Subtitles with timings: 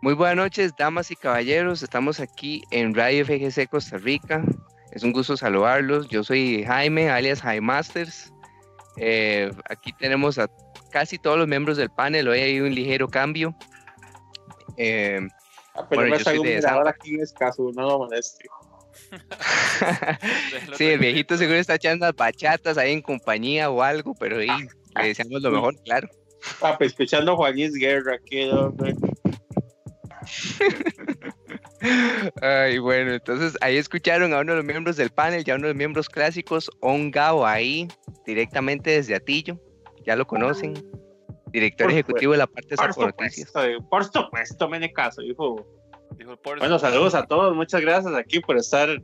[0.00, 1.82] Muy buenas noches, damas y caballeros.
[1.82, 4.44] Estamos aquí en Radio FGC Costa Rica.
[4.92, 6.08] Es un gusto saludarlos.
[6.08, 8.32] Yo soy Jaime, alias Jaime Masters.
[8.96, 10.48] Eh, aquí tenemos a
[10.92, 12.28] casi todos los miembros del panel.
[12.28, 13.56] Hoy hay un ligero cambio.
[14.76, 15.18] Eh,
[15.74, 18.44] ah, pero bueno, yo soy de aquí en escaso, no lo moleste.
[20.76, 24.68] sí, el viejito seguro está echando las bachatas ahí en compañía o algo, pero ahí
[24.94, 26.08] le deseamos lo mejor, claro.
[26.62, 28.94] Ah, pues escuchando Juanis Guerra aquí, hombre.
[32.42, 35.72] Ay, bueno, entonces ahí escucharon a uno de los miembros del panel, ya uno de
[35.72, 37.88] los miembros clásicos, Ongao ahí,
[38.26, 39.60] directamente desde Atillo,
[40.04, 40.74] ya lo conocen,
[41.52, 43.52] director ejecutivo de la parte de Sapo Noticias.
[43.88, 45.66] Por supuesto, me caso, hijo.
[46.44, 49.00] bueno, saludos a todos, muchas gracias aquí por estar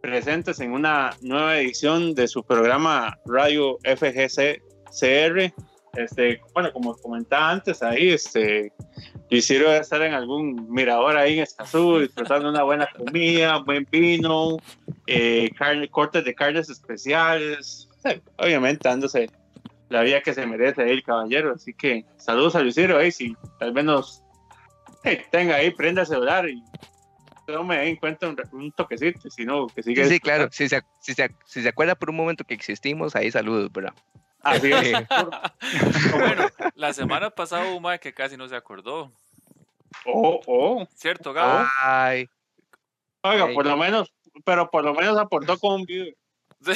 [0.00, 4.62] presentes en una nueva edición de su programa Radio FGC
[4.98, 5.52] CR.
[5.96, 8.72] Este, bueno, como comentaba antes ahí, este,
[9.28, 14.56] quisiera estar en algún mirador ahí en Escazú, disfrutando una buena comida, buen vino,
[15.06, 17.88] eh, carne, cortes de carnes especiales,
[18.36, 19.30] obviamente dándose
[19.88, 21.52] la vida que se merece ahí el caballero.
[21.54, 24.22] Así que saludos a Lucero ahí, si tal vez nos
[25.30, 26.62] tenga ahí, prenda el celular y
[27.46, 30.06] tome ahí en cuenta un, toquecito, si no, que sigue.
[30.06, 33.30] Sí, claro, si se, si, se, si se acuerda por un momento que existimos, ahí
[33.30, 33.94] saludos, ¿verdad?
[34.44, 34.92] Así es.
[36.12, 39.12] bueno, la semana pasada hubo un que casi no se acordó.
[40.04, 40.86] Oh, oh.
[40.94, 41.66] ¿Cierto, Gabo?
[41.82, 42.28] Ay.
[43.22, 44.12] Oiga, por lo menos,
[44.44, 46.14] pero por lo menos aportó con un video.
[46.60, 46.72] Sí.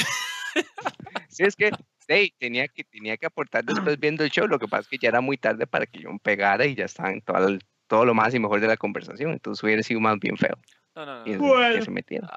[1.45, 1.71] es que
[2.09, 4.47] sí, tenía que tenía que aportar después viendo el show.
[4.47, 6.75] Lo que pasa es que ya era muy tarde para que yo me pegara y
[6.75, 9.33] ya estaba en todo, todo lo más y mejor de la conversación.
[9.33, 10.57] Entonces hubiera sido más bien feo.
[10.95, 11.39] No, no, no.
[11.39, 11.85] bueno.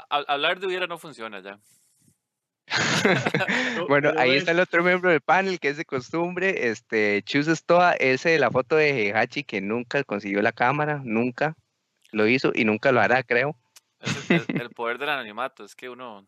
[0.10, 1.58] Hablar de hubiera no funciona ya.
[3.88, 7.94] bueno, ahí está el otro miembro del panel que es de costumbre, este Chus Stoa,
[7.94, 11.56] ese de la foto de Hachi que nunca consiguió la cámara, nunca
[12.12, 13.58] lo hizo y nunca lo hará, creo.
[14.30, 16.28] el, poder del anonimato, es que uno,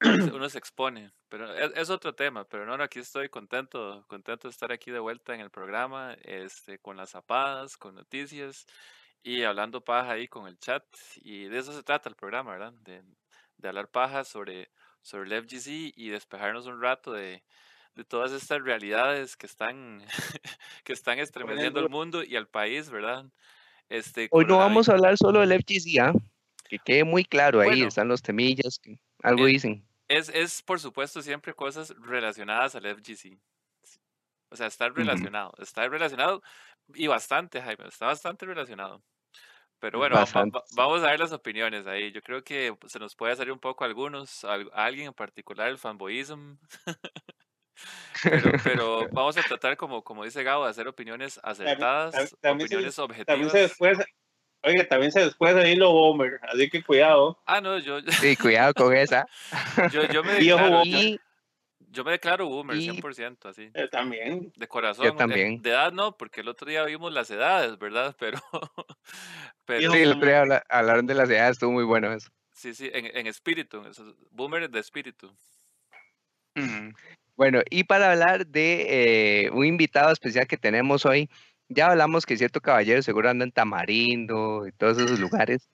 [0.34, 4.72] uno se expone, pero es, otro tema, pero no, aquí estoy contento, contento de estar
[4.72, 8.66] aquí de vuelta en el programa, este, con las zapadas, con noticias
[9.22, 10.84] y hablando paja ahí con el chat,
[11.16, 12.72] y de eso se trata el programa, ¿verdad?
[12.82, 13.02] De,
[13.56, 14.70] de hablar paja sobre
[15.06, 17.44] sobre el FGC y despejarnos un rato de,
[17.94, 20.02] de todas estas realidades que están,
[20.84, 23.24] que están estremeciendo el mundo y al país, ¿verdad?
[23.88, 26.12] Este, Hoy no vamos a hablar solo del FGC, ¿ah?
[26.68, 29.86] que quede muy claro ahí, están los temillas, que algo dicen.
[30.08, 33.38] Es, es, por supuesto, siempre cosas relacionadas al FGC.
[34.50, 36.42] O sea, está relacionado, está relacionado
[36.94, 39.02] y bastante, Jaime, está bastante relacionado.
[39.78, 40.16] Pero bueno,
[40.74, 42.10] vamos a ver las opiniones ahí.
[42.10, 45.68] Yo creo que se nos puede salir un poco a algunos, a, alguien en particular,
[45.68, 46.56] el fanboyism.
[48.64, 53.26] pero, vamos a tratar, como, como dice Gabo, de hacer opiniones acertadas, opiniones objetivas.
[53.26, 53.98] También se después,
[54.62, 57.38] oye, también se después de hilo bomber, así que cuidado.
[57.46, 57.98] Ah, no, yo.
[58.20, 59.26] Sí, cuidado con esa.
[59.92, 61.16] yo, yo me declaro, yo
[62.04, 63.70] me declaro boomer, 100%, así.
[63.74, 64.52] Yo también.
[64.56, 65.04] De corazón.
[65.04, 65.60] Yo también.
[65.62, 68.14] De, edad no, porque el otro día vimos las edades, ¿verdad?
[68.18, 68.38] Pero...
[69.64, 72.30] pero sí, el otro día hablaron de las edades, estuvo muy bueno eso.
[72.52, 73.82] Sí, sí, en, en espíritu,
[74.30, 75.30] boomer de espíritu.
[77.36, 81.28] Bueno, y para hablar de eh, un invitado especial que tenemos hoy,
[81.68, 85.68] ya hablamos que cierto caballero seguro anda en Tamarindo y todos esos lugares.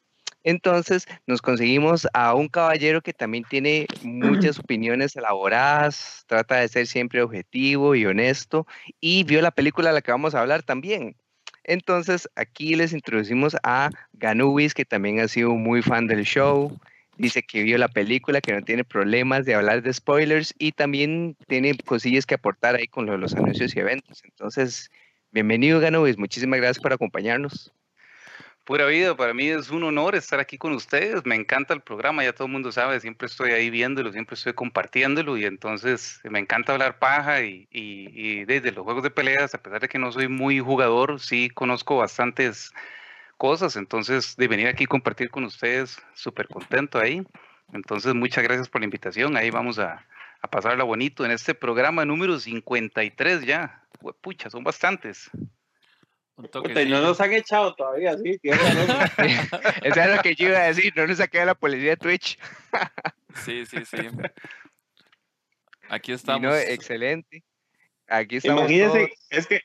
[0.44, 6.86] Entonces nos conseguimos a un caballero que también tiene muchas opiniones elaboradas, trata de ser
[6.86, 8.66] siempre objetivo y honesto
[9.00, 11.16] y vio la película de la que vamos a hablar también.
[11.64, 16.76] Entonces aquí les introducimos a Ganubis, que también ha sido muy fan del show.
[17.18, 21.36] Dice que vio la película, que no tiene problemas de hablar de spoilers y también
[21.46, 24.22] tiene cosillas que aportar ahí con los anuncios y eventos.
[24.24, 24.90] Entonces,
[25.30, 27.72] bienvenido Ganubis, muchísimas gracias por acompañarnos.
[28.64, 31.26] Pura vida, para mí es un honor estar aquí con ustedes.
[31.26, 34.52] Me encanta el programa, ya todo el mundo sabe, siempre estoy ahí viéndolo, siempre estoy
[34.52, 39.62] compartiéndolo y entonces me encanta hablar paja y, y, desde los juegos de peleas, a
[39.62, 42.72] pesar de que no soy muy jugador, sí conozco bastantes
[43.36, 47.26] cosas, entonces de venir aquí a compartir con ustedes, súper contento ahí.
[47.72, 49.36] Entonces, muchas gracias por la invitación.
[49.36, 50.06] Ahí vamos a,
[50.40, 53.82] a pasarla bonito en este programa número 53 ya.
[54.20, 55.30] Pucha, son bastantes.
[56.42, 58.38] Y no nos han echado todavía, sí.
[58.42, 58.54] Eso
[60.00, 62.38] es lo que yo iba a decir, no nos saqué la policía de Twitch.
[63.44, 64.08] sí, sí, sí.
[65.88, 66.54] Aquí estamos.
[66.56, 67.44] excelente.
[68.08, 68.62] Aquí estamos.
[68.62, 69.60] Imagínense, es que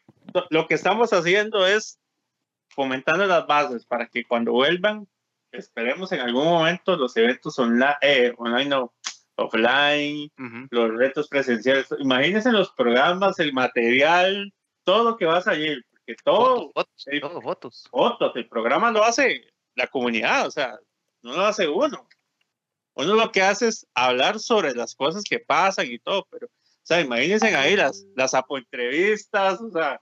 [0.49, 1.99] lo que estamos haciendo es
[2.69, 5.07] fomentando las bases para que cuando vuelvan,
[5.51, 8.93] esperemos en algún momento los eventos online, eh, online no,
[9.35, 10.31] offline,
[10.69, 11.87] los retos presenciales.
[11.99, 14.53] Imagínense los programas, el material,
[14.83, 17.87] todo lo que va a salir que todo, fotos, todo, fotos.
[17.91, 19.41] Fotos, el programa lo hace
[19.75, 20.79] la comunidad, o sea,
[21.21, 22.07] no lo hace uno.
[22.93, 26.81] Uno lo que hace es hablar sobre las cosas que pasan y todo, pero, o
[26.81, 30.01] sea, imagínense ahí las, las entrevistas, o sea,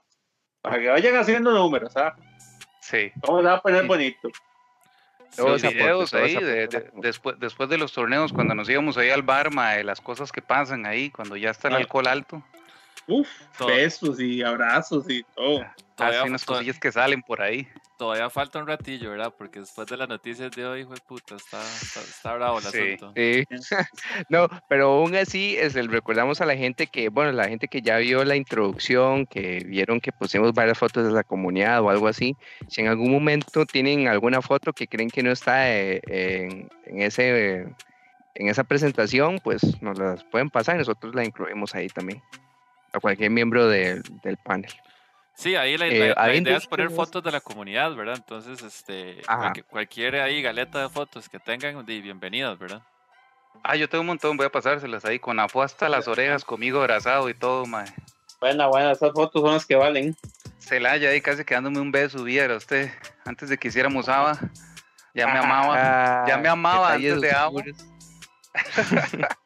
[0.62, 2.14] para que vayan haciendo números, ¿sabes?
[2.80, 3.10] Sí.
[3.20, 4.30] ¿Cómo se va a poner bonito?
[5.36, 6.38] Los videos ahí,
[6.94, 10.40] después, después de los torneos, cuando nos íbamos ahí al bar, de las cosas que
[10.40, 12.42] pasan ahí, cuando ya está el alcohol alto.
[13.08, 13.28] Uf,
[13.66, 15.66] besos y abrazos y todo.
[15.98, 17.66] Hay unas cosillas que salen por ahí.
[17.96, 19.32] Todavía falta un ratillo, ¿verdad?
[19.36, 23.12] Porque después de las noticias de hoy, hijo de puta, está, está, bravo el asunto.
[23.16, 23.44] Sí.
[24.28, 27.80] no, pero aún así, es el, recordamos a la gente que, bueno, la gente que
[27.80, 32.08] ya vio la introducción, que vieron que pusimos varias fotos de la comunidad o algo
[32.08, 32.36] así,
[32.68, 37.00] si en algún momento tienen alguna foto que creen que no está eh, en, en
[37.00, 37.60] ese...
[38.34, 42.22] en esa presentación, pues nos las pueden pasar y nosotros la incluimos ahí también
[42.92, 44.02] a cualquier miembro del
[44.42, 44.72] panel.
[45.36, 48.16] Sí, ahí la, eh, idea es poner fotos de la comunidad, ¿verdad?
[48.16, 49.20] Entonces, este,
[49.68, 52.80] cualquier, ahí galeta de fotos que tengan, bienvenidas, ¿verdad?
[53.62, 56.80] Ah, yo tengo un montón, voy a pasárselas ahí con afo hasta las orejas, conmigo
[56.80, 57.86] abrazado y todo, mae.
[58.40, 60.16] Buena, buena, esas fotos son las que valen.
[60.58, 62.90] Celaya ahí casi quedándome un beso, viera usted,
[63.26, 64.38] antes de que hiciéramos ABA,
[65.14, 67.62] ya me amaba, ya me amaba antes de ABA.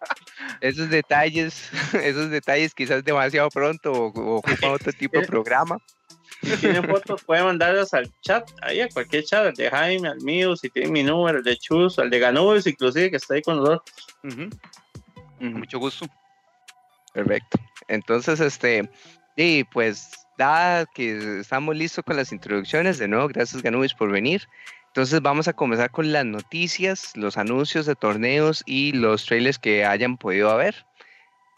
[0.61, 1.71] esos detalles,
[2.03, 5.79] esos detalles quizás demasiado pronto o, ocupa otro tipo de programa.
[6.43, 10.21] Si tienen fotos, pueden mandarlas al chat, ahí a cualquier chat, al de Jaime, al
[10.23, 13.43] mío, si tienen mi número, el de Chus, al de Ganubes, inclusive, que está ahí
[13.43, 14.07] con nosotros.
[15.39, 16.07] Mucho gusto.
[17.13, 17.59] Perfecto.
[17.89, 18.89] Entonces, este,
[19.37, 24.47] y pues, da que estamos listos con las introducciones, de nuevo, gracias Ganubis por venir.
[24.91, 29.85] Entonces vamos a comenzar con las noticias, los anuncios de torneos y los trailers que
[29.85, 30.85] hayan podido haber.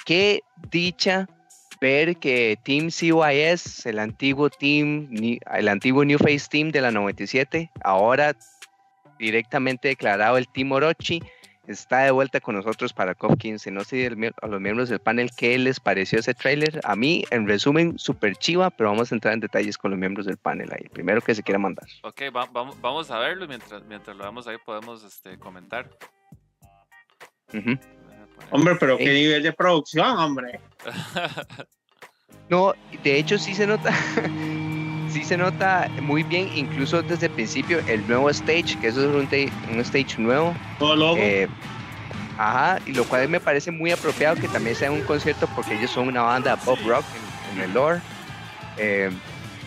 [0.05, 1.27] Qué dicha
[1.81, 5.09] ver que Team CYS, el antiguo team,
[5.51, 8.37] el antiguo New Face Team de la 97, ahora
[9.19, 11.23] directamente declarado el Team Orochi,
[11.73, 13.73] está de vuelta con nosotros para COP15.
[13.73, 16.81] No sé a los miembros del panel qué les pareció ese tráiler.
[16.85, 20.27] A mí, en resumen, súper chiva, pero vamos a entrar en detalles con los miembros
[20.27, 20.89] del panel ahí.
[20.89, 21.87] Primero que se quiera mandar.
[22.03, 25.89] Ok, vamos, vamos a verlo mientras, mientras lo vemos ahí podemos este, comentar.
[28.51, 30.61] Hombre, pero qué nivel de producción, hombre.
[32.49, 33.93] no, de hecho sí se nota.
[35.13, 39.15] Sí se nota muy bien, incluso desde el principio, el nuevo stage, que eso es
[39.15, 40.55] un, stage nuevo.
[40.79, 41.49] Todo eh,
[42.39, 45.91] ajá, y lo cual me parece muy apropiado que también sea un concierto porque ellos
[45.91, 47.05] son una banda pop rock
[47.55, 48.01] en, el lore.
[48.79, 49.11] Eh,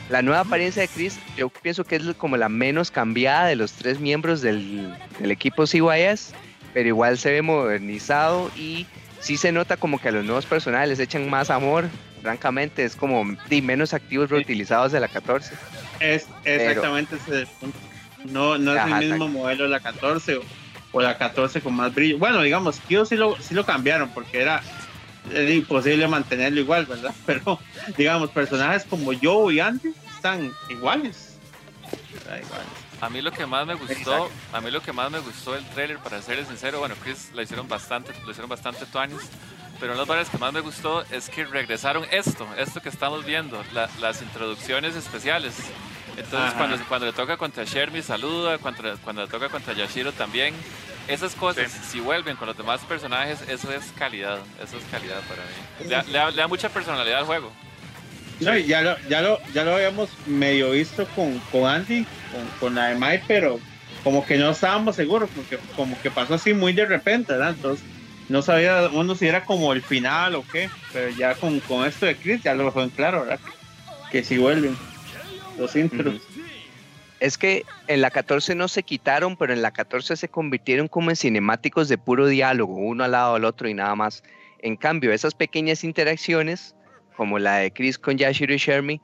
[0.09, 3.71] la nueva apariencia de Chris, yo pienso que es como la menos cambiada de los
[3.71, 6.33] tres miembros del, del equipo CYS,
[6.73, 8.85] pero igual se ve modernizado y
[9.19, 11.85] sí se nota como que a los nuevos personajes les echan más amor,
[12.25, 15.53] francamente es como de menos activos reutilizados de la 14.
[15.99, 17.77] Es exactamente ese punto.
[18.23, 20.39] No, no es el mismo modelo de la 14
[20.91, 22.17] o, la 14 con más brillo.
[22.17, 24.63] Bueno, digamos, yo sí lo, sí lo cambiaron porque era,
[25.53, 27.13] imposible mantenerlo igual, ¿verdad?
[27.27, 27.59] Pero,
[27.95, 31.37] digamos, personajes como yo y Andy están iguales.
[33.01, 35.63] A mí lo que más me gustó, a mí lo que más me gustó el
[35.65, 39.29] trailer, para serles sincero, bueno, Chris lo hicieron bastante, lo hicieron bastante tuanis
[39.79, 42.89] pero una de las varias que más me gustó es que regresaron esto, esto que
[42.89, 45.55] estamos viendo, las introducciones especiales.
[46.17, 50.53] Entonces, cuando, cuando le toca contra Shermie, saluda, cuando, cuando le toca contra Yashiro también.
[51.07, 55.43] Esas cosas, si vuelven con los demás personajes, eso es calidad, eso es calidad para
[55.43, 56.11] mí.
[56.11, 57.51] Le, da, mucha personalidad al juego.
[58.39, 62.87] ya, lo, ya, lo, ya lo habíamos medio visto con, con Andy, con, con la
[62.87, 63.59] de Mai, pero
[64.03, 67.51] como que no estábamos seguros, porque como que pasó así muy de repente, ¿verdad?
[67.51, 67.85] Entonces,
[68.29, 72.05] no sabía uno si era como el final o qué, pero ya con, con esto
[72.05, 73.39] de Chris ya lo dejó en claro, ¿verdad?
[74.11, 74.75] Que, si vuelven
[75.57, 76.21] los intros.
[77.19, 81.09] Es que en la 14 no se quitaron, pero en la 14 se convirtieron como
[81.09, 84.23] en cinemáticos de puro diálogo, uno al lado del otro y nada más.
[84.59, 86.75] En cambio, esas pequeñas interacciones,
[87.15, 89.01] como la de Chris con Yashiro y Shermie,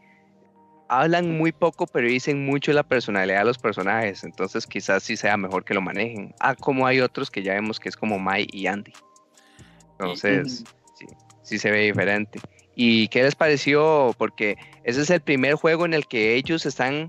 [0.90, 4.24] hablan muy poco, pero dicen mucho la personalidad de los personajes.
[4.24, 6.36] Entonces, quizás sí sea mejor que lo manejen.
[6.40, 8.92] Ah, como hay otros que ya vemos que es como Mai y Andy.
[10.01, 10.63] Entonces,
[10.98, 11.05] sí,
[11.43, 12.39] sí se ve diferente.
[12.75, 14.15] ¿Y qué les pareció?
[14.17, 17.08] Porque ese es el primer juego en el que ellos están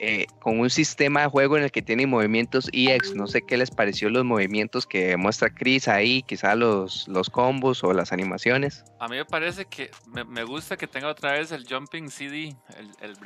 [0.00, 3.14] eh, con un sistema de juego en el que tienen movimientos EX.
[3.14, 7.84] No sé qué les pareció los movimientos que muestra Chris ahí, quizá los, los combos
[7.84, 8.84] o las animaciones.
[8.98, 9.90] A mí me parece que
[10.28, 12.56] me, gusta que tenga otra vez el jumping CD,
[13.00, 13.16] el,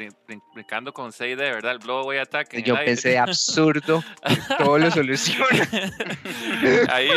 [0.53, 1.73] brincando con CD, ¿verdad?
[1.73, 2.55] El blow away attack.
[2.63, 4.03] Yo pensé absurdo,
[4.59, 5.69] todo lo soluciona.
[6.91, 7.09] ahí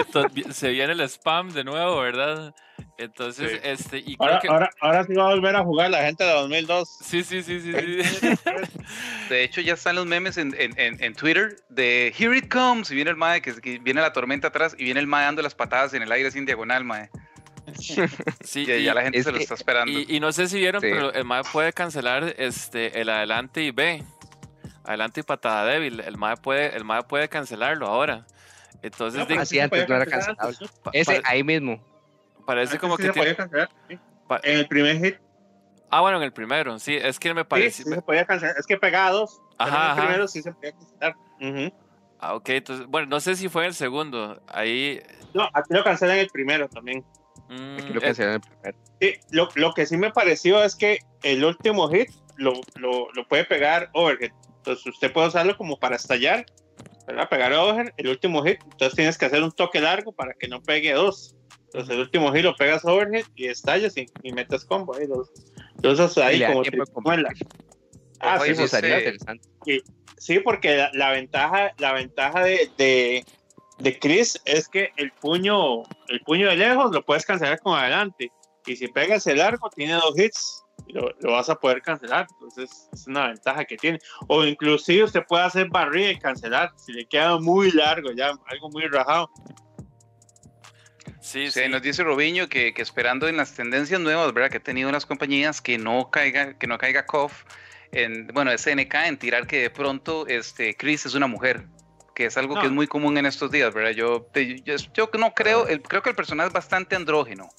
[0.52, 2.56] se viene el spam de nuevo, ¿verdad?
[2.98, 4.48] Entonces, este, y ahora, que...
[4.48, 6.88] ahora, ahora, sí va a volver a jugar la gente de 2002.
[7.02, 7.72] Sí, sí, sí, sí.
[9.30, 12.92] De hecho, ya están los memes en, en, en, Twitter de Here it comes.
[12.92, 15.56] Y viene el mae, que, viene la tormenta atrás y viene el mae dando las
[15.56, 17.10] patadas en el aire sin diagonal, mae.
[18.44, 19.92] Sí, y, ya la gente se lo está esperando.
[19.92, 24.04] Y, no sé si vieron, pero el mae puede cancelar este, el adelante y B.
[24.84, 26.02] Adelante y patada débil.
[26.02, 28.28] El mae puede, el mae puede cancelarlo ahora.
[28.84, 30.58] Entonces, no, así antes no era cancelable.
[30.94, 31.91] Ese ahí mismo.
[32.46, 33.10] Parece como que.
[33.10, 33.36] tiene...
[33.36, 33.70] cancelar,
[34.44, 35.16] En el primer hit.
[35.90, 37.84] Ah, bueno, en el primero, sí, es que me parece.
[37.84, 38.56] Sí, sí se podía cancelar.
[38.58, 39.42] Es que pegados.
[39.58, 41.16] Ajá, en el primero sí se podía cancelar.
[42.20, 44.42] Ah, ok, entonces, bueno, no sé si fue en el segundo.
[44.48, 45.02] Ahí.
[45.34, 47.04] No, aquí lo cancelan en el primero también.
[47.50, 48.78] Mm, aquí lo cancelan en el primero.
[49.02, 53.28] Sí, lo, lo, que sí me pareció es que el último hit lo, lo, lo
[53.28, 54.32] puede pegar overhead.
[54.58, 56.46] Entonces usted puede usarlo como para estallar,
[57.08, 57.28] ¿verdad?
[57.28, 58.60] Pegar overhead, el último hit.
[58.64, 61.36] Entonces tienes que hacer un toque largo para que no pegue dos.
[61.74, 65.08] Entonces el último hit lo pegas overhead y estallas y, y metes combo ahí.
[65.08, 65.32] Los,
[65.82, 67.30] los ahí como tripuela.
[68.20, 69.50] Ah, sí, eso sería interesante.
[70.18, 73.26] sí, porque la, ventaja, la ventaja de, de,
[73.80, 78.32] de, Chris es que el puño, el puño de lejos lo puedes cancelar con adelante.
[78.68, 80.62] Y si pegas el largo, tiene dos hits
[80.94, 82.28] lo, vas a poder cancelar.
[82.34, 84.00] Entonces es una ventaja que tiene.
[84.28, 88.70] O inclusive usted puede hacer barrida y cancelar si le queda muy largo, ya algo
[88.70, 89.30] muy rajado.
[91.22, 94.50] Sí, sí, nos dice Robiño que, que, esperando en las tendencias nuevas, ¿verdad?
[94.50, 97.44] Que ha tenido unas compañías que no caiga, que no caiga COF
[97.92, 101.66] en, bueno, SNK en tirar que de pronto este Chris es una mujer,
[102.16, 103.92] que es algo que es muy común en estos días, ¿verdad?
[103.92, 107.50] Yo, yo, yo no creo, el, creo que el personaje es bastante andrógeno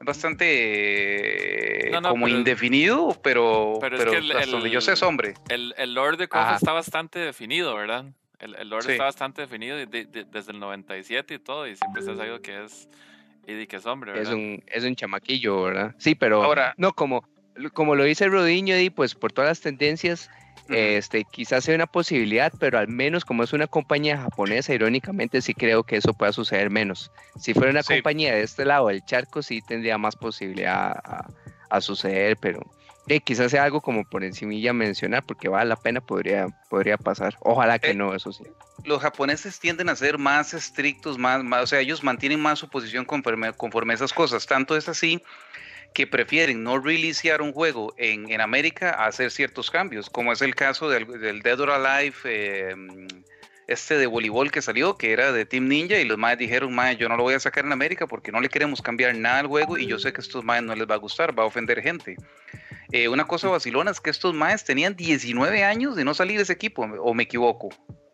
[0.00, 5.34] bastante como indefinido, pero, pero, hasta donde yo sé es hombre.
[5.48, 8.06] El, el Lord de KOF está bastante definido, ¿verdad?
[8.40, 12.16] El, el Lord está bastante definido desde el 97 y todo, y siempre se ha
[12.16, 12.88] sabido que es,
[13.46, 14.32] y que es hombre, ¿verdad?
[14.32, 15.94] Es un, es un chamaquillo, ¿verdad?
[15.98, 17.24] Sí, pero Ahora, no como,
[17.74, 20.30] como lo dice Rodiño, y pues por todas las tendencias,
[20.68, 25.52] este, quizás sea una posibilidad, pero al menos como es una compañía japonesa, irónicamente sí
[25.52, 27.10] creo que eso pueda suceder menos.
[27.36, 30.92] Si fuera una compañía de este lado del charco, sí tendría más posibilidad
[31.70, 32.60] a, suceder, pero
[33.08, 37.36] eh, quizás sea algo como por encimilla mencionar, porque vale la pena, podría, podría pasar.
[37.40, 38.44] Ojalá que eh, no, eso sí.
[38.84, 42.68] Los japoneses tienden a ser más estrictos, más, más o sea, ellos mantienen más su
[42.68, 44.46] posición conforme, conforme a esas cosas.
[44.46, 45.22] Tanto es así
[45.92, 50.40] que prefieren no releasear un juego en, en, América a hacer ciertos cambios, como es
[50.40, 53.08] el caso del, del Dead or Alive, em,
[53.66, 57.08] este de voleibol que salió, que era de Team Ninja, y los más dijeron, yo
[57.08, 59.78] no lo voy a sacar en América porque no le queremos cambiar nada al juego
[59.78, 61.80] y yo sé que a estos más no les va a gustar, va a ofender
[61.80, 62.16] gente.
[62.92, 66.42] Eh, una cosa vacilona es que estos más tenían 19 años de no salir de
[66.42, 67.68] ese equipo, o me equivoco.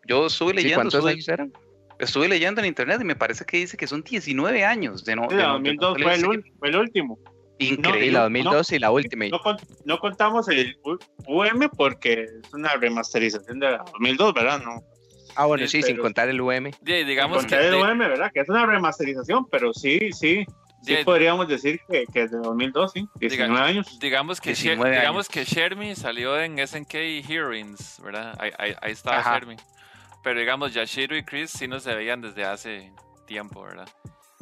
[0.07, 0.75] Yo estuve leyendo.
[0.75, 1.51] ¿Cuántos años eran?
[1.99, 5.27] Estuve leyendo en internet y me parece que dice que son 19 años de no.
[5.29, 6.13] Sí, 2002 fue,
[6.69, 7.17] el, último.
[7.57, 8.11] Increíble.
[8.11, 9.25] la 2002 y la última.
[9.85, 10.77] No, contamos el
[11.25, 14.61] UM porque es una remasterización de la 2002, ¿verdad?
[14.63, 14.83] No.
[15.35, 16.71] Ah, bueno, sí, sin contar el UM.
[16.81, 18.31] digamos sin contar el UM, ¿verdad?
[18.31, 20.45] Que es una remasterización, pero sí, sí.
[20.81, 23.99] Sí, podríamos decir que, que, de 2002, sí, 19 años.
[23.99, 26.93] Digamos que, digamos que Shermy salió en SNK
[27.27, 28.35] Hearings, ¿verdad?
[28.39, 29.57] Ahí, ahí, estaba Shermy.
[30.23, 32.91] Pero digamos, Yashiro y Chris sí no se veían desde hace
[33.25, 33.87] tiempo, ¿verdad?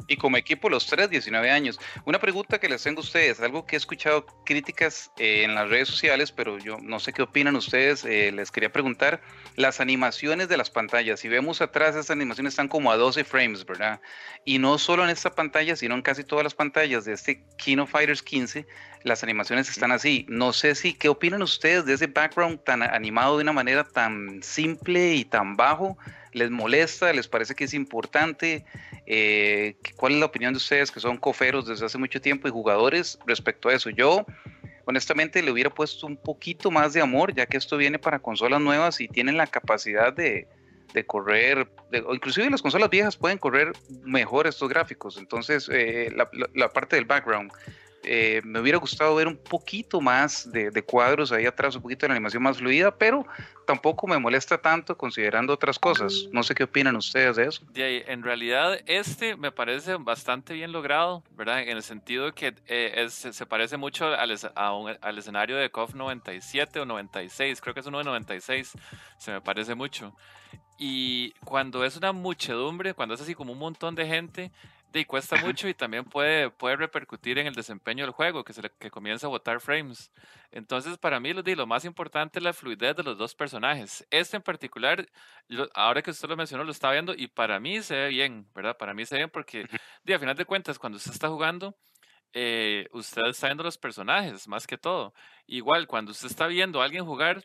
[0.08, 1.80] Y como equipo los tres, 19 años.
[2.04, 5.68] Una pregunta que les tengo a ustedes, algo que he escuchado críticas eh, en las
[5.68, 9.20] redes sociales, pero yo no sé qué opinan ustedes, eh, les quería preguntar,
[9.56, 13.64] las animaciones de las pantallas, si vemos atrás, esas animaciones están como a 12 frames,
[13.64, 14.00] ¿verdad?
[14.44, 17.86] Y no solo en esta pantalla, sino en casi todas las pantallas de este Kino
[17.86, 18.66] Fighters 15,
[19.06, 20.26] las animaciones están así.
[20.28, 24.42] No sé si, ¿qué opinan ustedes de ese background tan animado de una manera tan
[24.42, 25.96] simple y tan bajo?
[26.32, 27.12] ¿Les molesta?
[27.12, 28.64] ¿Les parece que es importante?
[29.06, 32.50] Eh, ¿Cuál es la opinión de ustedes que son coferos desde hace mucho tiempo y
[32.50, 33.90] jugadores respecto a eso?
[33.90, 34.26] Yo,
[34.86, 38.60] honestamente, le hubiera puesto un poquito más de amor, ya que esto viene para consolas
[38.60, 40.48] nuevas y tienen la capacidad de,
[41.06, 41.68] correr,
[42.06, 43.70] o inclusive las consolas viejas pueden correr
[44.02, 45.16] mejor estos gráficos.
[45.18, 46.12] Entonces, eh,
[46.54, 47.52] la, parte del background.
[48.08, 52.08] Eh, me hubiera gustado ver un poquito más de, cuadros ahí atrás, un poquito de
[52.08, 53.26] la animación más fluida, pero
[53.66, 56.28] tampoco me molesta tanto considerando otras cosas.
[56.30, 57.62] No sé qué opinan ustedes de eso.
[57.74, 61.62] en realidad, este me parece bastante bien logrado, ¿verdad?
[61.62, 66.86] En el sentido que eh, se parece mucho al, al escenario de KOF 97 o
[66.86, 68.72] 96, creo que es uno de 96,
[69.18, 70.14] se me parece mucho.
[70.78, 74.52] Y cuando es una muchedumbre, cuando es así como un montón de gente,
[74.98, 78.62] y cuesta mucho y también puede, puede repercutir en el desempeño del juego, que, se
[78.78, 80.10] que comienza a botar frames.
[80.50, 84.06] Entonces, para mí, lo, lo más importante es la fluidez de los dos personajes.
[84.10, 85.06] Este en particular,
[85.74, 88.76] ahora que usted lo mencionó, lo está viendo y para mí se ve bien, ¿verdad?
[88.76, 91.76] Para mí se ve bien porque, a final de cuentas, cuando usted está jugando,
[92.32, 95.14] eh, usted está viendo los personajes, más que todo.
[95.46, 97.44] Igual, cuando usted está viendo a alguien jugar,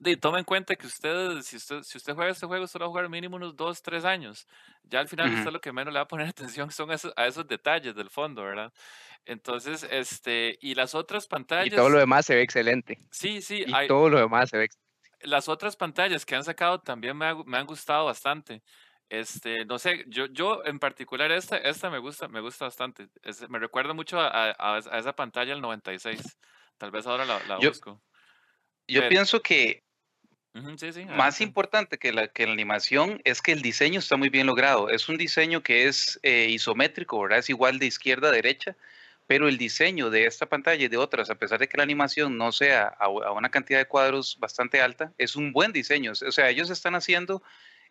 [0.00, 2.86] de, tome en cuenta que usted si, usted, si usted juega este juego, usted va
[2.86, 4.46] a jugar mínimo unos 2, 3 años.
[4.84, 7.26] Ya al final, usted lo que menos le va a poner atención son esos, a
[7.26, 8.72] esos detalles del fondo, ¿verdad?
[9.24, 11.66] Entonces, este, y las otras pantallas.
[11.66, 12.98] Y todo lo demás se ve excelente.
[13.10, 13.64] Sí, sí.
[13.66, 14.86] Y todo lo demás se ve excelente.
[15.22, 18.62] Las otras pantallas que han sacado también me, me han gustado bastante.
[19.08, 23.08] Este, no sé, yo, yo en particular esta, esta me gusta, me gusta bastante.
[23.48, 26.38] me recuerda mucho a, a, esa pantalla del 96.
[26.76, 28.02] Tal vez ahora la, la busco.
[28.88, 29.85] Yo pienso que
[31.16, 34.88] más importante que la, que la animación es que el diseño está muy bien logrado.
[34.88, 37.38] Es un diseño que es eh, isométrico, ¿verdad?
[37.38, 38.76] Es igual de izquierda a derecha,
[39.26, 42.38] pero el diseño de esta pantalla y de otras, a pesar de que la animación
[42.38, 46.12] no sea a, a una cantidad de cuadros bastante alta, es un buen diseño.
[46.12, 47.42] O sea, ellos están haciendo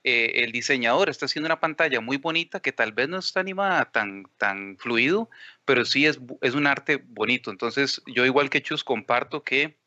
[0.08, 3.86] eh, el diseñador está haciendo una pantalla muy bonita que tal vez no está animada
[3.92, 5.32] tan, tan fluido,
[5.66, 7.50] pero sí es, es un arte bonito.
[7.50, 9.80] Entonces, yo igual que Chus comparto que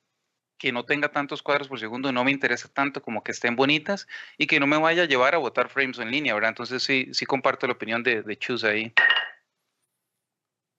[0.59, 4.07] que no tenga tantos cuadros por segundo no me interesa tanto como que estén bonitas
[4.37, 6.51] y que no me vaya a llevar a botar frames en línea, ¿verdad?
[6.51, 8.93] Entonces sí, sí comparto la opinión de, de Chus ahí.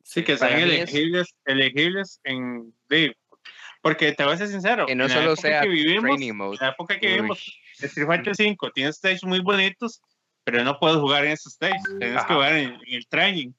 [0.04, 2.74] Sí, que sean elegibles, elegibles en
[3.82, 7.00] porque te voy a ser sincero, que no solo sea que vivimos, en la época
[7.00, 10.02] que vivimos, Street Fighter 5 tiene stages muy bonitos,
[10.44, 13.52] pero no puedes jugar en esos stages, tienes que jugar en, el training,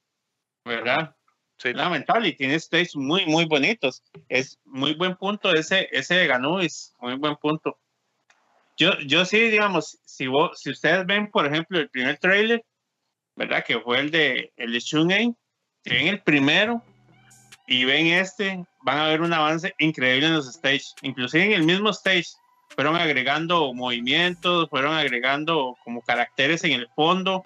[0.63, 1.15] ¿verdad?
[1.61, 1.73] Sí.
[1.73, 4.01] Lamentable, y tiene stages muy, muy bonitos.
[4.29, 7.77] Es muy buen punto ese, ese de Ganuis, muy buen punto.
[8.77, 12.65] Yo, yo sí, digamos, si, vos, si ustedes ven, por ejemplo, el primer trailer,
[13.35, 13.63] ¿verdad?
[13.63, 15.35] Que fue el de, el de Shun'ei,
[15.83, 16.81] si ven el primero
[17.67, 21.63] y ven este, van a ver un avance increíble en los stages, inclusive en el
[21.63, 22.29] mismo stage,
[22.69, 27.43] fueron agregando movimientos, fueron agregando como caracteres en el fondo.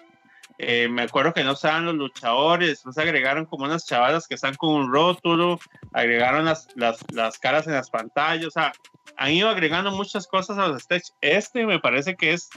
[0.58, 4.54] Eh, me acuerdo que no estaban los luchadores, se agregaron como unas chavadas que están
[4.54, 5.58] con un rótulo,
[5.92, 8.72] agregaron las, las, las, caras en las pantallas, o sea,
[9.16, 11.14] han ido agregando muchas cosas a los stages.
[11.20, 12.48] Este me parece que es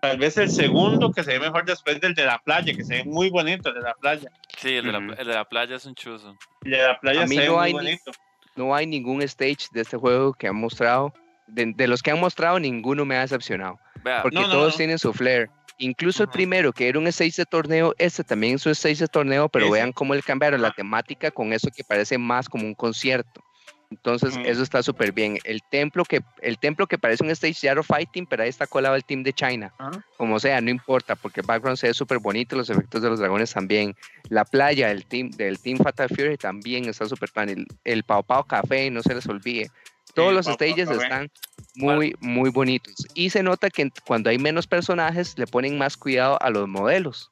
[0.00, 2.96] tal vez el segundo que se ve mejor después del de la playa, que se
[2.96, 4.30] ve muy bonito el de la playa.
[4.58, 6.36] Sí, el de, la, el de la playa es un chuzo.
[6.64, 8.12] El de la playa se ve muy bonito.
[8.56, 11.12] No hay ningún stage de este juego que han mostrado
[11.46, 13.78] de, los que han mostrado, ninguno me ha decepcionado.
[14.22, 15.50] porque todos tienen su flair.
[15.78, 19.08] Incluso el primero, que era un stage de torneo, este también es un stage de
[19.08, 22.74] torneo, pero vean cómo le cambiaron la temática con eso que parece más como un
[22.74, 23.42] concierto.
[23.90, 25.38] Entonces, eso está súper bien.
[25.44, 28.96] El templo, que, el templo que parece un stage de Fighting, pero ahí está colado
[28.96, 29.72] el team de China.
[30.16, 33.20] Como sea, no importa, porque el background se ve súper bonito, los efectos de los
[33.20, 33.94] dragones también.
[34.30, 37.48] La playa del team, del team Fatal Fury también está súper pan.
[37.48, 39.70] El, el Pau Pau Café, no se les olvide.
[40.14, 41.30] Todos los stages están
[41.76, 42.94] muy, muy bonitos.
[43.14, 47.30] Y se nota que cuando hay menos personajes, le ponen más cuidado a los modelos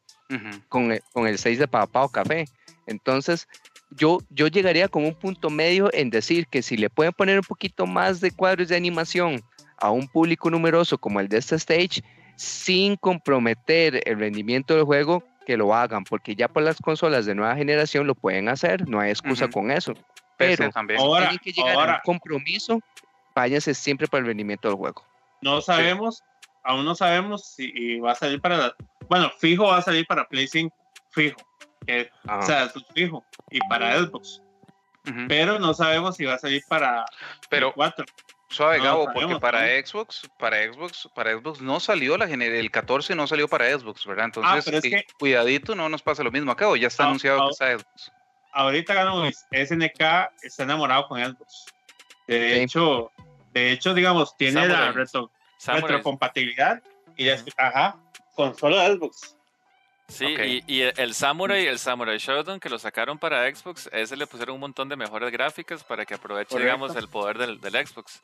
[0.69, 2.47] con, el, con el 6 de Papá o Café.
[2.87, 3.47] Entonces,
[3.91, 7.45] yo, yo llegaría como un punto medio en decir que si le pueden poner un
[7.45, 9.43] poquito más de cuadros de animación
[9.79, 12.03] a un público numeroso como el de este stage,
[12.37, 17.35] sin comprometer el rendimiento del juego, que lo hagan, porque ya por las consolas de
[17.35, 19.93] nueva generación lo pueden hacer, no hay excusa con eso
[20.43, 21.01] pero también.
[21.01, 22.81] Ahora, tienen que llegar a un compromiso,
[23.35, 25.05] váyanse siempre para el rendimiento del juego.
[25.41, 26.23] No sabemos,
[26.63, 28.75] aún no sabemos si va a salir para,
[29.09, 30.75] bueno, fijo va a salir para Play 5,
[31.11, 31.37] fijo,
[32.29, 34.43] o sea, fijo, y para Xbox.
[35.27, 37.05] Pero no sabemos si va a salir para
[37.49, 38.05] pero, 4.
[38.49, 43.27] Suave, Gabo, porque para Xbox, para Xbox, para Xbox no salió la el 14 no
[43.27, 44.31] salió para Xbox, ¿verdad?
[44.43, 47.45] Ah, Entonces, cuidadito, no nos pasa lo mismo acá, o ya está ah, anunciado que
[47.45, 48.13] ah, está Xbox
[48.53, 50.01] ahorita ganó SNK
[50.43, 51.67] está enamorado con Xbox.
[52.27, 53.11] De hecho,
[53.53, 56.83] de hecho, digamos, tiene la retrocompatibilidad
[57.17, 57.97] y es, ajá,
[58.35, 59.37] con solo Xbox.
[60.09, 60.27] Sí,
[60.67, 64.61] y, el Samurai, el Samurai Shodown que lo sacaron para Xbox, ese le pusieron un
[64.61, 68.21] montón de mejores gráficas para que aproveche, digamos, el poder del, del Xbox.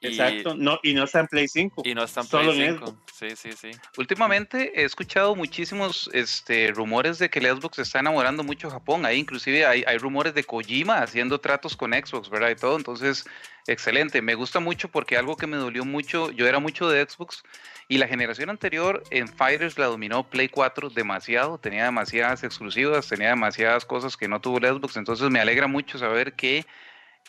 [0.00, 1.82] Exacto, no, y no está en Play 5.
[1.84, 2.96] Y no está en Play 5.
[3.12, 3.70] Sí, sí, sí.
[3.96, 9.06] Últimamente he escuchado muchísimos este, rumores de que el Xbox está enamorando mucho a Japón.
[9.06, 12.50] Ahí inclusive hay, hay rumores de Kojima haciendo tratos con Xbox, ¿verdad?
[12.50, 12.76] Y todo.
[12.76, 13.24] Entonces,
[13.66, 14.20] excelente.
[14.20, 17.44] Me gusta mucho porque algo que me dolió mucho, yo era mucho de Xbox
[17.88, 21.58] y la generación anterior en Fighters la dominó Play 4 demasiado.
[21.58, 24.96] Tenía demasiadas exclusivas, tenía demasiadas cosas que no tuvo el Xbox.
[24.96, 26.66] Entonces me alegra mucho saber que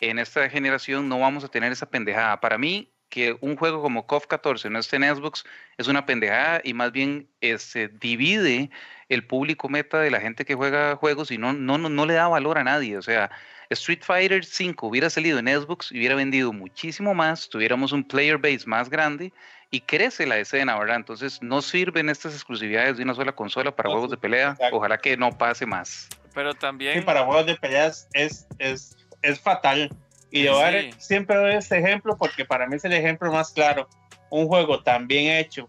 [0.00, 2.40] en esta generación no vamos a tener esa pendejada.
[2.40, 5.44] Para mí, que un juego como KOF 14 no esté en Xbox
[5.78, 8.70] es una pendejada y más bien este, divide
[9.08, 12.28] el público meta de la gente que juega juegos y no, no, no, le da
[12.28, 12.98] valor a nadie.
[12.98, 13.30] O sea,
[13.70, 18.38] Street Fighter 5 hubiera salido en Xbox y hubiera vendido muchísimo más, tuviéramos un player
[18.38, 19.32] base más grande
[19.70, 20.96] y crece la escena, ¿verdad?
[20.96, 24.56] Entonces no sirven estas exclusividades de una sola consola para juegos de pelea.
[24.72, 26.08] Ojalá que no pase más.
[26.34, 27.04] Pero también.
[27.04, 29.90] para juegos de peleas es, es, es fatal.
[30.30, 30.60] Y yo
[30.98, 33.88] siempre doy este ejemplo porque para mí es el ejemplo más claro.
[34.30, 35.68] Un juego tan bien hecho,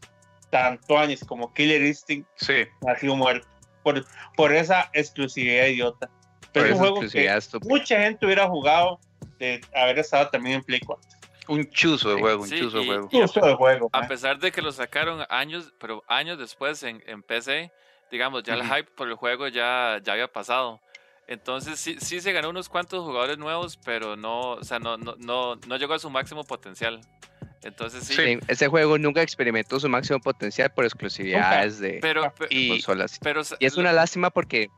[0.49, 2.65] tanto años como Killer Instinct, sí.
[2.87, 3.47] ha sido muerto
[3.83, 6.09] por, por esa exclusividad idiota.
[6.51, 7.29] Pero es un juego que
[7.63, 8.99] mucha gente hubiera jugado
[9.37, 11.09] de haber estado también en Play 4.
[11.49, 13.09] Un chuzo de juego, un chuzo de juego.
[13.09, 13.89] de juego.
[13.93, 17.71] A pesar de que lo sacaron años, pero años después en, en PC,
[18.11, 20.81] digamos, ya el hype por el juego ya, ya había pasado.
[21.27, 25.15] Entonces sí, sí se ganó unos cuantos jugadores nuevos, pero no, o sea, no, no,
[25.17, 27.01] no, no llegó a su máximo potencial.
[27.63, 28.39] Entonces sí.
[28.47, 33.19] Ese juego nunca experimentó su máximo potencial por exclusividades de pero, y, consolas.
[33.21, 34.69] Pero, y es una lástima porque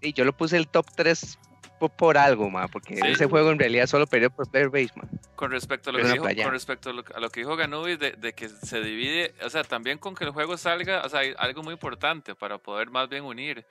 [0.00, 1.38] y yo lo puse el top 3
[1.78, 4.92] por, algo, ma, porque ese juego en realidad solo perdió por player base.
[5.36, 8.32] Con respecto a lo, que dijo, con respecto a lo, que dijo Ganubi de, de,
[8.32, 11.62] que se divide, o sea, también con que el juego salga, o sea, hay algo
[11.62, 13.64] muy importante para poder más bien unir,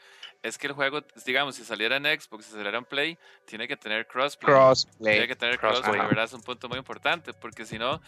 [0.43, 3.75] es que el juego, digamos, si saliera en Xbox, si saliera en Play, tiene que
[3.75, 4.53] tener crossplay.
[4.53, 5.13] Crossplay.
[5.13, 6.25] Tiene que tener crossplay, ¿verdad?
[6.25, 8.01] Es un punto muy importante, porque si no,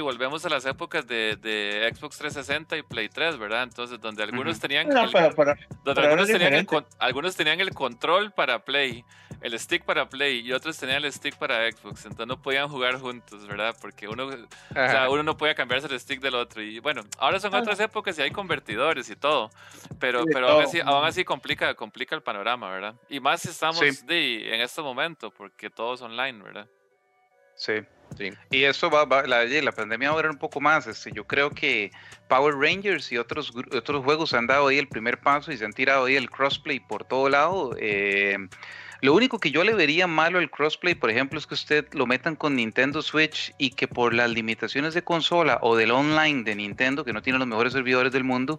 [0.00, 3.62] volvemos a las épocas de, de, Xbox 360 y Play 3, ¿verdad?
[3.62, 6.66] Entonces, donde algunos tenían, el, algunos, tenían el,
[6.98, 9.04] algunos tenían el control para Play,
[9.40, 12.98] el stick para Play y otros tenían el stick para Xbox, entonces no podían jugar
[12.98, 13.76] juntos, ¿verdad?
[13.80, 16.62] Porque uno, o sea, uno no podía cambiarse el stick del otro.
[16.62, 19.50] Y bueno, ahora son otras épocas y hay convertidores y todo,
[19.98, 22.94] pero, pero aún, así, aún así complica, complica el panorama, ¿verdad?
[23.08, 26.68] Y más si estamos en este momento, porque todo es online, ¿verdad?
[27.56, 27.74] Sí.
[28.16, 28.32] Sí.
[28.50, 30.86] Y eso va, la, la, pandemia va a durar un poco más.
[30.86, 31.90] Este, yo creo que
[32.28, 35.72] Power Rangers y otros, otros juegos han dado ahí el primer paso y se han
[35.72, 37.74] tirado ahí el crossplay por todo lado.
[37.78, 38.38] Eh,
[39.02, 42.06] lo único que yo le vería malo al crossplay, por ejemplo, es que usted lo
[42.06, 46.54] metan con Nintendo Switch y que por las limitaciones de consola o del online de
[46.54, 48.58] Nintendo, que no tiene los mejores servidores del mundo,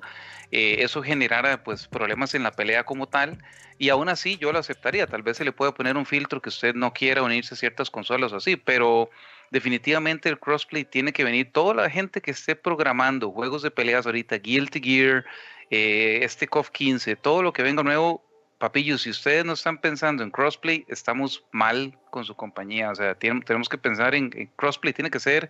[0.51, 3.37] eh, eso generara pues problemas en la pelea como tal.
[3.79, 5.07] Y aún así yo lo aceptaría.
[5.07, 7.89] Tal vez se le pueda poner un filtro que usted no quiera unirse a ciertas
[7.89, 9.09] consolas o así, pero
[9.51, 11.51] definitivamente el crossplay tiene que venir.
[11.51, 15.25] Toda la gente que esté programando juegos de peleas ahorita, Guilty Gear,
[15.69, 18.23] eh, este KOF 15, todo lo que venga nuevo,
[18.57, 22.91] papillos, si ustedes no están pensando en crossplay, estamos mal con su compañía.
[22.91, 25.49] O sea, tenemos que pensar en, crossplay, tiene que ser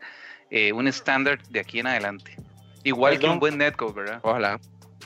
[0.50, 2.36] eh, un estándar de aquí en adelante.
[2.84, 4.20] Igual que un buen netcode, ¿verdad?
[4.24, 4.60] Ojalá.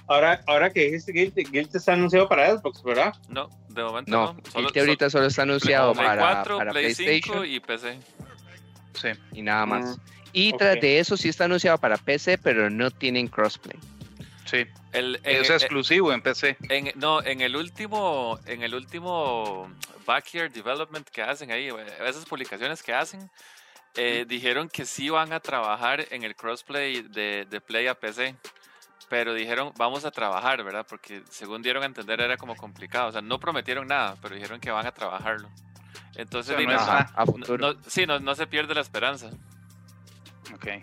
[0.08, 3.14] Ahora, ahora que dijiste Guilty, Guilty está anunciado para Xbox, ¿verdad?
[3.30, 4.34] No, de momento no.
[4.34, 4.62] no.
[4.62, 8.00] Guilty ahorita solo está anunciado para, 4, para Play PlayStation 5 y PC.
[8.94, 9.10] Sí.
[9.34, 9.98] Y nada más.
[9.98, 10.02] Mm,
[10.34, 13.78] y tras de eso sí está anunciado para PC, pero no tienen crossplay.
[14.52, 14.68] Sí.
[14.92, 16.58] El, es exclusivo en PC.
[16.96, 19.72] no, en el último, en el último
[20.06, 21.70] Backyard Development que hacen ahí,
[22.06, 23.30] esas publicaciones que hacen,
[23.96, 28.36] eh, dijeron que sí van a trabajar en el crossplay de, de Play a PC
[29.12, 30.86] pero dijeron vamos a trabajar, ¿verdad?
[30.88, 34.62] Porque según dieron a entender era como complicado, o sea, no prometieron nada, pero dijeron
[34.62, 35.50] que van a trabajarlo.
[36.16, 36.56] Entonces,
[37.60, 39.30] no, sí, no, se pierde la esperanza.
[40.56, 40.80] Okay.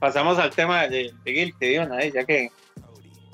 [0.00, 2.50] pasamos al tema de, de Guilty, ahí, ya que...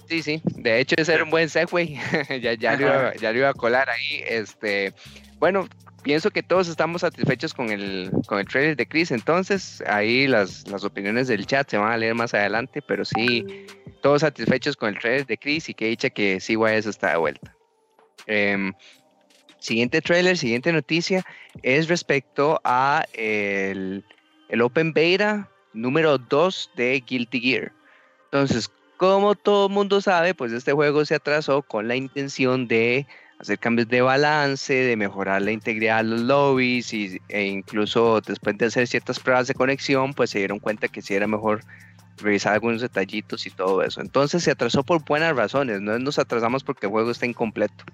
[0.08, 1.98] Sí, sí, de hecho ese era un buen segue,
[2.42, 4.22] ya, ya, lo iba, ya lo iba a colar ahí.
[4.26, 4.92] Este,
[5.38, 5.66] bueno,
[6.02, 10.68] pienso que todos estamos satisfechos con el, con el trailer de Chris, entonces ahí las,
[10.68, 13.66] las opiniones del chat se van a leer más adelante, pero sí,
[14.02, 17.56] todos satisfechos con el trailer de Chris y que dicha que CYS está de vuelta.
[18.26, 18.72] Eh,
[19.64, 21.24] Siguiente trailer, siguiente noticia
[21.62, 24.04] es respecto a el,
[24.60, 27.72] Open Beta número 2 de Guilty Gear.
[28.26, 28.70] Entonces,
[29.12, 33.06] como todo mundo sabe, pues este juego se atrasó con la intención de
[33.38, 38.56] hacer cambios de balance, de mejorar la integridad de los lobbies y, e incluso después
[38.58, 41.62] de hacer ciertas pruebas de conexión, pues se dieron cuenta que sí era mejor
[42.18, 44.00] revisar algunos detallitos y todo eso.
[44.00, 47.84] Entonces se atrasó por buenas razones, no nos atrasamos porque el juego está incompleto,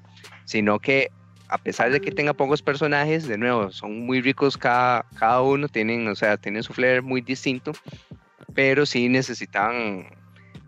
[0.44, 1.11] sino que
[1.49, 5.68] a pesar de que tenga pocos personajes, de nuevo, son muy ricos cada, cada uno,
[5.68, 7.73] tienen, o sea, tienen su flair muy distinto,
[8.55, 10.07] pero sí necesitan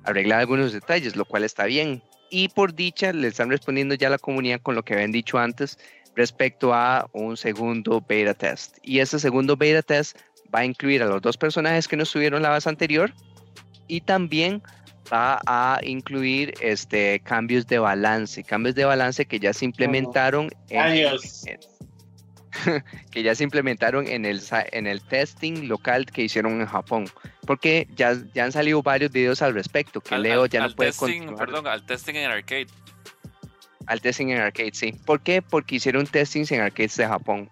[0.05, 2.03] arreglar algunos detalles, lo cual está bien.
[2.31, 5.39] Y por dicha, le están respondiendo ya a la comunidad con lo que habían dicho
[5.39, 5.79] antes
[6.15, 8.79] respecto a un segundo beta test.
[8.83, 10.19] Y ese segundo beta test
[10.55, 13.13] va a incluir a los dos personajes que no estuvieron la base anterior
[13.87, 14.63] y también
[15.13, 21.19] va a incluir este, cambios de balance, cambios de balance que ya se implementaron en,
[23.11, 24.41] que ya se implementaron en el,
[24.73, 27.07] en el testing local que hicieron en Japón.
[27.47, 31.35] Porque ya, ya han salido varios videos al respecto, que Leo ya no puede testing,
[31.37, 32.69] Perdón, al testing en arcade.
[33.87, 34.93] Al testing en arcade, sí.
[35.05, 35.43] ¿Por qué?
[35.43, 37.51] Porque hicieron testings en arcades de Japón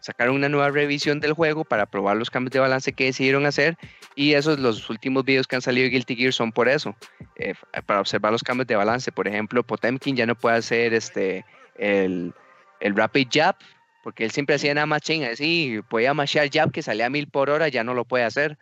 [0.00, 3.76] sacaron una nueva revisión del juego para probar los cambios de balance que decidieron hacer
[4.14, 6.96] y esos los últimos videos que han salido de Guilty Gear son por eso,
[7.36, 7.54] eh,
[7.86, 9.12] para observar los cambios de balance.
[9.12, 11.44] Por ejemplo, Potemkin ya no puede hacer este
[11.76, 12.32] el,
[12.80, 13.56] el Rapid Jab,
[14.02, 17.28] porque él siempre hacía nada más ching, así, podía mashear jab que salía a mil
[17.28, 18.58] por hora, ya no lo puede hacer.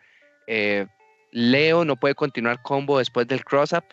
[0.47, 0.87] Eh,
[1.31, 3.85] Leo no puede continuar combo después del cross-up.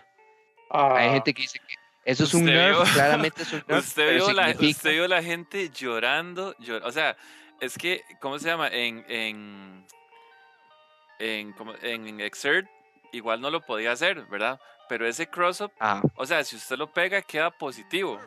[0.70, 1.12] Hay ah.
[1.12, 3.84] gente que dice que eso es un nerf, claramente es un nerf.
[3.84, 7.16] Usted vio, la, usted vio la gente llorando, o sea,
[7.60, 8.68] es que, ¿cómo se llama?
[8.68, 9.86] En, en,
[11.18, 12.68] en, en Exert
[13.12, 14.60] igual no lo podía hacer, ¿verdad?
[14.88, 16.02] Pero ese cross-up, ah.
[16.16, 18.20] o sea, si usted lo pega, queda positivo.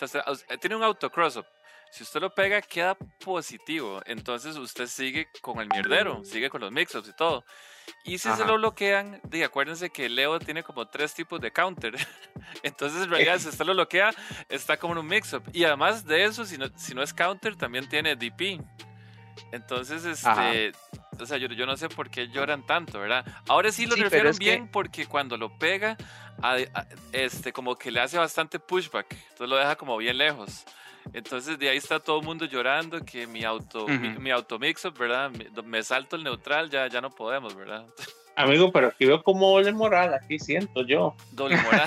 [0.00, 0.24] O sea,
[0.60, 1.46] tiene un auto cross-up.
[1.94, 4.02] Si usted lo pega, queda positivo.
[4.04, 7.44] Entonces usted sigue con el mierdero, sigue con los mix-ups y todo.
[8.02, 11.94] Y si se lo bloquean, acuérdense que Leo tiene como tres tipos de counter.
[12.64, 14.10] Entonces, en realidad, si usted lo bloquea,
[14.48, 15.44] está como en un mix-up.
[15.52, 18.60] Y además de eso, si no, si no es counter, también tiene DP.
[19.52, 20.72] Entonces, este,
[21.20, 23.24] o sea, yo, yo, no sé por qué lloran tanto, ¿verdad?
[23.46, 25.96] Ahora sí lo refieren bien porque cuando lo pega,
[27.12, 29.12] este, como que le hace bastante pushback.
[29.12, 30.64] Entonces lo deja como bien lejos.
[31.12, 35.30] Entonces de ahí está todo el mundo llorando que mi auto, mi, auto mix-up, ¿verdad?
[35.64, 37.84] Me, salto el neutral, ya, ya no podemos, ¿verdad?
[38.36, 41.14] Amigo, pero aquí veo como doble moral, aquí siento yo.
[41.32, 41.86] Doble moral.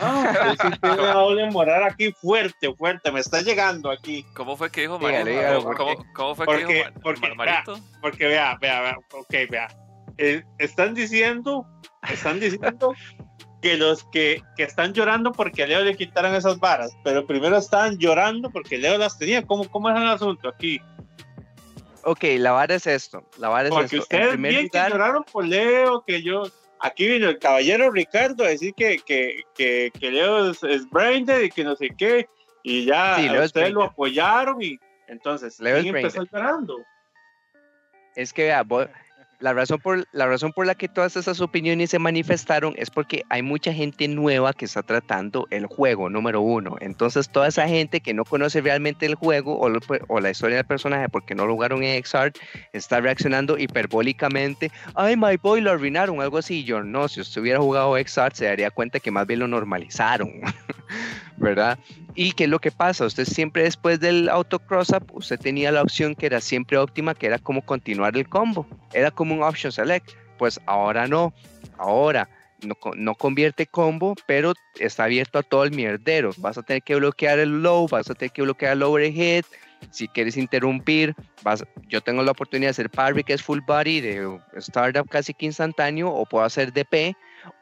[0.00, 4.24] ah, sí una doble moral aquí fuerte, fuerte, me está llegando aquí.
[4.34, 5.64] ¿Cómo fue que dijo Marito?
[6.14, 7.74] ¿Cómo, fue que dijo porque, Marito?
[7.74, 9.68] Vea, porque vea, vea, vea, ok, vea.
[10.18, 11.66] Eh, están diciendo,
[12.08, 12.94] están diciendo
[13.64, 17.96] que los que, que, están llorando porque Leo le quitaron esas varas, pero primero estaban
[17.96, 19.40] llorando porque Leo las tenía.
[19.40, 20.82] ¿Cómo, cómo es el asunto aquí?
[22.02, 23.26] Ok, la vara es esto.
[23.38, 26.42] La vara es porque ustedes bien que lloraron por Leo, que yo.
[26.78, 31.48] Aquí vino el caballero Ricardo a decir que, que, que, que Leo es, es y
[31.48, 32.28] que no sé qué,
[32.62, 36.82] y ya ustedes lo apoyaron y entonces Leo ¿quién empezó llorando?
[38.14, 38.62] Es que vea,
[39.44, 43.24] la razón, por, la razón por la que todas esas opiniones se manifestaron es porque
[43.28, 46.76] hay mucha gente nueva que está tratando el juego, número uno.
[46.80, 51.10] Entonces, toda esa gente que no conoce realmente el juego o, la historia del personaje
[51.10, 52.32] porque no lo jugaron en XR,
[52.72, 54.72] está reaccionando hiperbólicamente.
[54.94, 56.64] Ay, my boy, lo arruinaron, algo así.
[56.64, 60.40] Yo no, si usted hubiera jugado XR, se daría cuenta que más bien lo normalizaron,
[61.36, 61.78] ¿verdad?
[62.14, 63.06] ¿Y qué es lo que pasa?
[63.06, 67.26] Usted siempre después del auto cross-up, usted tenía la opción que era siempre óptima, que
[67.26, 68.66] era como continuar el combo.
[68.92, 70.10] Era como un option select.
[70.38, 71.32] Pues ahora no.
[71.78, 72.28] Ahora
[72.62, 76.30] no, no, convierte combo, pero está abierto a todo el mierdero.
[76.38, 79.44] Vas a tener que bloquear el low, vas a tener que bloquear el overhead.
[79.90, 81.14] Si quieres interrumpir,
[81.88, 85.46] yo tengo la oportunidad de hacer parry, que es full body, de startup casi que
[85.46, 87.14] instantáneo, o puedo hacer DP,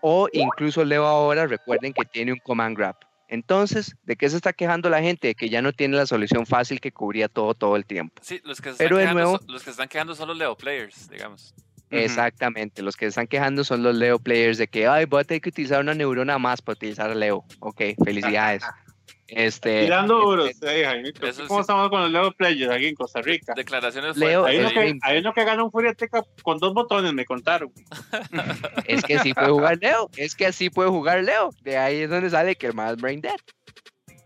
[0.02, 2.96] o incluso leo ahora, recuerden que tiene un command grab.
[3.32, 5.28] Entonces, ¿de qué se está quejando la gente?
[5.28, 8.20] De que ya no tiene la solución fácil que cubría todo todo el tiempo.
[8.20, 11.08] Sí, los que se están, quejando, son, los que están quejando son los Leo players,
[11.08, 11.54] digamos.
[11.88, 15.24] Exactamente, los que se están quejando son los Leo players de que, ay, voy a
[15.24, 17.42] tener que utilizar una neurona más para utilizar a Leo.
[17.60, 18.64] Ok, felicidades.
[19.34, 20.84] Este, Tirando duros, este,
[21.48, 23.54] ¿Cómo estamos con los Leo Players aquí en Costa Rica?
[23.56, 27.24] Declaraciones Leo, hay, uno que, hay uno que gana un Furiateca con dos botones, me
[27.24, 27.72] contaron.
[28.86, 31.48] es que así puede jugar Leo, es que así puede jugar Leo.
[31.62, 33.36] De ahí es donde sale que el más Brain Dead.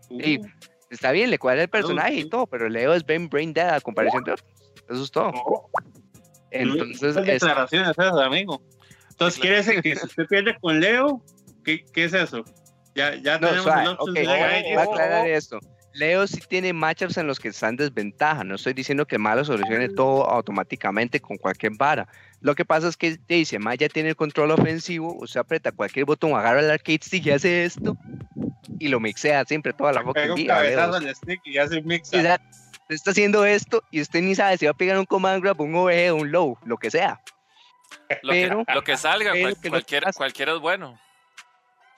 [0.09, 0.47] Y uh.
[0.89, 3.79] está bien, le cuadra el personaje y todo, pero Leo es Ben Brain Dead a
[3.79, 4.49] comparación de otros.
[4.89, 5.31] Eso es todo.
[6.51, 7.25] Entonces, es...
[7.25, 8.61] declaraciones esas, amigo.
[9.11, 11.21] Entonces, quiere decir que si usted pierde con Leo,
[11.63, 12.43] ¿qué, qué es eso?
[12.97, 15.59] Ya, ya no, tenemos okay, voy a aclarar esto.
[15.93, 18.43] Leo sí tiene matchups en los que está en desventaja.
[18.43, 22.07] No estoy diciendo que Malo solucione todo automáticamente con cualquier vara.
[22.41, 26.33] Lo que pasa es que dice, Maya tiene el control ofensivo, usted aprieta cualquier botón,
[26.33, 27.95] agarra el arcade stick y hace esto
[28.79, 30.89] y lo mixea siempre toda la fucking vida.
[30.89, 32.11] Un stick y hace mix.
[32.13, 35.75] Está haciendo esto y usted ni sabe si va a pegar un command grab, un
[35.75, 37.21] OE, un low, lo que sea.
[38.23, 39.33] Lo, pero, que, lo que salga,
[39.69, 40.99] cualquiera, cualquiera es bueno.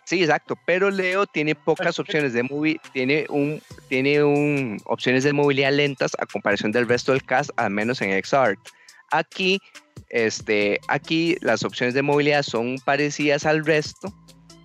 [0.09, 5.33] Sí, exacto, pero Leo tiene pocas opciones de movie, tiene un tiene un opciones de
[5.33, 8.57] movilidad lentas a comparación del resto del cast, al menos en XR.
[9.11, 9.61] Aquí
[10.09, 14.11] este aquí las opciones de movilidad son parecidas al resto,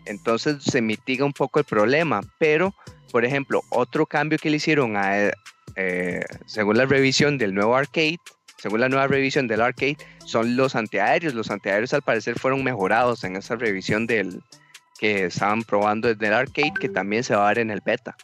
[0.07, 2.75] entonces se mitiga un poco el problema, pero
[3.13, 5.31] por ejemplo, otro cambio que le hicieron a
[5.77, 8.17] eh, según la revisión del nuevo arcade,
[8.57, 11.35] según la nueva revisión del arcade, son los antiaéreos.
[11.35, 14.41] Los antiaéreos al parecer fueron mejorados en esa revisión del,
[14.99, 18.17] que estaban probando desde el arcade, que también se va a ver en el beta.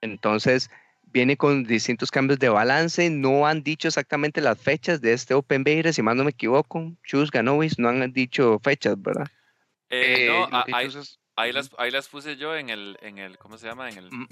[0.00, 0.70] Entonces,
[1.12, 3.10] viene con distintos cambios de balance.
[3.10, 6.92] No han dicho exactamente las fechas de este Open Beta, si más no me equivoco.
[7.04, 9.26] Chus, Ganovis, no han dicho fechas, ¿verdad?
[9.90, 10.48] Eh, no,
[11.36, 13.88] ahí, las, ahí las puse yo en el, en el ¿cómo se llama?
[13.88, 14.26] En el, mm.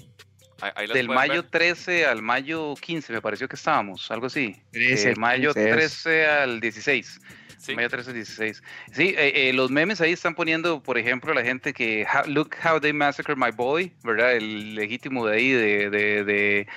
[0.93, 4.55] Del mayo 13 al mayo 15, me pareció que estábamos, algo así.
[4.71, 7.19] 13, mayo 13 al 16.
[7.57, 7.75] Sí.
[7.75, 8.63] Mayo 13 16.
[8.91, 12.79] Sí, eh, eh, los memes ahí están poniendo, por ejemplo, la gente que Look How
[12.79, 14.35] They Massacred My Boy, ¿verdad?
[14.35, 16.67] El legítimo de ahí de, de,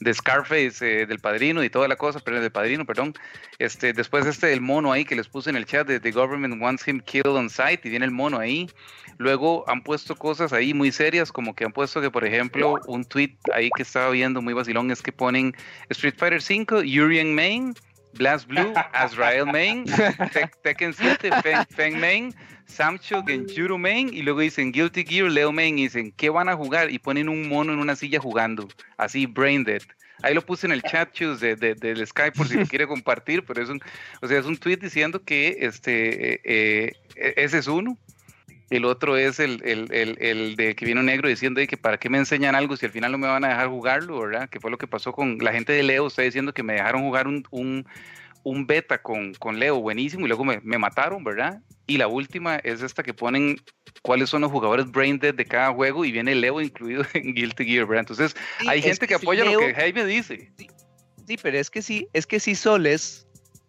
[0.00, 3.14] de, Scarface, eh, del padrino y toda la cosa, pero del padrino, perdón.
[3.58, 6.60] Este, después este del mono ahí que les puse en el chat de The Government
[6.60, 8.68] Wants Him Killed on Site y viene el mono ahí.
[9.18, 13.04] Luego han puesto cosas ahí muy serias, como que han puesto que, por ejemplo, un
[13.04, 15.54] tweet ahí que estaba viendo muy vacilón es que ponen
[15.90, 17.74] Street Fighter 5, Yuri and Main,
[18.14, 19.84] Blast Blue, Azrael Main,
[20.62, 22.34] Tekken 7, Feng, Feng Main,
[22.66, 26.56] Samcho, Genjuro Main, y luego dicen Guilty Gear, Leo Main, y dicen, ¿qué van a
[26.56, 26.90] jugar?
[26.90, 29.82] Y ponen un mono en una silla jugando, así, brain dead.
[30.22, 32.86] Ahí lo puse en el chat, chus, de, de, del Skype por si lo quiere
[32.86, 33.80] compartir, pero es un,
[34.20, 37.96] o sea, es un tweet diciendo que este, eh, eh, e, ese es uno.
[38.70, 42.08] El otro es el, el, el, el, de que vino negro diciendo que para qué
[42.08, 44.48] me enseñan algo si al final no me van a dejar jugarlo, ¿verdad?
[44.48, 47.02] Que fue lo que pasó con la gente de Leo, está diciendo que me dejaron
[47.02, 47.84] jugar un, un,
[48.44, 51.60] un beta con, con, Leo buenísimo y luego me, me, mataron, ¿verdad?
[51.88, 53.60] Y la última es esta que ponen
[54.02, 57.64] cuáles son los jugadores brain dead de cada juego y viene Leo incluido en Guilty
[57.64, 58.06] Gear, ¿verdad?
[58.08, 58.36] Entonces
[58.68, 60.52] hay gente que, apoya lo que Jaime dice.
[61.26, 63.26] Sí, pero es que sí, es que si Soles,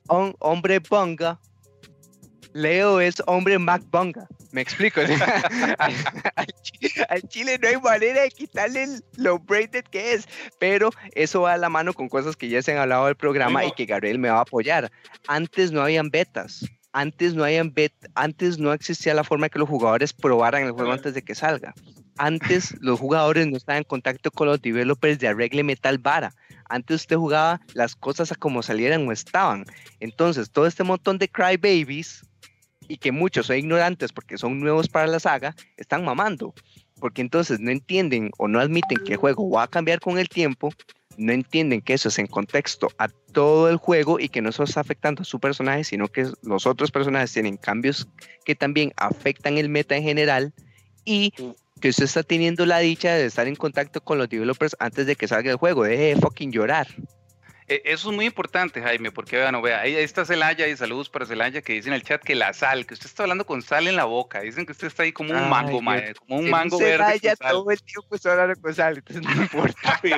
[0.09, 1.39] un hombre bonga,
[2.53, 4.27] Leo es hombre Mac Bonga.
[4.51, 5.01] Me explico.
[5.77, 8.85] al, Chile no hay manera de quitarle
[9.15, 10.27] lo braided que es,
[10.59, 13.65] pero eso va a la mano con cosas que ya se han hablado del programa
[13.65, 14.91] y que Gabriel me va a apoyar.
[15.27, 16.65] Antes no habían betas.
[16.93, 20.71] Antes no, habían bet antes no existía la forma de que los jugadores probaran el
[20.71, 21.73] juego antes de que salga.
[22.17, 26.33] Antes los jugadores no estaban en contacto con los developers de arregle metal vara.
[26.67, 29.65] Antes usted jugaba las cosas a como salieran o estaban.
[30.01, 32.25] Entonces, todo este montón de crybabies
[32.91, 36.53] y que muchos son ignorantes porque son nuevos para la saga, están mamando.
[36.99, 40.27] Porque entonces no entienden o no admiten que el juego va a cambiar con el
[40.27, 40.71] tiempo,
[41.17, 44.67] no entienden que eso es en contexto a todo el juego y que no solo
[44.67, 48.09] está afectando a su personaje, sino que los otros personajes tienen cambios
[48.43, 50.53] que también afectan el meta en general
[51.05, 51.31] y
[51.79, 55.15] que usted está teniendo la dicha de estar en contacto con los developers antes de
[55.15, 55.85] que salga el juego.
[55.85, 56.87] Deje de fucking llorar.
[57.71, 61.25] E, eso es muy importante, Jaime, porque vean, vea, ahí está Celaya y saludos para
[61.25, 63.87] Celaya que dice en el chat que la sal, que usted está hablando con sal
[63.87, 66.77] en la boca, dicen que usted está ahí como un mango, mae, como un mango
[66.77, 66.97] verde.
[66.97, 69.73] Celaya todo el tiempo está hablando con sal, entonces no importa.
[69.83, 70.11] Papi,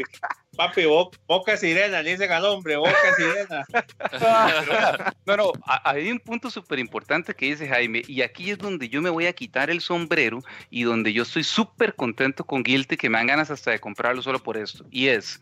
[0.58, 0.86] papi
[1.28, 3.63] boca sirena, dice al hombre, boca sirena.
[5.28, 5.52] no, no,
[5.84, 9.28] hay un punto súper importante que dice Jaime, y aquí es donde yo me voy
[9.28, 10.39] a quitar el sombrero
[10.72, 14.24] y donde yo estoy súper contento con Guilty, que me dan ganas hasta de comprarlo
[14.24, 15.39] solo por esto, y es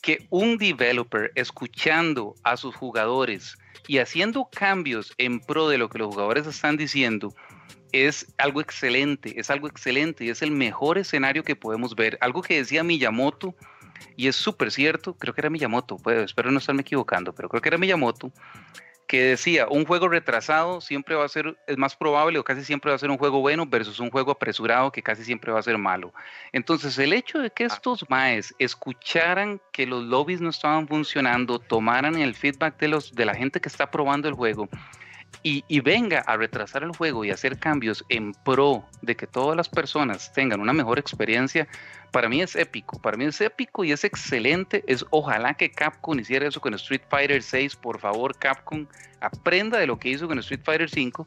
[0.00, 5.98] que un developer escuchando a sus jugadores y haciendo cambios en pro de lo que
[5.98, 7.34] los jugadores están diciendo
[7.92, 12.18] es algo excelente, es algo excelente y es el mejor escenario que podemos ver.
[12.20, 13.54] Algo que decía Miyamoto,
[14.16, 17.60] y es súper cierto, creo que era Miyamoto, pues, espero no estarme equivocando, pero creo
[17.60, 18.32] que era Miyamoto,
[19.10, 22.92] que decía, un juego retrasado siempre va a ser, es más probable o casi siempre
[22.92, 25.64] va a ser un juego bueno versus un juego apresurado que casi siempre va a
[25.64, 26.14] ser malo.
[26.52, 27.66] Entonces, el hecho de que ah.
[27.66, 33.24] estos maes escucharan que los lobbies no estaban funcionando, tomaran el feedback de, los, de
[33.24, 34.68] la gente que está probando el juego
[35.42, 39.68] y, venga a retrasar el juego y hacer cambios en pro de que todas las
[39.68, 41.66] personas tengan una mejor experiencia,
[42.10, 44.84] para mí es épico, para mí es épico y es excelente.
[44.86, 48.86] Es ojalá que Capcom hiciera eso con Street Fighter 6, por favor, Capcom,
[49.20, 51.26] aprenda de lo que hizo con Street Fighter 5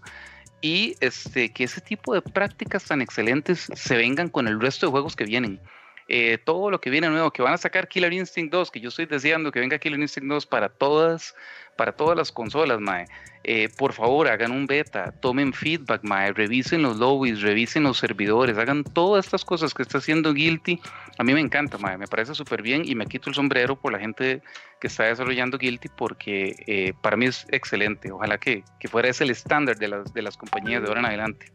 [0.62, 4.92] y este, que ese tipo de prácticas tan excelentes se vengan con el resto de
[4.92, 5.60] juegos que vienen.
[6.08, 8.90] Eh, todo lo que viene nuevo, que van a sacar Killer Instinct 2, que yo
[8.90, 11.36] estoy deseando que venga Killer Instinct 2 para todas,
[11.78, 13.08] para todas las consolas, mae.
[13.46, 18.58] Eh, por favor, hagan un beta, tomen feedback, mae, revisen los lobbies, revisen los servidores,
[18.58, 20.80] hagan todas estas cosas que está haciendo Guilty.
[21.18, 23.92] A mí me encanta, mae, me parece súper bien y me quito el sombrero por
[23.92, 24.42] la gente
[24.80, 28.12] que está desarrollando Guilty porque eh, para mí es excelente.
[28.12, 31.06] Ojalá que, que fuera ese el estándar de las, de las compañías de ahora en
[31.08, 31.52] adelante.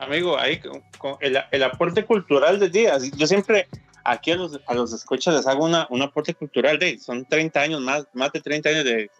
[0.00, 0.58] Amigo, ahí
[0.98, 3.10] con, el, el, aporte cultural de días.
[3.12, 3.68] Yo siempre
[4.04, 7.60] aquí a los, a los escuchas les hago una, un aporte cultural de, son 30
[7.60, 9.10] años más, más de 30 años de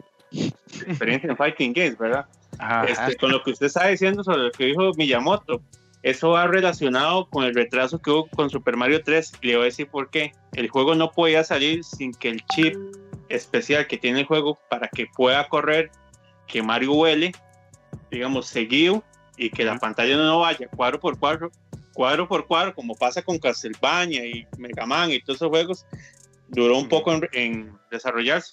[0.86, 2.24] experiencia en Fighting Games, ¿verdad?
[2.88, 5.60] Este, con lo que usted está diciendo sobre lo que dijo Miyamoto,
[6.02, 9.32] eso va relacionado con el retraso que hubo con Super Mario 3.
[9.42, 10.32] Le voy a decir por qué.
[10.52, 12.74] El juego no podía salir sin que el chip
[13.28, 15.90] especial que tiene el juego para que pueda correr,
[16.46, 17.32] que Mario huele,
[18.11, 19.05] digamos, seguido
[19.41, 21.51] y que la pantalla no vaya cuadro por cuadro,
[21.95, 25.86] cuadro por cuadro, como pasa con Castlevania y Mega Man y todos esos juegos,
[26.49, 28.53] duró un poco en, desarrollarse.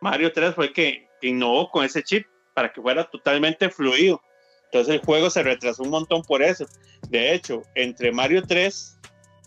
[0.00, 4.22] Mario 3 fue el que innovó con ese chip para que fuera totalmente fluido.
[4.66, 6.64] Entonces el juego se retrasó un montón por eso.
[7.08, 8.98] De hecho, entre Mario 3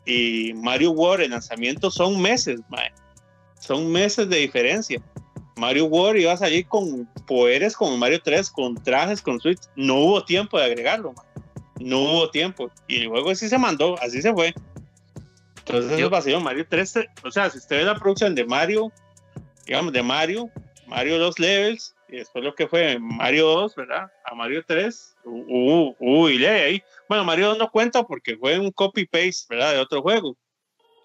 [0.05, 2.59] y Mario World en lanzamiento son meses,
[3.57, 5.01] son meses de diferencia.
[5.55, 9.61] Mario World iba a salir con poderes como Mario 3, con trajes, con Switch.
[9.75, 11.13] No hubo tiempo de agregarlo,
[11.79, 12.71] no hubo tiempo.
[12.87, 14.53] Y luego sí se mandó, así se fue.
[15.65, 16.93] Entonces eso pasó Mario 3,
[17.23, 18.91] o sea, si usted ve la producción de Mario,
[19.65, 20.49] digamos, de Mario,
[20.87, 24.11] Mario 2 levels, y después lo que fue Mario 2, ¿verdad?
[24.25, 26.83] A Mario 3, uh, uh, y ahí.
[27.07, 29.73] Bueno, Mario 2 no cuenta porque fue un copy-paste, ¿verdad?
[29.73, 30.37] De otro juego.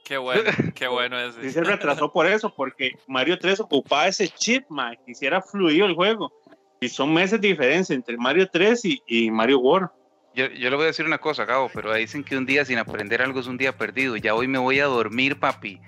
[0.08, 0.42] Qué bueno,
[0.74, 1.42] qué bueno ese.
[1.42, 5.84] Sí se retrasó por eso, porque Mario 3 ocupaba ese chip, man, que hiciera fluido
[5.84, 6.32] el juego.
[6.80, 9.90] Y son meses de diferencia entre Mario 3 y, y Mario World.
[10.34, 12.78] Yo, yo, le voy a decir una cosa, Gabo, pero dicen que un día sin
[12.78, 14.16] aprender algo es un día perdido.
[14.16, 15.78] Ya hoy me voy a dormir, papi,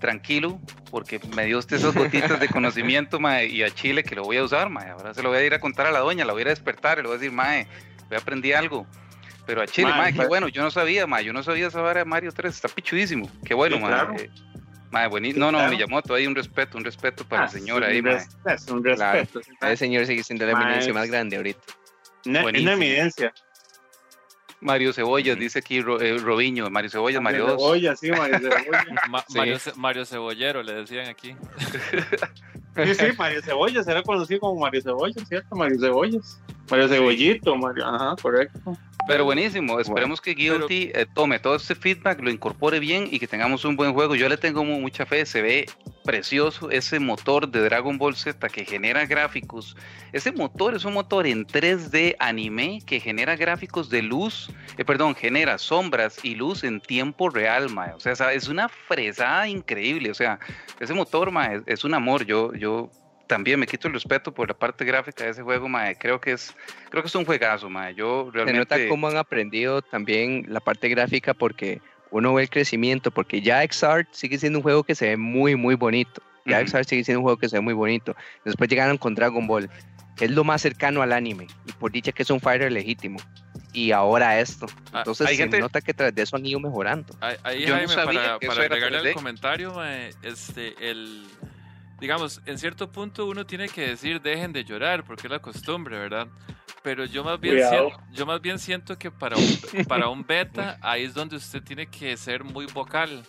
[0.00, 0.58] tranquilo,
[0.90, 4.38] porque me dio usted esos gotitas de conocimiento, mae, y a Chile que lo voy
[4.38, 4.88] a usar, mae.
[4.88, 6.48] Ahora se lo voy a ir a contar a la doña, la voy a ir
[6.48, 7.66] a despertar y le voy a decir, mae,
[8.08, 8.86] voy a aprender algo.
[9.46, 12.04] Pero a Chile, mae, qué bueno, yo no sabía, mae, yo no sabía saber a
[12.04, 13.30] Mario 3, está pichudísimo.
[13.44, 14.28] Qué bueno, mae.
[14.90, 15.50] Mae, buenísimo.
[15.50, 18.18] No, no, Miyamoto, hay un respeto, un respeto para el ah, señor ahí, mae.
[18.46, 19.40] Es un respeto.
[19.60, 21.60] El señor sigue siendo la eminencia más grande ahorita.
[22.26, 23.32] Una, una eminencia.
[24.60, 28.38] Mario Cebollas, dice aquí eh, Robiño, Mario Cebollas, Mario, Mario Cebollas, sí, Mario
[29.30, 29.76] Cebollas.
[29.76, 31.36] Mario, Cebollero, le decían aquí.
[32.84, 35.54] sí, sí, Mario Cebollas, era conocido como Mario Cebollas, ¿cierto?
[35.54, 36.40] Mario Cebollas.
[36.70, 38.76] Mario Cebollito, Mario, ajá, correcto.
[39.06, 43.28] Pero buenísimo, esperemos que Guilty eh, tome todo este feedback, lo incorpore bien y que
[43.28, 44.16] tengamos un buen juego.
[44.16, 45.66] Yo le tengo mucha fe, se ve
[46.04, 49.76] precioso ese motor de Dragon Ball Z que genera gráficos.
[50.12, 55.14] Ese motor es un motor en 3D anime que genera gráficos de luz, eh, perdón,
[55.14, 57.92] genera sombras y luz en tiempo real, mae.
[57.92, 60.10] O sea, es una fresada increíble.
[60.10, 60.40] O sea,
[60.80, 62.24] ese motor, mae, es, un amor.
[62.24, 62.90] Yo, yo
[63.26, 65.96] también me quito el respeto por la parte gráfica de ese juego, mae.
[65.96, 66.54] Creo que es,
[66.90, 67.94] creo que es un juegazo, mae.
[67.94, 68.74] Yo realmente...
[68.74, 73.42] Se nota cómo han aprendido también la parte gráfica porque uno ve el crecimiento, porque
[73.42, 76.22] ya XR sigue siendo un juego que se ve muy, muy bonito.
[76.44, 78.14] Ya XR sigue siendo un juego que se ve muy bonito.
[78.44, 79.68] Después llegaron con Dragon Ball,
[80.16, 83.18] que es lo más cercano al anime, y por dicha que es un fighter legítimo.
[83.72, 84.66] Y ahora esto.
[84.92, 87.14] Ah, Entonces se nota que tras de eso han ido mejorando.
[87.20, 89.84] Ahí, Yo no sabía para, para agregarle al comentario,
[90.22, 91.26] este, el
[92.00, 95.98] digamos, en cierto punto uno tiene que decir dejen de llorar porque es la costumbre,
[95.98, 96.28] ¿verdad?
[96.82, 100.78] Pero yo más bien, siento, yo más bien siento que para un, para un beta
[100.82, 103.24] ahí es donde usted tiene que ser muy vocal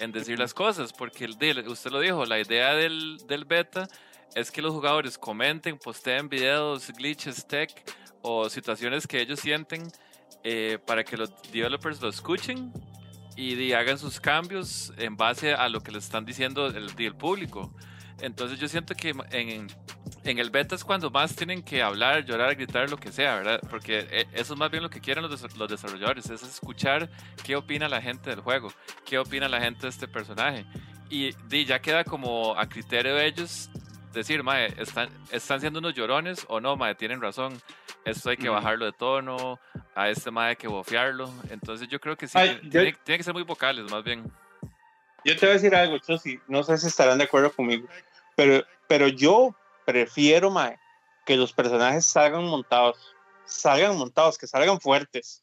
[0.00, 3.88] en decir las cosas, porque el, usted lo dijo, la idea del, del beta
[4.34, 7.70] es que los jugadores comenten, posteen videos, glitches, tech
[8.22, 9.88] o situaciones que ellos sienten
[10.42, 12.72] eh, para que los developers lo escuchen
[13.36, 17.72] y, hagan sus cambios en base a lo que les están diciendo el, el público.
[18.20, 19.68] Entonces yo siento que en,
[20.24, 23.60] en, el beta es cuando más tienen que hablar, llorar, gritar, lo que sea, ¿verdad?
[23.68, 27.10] Porque eh, eso es más bien lo que quieren los, los desarrolladores, es escuchar
[27.44, 28.72] qué opina la gente del juego,
[29.04, 30.64] qué opina la gente de este personaje.
[31.08, 33.70] Y, ya queda como a criterio de ellos
[34.12, 36.94] decir, mae, ¿están, ¿están siendo unos llorones o no, mae?
[36.94, 37.60] Tienen razón.
[38.04, 39.58] Esto hay que bajarlo de tono,
[39.94, 41.28] a este mae hay que bofearlo.
[41.50, 42.38] Entonces yo creo que sí,
[42.70, 44.24] tiene, que ser muy vocales, más bien.
[45.24, 47.88] Yo te voy a decir algo, Chosy, no sé si estarán de acuerdo conmigo,
[48.36, 50.78] pero, pero yo prefiero, mae,
[51.24, 52.98] que los personajes salgan montados,
[53.44, 55.42] salgan montados, que salgan fuertes.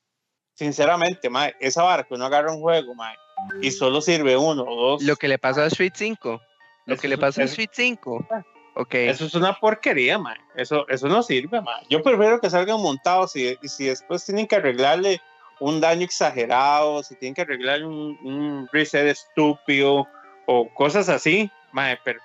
[0.53, 3.15] Sinceramente, mae, esa vara que uno agarra un juego, mae,
[3.61, 5.03] y solo sirve uno o dos.
[5.03, 6.41] Lo que le pasa a Street 5.
[6.85, 8.27] Lo que le pasa a Street 5.
[8.75, 9.09] Okay.
[9.09, 10.37] Eso es una porquería, mae.
[10.55, 11.83] Eso, eso no sirve, mae.
[11.89, 15.21] Yo prefiero que salgan montados y, y si después tienen que arreglarle
[15.59, 20.07] un daño exagerado, si tienen que arreglar un, reset estúpido
[20.45, 21.49] o cosas así,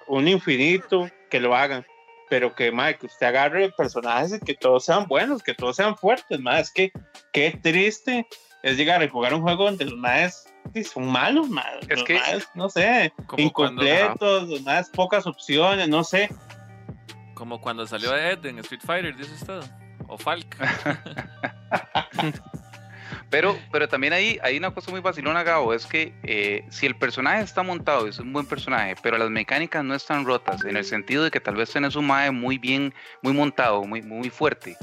[0.06, 1.84] un infinito, que lo hagan.
[2.30, 6.38] Pero que, que usted agarre personajes y que todos sean buenos, que todos sean fuertes,
[6.40, 6.92] más es que
[7.32, 8.26] qué triste
[8.62, 10.44] es llegar a jugar un juego donde los más
[10.92, 12.20] son malos, más es que,
[12.54, 16.28] no sé, incompletos, los más pocas opciones, no sé.
[17.34, 19.60] Como cuando salió Ed en Street Fighter, dice usted,
[20.06, 20.56] o Falk.
[23.30, 26.96] Pero, pero también hay, hay una cosa muy vacilona, Gabo, es que eh, si el
[26.96, 30.84] personaje está montado, es un buen personaje, pero las mecánicas no están rotas, en el
[30.84, 34.78] sentido de que tal vez tenés un MAE muy bien, muy montado, muy, muy fuerte,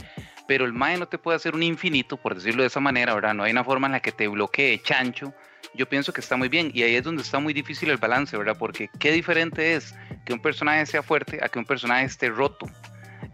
[0.47, 3.33] pero el MAE no te puede hacer un infinito, por decirlo de esa manera, ¿verdad?
[3.33, 5.33] No hay una forma en la que te bloquee chancho.
[5.73, 8.37] Yo pienso que está muy bien y ahí es donde está muy difícil el balance,
[8.37, 8.55] ¿verdad?
[8.57, 12.67] Porque qué diferente es que un personaje sea fuerte a que un personaje esté roto.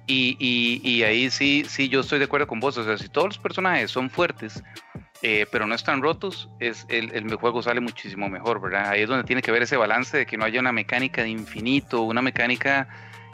[0.08, 2.78] Y, ahí sí, sí, yo estoy de acuerdo con vos.
[2.78, 4.62] O sea, si todos los personajes son fuertes,
[5.22, 8.90] eh, pero no están rotos, es, el, el, juego sale muchísimo mejor, ¿verdad?
[8.90, 11.30] Ahí es donde tiene que ver ese balance de que no haya una mecánica de
[11.30, 12.88] infinito, una mecánica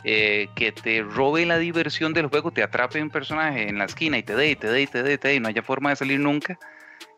[0.03, 4.17] eh, que te robe la diversión del juego, te atrape un personaje en la esquina
[4.17, 5.63] y te dé, y te dé, y te dé, y te dé, y no haya
[5.63, 6.57] forma de salir nunca.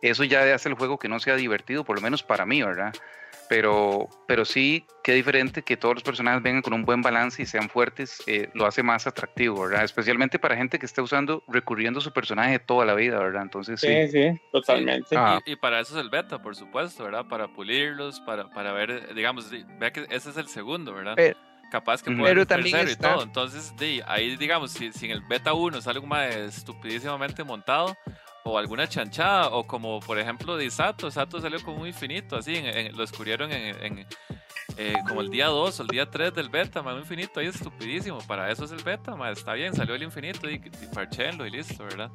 [0.02, 2.94] eso ya hace el juego que no sea divertido, por lo menos para mí, ¿verdad?
[3.50, 7.48] Pero, pero sí, qué diferente que todos los personajes vengan con un buen balance y
[7.48, 9.84] sean fuertes, eh, lo hace más atractivo, ¿verdad?
[9.84, 13.42] Especialmente para gente que está usando, recurriendo a su personaje toda la vida, ¿verdad?
[13.42, 14.08] Entonces, sí.
[14.10, 15.18] Sí, totalmente.
[15.48, 17.26] Y, para eso es el beta, por supuesto, ¿verdad?
[17.28, 21.16] Para pulirlos, para, para ver, digamos, vea que ese es el segundo, ¿verdad?
[21.72, 23.24] Capaz que puede ser y todo.
[23.24, 23.74] Entonces,
[24.06, 27.98] ahí, digamos, si, si en el beta 1 sale un más estupidísimamente montado,
[28.44, 32.56] o alguna chanchada, o como por ejemplo de Sato, Sato salió como muy infinito, así,
[32.56, 34.08] en, lo descubrieron en,
[34.78, 37.56] eh, como el día 2 o el día 3 del beta, más infinito, ahí es
[37.56, 41.46] estupidísimo, para eso es el beta, más está bien, salió el infinito y, y parchenlo
[41.46, 42.10] y listo, ¿verdad?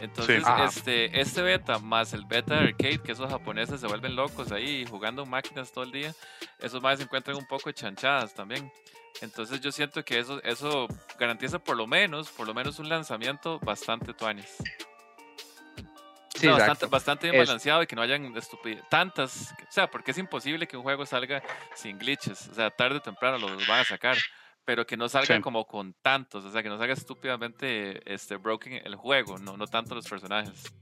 [0.00, 4.86] Entonces, este, este beta más el beta arcade, que esos japoneses se vuelven locos ahí
[4.86, 6.14] jugando máquinas todo el día,
[6.58, 8.72] esos más se encuentran un poco chanchadas también.
[9.20, 13.58] Entonces yo siento que eso, eso garantiza por lo menos, por lo menos un lanzamiento
[13.60, 14.56] bastante tuanis
[16.48, 18.32] bastante, bastante bien balanceado y que no hayan
[18.88, 19.52] tantas.
[19.52, 21.42] O sea, porque es imposible que un juego salga
[21.74, 22.48] sin glitches.
[22.48, 24.16] O sea, tarde o temprano los van a sacar.
[24.64, 26.44] Pero que no salga como con tantos.
[26.44, 30.72] O sea, que no salga estúpidamente este, broken el juego, no, no tanto los personajes.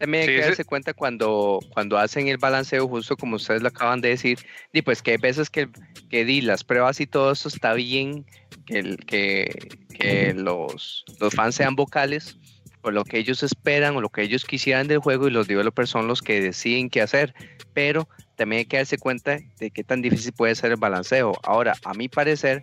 [0.00, 4.00] También hay que darse cuenta cuando, cuando hacen el balanceo, justo como ustedes lo acaban
[4.00, 4.38] de decir,
[4.72, 5.68] y pues que hay veces que,
[6.08, 8.24] que di las pruebas y todo eso está bien,
[8.64, 12.38] que, que, que los, los fans sean vocales,
[12.82, 15.90] o lo que ellos esperan o lo que ellos quisieran del juego y los developers
[15.90, 17.34] son los que deciden qué hacer.
[17.74, 21.32] Pero también hay que darse cuenta de qué tan difícil puede ser el balanceo.
[21.42, 22.62] Ahora, a mi parecer,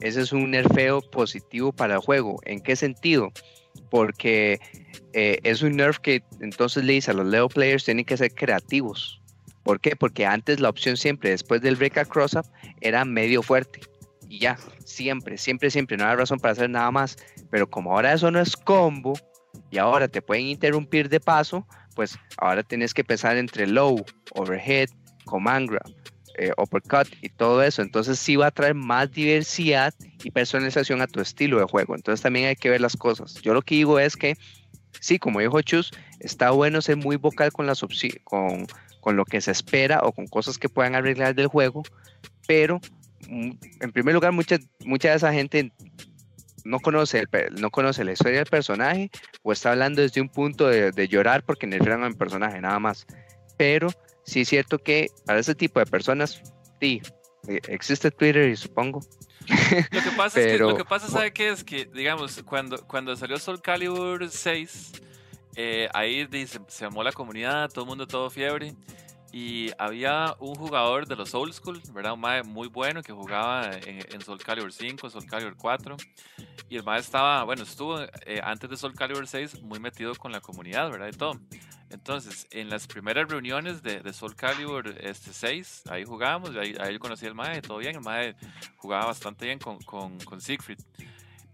[0.00, 2.40] ese es un nerfeo positivo para el juego.
[2.44, 3.32] ¿En qué sentido?
[3.90, 4.60] Porque
[5.12, 8.32] eh, es un nerf que entonces le dice a los Leo players tienen que ser
[8.32, 9.20] creativos.
[9.62, 9.96] ¿Por qué?
[9.96, 12.46] Porque antes la opción siempre después del break cross up
[12.80, 13.80] era medio fuerte.
[14.28, 17.16] Y ya, siempre, siempre, siempre, no hay razón para hacer nada más.
[17.50, 19.14] Pero como ahora eso no es combo,
[19.70, 24.04] y ahora te pueden interrumpir de paso, pues ahora tienes que pensar entre low,
[24.34, 24.88] overhead,
[25.24, 25.94] command grab,
[26.36, 27.82] eh, uppercut y todo eso.
[27.82, 29.92] Entonces sí va a traer más diversidad
[30.22, 31.94] y personalización a tu estilo de juego.
[31.94, 33.34] Entonces también hay que ver las cosas.
[33.42, 34.36] Yo lo que digo es que
[35.00, 37.84] sí, como dijo Chus, está bueno ser muy vocal con, las
[38.24, 38.66] con,
[39.00, 41.82] con lo que se espera o con cosas que puedan arreglar del juego,
[42.46, 42.80] pero
[43.28, 43.50] mm,
[43.80, 45.72] en primer lugar, mucha, mucha de esa gente
[46.68, 47.28] no conoce, el,
[47.60, 49.10] no conoce la historia del personaje
[49.42, 53.06] o está hablando desde un punto de, llorar porque nerfearon al personaje, nada más.
[53.56, 53.88] Pero
[54.24, 56.42] sí es cierto que para ese tipo de personas,
[56.80, 57.00] sí,
[57.48, 59.00] e, existe Twitter y supongo.
[59.90, 61.48] Lo que pasa es que, lo que pasa, ¿sabe qué?
[61.48, 64.92] Es que, digamos, cuando, cuando salió Soul Calibur 6,
[65.56, 68.74] eh, ahí se, se amó la comunidad, todo el mundo, todo fiebre.
[69.32, 72.14] Y había un jugador de los Old School, ¿verdad?
[72.14, 75.96] Un mae muy bueno que jugaba en, Soul Calibur 5, Soul Calibur 4.
[76.70, 80.32] Y el mae estaba, bueno, estuvo eh, antes de Soul Calibur 6 muy metido con
[80.32, 81.08] la comunidad, ¿verdad?
[81.12, 81.38] Y todo.
[81.90, 86.98] Entonces, en las primeras reuniones de, de Soul Calibur este, 6, ahí jugábamos, ahí, ahí
[86.98, 87.96] conocí al mae, todo bien.
[87.96, 88.34] El mae
[88.76, 90.78] jugaba bastante bien con, con, con Siegfried.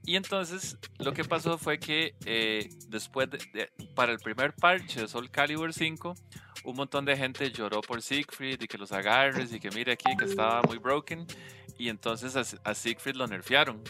[0.06, 5.08] Y entonces lo que pasó fue que eh, después, de, para el primer parche de
[5.08, 6.14] Soul Calibur 5,
[6.64, 10.14] un montón de gente lloró por Siegfried y que los agarres y que mire aquí
[10.16, 11.26] que estaba muy broken.
[11.78, 13.82] Y entonces a, Siegfried lo nerfearon.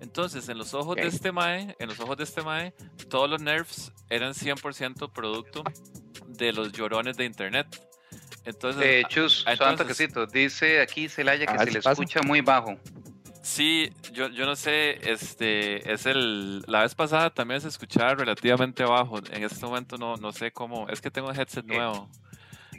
[0.00, 2.72] Entonces, en los ojos de este Mae, en los ojos de este Mae,
[3.08, 5.62] todos los nerfs eran 100% producto
[6.26, 7.66] de los llorones de internet.
[8.44, 12.76] Entonces, de Chus, entonces, dice aquí Celaya que ah, se le escucha muy bajo.
[13.42, 18.84] Sí, yo, yo no sé, este, es el, la vez pasada también se escuchaba relativamente
[18.84, 21.76] bajo, en este momento no, no sé cómo, es que tengo un headset eh,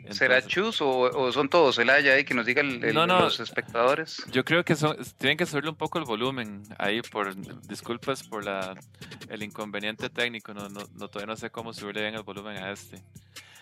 [0.04, 0.16] nuevo.
[0.16, 4.24] ¿Será Chus o, son todos el haya ahí que nos digan los espectadores?
[4.32, 7.36] Yo creo que son, tienen que subirle un poco el volumen ahí por
[7.68, 8.76] disculpas por la
[9.30, 13.02] el inconveniente técnico, no, no, todavía no sé cómo subirle bien el volumen a este.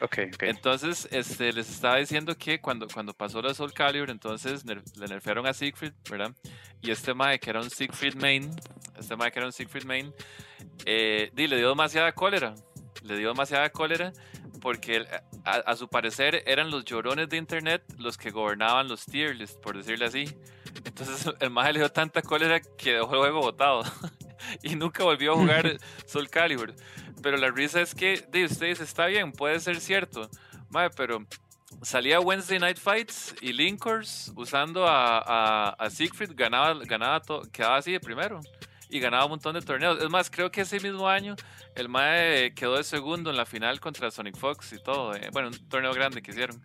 [0.01, 0.49] Okay, okay.
[0.49, 5.45] Entonces, este, les estaba diciendo que cuando, cuando pasó la Soul Calibur, entonces le nerfearon
[5.45, 6.31] a Siegfried, ¿verdad?
[6.81, 8.49] Y este Mae, que era un Siegfried main,
[8.97, 10.11] este Mae que era un Siegfried main,
[10.85, 12.55] eh, le dio demasiada cólera.
[13.03, 14.13] Le dio demasiada cólera
[14.61, 15.05] porque
[15.43, 19.75] a, su parecer eran los llorones de internet los que gobernaban los tier lists, por
[19.75, 20.25] decirle así.
[20.85, 23.83] Entonces el Mae le dio tanta cólera que dejó el juego botado
[24.63, 26.73] y nunca volvió a jugar Soul Calibur.
[27.21, 30.29] Pero la risa es que, de ustedes está bien, puede ser cierto,
[30.69, 31.25] Mae, pero
[31.81, 37.91] salía Wednesday Night Fights y Linkers usando a, a, Siegfried, ganaba, ganaba todo, quedaba así
[37.91, 38.39] de primero
[38.89, 40.01] y ganaba un montón de torneos.
[40.01, 41.35] Es más, creo que ese mismo año
[41.75, 45.15] el Mae quedó de segundo en la final contra Sonic Fox y todo.
[45.15, 46.61] Eh, bueno, un torneo grande que hicieron.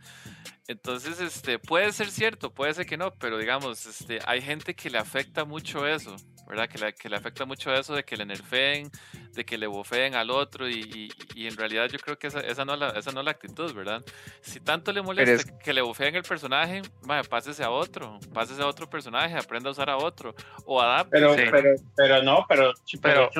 [0.68, 4.90] Entonces, este, puede ser cierto, puede ser que no, pero digamos, este, hay gente que
[4.90, 6.16] le afecta mucho eso,
[6.48, 6.68] ¿verdad?
[6.68, 8.90] Que le, que le afecta mucho eso de que le nerfeen,
[9.32, 12.64] de que le bofeen al otro y, y, en realidad yo creo que esa, esa,
[12.64, 14.02] no es la, esa no es la actitud, ¿verdad?
[14.40, 16.82] Si tanto le molesta que le bofeen el personaje,
[17.30, 20.34] pásese a otro, pásese a otro personaje, aprenda a usar a otro
[20.64, 21.10] o adapte.
[21.12, 23.30] Pero, pero, pero no, pero, pero,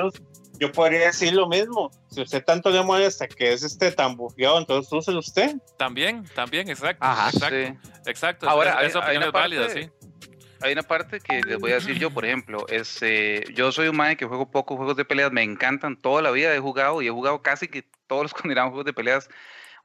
[0.58, 1.90] yo podría decir lo mismo.
[2.08, 5.56] Si usted tanto le molesta que es este tan bufeado, entonces úselo usted.
[5.76, 7.06] También, también, exacto.
[7.06, 8.48] exacto, exacto.
[8.48, 9.90] Ahora, esa opinión es válida, sí.
[10.62, 13.88] Hay una parte que les voy a decir yo, por ejemplo, es, eh, yo soy
[13.88, 17.02] un man que juego pocos juegos de peleas, me encantan toda la vida, he jugado
[17.02, 19.28] y he jugado casi que todos los considerados juegos de peleas.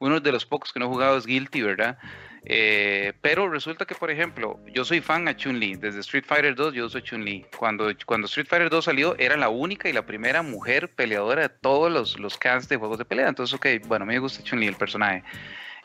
[0.00, 1.98] Uno de los pocos que no he jugado es Guilty, ¿verdad?
[2.44, 5.76] Eh, pero resulta que, por ejemplo, yo soy fan a Chun-Li.
[5.76, 7.46] Desde Street Fighter 2 yo soy Chun-Li.
[7.56, 11.48] Cuando, cuando Street Fighter 2 salió, era la única y la primera mujer peleadora de
[11.48, 13.28] todos los, los cast de juegos de pelea.
[13.28, 15.22] Entonces, ok, bueno, me gusta Chun-Li, el personaje.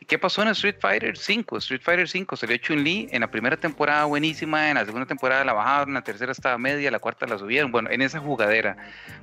[0.05, 1.57] ¿Qué pasó en Street Fighter 5?
[1.57, 5.53] Street Fighter 5 salió Chun-Li en la primera temporada buenísima, en la segunda temporada la
[5.53, 7.71] bajaron, en la tercera estaba media, la cuarta la subieron.
[7.71, 8.77] Bueno, en esa jugadera,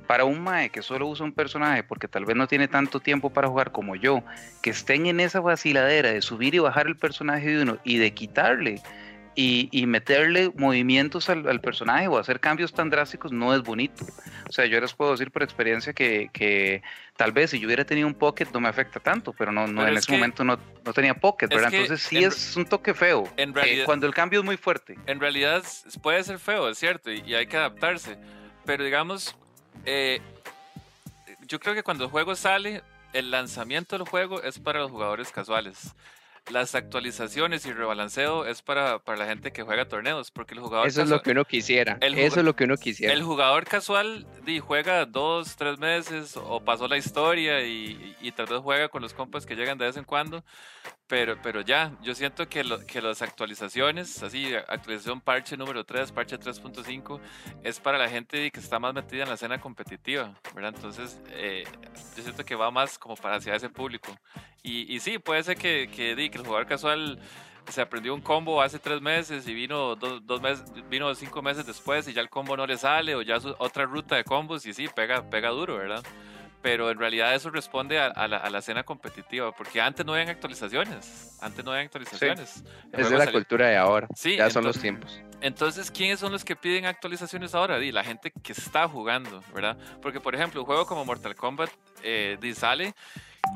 [0.05, 3.29] para un Mae que solo usa un personaje porque tal vez no tiene tanto tiempo
[3.29, 4.21] para jugar como yo,
[4.61, 8.13] que estén en esa vaciladera de subir y bajar el personaje de uno y de
[8.13, 8.81] quitarle
[9.35, 14.05] y, meterle movimientos al, personaje o hacer cambios tan drásticos no es bonito.
[14.47, 16.81] O sea, yo les puedo decir por experiencia que,
[17.17, 19.85] tal vez si yo hubiera tenido un pocket no me afecta tanto, pero no, no
[19.85, 21.73] en ese momento no, no, tenía pocket, ¿verdad?
[21.73, 24.97] Entonces sí es un toque feo en realidad, cuando el cambio es muy fuerte.
[25.05, 25.63] En realidad
[26.01, 28.17] puede ser feo, es cierto, y, hay que adaptarse,
[28.65, 29.35] pero digamos,
[29.85, 30.21] eh,
[31.47, 35.31] yo creo que cuando el juego sale, el lanzamiento del juego es para los jugadores
[35.31, 35.93] casuales
[36.51, 40.87] las actualizaciones y rebalanceo es para, para la gente que juega torneos, porque el jugador...
[40.87, 43.13] Eso es lo que uno quisiera, eso es lo que uno quisiera.
[43.13, 48.45] El jugador casual y juega dos, tres meses o pasó la historia y, y, tal
[48.45, 50.43] vez juega con los compas que llegan de vez en cuando,
[51.07, 56.11] pero, pero ya, yo siento que, lo, que las actualizaciones, así, actualización parche número 3,
[56.11, 57.19] parche 3.5,
[57.63, 60.73] es para la gente que está más metida en la escena competitiva, ¿verdad?
[60.75, 61.63] Entonces, eh,
[62.15, 64.15] yo siento que va más como para hacia ese público.
[64.63, 67.19] Y, y sí, puede ser que, que, que, el jugador casual
[67.67, 72.07] se aprendió un combo hace tres meses y vino dos, meses, vino cinco meses después
[72.07, 74.87] y ya el combo no le sale o ya otra ruta de combos y sí,
[74.93, 76.03] pega, pega duro, ¿verdad?
[76.65, 81.63] pero en realidad eso responde a, la, escena competitiva, porque antes no habían actualizaciones, antes
[81.63, 82.63] no habían actualizaciones.
[82.91, 85.21] Es de la cultura de ahora, sí, ya son los tiempos.
[85.41, 87.77] Entonces, ¿quiénes son los que piden actualizaciones ahora?
[87.77, 89.77] la gente que está jugando, ¿verdad?
[90.01, 91.69] Porque, por ejemplo, un juego como Mortal Kombat
[92.01, 92.95] eh, sale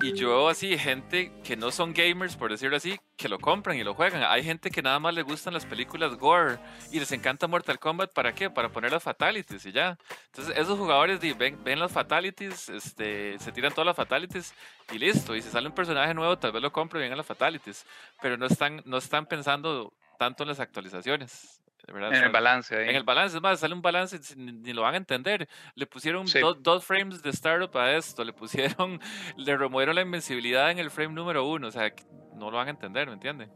[0.02, 3.78] y yo veo así gente que no son gamers, por decirlo así, que lo compran
[3.78, 4.24] y lo juegan.
[4.24, 6.58] Hay gente que nada más le gustan las películas gore
[6.92, 8.14] y les encanta Mortal Kombat.
[8.14, 8.50] ¿Para qué?
[8.50, 9.98] Para poner las fatalities y ya.
[10.28, 14.54] Entonces, esos jugadores ven, ven las fatalities, este, se tiran todas las fatalities
[14.92, 15.36] y listo.
[15.36, 17.86] Y si sale un personaje nuevo, tal vez lo compren y vengan las fatalities.
[18.22, 21.59] Pero no están, no están pensando tanto en las actualizaciones.
[21.90, 22.90] En el balance.
[22.90, 25.48] En el balance, es más, sale un balance, ni, lo van a entender.
[25.76, 26.26] Le pusieron
[26.62, 29.00] dos frames de startup a esto, le pusieron,
[29.38, 31.94] le removieron la invencibilidad en el frame número uno, o sea,
[32.36, 33.50] no lo van a entender, ¿me entiende?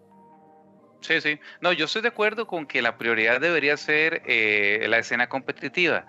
[1.01, 1.39] Sí, sí.
[1.61, 6.05] No, yo estoy de acuerdo con que la prioridad debería ser eh, la escena competitiva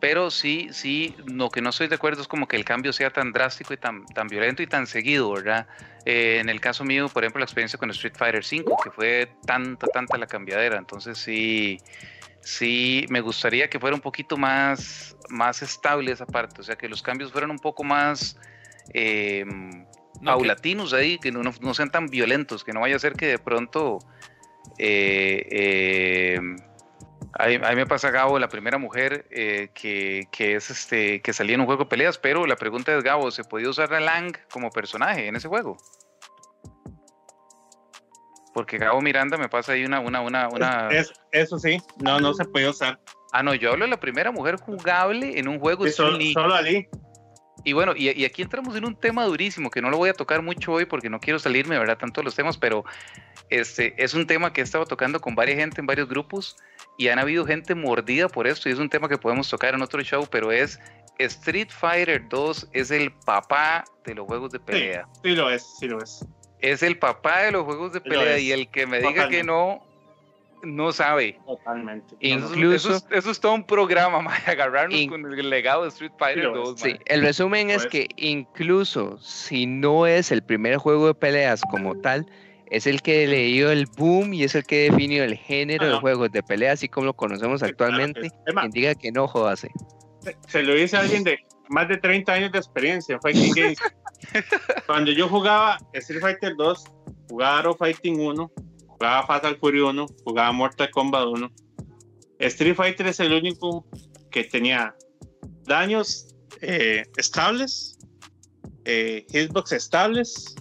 [0.00, 3.10] pero sí, sí, lo que no estoy de acuerdo es como que el cambio sea
[3.10, 5.66] tan drástico y tan, tan violento y tan seguido, ¿verdad?
[6.04, 9.32] Eh, en el caso mío, por ejemplo, la experiencia con Street Fighter V, que fue
[9.46, 11.78] tanta, tanta la cambiadera, entonces sí,
[12.40, 16.88] sí, me gustaría que fuera un poquito más, más estable esa parte, o sea, que
[16.88, 18.38] los cambios fueran un poco más...
[18.94, 19.44] Eh,
[20.24, 23.38] paulatinos ahí, que no, no, sean tan violentos, que no vaya a ser que de
[23.38, 23.98] pronto
[24.78, 26.38] eh,
[27.38, 31.54] eh a mí, me pasa Gabo, la primera mujer eh, que, es este que salía
[31.54, 34.36] en un juego de peleas, pero la pregunta es Gabo, ¿se podía usar a Lang
[34.50, 35.76] como personaje en ese juego?
[38.54, 40.88] Porque Gabo Miranda me pasa ahí una, una, una, una...
[41.32, 42.98] eso sí, no, no se puede usar.
[43.32, 45.86] Ah, no, yo hablo de la primera mujer jugable en un juego.
[45.88, 46.88] solo, solo Ali.
[47.66, 50.40] Y bueno, y, aquí entramos en un tema durísimo que no lo voy a tocar
[50.40, 51.98] mucho hoy porque no quiero salirme, ¿verdad?
[51.98, 52.84] Tanto los temas, pero
[53.50, 56.56] este es un tema que he estado tocando con varias gente en varios grupos
[56.96, 59.82] y han habido gente mordida por esto y es un tema que podemos tocar en
[59.82, 60.78] otro show, pero es
[61.18, 65.08] Street Fighter 2 es el papá de los juegos de pelea.
[65.24, 66.24] Sí, lo es, sí lo es.
[66.60, 69.84] Es el papá de los juegos de pelea y el que me diga que no,
[70.62, 71.38] no sabe.
[71.46, 72.14] Totalmente.
[72.20, 76.80] Incluso, eso, es, todo un programa, más agarrarnos con el legado de Street Fighter 2.
[76.80, 81.96] Sí, el resumen es que incluso si no es el primer juego de peleas como
[82.00, 82.26] tal,
[82.70, 85.96] es el que le dio el boom y es el que definió el género de
[85.98, 88.30] juegos de pelea, así como lo conocemos actualmente.
[88.44, 89.70] Quien diga que no, jodase.
[90.48, 91.38] Se lo dice alguien de
[91.68, 93.78] más de 30 años de experiencia, Fighting Games.
[94.86, 96.84] Cuando yo jugaba Street Fighter 2,
[97.28, 98.50] jugaba Fighting 1,
[98.96, 101.50] jugaba Fatal Fury 1, jugaba Mortal Kombat 1.
[102.38, 103.86] Street Fighter es el único
[104.30, 104.94] que tenía
[105.64, 107.98] daños eh, estables,
[108.84, 110.54] eh, hitbox estables,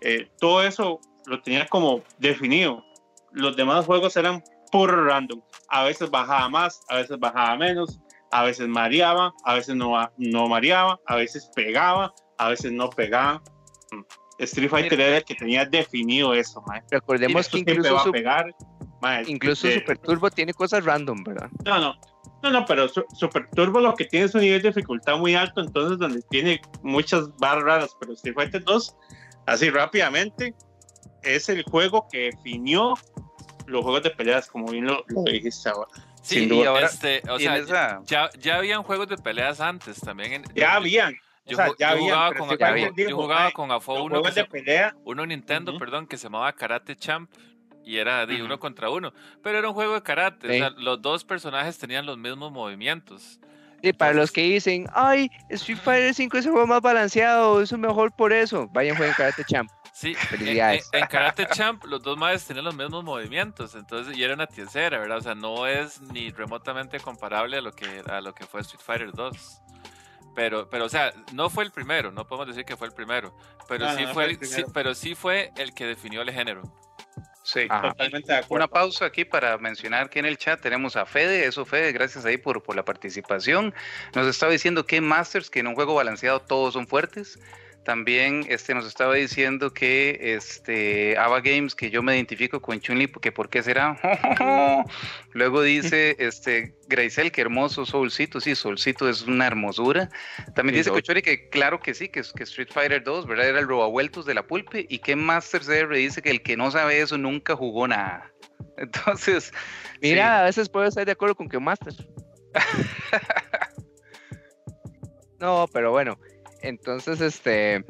[0.00, 2.84] eh, todo eso lo tenía como definido.
[3.32, 4.42] Los demás juegos eran
[4.72, 5.40] puro random.
[5.68, 8.00] A veces bajaba más, a veces bajaba menos,
[8.32, 13.42] a veces mareaba, a veces no, no mareaba, a veces pegaba, a veces no pegaba.
[14.44, 18.54] Street Fighter era el que tenía definido eso, Recordemos que incluso, pegar,
[19.26, 21.50] incluso Super Turbo tiene cosas random, ¿verdad?
[21.64, 22.00] No, no.
[22.42, 25.60] No, no, pero Super Turbo lo que tiene es un nivel de dificultad muy alto,
[25.60, 28.96] entonces donde tiene muchas barras raras, pero Street Fighter 2,
[29.46, 30.54] así rápidamente,
[31.22, 32.94] es el juego que definió
[33.66, 35.90] los juegos de peleas, como bien lo, dijiste ahora.
[36.22, 40.44] Sí, y ahora, este, o sea, ya, ya, habían juegos de peleas antes también.
[40.54, 41.14] ya habían.
[41.46, 42.48] Yo, jugaba, con,
[42.96, 44.94] yo jugaba con AFO uno, que se, pelea.
[45.04, 47.30] uno Nintendo, perdón, que se llamaba Karate Champ
[47.84, 49.12] y era de uno contra uno,
[49.42, 53.40] pero era un juego de karate, o sea, los dos personajes tenían los mismos movimientos.
[53.82, 57.72] Y para los que dicen, ay, Street Fighter 5 es el juego más balanceado, es
[57.72, 59.70] mejor por eso, vayan jueguen Karate Champ.
[59.92, 64.34] Sí, en, en, Karate Champ los dos madres tenían los mismos movimientos, entonces, y era
[64.34, 65.18] una tiesera, ¿verdad?
[65.18, 68.82] O sea, no es ni remotamente comparable a lo que, a lo que fue Street
[68.82, 69.62] Fighter 2.
[70.34, 73.36] Pero, pero, o sea, no fue el primero, no podemos decir que fue el primero,
[73.68, 74.38] pero, sí, fue,
[74.72, 76.62] pero sí fue el que definió el género.
[77.42, 78.64] Sí, totalmente de acuerdo.
[78.64, 82.24] Una pausa aquí para mencionar que en el chat tenemos a Fede, eso Fede, gracias
[82.24, 83.74] ahí por, por la participación.
[84.14, 87.38] Nos estaba diciendo que Masters, que en un juego balanceado todos son fuertes.
[87.84, 93.06] También este, nos estaba diciendo que este, Ava Games, que yo me identifico con Chunli,
[93.06, 93.98] porque ¿por qué será?
[95.32, 98.38] Luego dice este, Graisel, que hermoso Soulcito.
[98.40, 100.10] Sí, Soulcito es una hermosura.
[100.54, 103.48] También dice Cochori que claro que sí, que, que Street Fighter 2, ¿verdad?
[103.48, 104.84] Era el robavueltos de la pulpe.
[104.88, 108.30] Y que Master CR dice que el que no sabe eso nunca jugó nada.
[108.76, 109.52] Entonces.
[110.02, 111.94] Mira, a veces puedo estar de acuerdo con que Master.
[115.38, 116.18] no, pero bueno.
[116.62, 117.84] Entonces, este,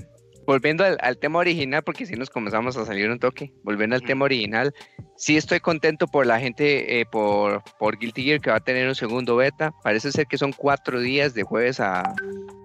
[0.46, 4.24] volviendo al, tema original, porque si nos comenzamos a salir un toque, volviendo al tema
[4.24, 4.74] original,
[5.16, 8.88] sí estoy contento por la gente, eh, por, por Guilty Gear que va a tener
[8.88, 9.72] un segundo beta.
[9.82, 12.14] Parece ser que son cuatro días de jueves a,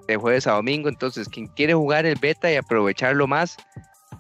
[0.08, 3.58] de jueves a domingo, entonces quien quiere jugar el beta y aprovecharlo más,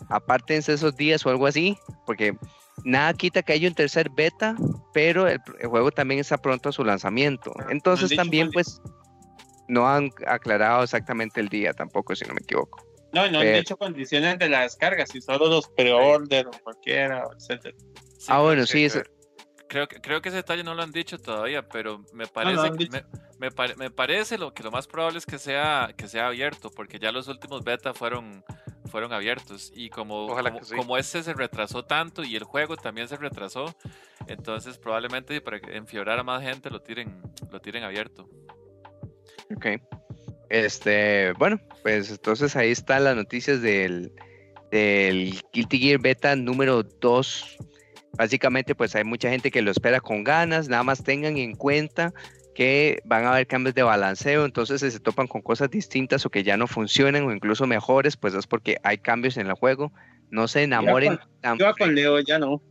[0.09, 2.37] apártense esos días o algo así, porque
[2.83, 4.55] nada quita que haya un tercer beta,
[4.93, 7.53] pero el, el juego también está pronto a su lanzamiento.
[7.69, 8.81] Entonces también pues
[9.67, 12.85] no han aclarado exactamente el día tampoco, si no me equivoco.
[13.13, 17.73] No, no han dicho condiciones de la descarga, si solo los pre-order o cualquiera, etc.
[18.27, 18.87] ah, bueno, sí,
[19.67, 22.71] Creo, creo que ese detalle no lo han dicho todavía, pero me parece,
[23.39, 26.99] me, me, parece lo que lo más probable es que sea, que sea abierto, porque
[26.99, 28.43] ya los últimos beta fueron,
[28.85, 29.71] fueron abiertos.
[29.75, 33.75] Y como, como, como, este se retrasó tanto y el juego también se retrasó,
[34.27, 38.29] entonces probablemente para enfiorar a más gente lo tiren, lo tiren abierto.
[39.53, 39.81] Ok.
[40.49, 44.11] Este, bueno, pues entonces ahí están las noticias del,
[44.71, 47.57] del Guilty Gear Beta número 2.
[48.17, 50.69] Básicamente, pues hay mucha gente que lo espera con ganas.
[50.69, 52.13] Nada más tengan en cuenta
[52.55, 56.29] que van a haber cambios de balanceo, entonces si se topan con cosas distintas o
[56.29, 59.91] que ya no funcionan o incluso mejores, pues es porque hay cambios en el juego.
[60.31, 61.19] No se enamoren.
[61.59, 62.61] yo con Leo ya no.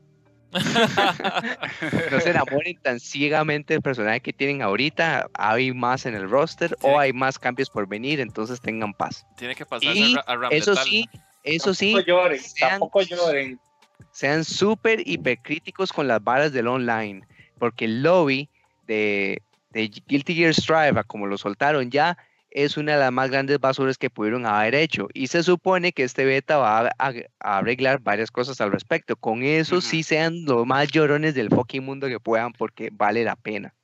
[2.11, 5.29] no se enamoren tan ciegamente del personaje que tienen ahorita.
[5.35, 9.27] Hay más en el roster o hay más cambios por venir, entonces tengan paz.
[9.37, 9.95] Tiene que pasar
[10.27, 11.09] a, Eso sí,
[11.43, 11.95] eso sí.
[12.07, 13.59] Lloren, tampoco lloren.
[14.13, 17.27] Sean súper hipercríticos con las balas del online,
[17.59, 18.49] porque el lobby
[18.87, 22.17] de, de Guilty Gear Strive, como lo soltaron ya,
[22.55, 25.09] es una de las más grandes basuras que pudieron haber hecho.
[25.13, 29.17] Y se supone que este beta va a, arreglar varias cosas al respecto.
[29.17, 33.37] Con eso sí sean los más llorones del fucking mundo que puedan porque vale la
[33.37, 33.75] pena.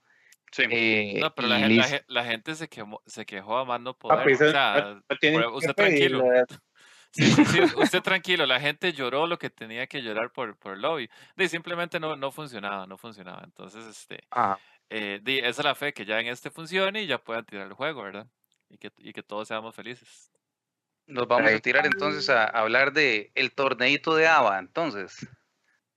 [0.53, 0.62] Sí.
[0.71, 4.33] Eh, no, pero la, gente se, quemó, se quejó a más no poder.
[4.33, 6.25] o sea, usted tranquilo.
[7.12, 10.83] Sí, sí, usted tranquilo, la gente lloró lo que tenía que llorar por, por el
[10.83, 11.11] lobby.
[11.37, 13.43] Y simplemente no, no funcionaba, no funcionaba.
[13.43, 14.21] Entonces, este,
[14.91, 17.73] eh, esa es la fe que ya en este funcione y ya puedan tirar el
[17.73, 18.29] juego, ¿verdad?
[18.71, 20.31] Y que, y que todos seamos felices.
[21.07, 25.27] Nos vamos a tirar entonces a, hablar de el torneito de ABA, entonces.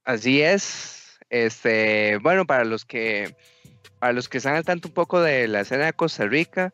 [0.03, 1.19] Así es.
[1.29, 3.35] Este, bueno, para los que
[3.99, 6.73] para los que están al tanto un poco de la escena de Costa Rica,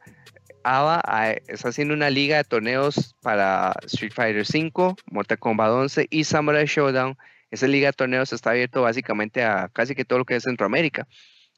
[0.63, 6.07] ABA ah, está haciendo una liga de torneos para Street Fighter V, Mortal Kombat 11
[6.09, 7.17] y Samurai Showdown.
[7.51, 11.07] Esa liga de torneos está abierto básicamente a casi que todo lo que es Centroamérica.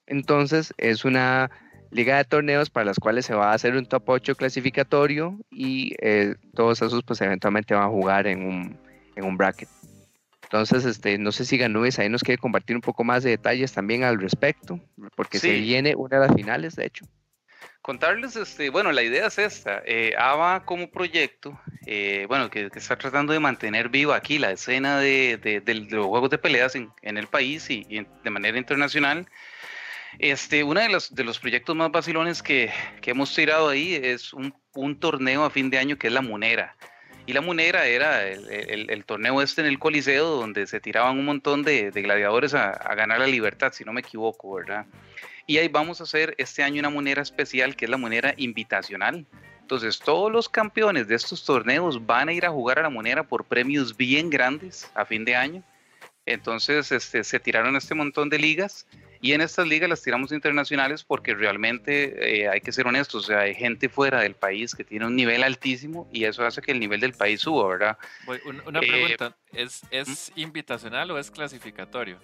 [0.07, 1.49] Entonces, es una
[1.91, 5.93] liga de torneos para las cuales se va a hacer un top 8 clasificatorio y
[6.01, 8.79] eh, todos esos pues eventualmente van a jugar en un,
[9.15, 9.69] en un bracket.
[10.43, 13.71] Entonces, este, no sé si Ganúes ahí nos quiere compartir un poco más de detalles
[13.71, 14.81] también al respecto,
[15.15, 17.05] porque se viene una de las finales, de hecho.
[17.81, 19.81] Contarles, este, bueno, la idea es esta.
[19.85, 24.99] Eh, ABA como proyecto, eh, bueno, que, está tratando de mantener viva aquí la escena
[24.99, 29.27] de, los juegos de peleas en, el país y, de manera internacional.
[30.19, 32.71] Este, uno de los, de los proyectos más vacilones que,
[33.03, 34.53] hemos tirado ahí es un,
[34.99, 36.75] torneo a fin de año que es la Munera.
[37.25, 41.63] Y la Munera era el, torneo este en el Coliseo donde se tiraban un montón
[41.63, 44.85] de, gladiadores a, ganar la libertad, si no me equivoco, ¿verdad?
[45.47, 49.25] Y ahí vamos a hacer este año una moneda especial que es la moneda invitacional.
[49.61, 53.23] Entonces, todos los campeones de estos torneos van a ir a jugar a la moneda
[53.23, 55.63] por premios bien grandes a fin de año.
[56.25, 58.85] Entonces, este, se tiraron este montón de ligas
[59.21, 63.27] y en estas ligas las tiramos internacionales porque realmente eh, hay que ser honestos, o
[63.27, 66.71] sea, hay gente fuera del país que tiene un nivel altísimo y eso hace que
[66.71, 67.97] el nivel del país suba, ¿verdad?
[68.65, 72.17] Una eh, pregunta, ¿es, es invitacional o es clasificatorio?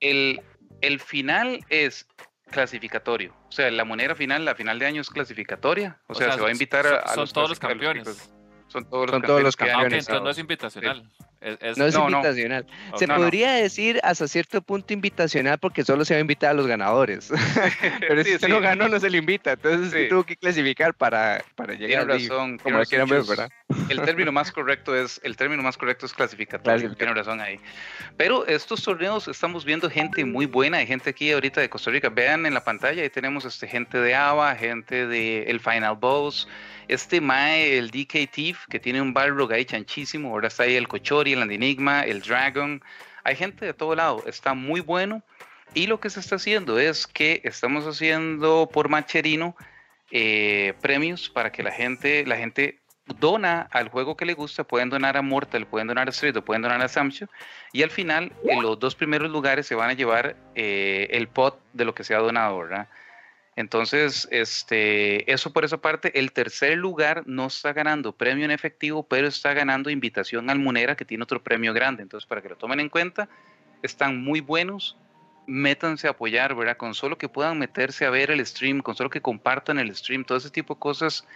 [0.00, 0.40] El,
[0.80, 2.06] el final es
[2.50, 3.34] clasificatorio.
[3.48, 6.00] O sea, la moneda final, la final de año es clasificatoria.
[6.08, 8.30] O, sea, se va a invitar a, son todos los campeones.
[8.68, 9.10] Son todos
[9.42, 10.08] los campeones.
[10.08, 11.08] entonces no es invitacional.
[11.76, 12.66] No es invitacional.
[12.96, 16.66] Se podría decir hasta cierto punto invitacional porque solo se va a invitar a los
[16.66, 17.30] ganadores.
[18.00, 19.52] Pero si usted no ganó, no se le invita.
[19.52, 23.50] Entonces tuvo que clasificar para, para llegar tiene razón, como quieran ver, ¿verdad?
[23.88, 26.94] El término más correcto es el término más correcto es clasificatorio.
[26.94, 27.60] Tiene razón ahí.
[28.16, 32.08] Pero estos torneos estamos viendo gente muy buena, hay gente aquí ahorita de Costa Rica.
[32.08, 36.48] Vean en la pantalla, ahí tenemos este, gente de ABA, gente de el Final Boss
[36.88, 40.88] este Mae, el DK Thief, que tiene un Balrog ahí chanchísimo, ahora está ahí el
[40.88, 42.82] Cochori, el Enigma, el Dragon.
[43.24, 45.22] Hay gente de todo lado, está muy bueno.
[45.74, 49.54] Y lo que se está haciendo es que estamos haciendo por Macherino
[50.10, 52.80] eh, premios para que la gente, la gente
[53.20, 56.44] dona al juego que le gusta, pueden donar a Mortal, pueden donar a Street o
[56.44, 57.28] pueden donar a Samsung
[57.72, 61.60] y al final en los dos primeros lugares se van a llevar eh, el pot
[61.72, 62.88] de lo que se ha donado, ¿verdad?
[63.58, 69.02] Entonces, este, eso por esa parte, el tercer lugar no está ganando premio en efectivo,
[69.02, 72.04] pero está ganando invitación al Munera, que tiene otro premio grande.
[72.04, 73.28] Entonces, para que lo tomen en cuenta,
[73.82, 74.96] están muy buenos
[75.48, 76.76] métanse a apoyar, ¿verdad?
[76.76, 80.24] Con solo que puedan meterse a ver el stream, con solo que compartan el stream,
[80.24, 81.26] todo ese tipo de cosas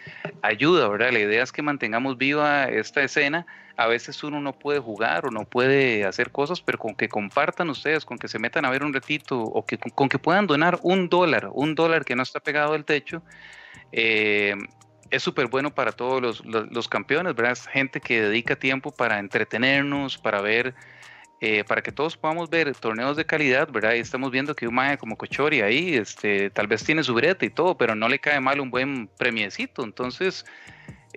[0.42, 1.10] ayuda, ¿verdad?
[1.12, 3.46] La idea es que mantengamos viva esta escena.
[3.76, 7.70] A veces uno no puede jugar o no puede hacer cosas, pero con que compartan
[7.70, 10.78] ustedes, con que se metan a ver un ratito o que con, que puedan donar
[10.82, 13.22] un dólar, un dólar que no está pegado al techo,
[13.92, 14.54] eh,
[15.10, 17.52] es súper bueno para todos los, los, campeones, ¿verdad?
[17.52, 20.74] Es gente que dedica tiempo para entretenernos, para ver
[21.45, 23.95] eh, para que todos podamos ver torneos de calidad, ¿verdad?
[23.95, 27.47] Y estamos viendo que un maje como Cochori ahí, este, tal vez tiene su brete
[27.47, 29.82] y todo, pero no le cae mal un buen premiecito.
[29.82, 30.47] Entonces,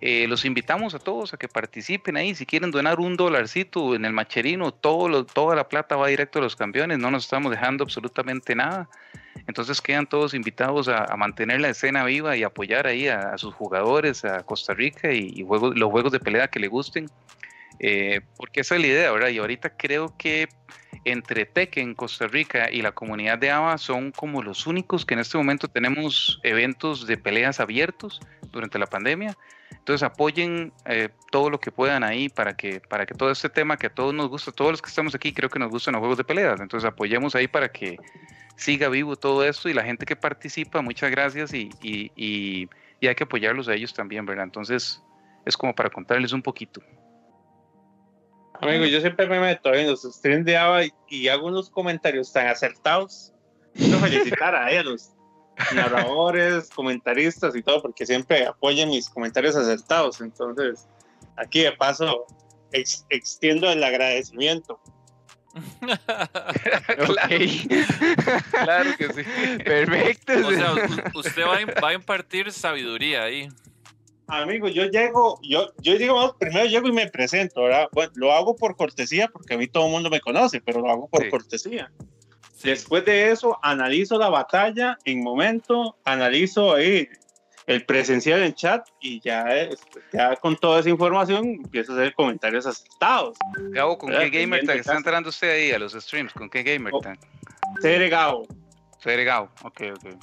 [0.02, 2.34] eh, los invitamos a todos a que participen ahí.
[2.34, 6.42] Si quieren donar un dolarcito en el macherino, todo toda la plata va directo a
[6.42, 8.90] los campeones, no nos estamos dejando absolutamente nada.
[9.46, 14.26] Entonces quedan todos invitados a, mantener la escena viva y apoyar ahí a, sus jugadores,
[14.26, 17.12] a Costa Rica y, los juegos de pelea que le gusten.
[17.80, 19.30] Eh, porque esa es la idea, ¿verdad?
[19.30, 20.48] Y ahorita creo que
[21.04, 25.20] entre Tekken, Costa Rica y la comunidad de ABA son como los únicos que en
[25.20, 28.20] este momento tenemos eventos de peleas abiertos
[28.52, 29.38] durante la pandemia.
[29.72, 33.78] Entonces apoyen eh, todo lo que puedan ahí para que, para que todo este tema
[33.78, 36.00] que a todos nos gusta, todos los que estamos aquí creo que nos gustan los
[36.00, 36.60] juegos de peleas.
[36.60, 37.98] Entonces apoyemos ahí para que
[38.56, 42.70] siga vivo todo esto y la gente que participa, muchas gracias y, y, y,
[43.00, 44.46] y hay que apoyarlos a ellos también, ¿verdad?
[44.46, 45.04] Entonces
[45.46, 46.82] es como para contarles un poquito.
[48.62, 52.48] Amigo, yo siempre me meto en los streams de ABA y, hago unos comentarios tan
[52.48, 53.34] acertados.
[53.74, 55.12] Quiero felicitar a ellos,
[55.74, 60.22] narradores, comentaristas y todo, porque siempre apoyan mis comentarios acertados.
[60.22, 60.88] Entonces,
[61.36, 62.26] aquí de paso,
[62.72, 64.80] extiendo el agradecimiento.
[68.52, 68.90] claro.
[68.98, 69.24] que sí.
[69.64, 70.34] Perfecto.
[70.48, 70.74] O sea,
[71.14, 73.50] usted va a impartir sabiduría ahí.
[74.28, 77.88] Amigo, yo llego, yo, yo digo, primero llego y me presento, ¿verdad?
[77.92, 80.90] Bueno, lo hago por cortesía porque a mí todo el mundo me conoce, pero lo
[80.90, 81.92] hago por cortesía.
[82.64, 87.08] Después de eso, analizo la batalla en momento, analizo ahí
[87.68, 89.46] el presencial en chat y ya,
[90.14, 93.38] ya con toda esa información empiezo a hacer comentarios aceptados.
[93.70, 96.34] Gabo, ¿con qué gamer tag está entrando usted ahí a los streams?
[96.34, 97.20] ¿Con qué gamer oh, tag?
[97.82, 98.48] Cere Gabo.
[99.00, 100.16] Cere Gabo, ok, ok.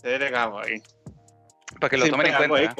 [0.00, 0.82] Cere Gabo ahí.
[1.78, 2.74] Para que lo tomen en cuenta.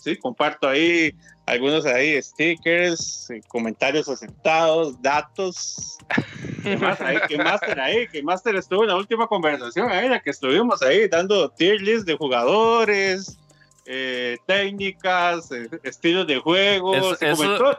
[0.00, 1.14] Sí, comparto ahí
[1.46, 5.98] algunos ahí stickers, eh, comentarios aceptados, datos.
[6.62, 7.18] ¿Qué más hay?
[7.28, 8.08] ¿Qué Master ahí?
[8.08, 12.06] ¿Qué Master estuvo en la última conversación ahí, la que estuvimos ahí dando tier list
[12.06, 13.38] de jugadores,
[13.86, 17.16] eh, técnicas, eh, estilos de juego, eso,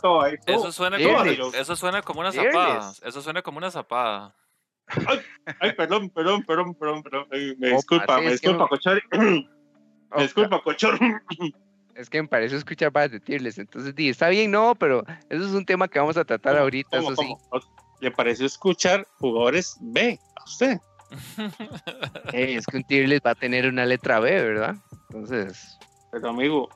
[0.01, 2.93] todo, eso, suena como, eso suena como una zapada.
[3.03, 4.33] Eso suena como una zapada.
[5.59, 7.27] Ay, perdón, perdón, perdón, perdón, perdón.
[7.29, 9.03] me disculpa, me disculpa, cochor.
[9.11, 10.97] me disculpa, cochor.
[11.97, 15.51] Es que me parece escuchar para de entonces di, está bien, no, pero eso es
[15.51, 17.35] un tema que vamos a tratar ahorita, eso sí.
[17.99, 20.77] ¿Le pareció escuchar jugadores B a usted?
[22.33, 24.75] es que un tier va a tener una letra B, ¿verdad?
[25.09, 25.79] Entonces.
[26.11, 26.69] Pero amigo.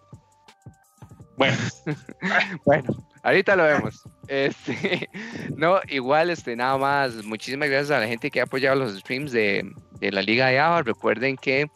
[1.37, 1.57] Bueno.
[2.65, 4.01] bueno, ahorita lo vemos.
[4.27, 5.07] Este,
[5.55, 9.31] no, igual, este, nada más, muchísimas gracias a la gente que ha apoyado los streams
[9.31, 10.81] de, la Liga de ABA.
[10.81, 11.69] Recuerden que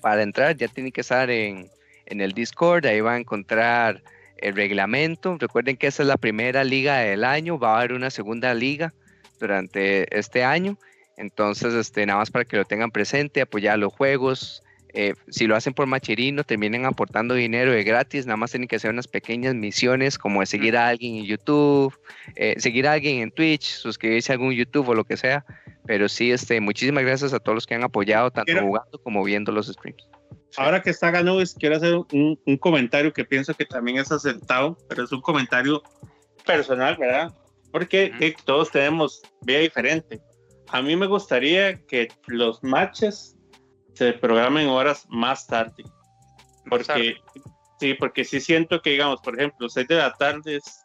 [0.00, 1.68] para entrar ya tienen que estar en,
[2.06, 4.02] en el Discord, ahí van a encontrar
[4.38, 5.36] el reglamento.
[5.38, 8.92] Recuerden que esa es la primera liga del año, va a haber una segunda liga
[9.40, 10.78] durante este año.
[11.16, 14.64] Entonces, este, nada más para que lo tengan presente, apoyar los juegos,
[14.96, 18.76] eh, si lo hacen por Macherino, terminen aportando dinero de gratis, nada más tienen que
[18.76, 21.92] hacer unas pequeñas misiones como seguir a alguien en YouTube,
[22.36, 25.44] eh, seguir a alguien en Twitch, suscribirse a algún YouTube o lo que sea.
[25.84, 29.50] Pero sí, este, muchísimas gracias a todos los que han apoyado, tanto jugando como viendo
[29.50, 30.08] los streams.
[30.56, 34.78] Ahora que está Ganubis, quiero hacer un, un, comentario que pienso que también es acertado,
[34.88, 35.82] pero es un comentario
[36.44, 37.34] personal, ¿verdad?
[37.72, 40.20] Porque eh, todos tenemos vida diferente.
[40.68, 43.36] A mí me gustaría que los matches
[43.94, 45.84] se programen horas más tarde.
[46.68, 47.16] Porque,
[47.80, 50.80] sí, porque sí siento que, digamos, por ejemplo, 6 de la tarde es,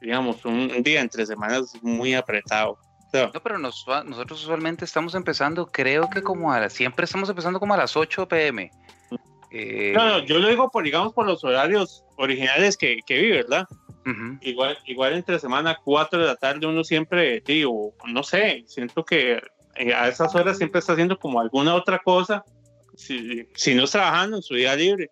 [0.00, 2.78] digamos, un, día entre semanas muy apretado.
[3.12, 7.74] No, pero nosotros usualmente estamos empezando, creo que como a las, siempre estamos empezando como
[7.74, 8.70] a las 8 pm.
[9.50, 13.30] Eh, no, no, yo lo digo por, digamos, por los horarios originales que, que vi,
[13.30, 13.66] ¿verdad?
[14.42, 19.40] igual, igual entre semana, 4 de la tarde, uno siempre, digo, no sé, siento que
[19.76, 22.44] eh, a esas horas siempre está haciendo como alguna otra cosa,
[22.94, 25.10] si, si no es trabajando en su día libre.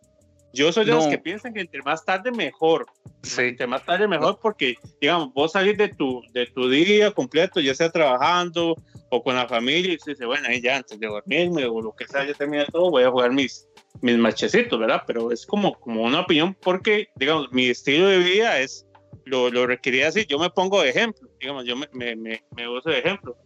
[0.55, 2.86] Yo soy de los que piensan que entre más tarde mejor.
[3.22, 3.42] Sí.
[3.42, 7.74] Entre más tarde mejor porque, digamos, vos salís de tu, de tu día completo, ya
[7.74, 8.76] sea trabajando
[9.11, 12.07] o con la familia, y dices, bueno, ahí ya antes de dormirme o lo que
[12.07, 13.66] sea, ya termina todo, voy a jugar mis,
[14.00, 15.02] mis machecitos, ¿verdad?
[15.07, 18.86] Pero es como, como una opinión porque, digamos, mi estilo de vida es,
[19.24, 20.26] lo, lo requería así.
[20.26, 23.36] Yo me pongo de ejemplo, digamos, yo me, me, me, me uso de ejemplo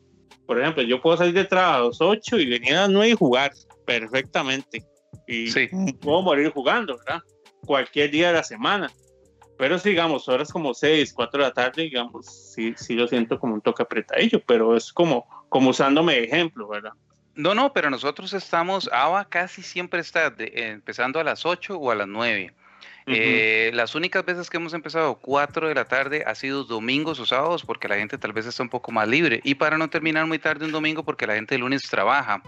[0.48, 3.10] por ejemplo, yo puedo salir de trabajo a las 8 y venir a las 9
[3.10, 3.52] y jugar
[3.84, 4.82] perfectamente.
[5.26, 5.52] Y
[5.94, 7.22] puedo morir jugando, ¿verdad?
[7.66, 8.90] Cualquier día de la semana.
[9.58, 13.54] Pero sigamos, horas como 6, 4 de la tarde, digamos, sí, sí lo siento como
[13.54, 16.92] un toque apretadillo, pero es como, como usándome de ejemplo, ¿verdad?
[17.34, 21.94] No, no, pero nosotros estamos, ABA casi siempre está empezando a las 8 o a
[21.94, 22.52] las 9.
[23.10, 27.26] Eh, las únicas veces que hemos empezado 4 de la tarde ha sido domingos o
[27.26, 30.26] sábados porque la gente tal vez está un poco más libre y para no terminar
[30.26, 32.42] muy tarde un domingo porque la gente el lunes trabaja.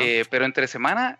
[0.00, 1.18] Eh, pero entre semana,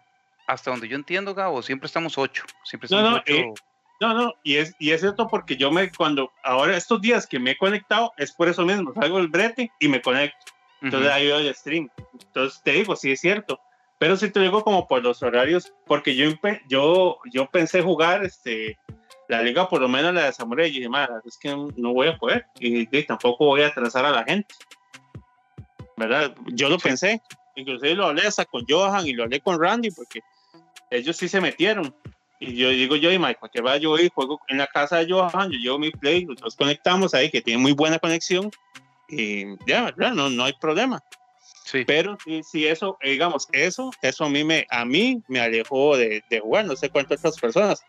[0.50, 2.44] hasta donde yo entiendo, Gabo, siempre estamos 8.
[2.64, 3.52] Siempre estamos no, no, eh,
[4.00, 7.38] no, no, y es, y es cierto porque yo me, cuando, ahora estos días que
[7.38, 10.38] me he conectado, es por eso mismo, salgo del brete y me conecto.
[10.82, 11.90] Entonces ahí veo el stream.
[12.26, 13.60] Entonces te digo, sí es cierto
[14.00, 16.30] pero si te digo como por los horarios, porque yo,
[16.70, 18.78] yo, yo pensé jugar este,
[19.28, 20.88] la liga, por lo menos la de Samurai, y dije,
[21.26, 24.54] es que no voy a poder, y, tampoco voy a atrasar a la gente.
[25.98, 26.34] ¿Verdad?
[26.46, 27.20] Yo lo pensé,
[27.56, 30.20] inclusive lo hablé hasta con Johan y lo hablé con Randy, porque
[30.90, 31.94] ellos sí se metieron.
[32.38, 35.12] Y yo digo yo y Mike, que vaya yo y juego en la casa de
[35.12, 38.50] Johan, yo llevo mi play, nos conectamos ahí, que tiene muy buena conexión,
[39.08, 40.12] y ya, ¿verdad?
[40.12, 41.02] No, no hay problema.
[41.86, 46.24] Pero sí, sí, eso, digamos, eso, eso a mí me, a mí me alejó de,
[46.28, 47.84] de jugar, no sé cuántas otras personas.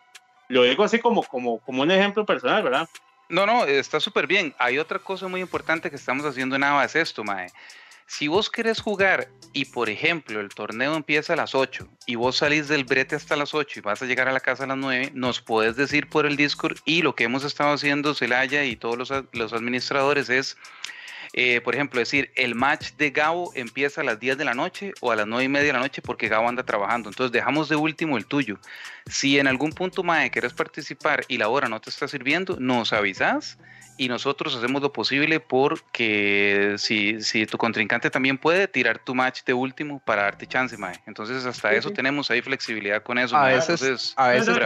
[0.48, 2.88] Lo digo así como, como, como un ejemplo personal, ¿verdad?
[3.28, 4.54] No, no, está súper bien.
[4.58, 7.48] Hay otra cosa muy importante que estamos haciendo en ABA, es esto, Mae.
[8.12, 12.36] Si vos querés jugar y, por ejemplo, el torneo empieza a las 8 y vos
[12.36, 14.76] salís del brete hasta las 8 y vas a llegar a la casa a las
[14.76, 18.76] 9, nos puedes decir por el Discord y lo que hemos estado haciendo Celaya y
[18.76, 20.58] todos los, los administradores es
[21.32, 24.92] eh, por ejemplo, decir, el match de Gabo empieza a las 10 de la noche
[25.00, 27.08] o a las 9 y media de la noche porque Gabo anda trabajando.
[27.08, 28.58] Entonces dejamos de último el tuyo.
[29.06, 32.92] Si en algún punto, Mae, querés participar y la hora no te está sirviendo, nos
[32.92, 33.56] avisas
[33.96, 39.42] y nosotros hacemos lo posible porque si, si tu contrincante también puede tirar tu match
[39.44, 40.94] de último para darte chance, Mae.
[41.06, 43.36] Entonces hasta eso tenemos ahí flexibilidad con eso.
[43.36, 44.56] A veces, a veces,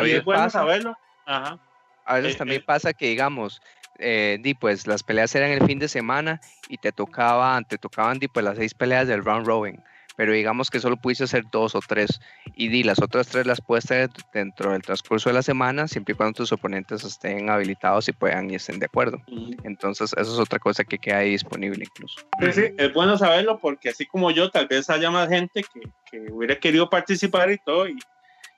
[0.51, 0.97] saberlo.
[1.27, 2.65] A veces eh, también eh.
[2.65, 3.61] pasa que, digamos,
[3.99, 8.19] eh, di, pues las peleas eran el fin de semana y te tocaban, te tocaban
[8.19, 9.83] di, pues las seis peleas del round robin,
[10.17, 12.21] pero digamos que solo pudiste hacer dos o tres
[12.55, 16.15] y di, las otras tres las puedes hacer dentro del transcurso de la semana, siempre
[16.15, 19.21] y cuando tus oponentes estén habilitados y puedan y estén de acuerdo.
[19.65, 22.21] Entonces, eso es otra cosa que queda ahí disponible incluso.
[22.41, 25.81] Sí, sí, es bueno saberlo porque así como yo, tal vez haya más gente que,
[26.11, 27.99] que hubiera querido participar y todo y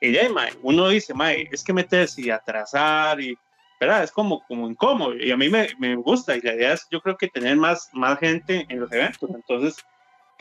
[0.01, 0.29] Y ya,
[0.63, 3.37] uno dice, mae, es que meterse y atrasar y,
[3.81, 4.05] ¿verdad?
[4.05, 7.01] Es como, como incómodo y a mí me, me gusta y la idea es, yo
[7.01, 9.29] creo que tener más, más gente en los eventos.
[9.35, 9.85] Entonces,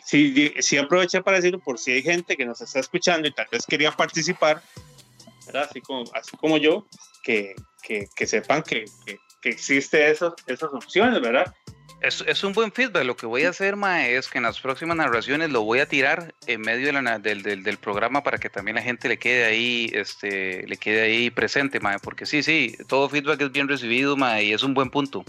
[0.03, 3.47] sí, sí aproveché para decirlo por si hay gente que nos está escuchando y tal
[3.51, 4.61] vez quería participar,
[5.45, 5.67] ¿verdad?
[5.69, 6.87] Así como, así como yo,
[7.23, 11.53] que, que, que sepan que, que, que existe esas, esas opciones, ¿verdad?
[12.01, 13.05] Es, es, un buen feedback.
[13.05, 15.87] Lo que voy a hacer, Mae, es que en las próximas narraciones lo voy a
[15.87, 19.17] tirar en medio de la, del, del, del, programa para que también la gente le
[19.17, 23.67] quede ahí, este, le quede ahí presente, Mae, porque sí, sí, todo feedback es bien
[23.67, 25.25] recibido, Mae, y es un buen punto.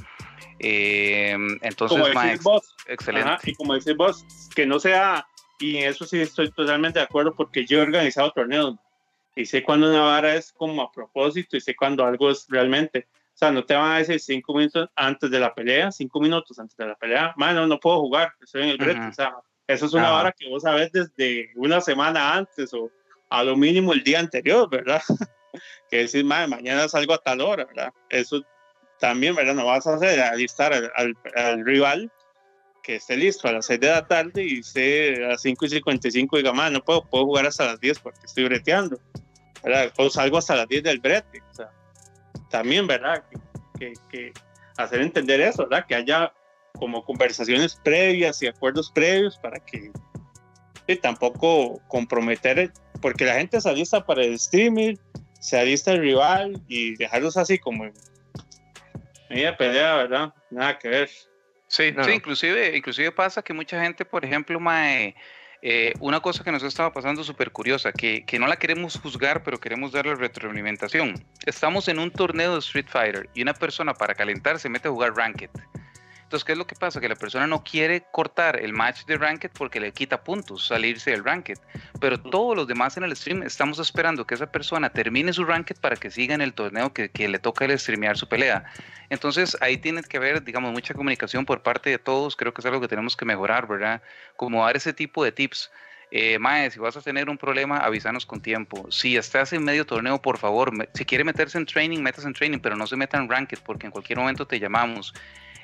[0.60, 3.28] Eh, entonces, como Mae, vos, excelente.
[3.28, 5.26] Ajá, y como decís vos, que no sea,
[5.58, 8.76] y en eso sí estoy totalmente de acuerdo, porque yo he organizado torneos
[9.36, 13.06] y sé cuando una vara es como a propósito y sé cuando algo es realmente
[13.28, 16.58] o sea, no te van a decir cinco minutos antes de la pelea, cinco minutos
[16.58, 19.00] antes de la pelea, mano, no puedo jugar, estoy en el brete.
[19.00, 19.36] O sea,
[19.68, 22.90] eso es una hora que vos sabes desde una semana antes o
[23.30, 25.00] a lo mínimo el día anterior, ¿verdad?
[25.88, 27.92] que decir, mañana salgo a tal hora, ¿verdad?
[28.08, 28.42] Eso
[28.98, 29.54] también, ¿verdad?
[29.54, 32.12] No vas a hacer alistar al, al, al rival
[32.82, 35.68] que esté listo a las 6 de la tarde y esté a las 5 y
[35.68, 38.98] 55 y diga, man, no puedo, puedo jugar hasta las 10 porque estoy breteando.
[39.62, 39.92] ¿verdad?
[39.98, 41.42] O salgo hasta las 10 del brete.
[41.50, 41.70] O sea,
[42.50, 43.22] también, ¿verdad?
[43.78, 44.32] Que, que,
[44.76, 45.86] hacer entender eso, ¿verdad?
[45.86, 46.32] Que haya
[46.78, 49.90] como conversaciones previas y acuerdos previos para que
[50.86, 52.72] y tampoco comprometer,
[53.02, 54.94] porque la gente se alista para el streaming,
[55.38, 57.84] se alista el rival y dejarlos así como
[59.28, 60.34] media pelea, ¿verdad?
[60.50, 61.10] Nada que ver.
[61.68, 65.14] Sí, no, sí, inclusive, inclusive pasa que mucha gente, por ejemplo, mae,
[65.60, 69.42] eh, una cosa que nos estaba pasando súper curiosa, que, que, no la queremos juzgar,
[69.42, 71.26] pero queremos darle retroalimentación.
[71.44, 74.92] Estamos en un torneo de Street Fighter y una persona para calentar se mete a
[74.92, 75.50] jugar Ranked.
[76.28, 77.00] Entonces, ¿qué es lo que pasa?
[77.00, 81.10] Que la persona no quiere cortar el match de Ranked porque le quita puntos salirse
[81.12, 81.56] del Ranked.
[82.02, 85.76] Pero todos los demás en el stream estamos esperando que esa persona termine su Ranked
[85.80, 88.70] para que siga en el torneo que, que le toca el streamear su pelea.
[89.08, 92.36] Entonces, ahí tiene que haber, digamos, mucha comunicación por parte de todos.
[92.36, 94.02] Creo que es algo que tenemos que mejorar, ¿verdad?
[94.36, 95.70] Como dar ese tipo de tips.
[96.10, 98.86] Eh, Mae, si vas a tener un problema, avísanos con tiempo.
[98.90, 102.34] Si estás en medio torneo, por favor, me, si quiere meterse en training, metas en
[102.34, 105.14] training, pero no se meta en ranked porque en cualquier momento te llamamos.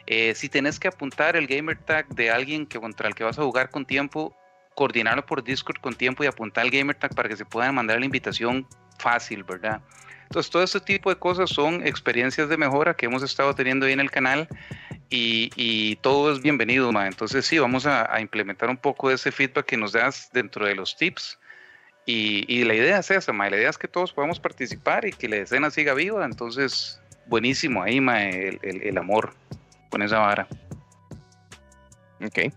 [0.06, 3.38] Eh, si tenés que apuntar el gamer tag de alguien que contra el que vas
[3.38, 4.36] a jugar con tiempo,
[4.74, 7.98] coordinarlo por Discord con tiempo y apuntar el gamer tag para que se puedan mandar
[7.98, 8.66] la invitación
[8.98, 9.80] fácil, ¿verdad?
[10.24, 13.92] Entonces, todo este tipo de cosas son experiencias de mejora que hemos estado teniendo ahí
[13.92, 14.48] en el canal
[15.08, 17.06] y, y todo es bienvenido, ma.
[17.06, 20.66] Entonces, sí, vamos a, a, implementar un poco de ese feedback que nos das dentro
[20.66, 21.38] de los tips.
[22.06, 23.48] Y, y la idea es esa, ma.
[23.48, 26.24] La idea es que todos podamos participar y que la escena siga viva.
[26.24, 29.34] Entonces, buenísimo ahí, ma, el, el, el amor
[29.94, 30.48] con esa vara.
[32.20, 32.52] Ok.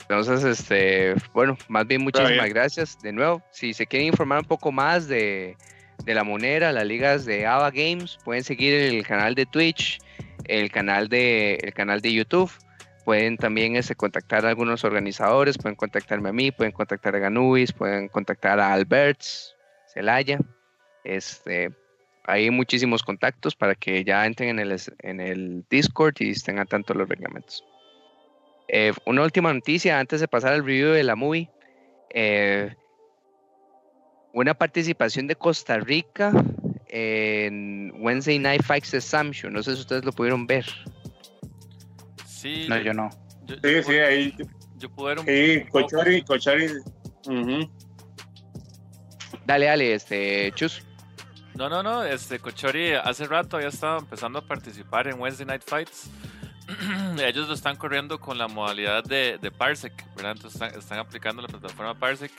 [0.00, 3.40] Entonces, este, bueno, más bien muchísimas gracias de nuevo.
[3.52, 5.56] Si se quieren informar un poco más de,
[6.04, 10.00] de la monera, las ligas de Ava Games, pueden seguir el canal de Twitch,
[10.46, 12.50] el canal de, el canal de YouTube.
[13.04, 17.72] Pueden también este, contactar a algunos organizadores, pueden contactarme a mí, pueden contactar a Ganubis,
[17.72, 19.54] pueden contactar a Alberts,
[19.94, 20.40] Celaya.
[21.04, 21.70] Este,
[22.24, 26.64] hay muchísimos contactos para que ya entren en el, en el Discord y estén a
[26.64, 27.64] tanto los reglamentos.
[28.68, 31.50] Eh, una última noticia antes de pasar al review de la movie.
[32.10, 32.74] Eh,
[34.32, 36.32] una participación de Costa Rica
[36.88, 39.52] en Wednesday Night Fights Assumption.
[39.52, 40.64] No sé si ustedes lo pudieron ver.
[42.26, 42.66] Sí.
[42.68, 43.10] No, yo no.
[43.46, 44.34] Yo, sí, sí, ahí.
[44.76, 46.66] Yo pude ver un Sí, Cochari, Cochari.
[47.26, 47.70] Uh -huh.
[49.44, 50.84] Dale, dale, este, Chus.
[51.54, 55.62] No, no, no, este Cochori hace rato ya estaba empezando a participar en Wednesday Night
[55.66, 56.08] Fights.
[57.18, 60.32] Ellos lo están corriendo con la modalidad de, de Parsec, ¿verdad?
[60.32, 62.32] Entonces están, están, aplicando la plataforma Parsec.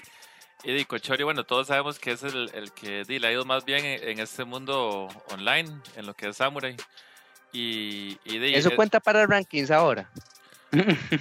[0.64, 3.84] Y Cochori, bueno, todos sabemos que es el, el que le ha ido más bien
[3.86, 6.76] en, en, este mundo online, en lo que es Samurai.
[7.52, 10.10] Y, y de, ¿Eso es, cuenta para rankings ahora?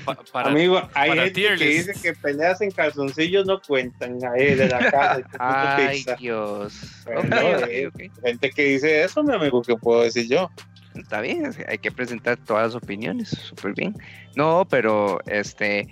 [0.05, 4.55] Pa, para, Amigo, hay para gente que dice que peleas en calzoncillos no cuentan ahí
[4.55, 5.23] de la casa.
[5.39, 6.17] Ay, pizza.
[6.17, 7.05] Dios.
[7.05, 8.11] Bueno, okay, okay.
[8.25, 10.51] Gente que dice eso, mi amigo, ¿qué puedo decir yo?
[10.95, 13.97] Está bien, hay que presentar todas las opiniones, súper bien.
[14.37, 15.89] No, pero este,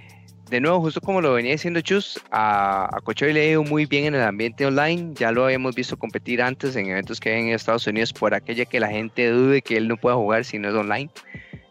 [0.50, 3.86] de nuevo, justo como lo venía diciendo Chus, a, a Cochoy le ha ido muy
[3.86, 5.12] bien en el ambiente online.
[5.14, 8.64] Ya lo habíamos visto competir antes en eventos que hay en Estados Unidos por aquella
[8.64, 11.10] que la gente dude que él no pueda jugar si no es online.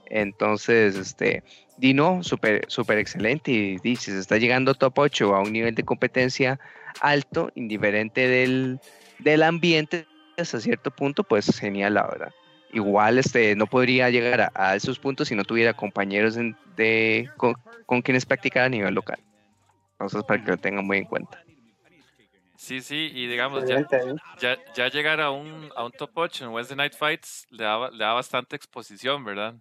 [0.10, 1.44] Entonces, este,
[1.80, 3.80] Dino, súper super excelente.
[3.82, 6.60] Y, se está llegando top 8 a un nivel de competencia
[7.00, 8.80] alto, indiferente del,
[9.20, 10.06] del ambiente,
[10.38, 12.32] hasta cierto punto, pues genial, la verdad.
[12.74, 17.30] Igual este, no podría llegar a, a esos puntos si no tuviera compañeros en, de,
[17.38, 19.20] con, con, quienes practicar a nivel local.
[19.94, 21.42] Entonces, para que lo tengan muy en cuenta.
[22.58, 23.88] Sí, sí, y digamos, ya,
[24.38, 27.90] ya, ya, llegar a un, a un top 8 en Wednesday Night Fights le da,
[27.90, 29.56] le da bastante exposición, ¿verdad?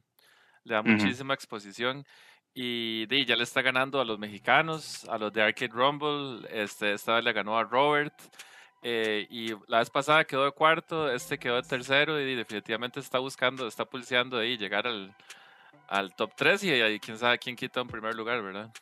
[0.68, 2.04] Le da muchísima exposición.
[2.54, 6.46] Y, ya le está ganando a los mexicanos, a los de Arcade Rumble.
[6.50, 8.14] Este, esta vez le ganó a Robert.
[8.82, 13.18] Eh, y la vez pasada quedó de cuarto, este quedó de tercero y definitivamente está
[13.18, 15.12] buscando, está pulseando ahí llegar al,
[15.88, 18.72] al top 3 y ahí quién sabe quién quita un primer lugar, ¿verdad?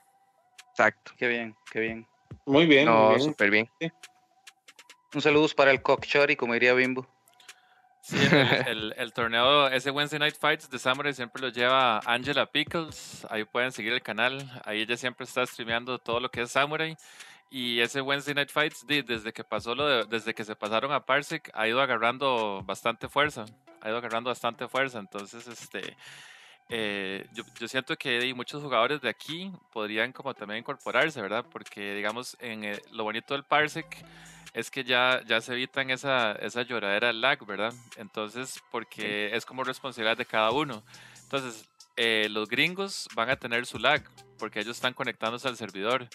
[0.70, 1.12] Exacto.
[1.16, 2.06] Qué bien, qué bien.
[2.44, 2.84] Muy bien.
[2.84, 3.70] No, súper bien.
[5.14, 7.06] Un saludo para el Cockshot como diría Bimbo.
[8.06, 8.16] Sí,
[8.68, 13.26] el, el, torneo, ese Wednesday Night Fights de Samurai siempre lo lleva Angela Pickles.
[13.28, 14.48] Ahí pueden seguir el canal.
[14.64, 16.96] Ahí ella siempre está streameando todo lo que es Samurai.
[17.50, 21.50] Y ese Wednesday Night Fights, desde que pasó lo desde que se pasaron a Parsec,
[21.52, 23.44] ha ido agarrando bastante fuerza.
[23.80, 25.00] Ha ido agarrando bastante fuerza.
[25.00, 25.96] Entonces, este.
[26.68, 31.44] Eh, yo, yo, siento que muchos jugadores de aquí podrían como también incorporarse, ¿verdad?
[31.50, 34.04] Porque digamos, en eh, lo bonito del Parsec
[34.56, 37.74] es que ya, ya se evitan esa, esa lloradera lag, ¿verdad?
[37.98, 40.82] Entonces, porque es como responsabilidad de cada uno.
[41.24, 44.02] Entonces, eh, los gringos van a tener su lag,
[44.38, 46.08] porque ellos están conectándose al servidor.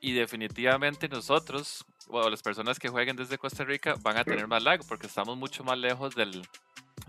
[0.00, 4.64] Y definitivamente nosotros, o las personas que jueguen desde Costa Rica, van a tener más
[4.64, 6.42] lag, porque estamos mucho más lejos del,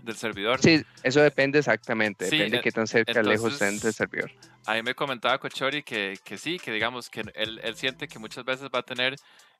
[0.02, 0.60] del servidor.
[0.60, 4.30] Sí, eso depende exactamente, depende de qué tan cerca o lejos estén del servidor.
[4.66, 8.44] Ahí me comentaba Cochori que, que sí, que digamos que él, él, siente que muchas
[8.44, 9.16] veces va a tener,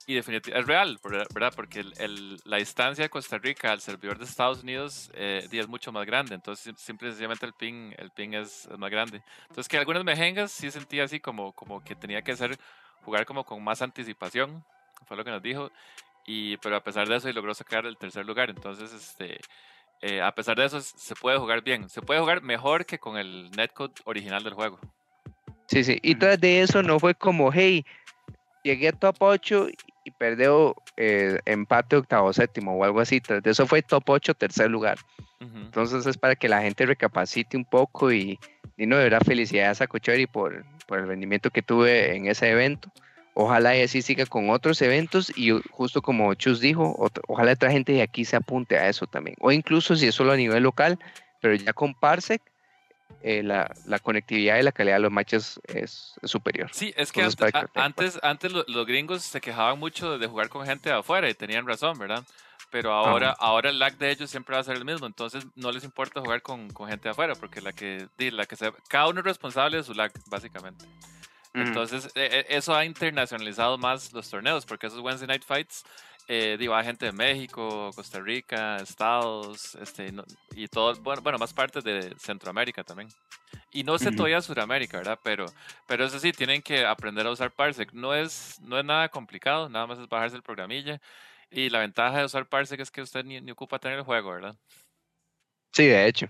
[0.07, 0.99] y definitivamente es real,
[1.35, 1.53] ¿verdad?
[1.55, 5.93] Porque el, la distancia de Costa Rica al servidor de Estados Unidos eh, es mucho
[5.93, 9.23] más grande, entonces simplemente el ping, el ping es, más grande.
[9.43, 12.59] Entonces que algunas mejengas sí sentía así como, como que tenía que ser,
[13.03, 14.65] jugar como con más anticipación,
[15.07, 15.71] fue lo que nos dijo,
[16.27, 19.41] y, pero a pesar de eso y logró sacar el tercer lugar, entonces este
[20.01, 21.89] eh, a pesar de eso, se puede jugar bien.
[21.89, 24.79] Se puede jugar mejor que con el netcode original del juego.
[25.67, 25.99] Sí, sí.
[26.03, 27.85] Y tras de eso no fue como, hey,
[28.63, 29.69] llegué a top 8
[30.05, 33.21] y perdió eh, empate octavo séptimo o algo así.
[33.21, 34.99] Tras de eso fue top 8, tercer lugar.
[35.41, 38.41] Entonces es para que la gente recapacite un poco y,
[38.77, 42.51] y no, de verdad felicidades a Cocheri por, por el rendimiento que tuve en ese
[42.51, 42.91] evento
[43.39, 46.97] ojalá y así siga con otros eventos y justo como Chus dijo,
[47.29, 49.37] ojalá otra gente de aquí se apunte a eso también.
[49.39, 50.99] O incluso si es solo a nivel local,
[51.41, 52.43] pero ya con Parsec,
[53.23, 53.71] eh, la,
[54.03, 56.69] conectividad y la calidad de los matches es, superior.
[56.73, 57.23] Sí, es que
[57.75, 61.65] antes, antes, los, gringos se quejaban mucho de jugar con gente de afuera y tenían
[61.65, 62.25] razón, ¿verdad?
[62.71, 65.71] Pero ahora, ahora el lag de ellos siempre va a ser el mismo, entonces no
[65.71, 69.21] les importa jugar con, gente de afuera, porque la que, la que se, cada uno
[69.21, 70.85] es responsable de su lag, básicamente.
[71.61, 75.85] Entonces, e, e, eso ha internacionalizado más los torneos, porque esos Wednesday Night Fights,
[76.29, 80.13] eh, digo, hay gente de México, Costa Rica, Estados, este,
[80.55, 83.09] y todo, bueno, bueno, más partes de Centroamérica también.
[83.73, 85.19] Y no sé todavía Sudamérica, ¿verdad?
[85.23, 85.47] Pero,
[85.87, 87.93] pero eso sí, tienen que aprender a usar Parsec.
[87.93, 91.01] No es, no es nada complicado, nada más es bajarse el programilla.
[91.51, 94.33] Y la ventaja de usar Parsec es que usted ni, ni ocupa tener el juego,
[94.33, 94.57] ¿verdad?
[95.73, 96.29] Sí, de hecho.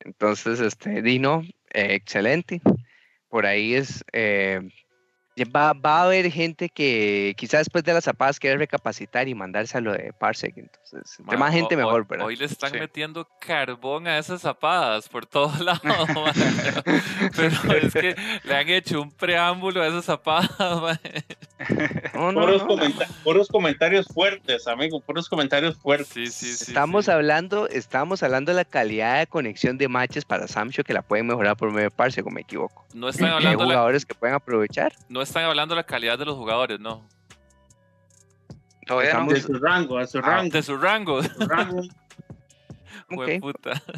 [0.00, 1.42] Entonces, este, Dino,
[1.72, 2.60] eh, excelente
[3.30, 4.60] por ahí es, eh,
[5.44, 9.78] va, va, a haber gente que quizás después de las zapadas quiere recapacitar y mandarse
[9.78, 10.56] a lo de Parsec.
[10.56, 12.26] Entonces, más gente mejor, ¿verdad?
[12.26, 15.80] Hoy le están metiendo carbón a esas zapadas por todos lados.
[17.36, 20.50] Pero es que le han hecho un preámbulo a esas zapadas.
[23.24, 26.08] puros, comentarios fuertes, amigo, puros comentarios fuertes.
[26.08, 30.48] Sí, sí, sí, estamos hablando, estamos hablando de la calidad de conexión de matches para
[30.48, 32.84] Samsung que la pueden mejorar por medio de Parsec, o me equivoco.
[32.94, 34.92] No están hablando Hay jugadores que pueden aprovechar.
[35.08, 37.06] No están hablando de la calidad de los jugadores, no.
[38.86, 40.50] Todavía De su rango, de su ah, rango.
[40.50, 41.20] de su rango.
[43.40, 43.82] puta.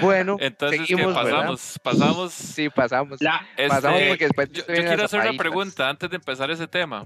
[0.00, 2.32] Bueno, entonces seguimos, pasamos, pasamos.
[2.32, 3.20] Sí, pasamos.
[3.20, 7.04] Este, pasamos porque después yo, quiero hacer una pregunta antes de empezar ese tema.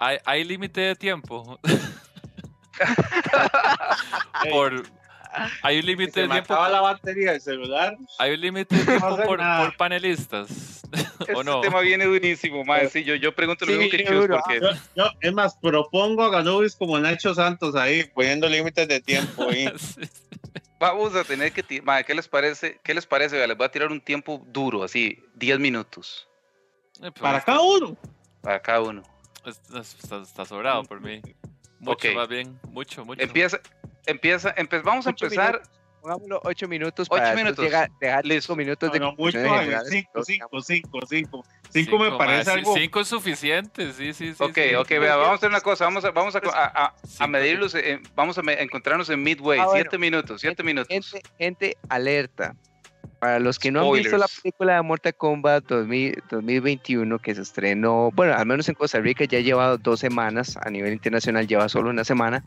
[0.00, 1.60] ¿Hay, hay límite de tiempo?
[4.50, 4.82] Por,
[5.62, 6.54] hay un límite de tiempo.
[6.54, 7.96] la batería del celular.
[8.18, 10.82] Hay un límite de tiempo por, por, panelistas.
[11.34, 11.60] ¿O no?
[11.60, 12.90] tema viene buenísimo, más.
[12.90, 14.60] Sí, yo, yo pregunto lo mismo que Chus, porque.
[14.94, 19.70] Yo, es más, propongo a Ganubis como Nacho Santos ahí, poniendo límites de tiempo ahí.
[20.78, 21.62] Vamos a tener que.
[21.62, 22.78] ¿qué les parece?
[22.82, 23.46] ¿Qué les parece?
[23.46, 26.28] Les voy a tirar un tiempo duro, así, 10 minutos.
[26.96, 27.96] Eh, pues, Para cada uno.
[28.40, 29.02] Para cada uno.
[29.46, 31.20] Está, sobrado por mí.
[31.80, 33.20] Mucho va bien, mucho, mucho.
[33.22, 33.60] Empieza,
[34.06, 35.62] empieza, vamos a empezar.
[36.04, 37.64] Pongámoslo 8 minutos para 8 minutos.
[37.64, 41.44] Llegar, dejar 5 minutos de no, mucho, 5, 5, 5, 5.
[41.70, 42.74] 5 me parece algo.
[42.74, 44.44] 5 es suficiente, sí, sí, sí.
[44.44, 44.74] Ok, sí.
[44.74, 48.00] ok, vea, vamos a hacer una cosa, vamos a, vamos a, a, a medirlos, eh,
[48.14, 50.88] vamos a encontrarnos en midway, 7 ah, minutos, 7 minutos.
[50.88, 52.54] Gente, gente alerta
[53.18, 58.10] Para los que no han visto la película de Mortal Kombat 2021 que se estrenó,
[58.12, 61.70] bueno, al menos en Costa Rica ya ha llevado dos semanas, a nivel internacional lleva
[61.70, 62.44] solo una semana,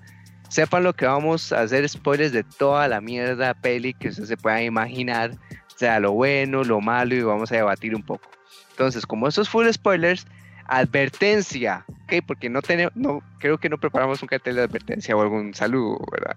[0.50, 4.38] sepan lo que vamos a hacer spoilers de toda la mierda peli que ustedes se
[4.38, 5.32] puedan imaginar,
[5.76, 8.30] sea lo bueno, lo malo y vamos a debatir un poco.
[8.72, 10.26] Entonces, como esos full spoilers,
[10.68, 12.24] advertencia, ¿ok?
[12.26, 16.00] Porque no tenemos, no, creo que no preparamos un cartel de advertencia o algún saludo,
[16.12, 16.36] ¿verdad?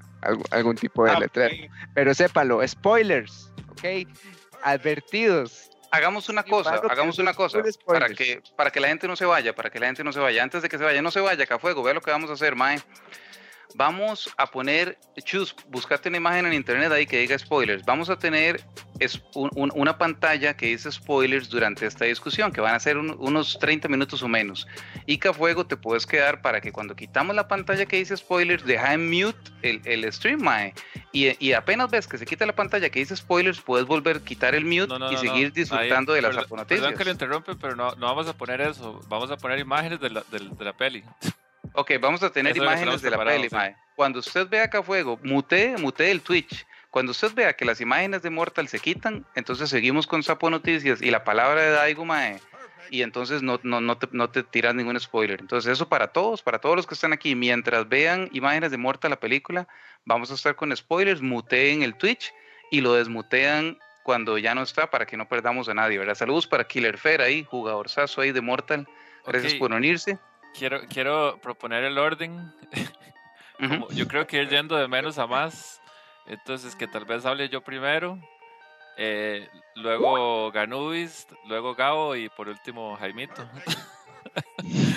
[0.50, 1.50] algún tipo de ah, letra.
[1.94, 4.08] Pero sépanlo, spoilers, ¿ok?
[4.62, 5.70] Advertidos.
[5.92, 9.54] Hagamos una cosa, hagamos una cosa, para que, para que la gente no se vaya,
[9.54, 10.42] para que la gente no se vaya.
[10.42, 12.34] Antes de que se vaya, no se vaya, acá fuego, vea lo que vamos a
[12.34, 12.80] hacer, Mae.
[13.74, 17.84] Vamos a poner, chus, buscate una imagen en internet ahí que diga spoilers.
[17.84, 18.64] Vamos a tener
[19.00, 23.88] es una pantalla que dice spoilers durante esta discusión, que van a ser unos 30
[23.88, 24.68] minutos o menos.
[25.06, 28.16] Y que a fuego te puedes quedar para que cuando quitamos la pantalla que dice
[28.16, 30.74] spoilers, deja en mute el, el stream, mae.
[31.12, 34.54] Y, apenas ves que se quita la pantalla que dice spoilers, puedes volver a quitar
[34.54, 36.66] el mute y seguir disfrutando de las noticias.
[36.66, 39.00] Perdón que lo interrumpe, pero no, no, vamos a poner eso.
[39.08, 41.02] Vamos a poner imágenes de la, de la peli.
[41.74, 43.76] Ok, vamos a tener imágenes de la peli, mae.
[43.94, 46.66] Cuando usted vea acá fuego, mute, mute el Twitch.
[46.90, 51.00] Cuando usted vea que las imágenes de Mortal se quitan, entonces seguimos con Sapo Noticias
[51.00, 52.40] y la palabra de Daigo, mae.
[52.90, 55.40] Y entonces no, no, no, te, no te tiras ningún spoiler.
[55.40, 57.36] Entonces, eso para todos, para todos los que están aquí.
[57.36, 59.68] Mientras vean imágenes de Mortal la película,
[60.04, 61.22] vamos a estar con spoilers.
[61.22, 62.34] Muteen el Twitch
[62.72, 66.16] y lo desmutean cuando ya no está para que no perdamos a nadie, ¿verdad?
[66.16, 68.88] Saludos para Killer Fair ahí, jugador saso ahí de Mortal.
[69.24, 70.18] Gracias por unirse.
[70.56, 72.52] Quiero, quiero proponer el orden.
[73.90, 75.80] yo creo que ir yendo de menos a más.
[76.26, 78.18] Entonces, que tal vez hable yo primero.
[78.96, 83.48] Eh, luego Ganubis, luego Gabo y por último Jaimito.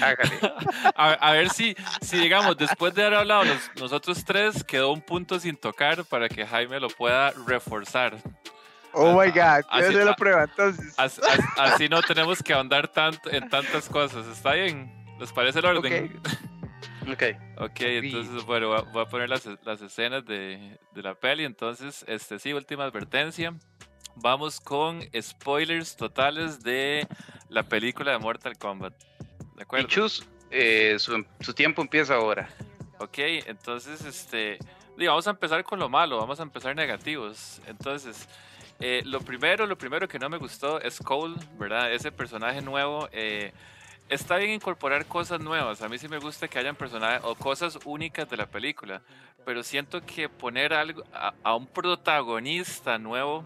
[0.96, 3.44] a, ver si, si, digamos, después de haber hablado
[3.80, 8.18] nosotros tres, quedó un punto sin tocar para que Jaime lo pueda reforzar.
[8.92, 10.94] Oh my god, así, la prueba entonces.
[10.98, 15.03] Así, no tenemos que ahondar tanto en tantas cosas, ¿está bien?
[15.20, 16.22] ¿Les parece el orden?
[17.12, 17.24] Ok.
[17.58, 21.44] Ok, entonces, bueno, voy a poner las, las escenas de, de, la peli.
[21.44, 23.54] Entonces, este sí, última advertencia.
[24.16, 27.08] Vamos con spoilers totales de
[27.50, 28.94] la película de Mortal Kombat.
[29.56, 29.86] ¿De acuerdo?
[29.86, 32.50] Y Chus, eh, su, su, tiempo empieza ahora.
[33.00, 33.18] Ok,
[33.48, 34.58] entonces, este,
[34.98, 37.62] vamos a empezar con lo malo, vamos a empezar negativos.
[37.68, 38.28] Entonces,
[38.80, 41.92] eh, lo primero, lo primero que no me gustó es Cole, ¿verdad?
[41.92, 43.10] Ese personaje nuevo.
[43.12, 43.52] Eh,
[44.10, 45.82] está bien incorporar cosas nuevas.
[45.82, 49.02] A mí sí me gusta que hayan personajes o cosas únicas de la película.
[49.46, 53.46] Pero siento que poner algo a, un protagonista nuevo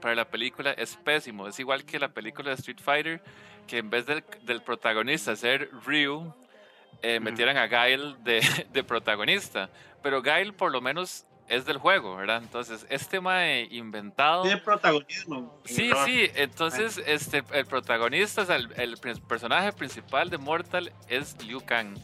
[0.00, 1.48] para la película es pésimo.
[1.48, 3.22] Es igual que la película de Street Fighter,
[3.66, 6.32] que en vez del, protagonista ser Ryu,
[7.02, 8.40] eh, metieran a Guile de,
[8.72, 9.70] de protagonista.
[10.02, 12.42] Pero Guile por lo menos es del juego, ¿verdad?
[12.42, 14.42] Entonces, este mae inventado.
[14.42, 15.60] Tiene protagonismo.
[15.64, 18.98] Sí, sí, entonces este, el protagonista, o sea, el,
[19.28, 21.96] personaje principal de Mortal es Liu Kang.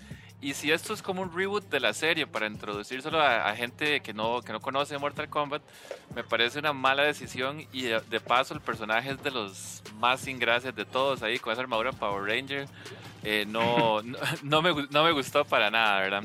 [0.43, 4.01] Y si esto es como un reboot de la serie para introducírselo a, a gente
[4.01, 5.61] que no, que no conoce Mortal Kombat,
[6.15, 7.67] me parece una mala decisión.
[7.73, 11.61] Y de, paso, el personaje es de los más ingracias de todos ahí, con esa
[11.61, 12.67] armadura Power Ranger.
[13.23, 16.25] Eh, no, no, no, me, no me gustó para nada, ¿verdad?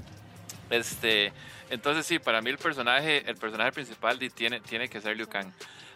[0.69, 1.33] Este.
[1.69, 5.51] Entonces sí, para mí el personaje, el personaje principal tiene, tiene que ser Liu Kang.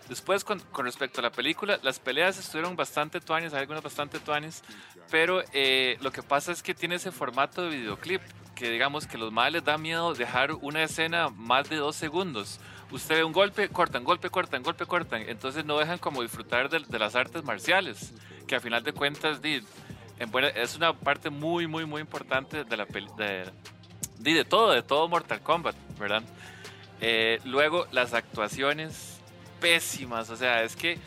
[0.10, 4.20] Después, con, con, respecto a la película, las peleas estuvieron bastante tuanes, hay algunas bastante
[4.20, 4.64] tuanes,
[5.12, 8.22] pero eh, lo que pasa es que tiene ese formato de videoclip,
[8.56, 12.60] que digamos que los males da miedo dejar una escena más de dos segundos.
[12.90, 16.80] Usted ve un golpe, cortan, golpe, cortan, golpe, cortan, entonces no dejan como disfrutar de,
[16.80, 18.12] de las artes marciales,
[18.48, 23.46] que a final de cuentas es una parte muy, muy, muy importante de la, de,
[24.20, 26.24] de todo, de todo Mortal Kombat, ¿verdad?
[27.02, 29.20] Eh, luego, las actuaciones
[29.60, 30.98] pésimas, o sea, es que,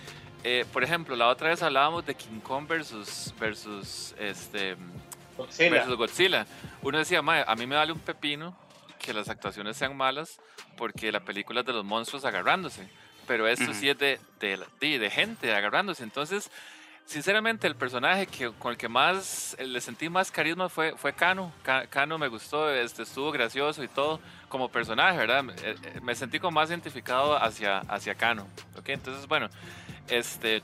[0.44, 4.76] eh, por ejemplo, la otra vez hablábamos de King Kong versus, versus, este,
[5.36, 5.70] Godzilla.
[5.70, 6.46] versus Godzilla.
[6.82, 8.56] Uno decía, a mí me vale un pepino
[8.98, 10.40] que las actuaciones sean malas
[10.76, 12.88] porque la película es de los monstruos agarrándose,
[13.26, 16.50] pero esto sí es de, de, de gente agarrándose, entonces
[17.06, 18.26] sinceramente, el personaje
[18.58, 21.52] con el que más le sentí más carisma fue, fue Kano.
[21.90, 25.42] Kano me gustó, este, estuvo gracioso y todo como personaje, ¿verdad?
[25.42, 25.76] Me, eh,
[26.06, 28.46] eh, sentí como más identificado hacia, hacia Kano.
[28.78, 28.94] ¿okay?
[28.94, 29.48] Entonces, bueno,
[30.08, 30.56] este,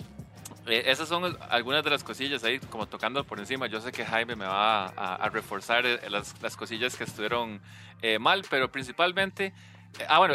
[0.66, 3.66] eh, esas son algunas de las cosillas ahí, como tocando por encima.
[3.66, 7.60] Yo sé que Jaime me va a, reforzar las, las, cosillas que estuvieron
[8.20, 9.52] mal, pero principalmente,
[10.08, 10.34] ah, bueno,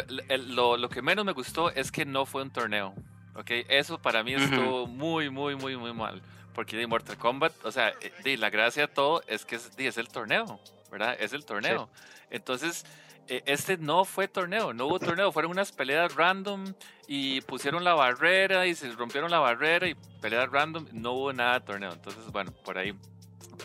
[0.78, 2.94] lo que menos me gustó es que no fue un torneo.
[3.34, 3.50] ¿Ok?
[3.68, 6.22] Eso para mí estuvo muy, muy, muy, muy mal.
[6.54, 7.92] Porque de Mortal Kombat, o sea,
[8.22, 11.16] de, la gracia de todo es que es, es el torneo, ¿verdad?
[11.18, 11.88] Es el torneo.
[12.30, 12.84] Entonces,
[13.26, 16.74] eh, este no fue torneo, no hubo torneo, fueron unas peleas random
[17.08, 21.58] y pusieron la barrera y se rompieron la barrera y peleas random, no hubo nada
[21.58, 21.92] de torneo.
[21.92, 22.94] Entonces, bueno, por ahí.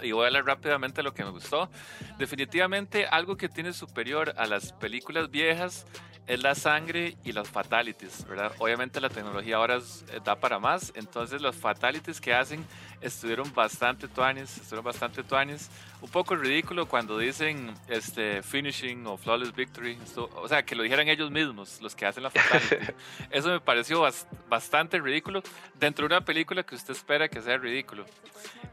[0.01, 1.69] Y voy a hablar rápidamente de lo que me gustó.
[2.17, 5.85] Definitivamente algo que tiene superior a las películas viejas
[6.29, 8.51] es la sangre y los fatalities, ¿verdad?
[8.59, 12.63] Obviamente la tecnología ahora eh, da para más, entonces los fatalities que hacen
[13.01, 15.71] estuvieron bastante tuanes, estuvieron bastante tuanes.
[16.01, 21.07] Un poco ridículo cuando dicen este finishing o flawless victory, o sea, que lo dijeran
[21.07, 22.93] ellos mismos, los que hacen la fatality.
[23.31, 24.07] Eso me pareció
[24.47, 25.41] bastante ridículo
[25.79, 28.05] dentro de una película que usted espera que sea ridículo.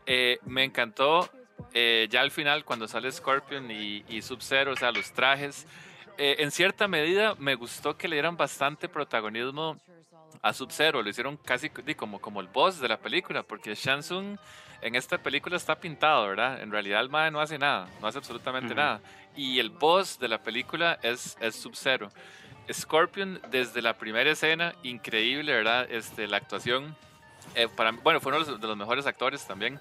[0.04, 1.30] Eh, me encantó
[1.72, 5.66] eh, ya al final cuando sale Scorpion y, y Sub-Zero, o sea, los trajes.
[6.18, 9.76] Eh, en cierta medida me gustó que le dieran bastante protagonismo
[10.43, 14.38] a Sub-Zero, lo hicieron casi como, como el boss de la película, porque Shansung
[14.82, 16.62] en esta película está pintado, ¿verdad?
[16.62, 19.01] En realidad el MAE no hace nada, no hace absolutamente nada.
[19.34, 22.10] Y el boss de la película es, es Sub-Zero.
[22.72, 25.86] Scorpion, desde la primera escena, increíble, ¿verdad?
[25.90, 26.97] Este, la actuación.
[27.55, 29.80] Eh, para, bueno, fue uno de los, mejores actores también.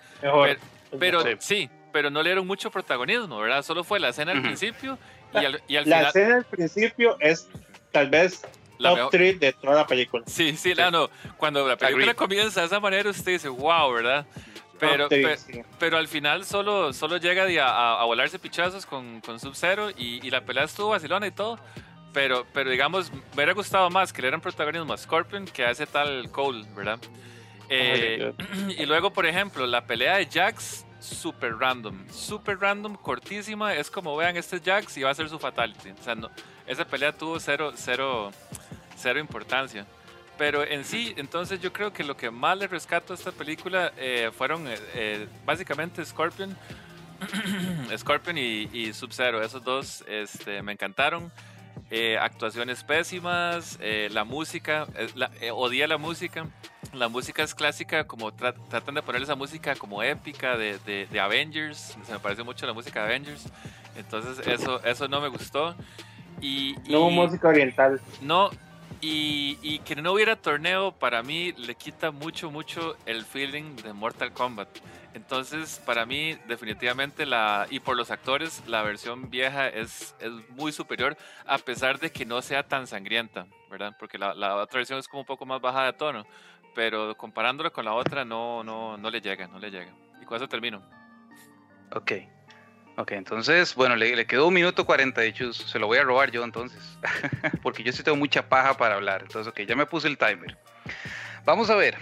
[0.99, 1.69] Pero, sí.
[1.91, 3.63] pero no le dieron mucho protagonismo, ¿verdad?
[3.63, 4.97] Solo fue la escena al principio
[5.41, 7.47] la escena al principio es
[7.91, 8.41] tal vez
[8.77, 10.23] la top 3 de toda la película.
[10.27, 14.25] Sí, sí, no, cuando la película comienza de esa manera, usted dice, wow, ¿verdad?
[14.79, 15.07] Pero,
[15.79, 20.41] pero, al final solo, solo llega a, a, volarse pichazos con, con Sub-Zero y, la
[20.41, 21.57] pelea estuvo vacilona y todo.
[22.13, 25.71] Pero, pero digamos, me hubiera gustado más que le dieran protagonismo a Scorpion que a
[25.71, 26.99] ese tal Cole, ¿verdad?
[27.69, 28.33] Eh,
[28.77, 33.73] y luego, por ejemplo, la pelea de Jax super random, super random, cortísima.
[33.73, 35.91] Es como vean, este Jax y va a ser su fatality.
[35.91, 36.29] O sea, no,
[36.67, 38.31] esa pelea tuvo cero, cero,
[38.97, 39.85] cero importancia.
[40.37, 43.93] Pero en sí, entonces yo creo que lo que más le rescato a esta película
[43.97, 46.57] eh, fueron eh, eh, básicamente Scorpion,
[47.97, 49.41] Scorpion y, Sub-Zero.
[49.41, 51.31] Esos dos este, me encantaron.
[52.19, 53.79] actuaciones pésimas,
[54.09, 56.47] la música, la, odié la música
[56.95, 61.97] la música es clásica, como tratan de poner esa música como épica de, de, Avengers.
[62.03, 63.45] Se me parece mucho la música de Avengers.
[63.95, 65.75] Entonces, eso, eso no me gustó.
[66.41, 68.01] Y, no música oriental.
[68.21, 68.49] No,
[69.01, 73.93] y, y, que no hubiera torneo, para mí le quita mucho, mucho el feeling de
[73.93, 74.69] Mortal Kombat.
[75.13, 80.73] Entonces, para mí, definitivamente, la, y por los actores, la versión vieja es, es muy
[80.73, 81.15] superior,
[81.45, 83.95] a pesar de que no sea tan sangrienta, ¿verdad?
[83.97, 86.25] Porque la, la otra versión es como un poco más baja de tono
[86.75, 89.91] pero comparándolo con la otra no, no, no le llega, no le llega.
[90.21, 90.83] Y con eso termino.
[91.91, 92.11] Ok.
[92.97, 95.57] Ok, entonces, bueno, le, quedó un minuto 40 de chus.
[95.57, 96.97] Se lo voy a robar yo entonces.
[97.63, 99.21] Porque yo sí tengo mucha paja para hablar.
[99.23, 100.57] Entonces, ok, ya me puse el timer.
[101.45, 101.97] Vamos a ver.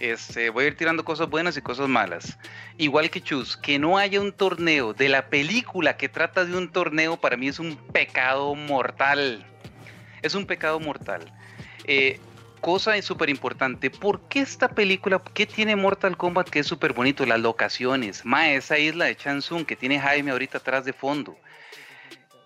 [0.00, 2.36] Este, voy a ir tirando cosas buenas y cosas malas.
[2.76, 6.70] Igual que Chus, que no haya un torneo de la película que trata de un
[6.70, 9.46] torneo, para mí es un pecado mortal.
[10.20, 11.32] Es un pecado mortal.
[11.84, 12.20] Eh,
[12.64, 13.90] cosa es súper importante.
[13.90, 17.26] ¿Por qué esta película, qué tiene Mortal Kombat que es súper bonito?
[17.26, 18.24] Las locaciones.
[18.24, 21.36] Ma, esa isla de Chansung que tiene Jaime ahorita atrás de fondo.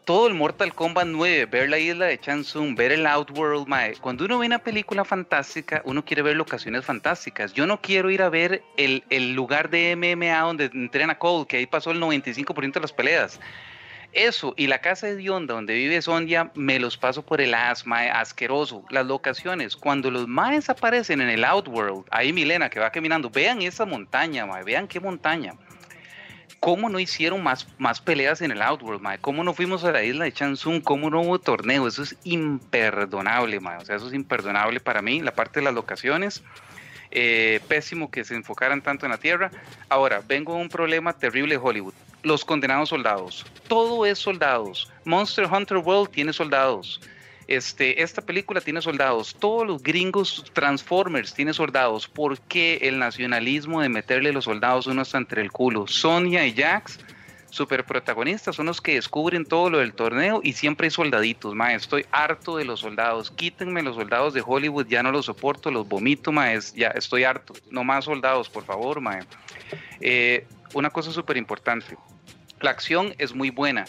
[0.05, 4.25] Todo el Mortal Kombat 9, ver la isla de Chansung, ver el Outworld, ma, cuando
[4.25, 7.53] uno ve una película fantástica, uno quiere ver locaciones fantásticas.
[7.53, 11.59] Yo no quiero ir a ver el, el lugar de MMA donde entrena Cole, que
[11.59, 13.39] ahí pasó el 95% de las peleas.
[14.13, 18.05] Eso y la casa de Dionda donde vive Sondia me los paso por el asma,
[18.05, 18.85] asqueroso.
[18.89, 23.61] Las locaciones, cuando los maes aparecen en el Outworld, ahí Milena que va caminando, vean
[23.61, 25.55] esa montaña, mae, vean qué montaña.
[26.59, 29.19] ¿Cómo no hicieron más, más peleas en el Outworld, mae?
[29.19, 30.81] ¿Cómo no fuimos a la isla de Chansung?
[30.81, 31.87] ¿Cómo no hubo torneo?
[31.87, 33.77] Eso es imperdonable, mae.
[33.77, 36.43] O sea, eso es imperdonable para mí, la parte de las locaciones.
[37.11, 39.51] Eh, pésimo que se enfocaran tanto en la tierra.
[39.89, 43.47] Ahora, vengo a un problema terrible de Hollywood los condenados soldados.
[43.69, 44.91] Todo es soldados.
[45.05, 47.01] Monster Hunter World tiene soldados.
[47.49, 49.35] Este, esta película tiene soldados.
[49.39, 52.07] Todos los gringos Transformers tiene soldados.
[52.07, 55.87] ¿Por qué el nacionalismo de meterle los soldados uno está entre el culo?
[55.87, 57.01] Sonia y Jax,
[57.49, 61.55] super protagonistas, son los que descubren todo lo del torneo y siempre hay soldaditos.
[61.55, 63.31] Ma, estoy harto de los soldados.
[63.31, 67.55] Quítenme los soldados de Hollywood, ya no los soporto, los vomito, ma, ya estoy harto.
[67.71, 69.21] No más soldados, por favor, ma.
[70.03, 71.97] Eh, una cosa súper importante.
[72.61, 73.85] La acción es muy buena.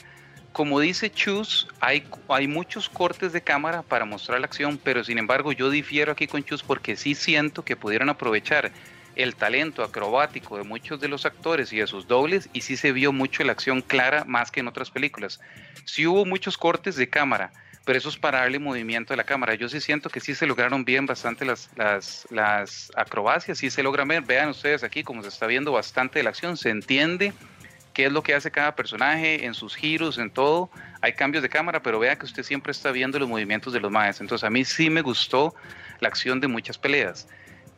[0.51, 5.17] Como dice Chus, hay, hay muchos cortes de cámara para mostrar la acción, pero sin
[5.17, 8.71] embargo yo difiero aquí con Chus porque sí siento que pudieron aprovechar
[9.15, 12.91] el talento acrobático de muchos de los actores y de sus dobles y sí se
[12.91, 15.39] vio mucho la acción clara más que en otras películas.
[15.85, 17.51] Sí hubo muchos cortes de cámara,
[17.89, 19.55] pero eso es para darle movimiento a la cámara.
[19.55, 21.71] Yo sí siento que sí se lograron bien bastante las,
[22.29, 24.21] las, acrobacias, sí se logran ver.
[24.21, 27.33] Vean ustedes aquí como se está viendo bastante de la acción, se entiende
[27.95, 30.69] qué es lo que hace cada personaje, en sus giros, en todo.
[31.01, 33.91] Hay cambios de cámara, pero vea que usted siempre está viendo los movimientos de los
[33.91, 34.21] maes.
[34.21, 35.55] Entonces a mí sí me gustó
[35.99, 37.27] la acción de muchas peleas.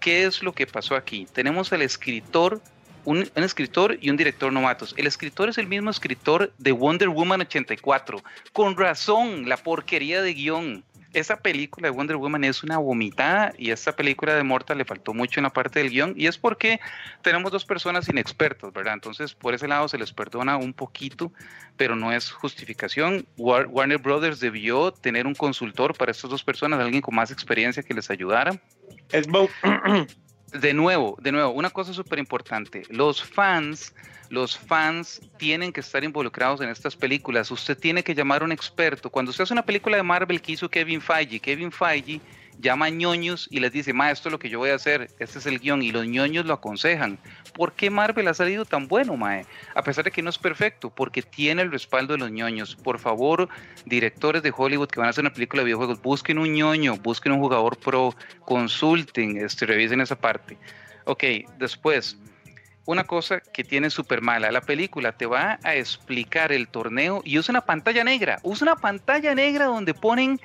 [0.01, 1.25] ¿Qué es lo que pasó aquí?
[1.31, 2.61] Tenemos al escritor,
[3.05, 4.93] un, un, escritor y un director novatos.
[4.97, 8.23] El escritor es el mismo escritor de Wonder Woman 84.
[8.53, 10.83] Con razón, la porquería de guion
[11.13, 15.13] esa película de Wonder Woman es una vomitada y esta película de Mortal le faltó
[15.13, 16.79] mucho en la parte del guion y es porque
[17.21, 18.93] tenemos dos personas inexpertas, ¿verdad?
[18.93, 21.31] Entonces por ese lado se les perdona un poquito,
[21.75, 23.25] pero no es justificación.
[23.37, 27.93] Warner Brothers debió tener un consultor para estas dos personas, alguien con más experiencia que
[27.93, 28.59] les ayudara.
[29.11, 29.27] Es
[30.51, 33.93] de nuevo, de nuevo, una cosa súper importante, los fans
[34.31, 37.51] los fans tienen que estar involucrados en estas películas.
[37.51, 39.09] Usted tiene que llamar a un experto.
[39.09, 42.21] Cuando usted hace una película de Marvel que hizo Kevin Feige, Kevin Feige
[42.59, 45.09] llama a ñoños y les dice, ma, esto es lo que yo voy a hacer,
[45.19, 47.17] este es el guion, y los ñoños lo aconsejan.
[47.53, 49.45] ¿Por qué Marvel ha salido tan bueno, mae?
[49.75, 52.75] A pesar de que no es perfecto, porque tiene el respaldo de los ñoños.
[52.75, 53.49] Por favor,
[53.85, 57.33] directores de Hollywood que van a hacer una película de videojuegos, busquen un ñoño, busquen
[57.33, 58.15] un jugador pro,
[58.45, 60.57] consulten, este, revisen esa parte.
[61.05, 61.23] Ok,
[61.57, 62.17] después,
[62.85, 64.51] una cosa que tiene súper mala.
[64.51, 68.39] La película te va a explicar el torneo y usa una pantalla negra.
[68.43, 70.39] Usa una pantalla negra donde ponen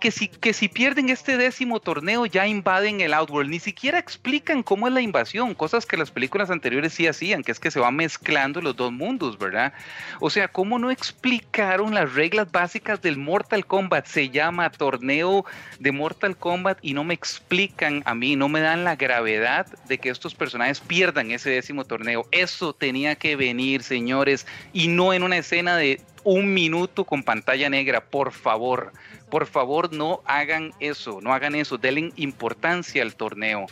[0.00, 3.50] que si, que si pierden este décimo torneo ya invaden el Outworld.
[3.50, 7.52] Ni siquiera explican cómo es la invasión, cosas que las películas anteriores sí hacían, que
[7.52, 9.72] es que se van mezclando los dos mundos, ¿verdad?
[10.20, 14.06] O sea, ¿cómo no explicaron las reglas básicas del Mortal Kombat?
[14.06, 15.44] Se llama torneo
[15.78, 19.98] de Mortal Kombat y no me explican a mí, no me dan la gravedad de
[19.98, 22.26] que estos personajes pierdan ese décimo torneo.
[22.32, 27.68] Eso tenía que venir, señores, y no en una escena de un minuto con pantalla
[27.70, 28.92] negra, por favor.
[29.30, 33.66] Por favor, no hagan eso, no hagan eso, denle importancia al torneo.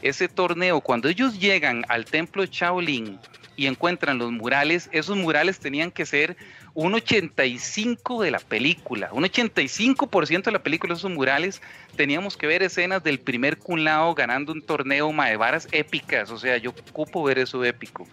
[0.00, 3.18] Ese torneo, cuando ellos llegan al templo Shaolin
[3.56, 6.36] y encuentran los murales, esos murales tenían que ser
[6.74, 11.60] un 85 de la película, un 85% de la película, esos murales,
[11.96, 13.84] teníamos que ver escenas del primer Kun
[14.16, 18.08] ganando un torneo varas épicas, o sea, yo ocupo ver eso épico.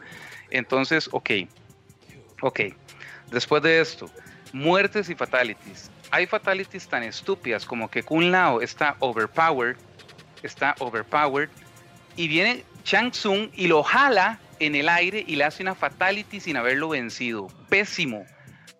[0.52, 1.32] Entonces, ok,
[2.42, 2.60] ok,
[3.32, 4.10] después de esto,
[4.54, 9.78] muertes y fatalities hay fatalities tan estúpidas como que Kun Lao está overpowered,
[10.44, 11.50] está overpowered,
[12.16, 16.40] y viene Chang Tsung y lo jala en el aire y le hace una fatality
[16.40, 17.48] sin haberlo vencido.
[17.70, 18.26] Pésimo,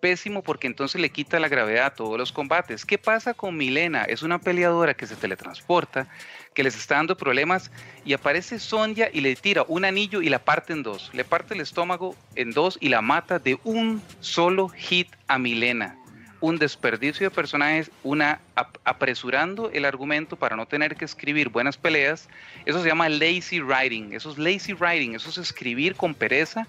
[0.00, 2.84] pésimo porque entonces le quita la gravedad a todos los combates.
[2.84, 4.04] ¿Qué pasa con Milena?
[4.04, 6.08] Es una peleadora que se teletransporta,
[6.54, 7.70] que les está dando problemas
[8.04, 11.10] y aparece Sonja y le tira un anillo y la parte en dos.
[11.12, 15.96] Le parte el estómago en dos y la mata de un solo hit a Milena
[16.40, 18.40] un desperdicio de personajes, una
[18.84, 22.28] apresurando el argumento para no tener que escribir buenas peleas.
[22.64, 24.14] Eso se llama lazy writing.
[24.14, 25.14] Eso es lazy writing.
[25.14, 26.66] Eso es escribir con pereza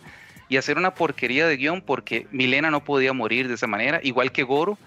[0.49, 4.32] y hacer una porquería de guion porque Milena no podía morir de esa manera, igual
[4.32, 4.78] que Goro.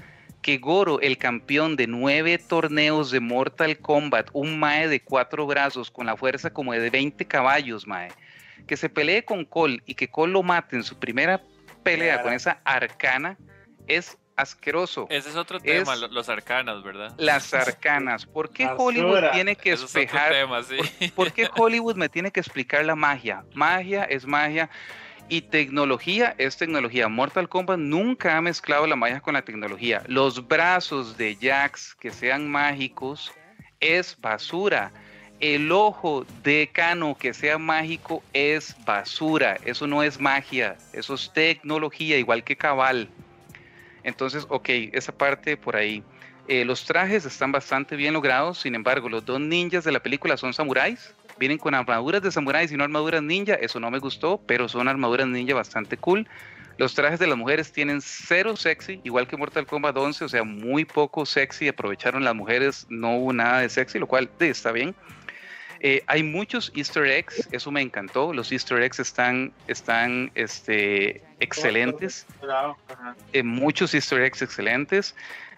[0.44, 5.90] Que Goro, el campeón de nueve torneos de Mortal Kombat, un Mae de cuatro brazos
[5.90, 8.10] con la fuerza como de 20 caballos, Mae,
[8.66, 11.40] que se pelee con Cole y que Cole lo mate en su primera
[11.82, 13.38] pelea con esa arcana,
[13.86, 15.06] es asqueroso.
[15.08, 17.14] Ese es otro tema, los arcanas, ¿verdad?
[17.16, 18.26] Las arcanas.
[18.26, 20.30] ¿Por qué Hollywood tiene que explicar?
[21.14, 23.46] ¿por, qué Hollywood me tiene que explicar la magia?
[23.54, 24.68] Magia es magia
[25.28, 27.08] y tecnología es tecnología.
[27.08, 30.02] Mortal Kombat nunca ha mezclado la magia con la tecnología.
[30.06, 33.32] Los brazos de Jax que sean mágicos
[33.80, 34.92] es basura.
[35.40, 39.58] El ojo de Cano que sea mágico es basura.
[39.64, 43.08] Eso no es magia, eso es tecnología, igual que Cabal.
[44.04, 46.02] Entonces, ok, esa parte por ahí.
[46.46, 50.36] Eh, los trajes están bastante bien logrados, sin embargo, los dos ninjas de la película
[50.36, 51.14] son samuráis.
[51.38, 53.54] Vienen con armaduras de samuráis y no armaduras ninja.
[53.54, 56.28] Eso no me gustó, pero son armaduras ninja bastante cool.
[56.76, 60.42] Los trajes de las mujeres tienen cero sexy, igual que Mortal Kombat 11, o sea,
[60.42, 61.68] muy poco sexy.
[61.68, 64.94] Aprovecharon las mujeres, no hubo nada de sexy, lo cual está bien.
[65.86, 68.32] Eh, hay muchos easter eggs, eso me encantó.
[68.32, 72.26] Los easter eggs están, están este, excelentes.
[73.34, 75.14] Eh, muchos easter eggs excelentes.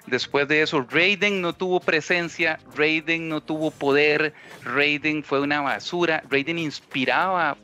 [0.07, 6.23] Después de eso, Raiden no tuvo presencia, Raiden no tuvo poder, Raiden fue una basura,
[6.31, 7.57] Raiden inspiraba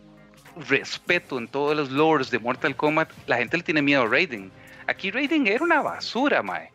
[0.68, 3.10] respeto en todos los lores de Mortal Kombat.
[3.26, 4.50] La gente le tiene miedo a Raiden.
[4.86, 6.70] Aquí Raiden era una basura, mae.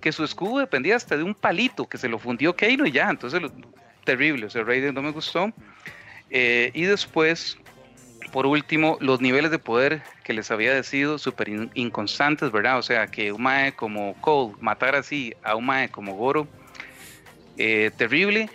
[0.00, 3.08] Que su escudo dependía hasta de un palito que se lo fundió Keino y ya.
[3.08, 3.40] Entonces
[4.04, 5.52] terrible, o sea, Raiden no me gustó.
[6.30, 7.58] Eh, y después,
[8.32, 12.78] por último, los niveles de poder que les había decidido súper inconstantes, ¿verdad?
[12.78, 16.48] O sea, que un mae como Cole matar así a un mae como Goro,
[17.58, 18.48] eh, terrible.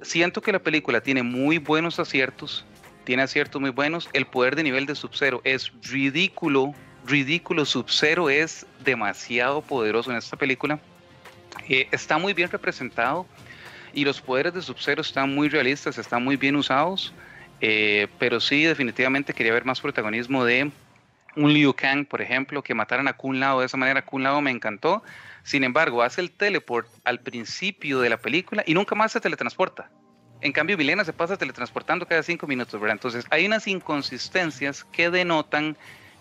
[0.00, 2.64] Siento que la película tiene muy buenos aciertos,
[3.04, 4.08] tiene aciertos muy buenos.
[4.12, 6.72] El poder de nivel de Sub-Zero es ridículo,
[7.04, 7.64] ridículo.
[7.64, 10.78] Sub-Zero es demasiado poderoso en esta película.
[11.68, 13.26] Eh, está muy bien representado
[13.92, 17.12] y los poderes de Sub-Zero están muy realistas, están muy bien usados.
[17.60, 20.70] Eh, pero sí, definitivamente quería ver más protagonismo de
[21.36, 24.04] un Liu Kang, por ejemplo, que mataran a Kun Lao de esa manera.
[24.04, 25.02] Kun Lao me encantó.
[25.42, 29.90] Sin embargo, hace el teleport al principio de la película y nunca más se teletransporta.
[30.42, 32.96] En cambio, Milena se pasa teletransportando cada cinco minutos, ¿verdad?
[32.96, 35.76] Entonces, hay unas inconsistencias que denotan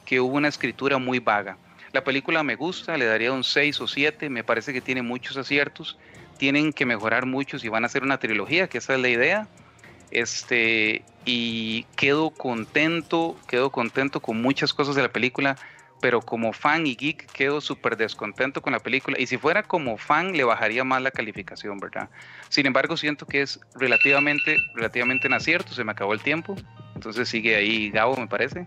[0.06, 1.58] que hubo una escritura muy vaga.
[1.92, 5.38] La película me gusta, le daría un 6 o 7, me parece que tiene muchos
[5.38, 5.98] aciertos,
[6.38, 9.48] tienen que mejorar muchos y van a hacer una trilogía, que esa es la idea.
[10.12, 15.58] Este, y quedo contento, quedo contento con muchas cosas de la película,
[16.02, 19.18] pero como fan y geek quedo súper descontento con la película.
[19.20, 22.10] Y si fuera como fan, le bajaría más la calificación, ¿verdad?
[22.50, 26.56] Sin embargo, siento que es relativamente, relativamente en acierto, se me acabó el tiempo.
[26.96, 28.66] Entonces sigue ahí Gabo, me parece.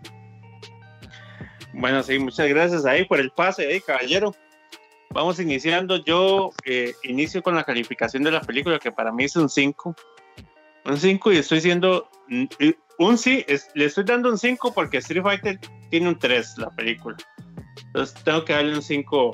[1.73, 4.35] Bueno, sí, muchas gracias ahí por el pase, ahí, caballero.
[5.11, 6.03] Vamos iniciando.
[6.05, 9.95] Yo eh, inicio con la calificación de la película, que para mí es un 5
[10.85, 12.09] un 5 y estoy siendo
[12.99, 13.45] un sí,
[13.75, 15.59] le estoy dando un 5 porque Street Fighter
[15.91, 17.17] tiene un 3 la película.
[17.87, 19.33] Entonces tengo que darle un 5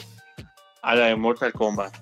[0.83, 1.95] a la de Mortal Kombat.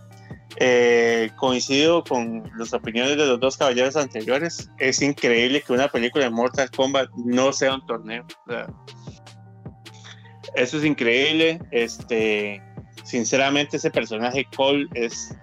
[0.59, 4.71] Eh, coincido con las opiniones de los dos caballeros anteriores.
[4.79, 8.27] Es increíble que una película de Mortal Kombat no sea un torneo.
[10.55, 11.61] eso es increíble.
[11.73, 12.63] Este,
[13.05, 15.37] sinceramente, ese personaje Cole es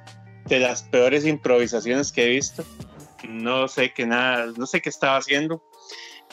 [0.46, 2.66] de las peores improvisaciones que he visto
[3.34, 5.64] no sé qué nada, no sé qué estaba haciendo.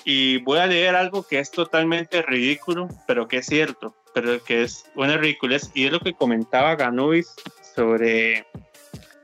[0.04, 4.62] Y voy a leer algo que es totalmente ridículo, pero que es cierto, pero que
[4.62, 5.70] es una ridiculez.
[5.74, 7.34] Y es lo que comentaba Ganubis
[7.74, 8.46] sobre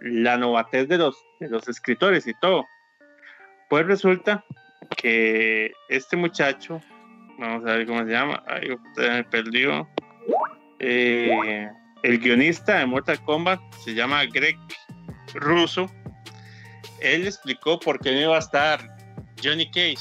[0.01, 2.66] la novatez de los, de los escritores y todo.
[3.69, 4.44] Pues resulta
[4.97, 6.81] que este muchacho,
[7.39, 9.89] vamos a ver cómo se llama, ahí me perdió.
[10.78, 11.69] Eh,
[12.03, 14.57] el guionista de Mortal Kombat se llama Greg
[15.35, 15.90] Russo
[17.00, 18.96] él explicó por qué no iba a estar
[19.42, 19.98] Johnny Cage.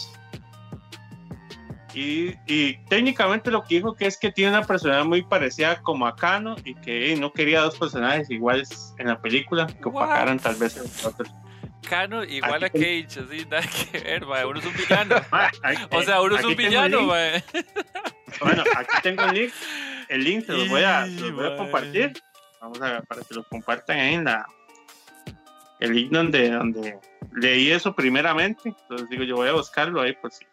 [1.97, 6.15] Y, técnicamente lo que dijo que es que tiene una personalidad muy parecida como a
[6.15, 10.77] Kano y que no quería dos personajes iguales en la película que opacaran tal vez
[10.77, 11.29] a otros.
[11.87, 15.15] Kano igual a Cage, así nada que ver, uno es un villano.
[15.91, 19.53] o sea, uno es un villano, Bueno, aquí tengo el link.
[20.09, 22.13] El link se los voy a, voy a compartir.
[22.59, 24.45] Vamos a ver, para que lo compartan ahí en la,
[25.79, 26.99] el link donde, donde
[27.33, 28.75] leí eso primeramente.
[28.81, 30.45] Entonces digo, yo voy a buscarlo ahí por si.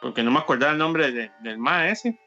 [0.00, 2.18] Porque no me acordaba el nombre del MA ese.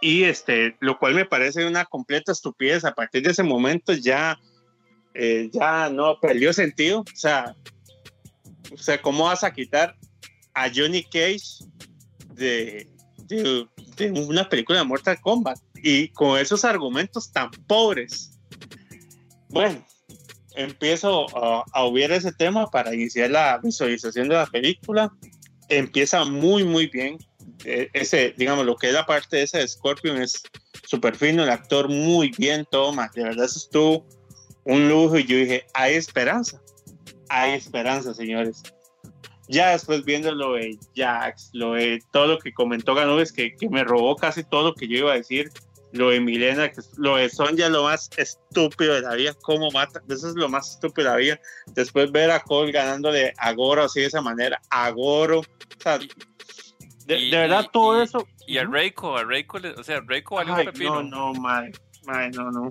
[0.00, 2.84] Y este, lo cual me parece una completa estupidez.
[2.84, 4.38] A partir de ese momento ya,
[5.14, 7.00] eh, ya no perdió sentido.
[7.00, 7.56] O sea,
[8.72, 9.96] o sea, ¿cómo vas a quitar
[10.52, 11.64] a Johnny Cage
[12.34, 12.88] de,
[13.18, 13.66] de,
[13.96, 15.58] de una película de Mortal Kombat?
[15.82, 18.38] Y con esos argumentos tan pobres.
[19.48, 19.84] Bueno,
[20.54, 25.12] empiezo a, a ese tema para iniciar la visualización de la película.
[25.68, 27.18] Empieza muy, muy bien.
[27.64, 30.42] E, ese, digamos, lo que es la parte de ese de Scorpion es
[30.86, 34.06] súper fino, el actor muy bien toma, de verdad eso estuvo
[34.64, 36.60] un lujo y yo dije, hay esperanza,
[37.28, 38.62] hay esperanza, señores.
[39.46, 43.68] Ya después viendo lo de Jax, lo de todo lo que comentó Ganubes, que, que
[43.68, 45.50] me robó casi todo lo que yo iba a decir,
[45.94, 50.02] lo de Milena, que lo de Sonja, lo más estúpido de la vida, cómo mata,
[50.08, 51.40] eso es lo más estúpido de la vida.
[51.68, 55.44] Después ver a Cole ganándole a Goro así de esa manera, a Goro, o
[55.78, 55.98] sea,
[57.06, 58.26] de, verdad todo eso.
[58.46, 61.02] Y a Reiko, a Reiko, o sea, Reiko valió un pepino.
[61.02, 61.72] No, no, madre,
[62.06, 62.70] madre, no, no.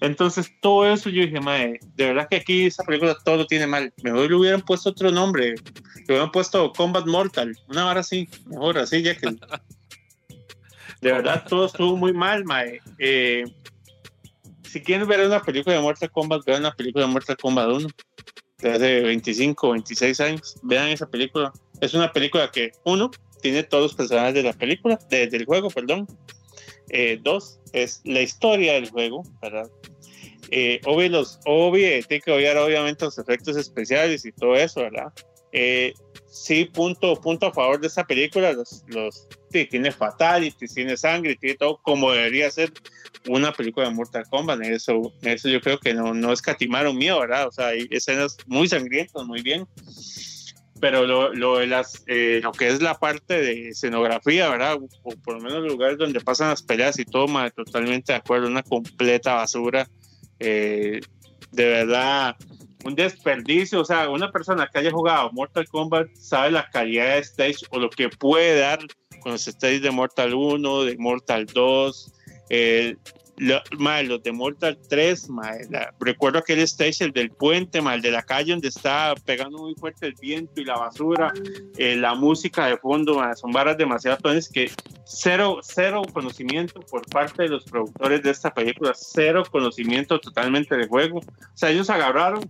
[0.00, 3.66] Entonces, todo eso yo dije, madre, de verdad que aquí esa película todo lo tiene
[3.66, 3.92] mal.
[4.02, 5.54] Mejor le hubieran puesto otro nombre.
[5.54, 9.34] Le hubieran puesto Combat Mortal, una hora así, mejor así, ya que
[11.00, 12.80] De verdad, todo estuvo muy mal, Mae.
[12.98, 13.44] Eh,
[14.62, 17.88] si quieren ver una película de Mortal Kombat, vean una película de Mortal Kombat 1
[18.58, 20.56] de hace 25, 26 años.
[20.62, 21.52] Vean esa película.
[21.80, 23.10] Es una película que, uno,
[23.42, 26.06] tiene todos los personajes de la película, del juego, perdón.
[26.88, 29.68] Eh, dos, es la historia del juego, ¿verdad?
[30.50, 35.12] Eh, obvio, los, obvio, tiene que obviar obviamente los efectos especiales y todo eso, ¿verdad?
[35.52, 35.94] Eh,
[36.28, 41.56] sí, punto, punto a favor de esta película, los, los tiene fatalities, tiene sangre, tiene
[41.56, 42.72] todo como debería ser
[43.28, 44.60] una película de Mortal Kombat.
[44.62, 47.48] Eso, eso yo creo que no, no escatimaron mío, ¿verdad?
[47.48, 49.66] O sea, hay escenas muy sangrientas, muy bien.
[50.78, 54.76] Pero lo, lo de las, eh, lo que es la parte de escenografía, ¿verdad?
[55.02, 58.46] O por lo menos el lugar donde pasan las peleas y todo, totalmente de acuerdo,
[58.46, 59.88] una completa basura.
[60.38, 61.00] Eh,
[61.50, 62.36] de verdad,
[62.84, 63.80] un desperdicio.
[63.80, 67.78] O sea, una persona que haya jugado Mortal Kombat sabe la calidad de stage o
[67.78, 68.78] lo que puede dar
[69.26, 72.12] con los stages de Mortal 1, de Mortal 2,
[72.48, 72.94] eh,
[73.38, 75.28] los de Mortal 3,
[75.98, 80.06] recuerdo aquel stage, el del puente, mal de la calle donde está pegando muy fuerte
[80.06, 81.34] el viento y la basura,
[81.76, 84.70] eh, la música de fondo, son barras demasiado tones que
[85.04, 90.86] cero, cero conocimiento por parte de los productores de esta película, cero conocimiento totalmente de
[90.86, 91.18] juego.
[91.18, 92.48] O sea, ellos agarraron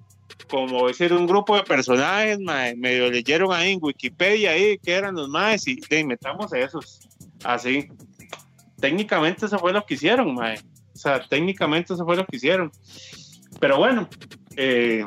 [0.49, 5.29] como decir un grupo de personajes, medio leyeron ahí en Wikipedia ahí que eran los
[5.29, 7.09] más y te metamos a esos
[7.45, 7.89] así
[8.81, 10.59] técnicamente eso fue lo que hicieron, mae.
[10.95, 12.71] O sea, técnicamente eso fue lo que hicieron.
[13.61, 14.09] Pero bueno,
[14.57, 15.05] eh,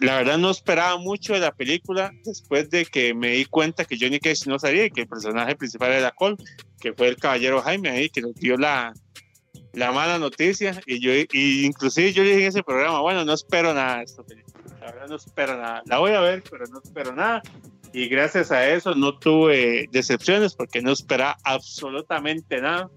[0.00, 3.96] la verdad no esperaba mucho de la película después de que me di cuenta que
[3.98, 6.36] Johnny Cage no sabía que el personaje principal era Cole,
[6.80, 8.92] que fue el caballero Jaime ahí, que nos dio la,
[9.72, 10.80] la mala noticia.
[10.86, 14.22] Y yo, y inclusive yo dije en ese programa, bueno, no espero nada de esta
[14.22, 14.43] película.
[14.84, 15.82] La verdad no espero nada.
[15.86, 17.42] La voy a ver, pero no espero nada.
[17.92, 22.90] Y gracias a eso no tuve decepciones porque no esperaba absolutamente nada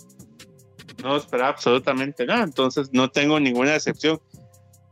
[1.04, 4.20] no esperaba absolutamente nada, entonces no tengo ninguna decepción.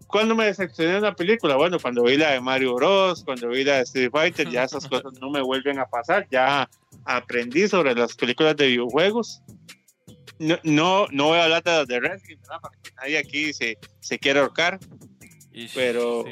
[0.08, 1.56] ¿Cuándo me decepcioné en una película?
[1.56, 4.88] Bueno, cuando vi la de Mario Bros, cuando vi la de Street Fighter, ya esas
[4.88, 6.70] cosas no me vuelven a pasar, ya
[7.06, 9.42] aprendí sobre las películas de videojuegos.
[10.38, 14.20] No, no, no voy a hablar de las de wrestling, Porque nadie aquí se, se
[14.20, 14.80] quiere ahorcar,
[15.74, 16.24] pero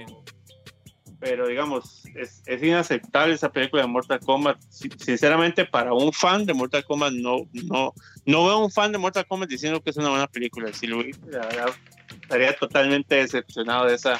[1.23, 4.59] pero digamos, es, es, inaceptable esa película de Mortal Kombat.
[4.69, 7.93] Sinceramente, para un fan de Mortal Kombat, no, no,
[8.25, 10.73] no veo a un fan de Mortal Kombat diciendo que es una buena película.
[10.73, 11.69] Si lo hice, la verdad,
[12.21, 14.19] estaría totalmente decepcionado de esa,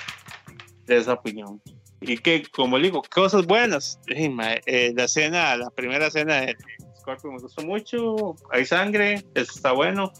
[0.86, 1.62] de esa opinión.
[2.00, 4.00] Y que, como digo, cosas buenas.
[4.08, 6.56] Eh, la escena, la primera escena de
[6.98, 8.36] Scorpio me gustó mucho.
[8.50, 10.14] Hay sangre, eso está bueno.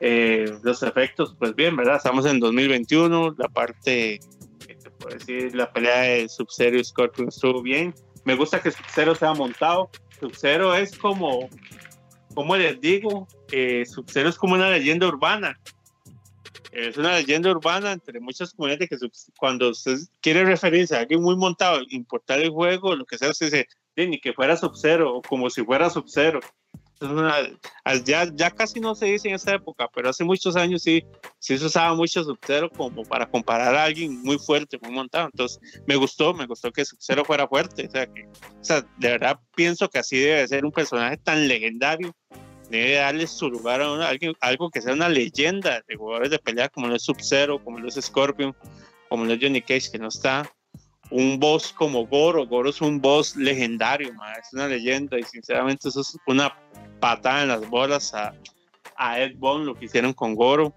[0.00, 1.96] Eh, los efectos, pues bien, ¿verdad?
[1.96, 3.34] Estamos en 2021.
[3.36, 4.18] La parte
[5.10, 7.94] decir, la pelea de Sub-Zero y Scorpion estuvo bien.
[8.24, 9.90] Me gusta que Sub-Zero sea montado.
[10.20, 11.48] Sub-Zero es como,
[12.34, 15.58] como les digo, eh, Sub-Zero es como una leyenda urbana.
[16.72, 18.98] Es una leyenda urbana entre muchas comunidades que
[19.38, 23.46] cuando usted quiere referirse a alguien muy montado, importar el juego, lo que sea, se
[23.46, 23.66] dice,
[23.96, 26.40] ni que fuera Sub-Zero o como si fuera Sub-Zero
[28.04, 31.04] ya, ya casi no se dice en esa época, pero hace muchos años sí,
[31.38, 35.28] sí se usaba mucho Sub-Zero como para comparar a alguien muy fuerte, muy montado.
[35.32, 37.86] Entonces, me gustó, me gustó que Sub-Zero fuera fuerte.
[37.86, 41.46] O sea, que, o sea, de verdad pienso que así debe ser un personaje tan
[41.48, 42.14] legendario.
[42.70, 46.68] Debe darle su lugar a, alguien, algo que sea una leyenda de jugadores de pelea
[46.68, 48.56] como lo es Sub-Zero, como lo es Scorpion,
[49.08, 50.50] como lo es Johnny Cage, que no está
[51.10, 52.46] un boss como Goro.
[52.46, 56.54] Goro es un boss legendario, es una leyenda y sinceramente eso es una
[57.00, 58.34] patada en las bolas a,
[58.96, 60.74] a Ed Bond, lo que hicieron con Goro.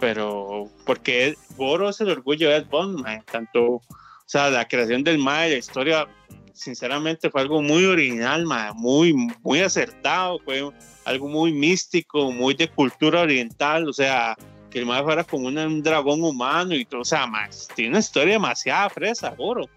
[0.00, 3.82] Pero porque Goro es el orgullo de Ed Bond, tanto, o
[4.26, 6.08] sea, la creación del Mae, la historia,
[6.54, 10.68] sinceramente fue algo muy original, muy, muy acertado, fue
[11.04, 14.36] algo muy místico, muy de cultura oriental, o sea,
[14.70, 17.98] que el Mae fuera como un, dragón humano y todo, o sea, más, tiene una
[17.98, 19.68] historia demasiado fresa, Goro.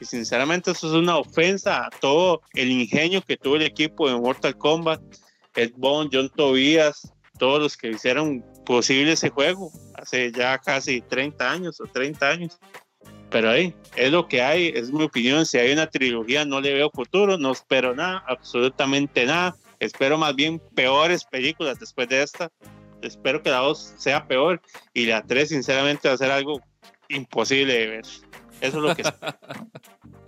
[0.00, 4.16] Y sinceramente eso es una ofensa a todo el ingenio que tuvo el equipo de
[4.16, 5.00] Mortal Kombat,
[5.54, 11.50] Ed Bond, John Tobias, todos los que hicieron posible ese juego hace ya casi 30
[11.50, 12.58] años o 30 años.
[13.30, 15.46] Pero ahí es lo que hay, es mi opinión.
[15.46, 19.56] Si hay una trilogía, no le veo futuro, no espero nada, absolutamente nada.
[19.78, 22.50] Espero más bien peores películas después de esta.
[23.02, 24.60] Espero que la 2 sea peor
[24.94, 26.60] y la 3, sinceramente, va a ser algo
[27.08, 28.04] imposible de ver.
[28.60, 29.02] Eso es lo que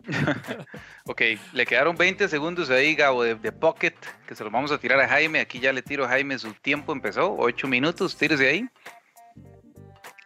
[1.04, 1.22] ok,
[1.52, 3.94] le quedaron 20 segundos ahí, Gabo, de, Pocket,
[4.26, 5.40] que se los vamos a tirar a Jaime.
[5.40, 8.68] Aquí ya le tiro a Jaime, su tiempo empezó, 8 minutos, tírese ahí.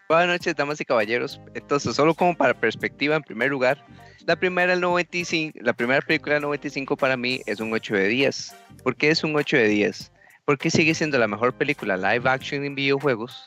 [0.08, 1.40] Buenas noches, damas y caballeros.
[1.54, 3.84] Entonces, solo como para perspectiva, en primer lugar,
[4.26, 8.08] la primera, el 95, la primera película del 95 para mí es un 8 de
[8.08, 8.54] 10.
[8.84, 10.12] ¿Por qué es un 8 de 10?
[10.44, 13.46] Porque sigue siendo la mejor película live action en videojuegos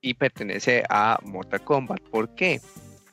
[0.00, 2.00] y pertenece a Mortal Kombat.
[2.10, 2.60] ¿Por qué?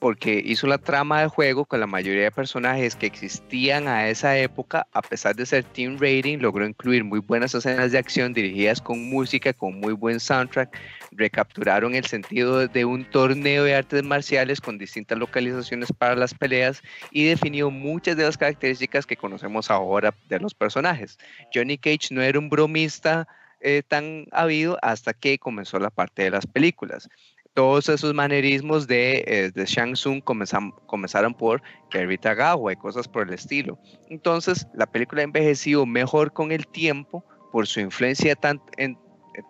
[0.06, 4.38] Porque hizo la trama del juego con la mayoría de personajes que existían a esa
[4.38, 8.80] época, a pesar de ser team rating, logró incluir muy buenas escenas de acción dirigidas
[8.80, 10.78] con música, con muy buen soundtrack,
[11.10, 16.84] recapturaron el sentido de un torneo de artes marciales con distintas localizaciones para las peleas
[17.10, 21.18] y definió muchas de las características que conocemos ahora de los personajes.
[21.52, 23.28] Johnny Cage no era un bromista
[23.60, 27.10] eh, tan habido hasta que comenzó la parte de las películas
[27.56, 33.28] todos esos manerismos de, eh, de Shang Tsung comenzaron por Kerry Tagawa y cosas por
[33.28, 33.80] el estilo.
[34.10, 37.24] Entonces, la película ha envejecido mejor con el tiempo
[37.54, 38.38] por su influencia
[38.78, 38.98] en,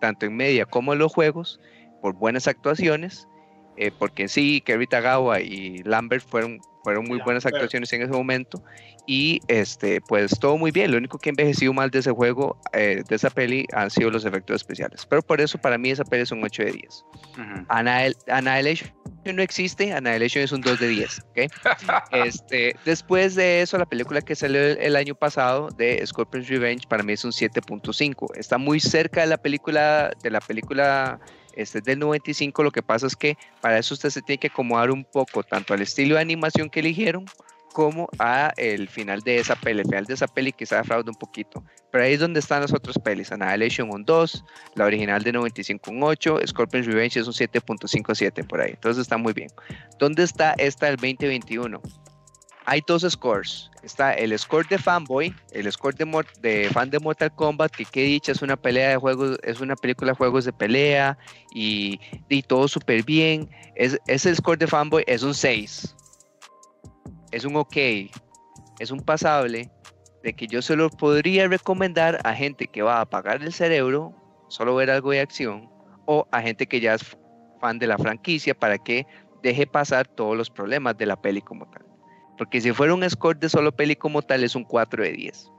[0.00, 1.60] tanto en media como en los juegos,
[2.00, 3.26] por buenas actuaciones
[3.76, 8.62] eh, porque sí, Kerry Tagawa y Lambert fueron, fueron muy buenas actuaciones en ese momento
[9.06, 10.90] y este, pues todo muy bien.
[10.90, 14.10] Lo único que ha envejecido mal de ese juego, eh, de esa peli, han sido
[14.10, 15.06] los efectos especiales.
[15.06, 17.04] Pero por eso para mí esa peli es un 8 de 10.
[17.68, 18.92] Annihilation
[19.32, 21.22] no existe, Annihilation es un 2 de 10.
[21.30, 21.48] ¿okay?
[22.12, 27.02] este, después de eso, la película que salió el, año pasado de Scorpion's Revenge para
[27.02, 28.36] mí es un 7.5.
[28.36, 31.20] Está muy cerca de la película, de la película
[31.56, 34.90] este del 95, lo que pasa es que para eso usted se tiene que acomodar
[34.90, 37.24] un poco tanto al estilo de animación que eligieron
[37.76, 39.80] como a el final de esa peli.
[39.80, 41.62] El final de esa peli quizá fraude un poquito.
[41.90, 43.30] Pero ahí es donde están las otras pelis.
[43.32, 44.44] Annihilation un 2,
[44.76, 48.70] la original de 95 un 8, Scorpion's Revenge es un 7.57 por ahí.
[48.70, 49.48] Entonces está muy bien.
[49.98, 51.82] ¿Dónde está esta del 2021?
[52.66, 53.70] Hay dos scores.
[53.82, 58.32] Está el score de fanboy, el score de, fan de Mortal Kombat, que qué dicha,
[58.32, 61.16] es una pelea de juegos, es una película de juegos de pelea
[61.54, 63.48] y, y todo súper bien.
[63.76, 65.96] Es, ese score de fanboy es un 6
[67.32, 67.76] es un ok,
[68.78, 69.70] es un pasable
[70.22, 74.14] de que yo se lo podría recomendar a gente que va a apagar el cerebro,
[74.48, 75.70] solo ver algo de acción,
[76.06, 77.16] o a gente que ya es
[77.60, 79.06] fan de la franquicia para que
[79.42, 81.85] deje pasar todos los problemas de la peli como tal.
[82.36, 85.50] Porque si fuera un score de solo peli como tal, es un 4 de 10.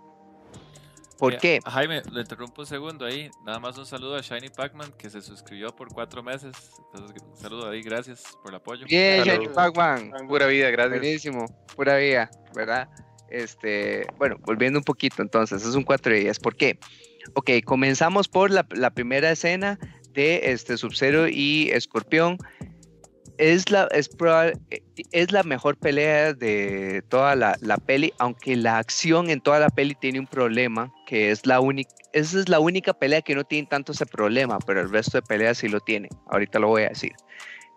[1.17, 1.59] ¿Por eh, qué?
[1.65, 3.29] Jaime, le interrumpo un segundo ahí.
[3.43, 6.55] Nada más un saludo a Shiny Pacman que se suscribió por cuatro meses.
[6.93, 8.85] Entonces, un saludo ahí, gracias por el apoyo.
[8.85, 10.11] Bien, Shiny Pacman.
[10.27, 10.99] Pura vida, gracias.
[10.99, 11.45] Buenísimo,
[11.75, 12.87] pura vida, ¿verdad?
[13.29, 16.39] Este, bueno, volviendo un poquito, entonces, es un cuatro días.
[16.39, 16.79] ¿Por qué?
[17.33, 19.79] Ok, comenzamos por la, la primera escena
[20.13, 22.37] de este Sub-Zero y Escorpión
[23.37, 24.09] es la, es,
[24.71, 24.81] eh,
[25.11, 29.69] es la mejor pelea de toda la, la, peli, aunque la acción en toda la
[29.69, 33.43] peli tiene un problema, que es la única, esa es la única pelea que no
[33.43, 36.09] tiene tanto ese problema, pero el resto de peleas sí lo tiene.
[36.29, 37.13] Ahorita lo voy a decir.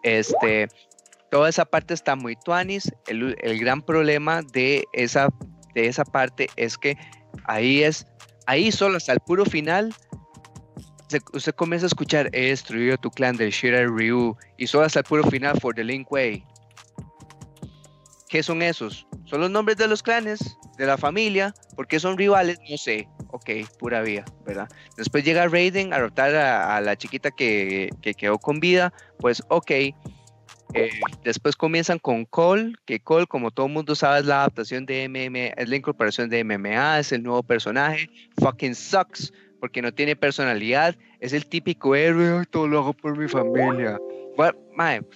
[0.03, 0.69] Este,
[1.31, 2.91] toda esa parte está muy tuanis.
[3.07, 5.29] El, el gran problema de esa,
[5.75, 6.97] de esa parte es que
[7.45, 8.07] ahí es,
[8.47, 9.95] ahí solo hasta el puro final
[11.33, 15.05] usted comienza a escuchar, he destruido tu clan del Shira Ryu y solo hasta el
[15.05, 16.45] puro final for the Link Way.
[18.29, 19.07] ¿Qué son esos?
[19.25, 22.59] Son los nombres de los clanes, de la familia, ¿por qué son rivales?
[22.71, 23.09] No sé.
[23.33, 24.69] Ok, pura vida, ¿verdad?
[24.97, 29.71] Después llega Raiden a rotar a, la chiquita que, que, quedó con vida, pues ok.
[30.75, 30.91] Eh,
[31.25, 35.61] después comienzan con Cole, que Cole, como todo mundo sabe, es la adaptación de MMA,
[35.61, 38.09] es la incorporación de MMA, es el nuevo personaje.
[38.41, 43.29] Fucking sucks, porque no tiene personalidad, es el típico héroe, todo lo hago por mi
[43.29, 43.99] familia.
[44.37, 44.55] Well,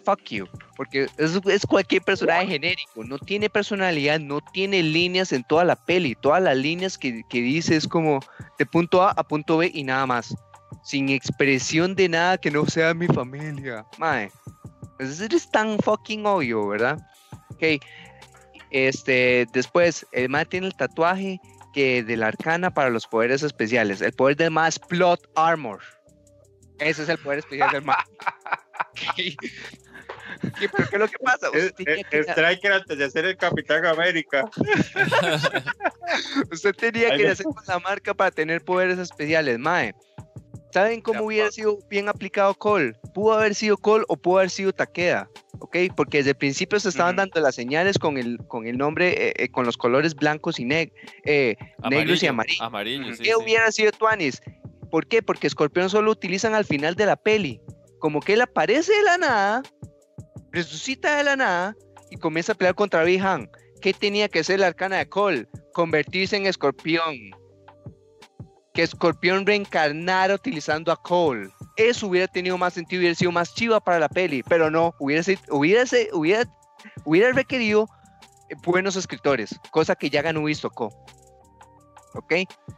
[0.04, 0.46] fuck you,
[0.76, 5.76] porque es, es, cualquier personaje genérico, no tiene personalidad, no tiene líneas en toda la
[5.76, 8.20] peli, todas las líneas que, que dice es como
[8.58, 10.34] de punto A a punto B y nada más,
[10.82, 13.86] sin expresión de nada que no sea mi familia.
[13.98, 14.30] Mae,
[14.98, 16.98] eso es tan fucking obvio, ¿verdad?
[17.50, 17.80] Ok,
[18.74, 21.40] este, después, el mae tiene el tatuaje
[21.74, 24.00] que de la arcana para los poderes especiales.
[24.00, 25.80] El poder del más plot armor.
[26.78, 28.04] Ese es el poder especial del más.
[29.16, 29.36] ¿Qué,
[30.40, 31.48] ¿Pero qué es lo que pasa?
[31.52, 31.72] Es,
[32.28, 34.44] Striker antes de ser el Capitán América.
[36.52, 39.94] Usted tenía que hacer con la marca para tener poderes especiales, Mae.
[40.74, 42.94] ¿Saben cómo hubiera sido bien aplicado Cole?
[43.14, 45.30] Pudo haber sido Cole o pudo haber sido Takeda.
[45.60, 45.76] ¿ok?
[45.94, 49.34] Porque desde el principio se estaban dando las señales con el, con el nombre, eh,
[49.36, 51.56] eh, con los colores blancos y eh,
[51.88, 53.20] negros y amarillos.
[53.20, 54.42] ¿Qué hubiera sido Tuanis?
[54.90, 55.22] ¿Por qué?
[55.22, 57.60] Porque Escorpión solo utilizan al final de la peli.
[58.00, 59.62] Como que él aparece de la nada,
[60.50, 61.76] resucita de la nada
[62.10, 63.48] y comienza a pelear contra Bihan.
[63.80, 65.46] ¿Qué tenía que ser la arcana de Cole?
[65.72, 67.14] Convertirse en escorpión.
[68.74, 73.80] Que escorpión reencarnara utilizando a Cole eso hubiera tenido más sentido, hubiera sido más chiva
[73.80, 76.44] para la peli, pero no, hubiera, hubiera, hubiera,
[77.04, 77.88] hubiera requerido
[78.64, 80.92] buenos escritores, cosa que ya ganó y tocó.
[82.14, 82.32] ¿Ok?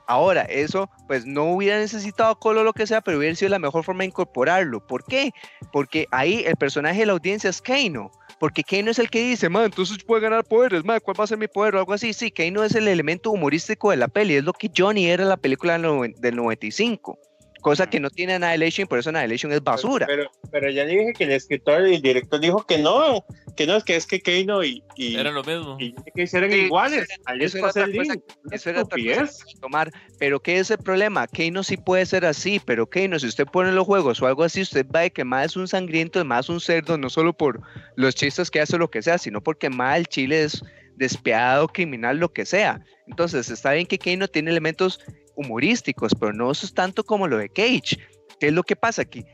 [0.07, 3.59] Ahora, eso, pues no hubiera necesitado Colo o lo que sea, pero hubiera sido la
[3.59, 4.87] mejor forma de incorporarlo.
[4.87, 5.33] ¿Por qué?
[5.73, 8.11] Porque ahí el personaje de la audiencia es Keino.
[8.39, 11.27] Porque Keino es el que dice, man, entonces puede ganar poderes, man, ¿cuál va a
[11.27, 11.75] ser mi poder?
[11.75, 12.13] O algo así.
[12.13, 15.29] Sí, Keino es el elemento humorístico de la peli, es lo que Johnny era en
[15.31, 17.19] la película del 95
[17.67, 20.07] cosa que no tiene Annihilation, por eso Annihilation es basura.
[20.07, 23.25] Pero, pero, ya dije que el escritor y el director dijo que no,
[23.57, 25.77] que no, es que es que Keino y, y eran lo mismo.
[25.81, 27.09] Y que hicieran iguales.
[27.41, 28.15] Eso, era otra cosa,
[28.53, 29.91] eso era otra cosa tomar.
[30.21, 31.27] Pero ¿qué es el problema?
[31.27, 34.63] Keino sí puede ser así, pero Keino, si usted pone los juegos o algo así,
[34.63, 37.61] usted va a que más es un sangriento, más un cerdo, no solo por
[37.97, 40.63] los chistes que hace lo que sea, sino porque más el chile es
[40.95, 42.81] despiadado, criminal, lo que sea.
[43.09, 45.01] Entonces, está bien que Keino tiene elementos
[45.37, 47.99] humorísticos, pero no es tanto como lo de Cage.
[48.41, 49.25] ¿Qué es lo que pasa aquí?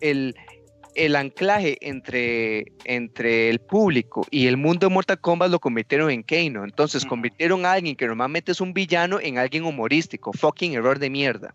[0.00, 0.34] El,
[0.94, 6.22] el anclaje entre, entre el público y el mundo de Mortal Kombat lo convirtieron en
[6.22, 6.64] Kano.
[6.64, 10.32] Entonces convirtieron a alguien que normalmente es un villano en alguien humorístico.
[10.32, 11.54] Fucking error de mierda.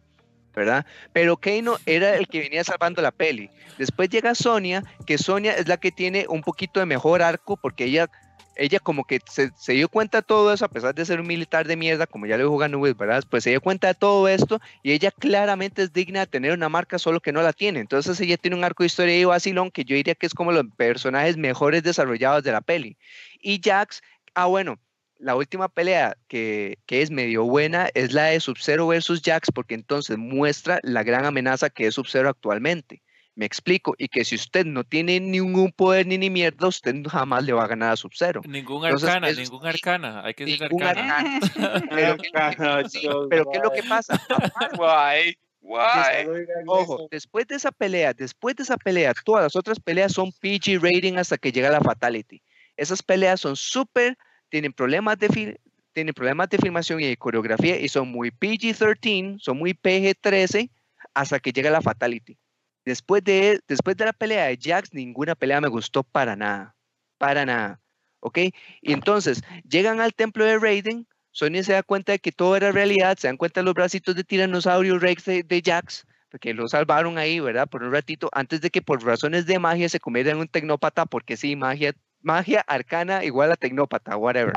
[0.56, 0.86] ¿verdad?
[1.12, 3.50] Pero Kano era el que venía salvando la peli.
[3.78, 7.86] Después llega Sonia, que Sonia es la que tiene un poquito de mejor arco porque
[7.86, 8.08] ella
[8.56, 11.68] ella como que se, dio cuenta de todo eso, a pesar de ser un militar
[11.68, 13.24] de mierda, como ya le dijo Ganubis, ¿verdad?
[13.30, 16.70] Pues se dio cuenta de todo esto y ella claramente es digna de tener una
[16.70, 17.80] marca, solo que no la tiene.
[17.80, 20.52] Entonces ella tiene un arco de historia y vacilón que yo diría que es como
[20.52, 22.98] los personajes mejores desarrollados de la peli.
[23.42, 24.02] Y Jax,
[24.36, 24.80] ah bueno,
[25.20, 29.76] la última pelea que, que es medio buena es la de Sub-Zero versus Jax, porque
[29.76, 33.02] entonces muestra la gran amenaza que es Sub-Zero actualmente.
[33.36, 37.44] Me explico, y que si usted no tiene ningún poder ni ni mierda, usted jamás
[37.44, 38.42] le va a ganar a Sub-Zero.
[38.48, 41.40] Ningún arcana, ningún arcana, hay que decir arcana.
[41.90, 42.18] pero,
[43.30, 44.22] pero, ¿qué es lo que pasa?
[44.78, 45.36] Guay.
[45.62, 46.28] Guay.
[46.68, 50.80] Ojo, después de esa pelea, después de esa pelea, todas las otras peleas son PG
[50.80, 52.40] rating hasta que llega la Fatality.
[52.78, 54.16] Esas peleas son súper,
[54.50, 55.58] tienen problemas de
[55.94, 60.70] tienen problemas de filmación y de coreografía y son muy PG-13, son muy PG-13
[61.14, 62.38] hasta que llega la Fatality.
[62.86, 66.76] Después de, después de la pelea de Jax, ninguna pelea me gustó para nada.
[67.18, 67.80] Para nada.
[68.20, 68.40] ¿Ok?
[68.82, 71.08] Y entonces llegan al templo de Raiden.
[71.32, 73.18] Sonya se da cuenta de que todo era realidad.
[73.18, 76.06] Se dan cuenta de los bracitos de tiranosaurio Rex de, Jax.
[76.30, 77.68] Porque lo salvaron ahí, ¿verdad?
[77.68, 78.30] Por un ratito.
[78.34, 81.06] Antes de que por razones de magia se convierta en un tecnópata.
[81.06, 81.94] Porque sí, magia
[82.24, 84.54] magia arcana igual a tecnópata, whatever.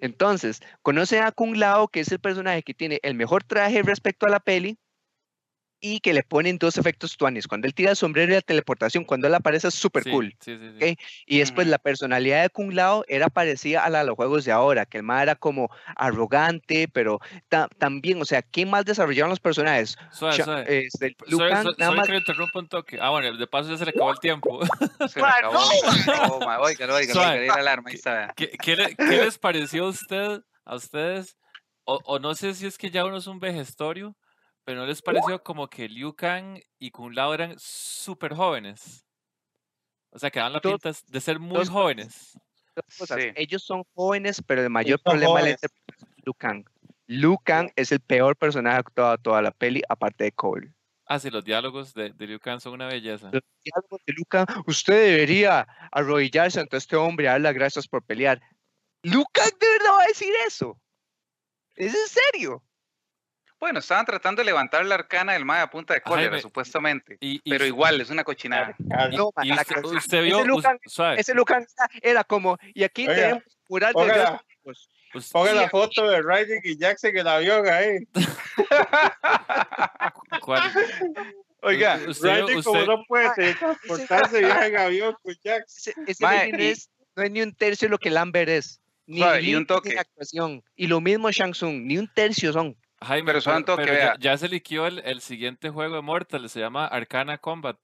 [0.00, 4.26] Entonces, conoce a Kung Lao, que es el personaje que tiene el mejor traje respecto
[4.26, 4.78] a la peli,
[5.84, 7.48] y que le ponen dos efectos tuanis.
[7.48, 10.34] Cuando él tira el sombrero y la teleportación, cuando él aparece es súper cool.
[11.26, 14.52] Y después la personalidad de Kung Lao era parecida a la de los juegos de
[14.52, 17.20] ahora, que el más era como arrogante, pero
[17.78, 19.98] también, o sea, ¿qué más desarrollaron los personajes?
[20.12, 20.86] Suave, suave.
[20.86, 21.16] Este,
[21.76, 22.06] nada más...
[22.06, 22.98] que interrumpa un toque.
[23.00, 24.60] Ah, bueno, de paso ya se le acabó el tiempo.
[25.08, 25.58] se le acabó.
[26.62, 27.90] Oiga, oiga, oiga, alarma.
[28.36, 31.36] ¿Qué, ¿Qué, les pareció a usted, a ustedes?
[31.84, 34.14] O, o no sé si es que ya uno es un vejestorio,
[34.64, 39.04] pero ¿no les pareció como que Liu Kang y Kung Lao eran súper jóvenes?
[40.10, 42.38] O sea, que dan la pinta de ser muy jóvenes.
[43.34, 45.60] Ellos son jóvenes, pero el mayor problema es
[46.24, 46.64] Liu Kang.
[47.06, 50.72] Liu Kang es el peor personaje actuado de toda la peli, aparte de Cole.
[51.06, 53.30] Ah, sí, los diálogos de, de Liu Kang son una belleza.
[53.32, 57.88] Los diálogos de Liu Kang, usted debería arrodillarse ante este hombre y darle las gracias
[57.88, 58.40] por pelear.
[59.02, 60.78] Liu Kang de verdad va a decir eso.
[61.74, 62.62] ¿Es en serio?
[63.62, 67.16] Bueno, estaban tratando de levantar la arcana del Maya a punta de cólera, supuestamente.
[67.48, 68.74] pero igual, es una cochinada.
[69.12, 70.42] No, y usted, vio,
[71.16, 71.64] ese, Lucan,
[72.02, 74.88] era como, y aquí tenemos mural de pues,
[75.30, 77.98] Ponga la foto de Riding y Jackson en el avión ahí.
[80.40, 80.62] ¿Cuál?
[81.60, 85.94] Oiga, Riding como no puede ah, transportarse viaja en avión con Jackson.
[86.08, 88.80] Ese, ese no es ni un tercio de lo que Lambert es.
[89.06, 89.96] Ni, y un toque.
[89.96, 90.64] Actuación.
[90.74, 92.76] Y lo mismo Shang Tsung, ni un tercio son.
[93.04, 96.86] Jaime, pero, santo que ya, se liquió el, el, siguiente juego de Mortal, se llama
[96.86, 97.76] Arcana Combat.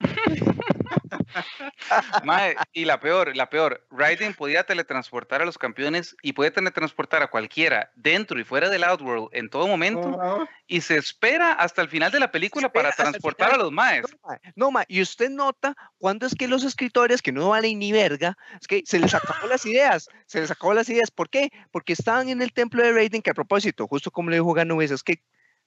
[2.72, 7.28] y la peor, la peor, Raiden podía teletransportar a los campeones y puede teletransportar a
[7.28, 12.10] cualquiera dentro y fuera del Outworld en todo momento y se espera hasta el final
[12.10, 14.06] de la película para transportar a los maes.
[14.54, 18.36] No, ma, y usted nota cuando es que los escritores que no valen ni verga,
[18.60, 21.10] es que se les acabó las ideas, se les acabó las ideas.
[21.10, 21.50] ¿Por qué?
[21.70, 24.90] Porque estaban en el templo de Raiden que a propósito, justo como le dijo Ganubis,
[24.90, 25.22] es que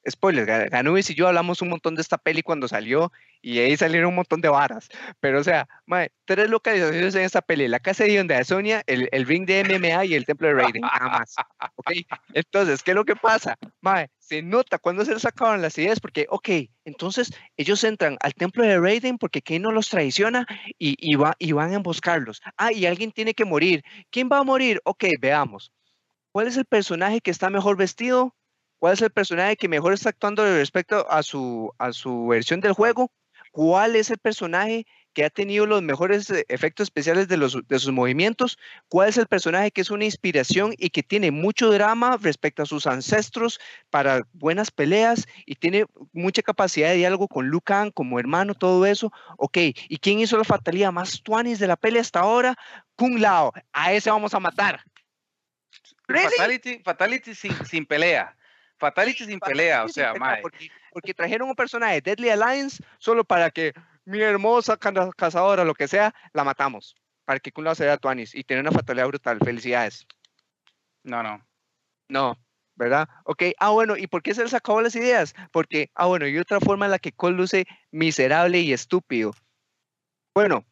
[0.10, 3.12] spoiler, Ganubis y yo hablamos un montón de esta peli cuando salió
[3.42, 4.90] y ahí salieron un montón de varas.
[5.20, 5.68] Pero, o sea,
[6.26, 9.64] tres localizaciones en esta peli: la casa de donde de Sonia, el, el, ring de
[9.64, 11.36] MMA y el templo de Raiden, nada más.
[11.76, 11.92] ¿Ok?
[12.34, 13.58] Entonces, ¿qué es lo que pasa?
[13.82, 16.50] Mae, se nota cuando se les sacaban las ideas porque, ok,
[16.86, 20.48] entonces ellos entran al templo de Raiden porque Kane no los traiciona
[20.80, 22.42] y, y, va, y van a emboscarlos.
[22.58, 23.84] Ah, y alguien tiene que morir.
[24.10, 24.82] ¿Quién va a morir?
[24.86, 25.72] Ok, veamos.
[26.32, 28.36] ¿Cuál es el personaje que está mejor vestido?
[28.86, 32.74] ¿Cuál es el personaje que mejor está actuando respecto a su, a su versión del
[32.74, 33.12] juego?
[33.52, 37.80] ¿Cuál es el personaje que ha tenido los mejores eh, efectos especiales de, los, de
[37.80, 38.60] sus movimientos?
[38.88, 42.68] ¿Cuál es el personaje que es una inspiración y que tiene mucho drama respecto a
[42.68, 43.60] sus ancestros
[43.90, 49.12] para buenas peleas y tiene mucha capacidad de diálogo con Lucan como hermano, todo eso?
[49.40, 52.56] Ok, ¿y quién hizo la fatalidad más tuanis de la pelea hasta ahora?
[52.96, 54.84] Kung Lao, a ese vamos a matar.
[56.08, 58.38] Fatality, fatality sin pelea.
[58.78, 60.42] Fatality sin pelea, o sea, mae.
[60.92, 63.74] Porque, trajeron un personaje, Deadly Alliance, solo para que
[64.06, 66.96] mi hermosa cazadora, lo que sea, la matamos.
[67.26, 69.40] Para que Kun se vea Tuanis y tener una fatalidad brutal.
[69.44, 70.06] Felicidades.
[71.04, 71.46] No, no.
[72.08, 72.38] No,
[72.76, 73.10] ¿verdad?
[73.24, 75.34] Ok, ah, bueno, ¿y por qué se les acabó las ideas?
[75.52, 79.34] Porque, ah, bueno, y otra forma en la que Cole luce miserable y estúpido.
[80.34, 80.66] Bueno,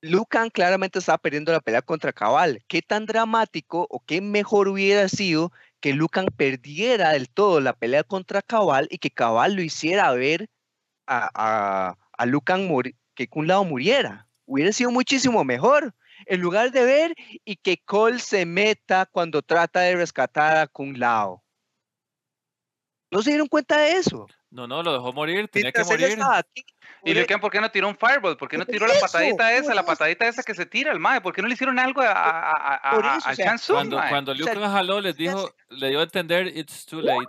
[0.00, 2.62] Lucan claramente estaba perdiendo la pelea contra Cabal.
[2.68, 8.04] ¿Qué tan dramático o qué mejor hubiera sido que Lucan perdiera del todo la pelea
[8.04, 10.48] contra Cabal y que Cabal lo hiciera ver
[11.06, 12.68] a, a, Lucan
[13.14, 14.28] que un lado muriera?
[14.44, 15.94] Hubiera sido muchísimo mejor.
[16.26, 17.14] En lugar de ver
[17.44, 21.44] y que Cole se meta cuando trata de rescatar a Kung Lao.
[23.10, 24.26] ¿No se dieron cuenta de eso?
[24.50, 26.18] No, no, lo dejó morir, tenía que morir.
[27.04, 28.36] ¿Y Lucan por qué no tiró un fireball?
[28.36, 31.20] ¿Por qué no tiró la patadita esa, la patadita esa que se tira al mae?
[31.20, 35.16] ¿Por qué no le hicieron algo a, a, a, a Cuando, cuando Lucan jaló, les
[35.16, 37.26] dijo, le dio a entender, it's too late.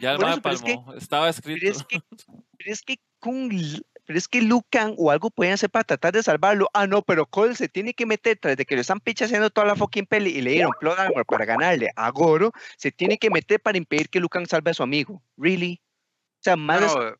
[0.00, 1.60] ya el mae palmó, estaba escrito.
[1.60, 2.00] Pero es que,
[2.58, 3.50] pero es que Kung
[4.08, 6.70] pero es que Lucan o algo pueden hacer para tratar de salvarlo.
[6.72, 9.66] Ah, no, pero Cole se tiene que meter tras de que lo están haciendo toda
[9.66, 13.28] la fucking peli y le dieron plot armor para ganarle a Goro, se tiene que
[13.28, 15.22] meter para impedir que Lucan salve a su amigo.
[15.36, 15.82] ¿Really?
[16.40, 16.80] O sea, más.
[16.80, 17.16] No,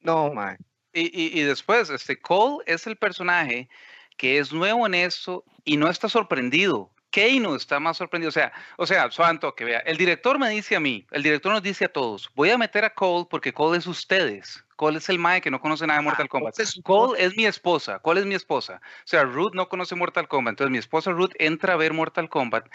[0.00, 0.58] no man.
[0.92, 3.68] Y, y, y, después, este Cole es el personaje
[4.16, 6.90] que es nuevo en eso y no está sorprendido.
[7.10, 8.30] Keino está más sorprendido.
[8.30, 11.52] O sea, o sea, Santo, que vea, el director me dice a mí, el director
[11.52, 14.64] nos dice a todos, voy a meter a Cole porque Cole es ustedes.
[14.76, 16.54] Cole es el mae que no conoce nada de Mortal Kombat.
[16.82, 17.98] Cole es mi esposa.
[17.98, 18.80] ¿Cuál es mi esposa?
[18.84, 20.52] O sea, Ruth no conoce Mortal Kombat.
[20.52, 22.66] Entonces mi esposa Ruth entra a ver Mortal Kombat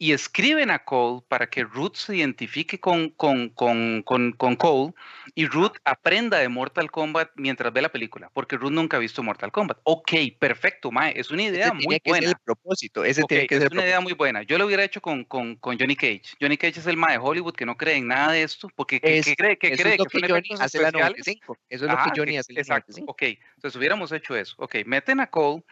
[0.00, 4.94] y escriben a Cole para que Ruth se identifique con, con, con, con, con Cole
[5.34, 9.22] y Ruth aprenda de Mortal Kombat mientras ve la película, porque Ruth nunca ha visto
[9.22, 9.78] Mortal Kombat.
[9.84, 12.28] Ok, perfecto, Mae, es una idea muy buena.
[12.28, 14.42] el propósito, ese tiene que es ser una idea muy buena.
[14.42, 16.22] Yo lo hubiera hecho con, con, con, Johnny Cage.
[16.40, 19.00] Johnny Cage es el Mae de Hollywood que no cree en nada de esto, porque
[19.00, 21.39] que, cree que, cree que, que Johnny hace la 95.
[21.68, 23.22] Eso es lo que Johnny hace Exacto, ok.
[23.22, 24.54] Entonces hubiéramos hecho eso.
[24.58, 25.64] Ok, meten a Cole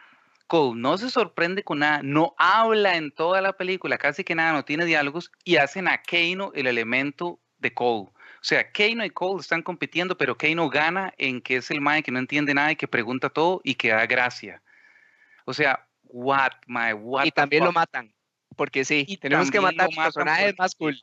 [0.49, 4.53] Cole no se sorprende con nada, no habla en toda la película, casi que nada,
[4.53, 8.09] no tiene diálogos, y hacen a Keino el elemento de Cole.
[8.09, 12.03] O sea, Keino y Cole están compitiendo, pero Keino gana en que es el mae
[12.03, 14.63] que no entiende nada y que pregunta todo y que da gracia.
[15.45, 17.27] O sea, what, my, what.
[17.27, 18.15] Y también lo matan,
[18.57, 20.99] porque sí, y tenemos que matar personajes más cool.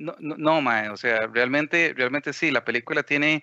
[0.00, 3.42] No, no, no, mae, o sea, realmente, realmente sí, la película tiene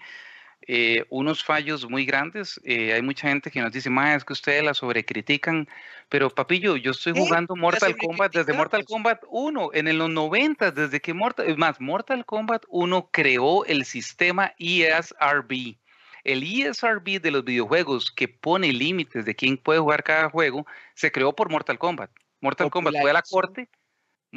[0.65, 2.59] eh, unos fallos muy grandes.
[2.63, 5.67] Eh, hay mucha gente que nos dice, más es que ustedes la sobrecritican,
[6.09, 10.99] pero papillo, yo estoy jugando Mortal Kombat desde Mortal Kombat 1, en los 90, desde
[10.99, 15.77] que Mortal, es más, Mortal Kombat 1 creó el sistema ESRB.
[16.23, 20.65] El ESRB de los videojuegos que pone límites de quién puede jugar cada juego,
[20.95, 22.09] se creó por Mortal Kombat.
[22.41, 23.69] Mortal Kombat fue a la corte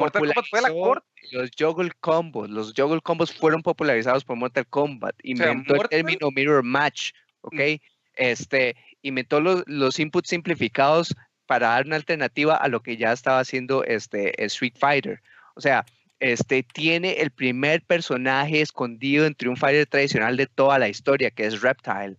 [0.00, 1.06] Mortal Kombat fue la corte.
[1.32, 5.14] Los juggle combos, los juggle combos fueron popularizados por Mortal Kombat.
[5.22, 7.12] Inventó el término mirror match,
[7.42, 7.54] ¿ok?
[7.54, 7.76] Mm.
[8.14, 11.14] Este, inventó los, los inputs simplificados
[11.46, 15.20] para dar una alternativa a lo que ya estaba haciendo este Street Fighter.
[15.54, 15.84] O sea,
[16.20, 21.46] este tiene el primer personaje escondido entre un fighter tradicional de toda la historia, que
[21.46, 22.16] es Reptile.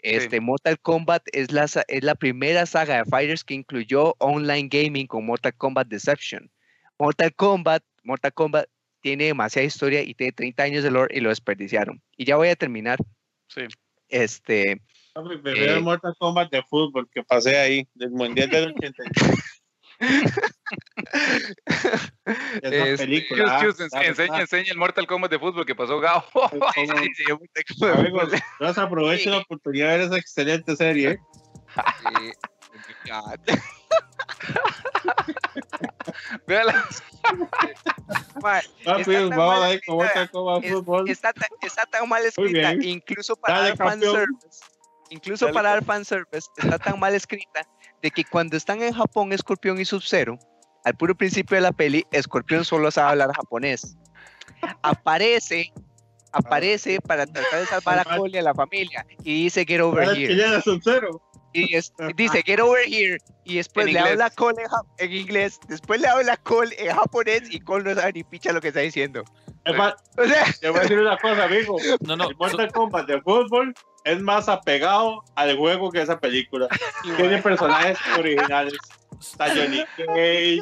[0.00, 5.06] Este, Mortal Kombat es la, es la primera saga de fighters que incluyó online gaming
[5.06, 6.50] con Mortal Kombat Deception.
[7.04, 8.66] Mortal Kombat, Mortal Kombat
[9.02, 12.02] tiene demasiada historia y tiene 30 años de lore y lo desperdiciaron.
[12.16, 12.98] Y ya voy a terminar.
[13.48, 13.66] Sí.
[14.08, 14.80] Este.
[15.42, 19.60] prefiero eh, Mortal Kombat de fútbol que pasé ahí, del Mundial del 86.
[22.62, 23.60] Esa película.
[23.92, 26.24] Ah, enseña, enseña el Mortal Kombat de fútbol que pasó Gao.
[26.74, 31.18] Entonces aprovecho la oportunidad de ver esa excelente serie.
[33.04, 33.12] Sí.
[41.06, 44.60] Está, está, tan mal escrita, incluso para dar fanservice.
[45.10, 47.66] Incluso para dar fanservice, está tan mal escrita
[48.02, 50.38] de que cuando están en Japón, Escorpión y Sub-Zero,
[50.84, 53.96] al puro principio de la peli, Escorpión solo sabe hablar japonés.
[54.82, 55.72] Aparece
[56.34, 60.08] aparece para tratar de salvar a Cole y a la familia y dice get over
[60.16, 60.34] here
[61.54, 61.68] y
[62.16, 64.62] dice get over here y después le habla Cole
[64.98, 68.60] en, inglés, después le habla Cole en japonés y Cole no sabe ni picha lo
[68.60, 69.24] que está diciendo.
[69.64, 71.76] Es más, o sea, te voy a decir una cosa, amigo.
[72.00, 73.72] No, no, el Mortal Kombat de fútbol
[74.04, 76.68] es más apegado al juego que esa película.
[77.16, 78.74] Tiene personajes originales.
[79.18, 80.60] Está Johnny Cage.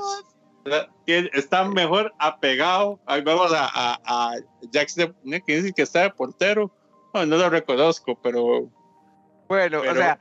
[1.06, 3.00] Está mejor apegado.
[3.06, 4.36] Ahí vamos a, a, a
[4.70, 5.14] Jackson,
[5.46, 6.70] que dice que está de portero.
[7.14, 8.70] no lo reconozco, pero.
[9.48, 10.18] Bueno, o sea,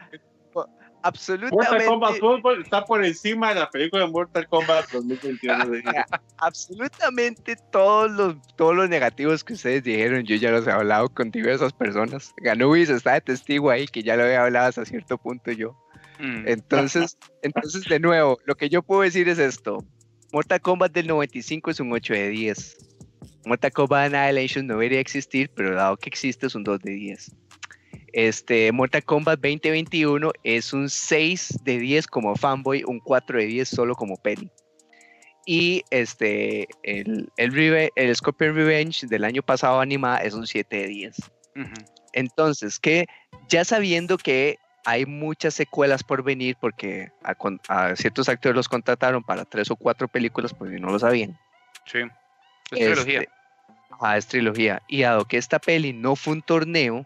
[1.03, 1.56] absolutamente.
[1.56, 5.65] Mortal Kombat Football está por encima de la película de Mortal Kombat 2021.
[6.38, 11.32] absolutamente todos los, todos los negativos que ustedes dijeron, yo ya los he hablado con
[11.32, 12.34] diversas personas.
[12.38, 15.78] Ganubis está de testigo ahí, que ya lo había hablado hasta cierto punto yo.
[16.19, 16.48] Mm.
[16.48, 19.84] Entonces, entonces, de nuevo, lo que yo puedo decir es esto.
[20.32, 22.78] Mortal Kombat del 95 es un 8 de 10.
[23.45, 27.36] Mortal Kombat Annihilation no debería existir, pero dado que existe es un 2 de 10.
[28.14, 33.70] Este, Mortal Kombat 2021 es un 6 de 10 como fanboy, un 4 de 10
[33.70, 34.52] solo como peli.
[35.46, 40.88] Y este, el, el, el Scorpion Revenge del año pasado animada es un 7 de
[40.88, 41.16] 10.
[42.14, 43.06] Entonces, que
[43.50, 49.46] ya sabiendo que hay muchas secuelas por venir, porque a, ciertos actores los contrataron para
[49.46, 51.38] tres o cuatro películas, pues no lo sabían.
[51.86, 52.00] Sí,
[52.72, 53.22] es trilogía.
[53.22, 53.32] Este,
[54.00, 54.82] ah, es trilogía.
[54.88, 57.06] Y dado que esta peli no fue un torneo,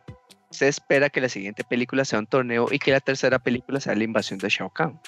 [0.55, 3.95] se espera que la siguiente película sea un torneo y que la tercera película sea
[3.95, 4.99] la invasión de Shao Kahn.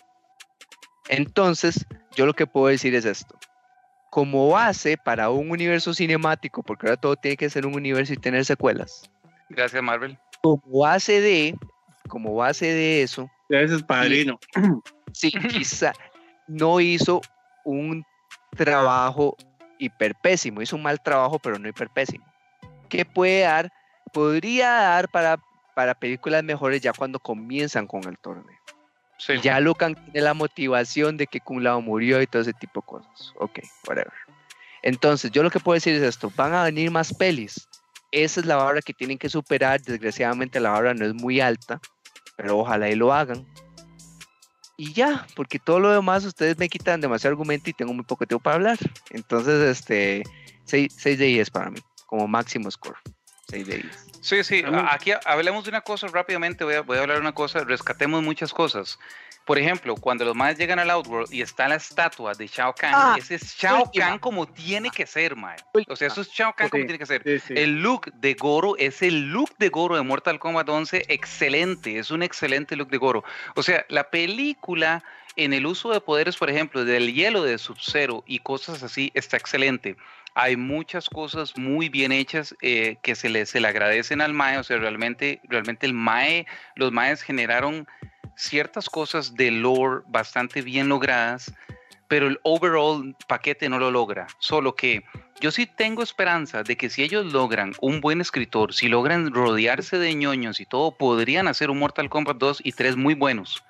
[1.10, 3.38] Entonces, yo lo que puedo decir es esto.
[4.10, 8.18] Como base para un universo cinemático, porque ahora todo tiene que ser un universo y
[8.18, 9.10] tener secuelas.
[9.49, 10.18] Gracias, Marvel.
[10.41, 11.56] Como base de,
[12.07, 13.30] como base de eso.
[13.49, 14.40] Gracias, padrino.
[15.14, 15.94] Sí, quizá
[16.48, 17.22] no hizo
[17.64, 18.03] un
[18.56, 19.38] trabajo
[19.78, 22.26] hiper pésimo, hizo un mal trabajo, pero no hiper pésimo.
[22.90, 23.72] ¿Qué puede dar?
[24.13, 25.38] Podría dar para,
[25.75, 28.57] para películas mejores ya cuando comienzan con el torneo.
[29.41, 32.85] Ya Lucan tiene la motivación de que Kung Lao murió y todo ese tipo de
[32.85, 33.34] cosas.
[33.39, 34.13] Ok, whatever.
[34.84, 37.67] Entonces, yo lo que puedo decir es esto: van a venir más pelis.
[38.11, 39.81] Esa es la barra que tienen que superar.
[39.81, 41.81] Desgraciadamente, la barra no es muy alta,
[42.35, 43.45] pero ojalá y lo hagan.
[44.77, 48.27] Y ya, porque todo lo demás ustedes me quitan demasiado argumento y tengo muy poco
[48.27, 48.77] tiempo para hablar.
[49.09, 50.23] Entonces, este,
[50.65, 52.97] 6, 6 de 10 para mí, como máximo score.
[53.49, 54.07] 6 de 10.
[54.22, 57.34] Sí, sí, aquí hablemos de una cosa rápidamente, voy a, voy a hablar de una
[57.34, 58.99] cosa, rescatemos muchas cosas.
[59.45, 62.94] Por ejemplo, cuando los más llegan al Outworld y está la estatua de Shao Kahn,
[62.94, 65.56] ah, ese es Shao Kahn como tiene que ser, mae.
[65.88, 67.22] O sea, eso es Shao Kahn como tiene que ser.
[67.26, 72.11] El look de Goro es el look de Goro de Mortal Kombat 11, excelente, es
[72.11, 73.24] un excelente look de Goro.
[73.56, 75.02] O sea, la película
[75.38, 79.38] en el uso de poderes, por ejemplo, del hielo de Sub-Zero y cosas así, está
[79.38, 79.95] excelente
[80.39, 84.59] hay muchas cosas muy bien hechas eh, que se le, se le agradecen al MAE,
[84.59, 86.45] o sea, realmente, realmente el MAE,
[86.76, 87.88] los MAEs generaron
[88.35, 91.51] ciertas cosas de lore bastante bien logradas,
[92.07, 95.03] pero el overall paquete no lo logra, solo que
[95.41, 99.97] yo sí tengo esperanza de que si ellos logran un buen escritor, si logran rodearse
[99.97, 103.64] de ñoños y todo, podrían hacer un Mortal Kombat 2 y 3 muy buenos,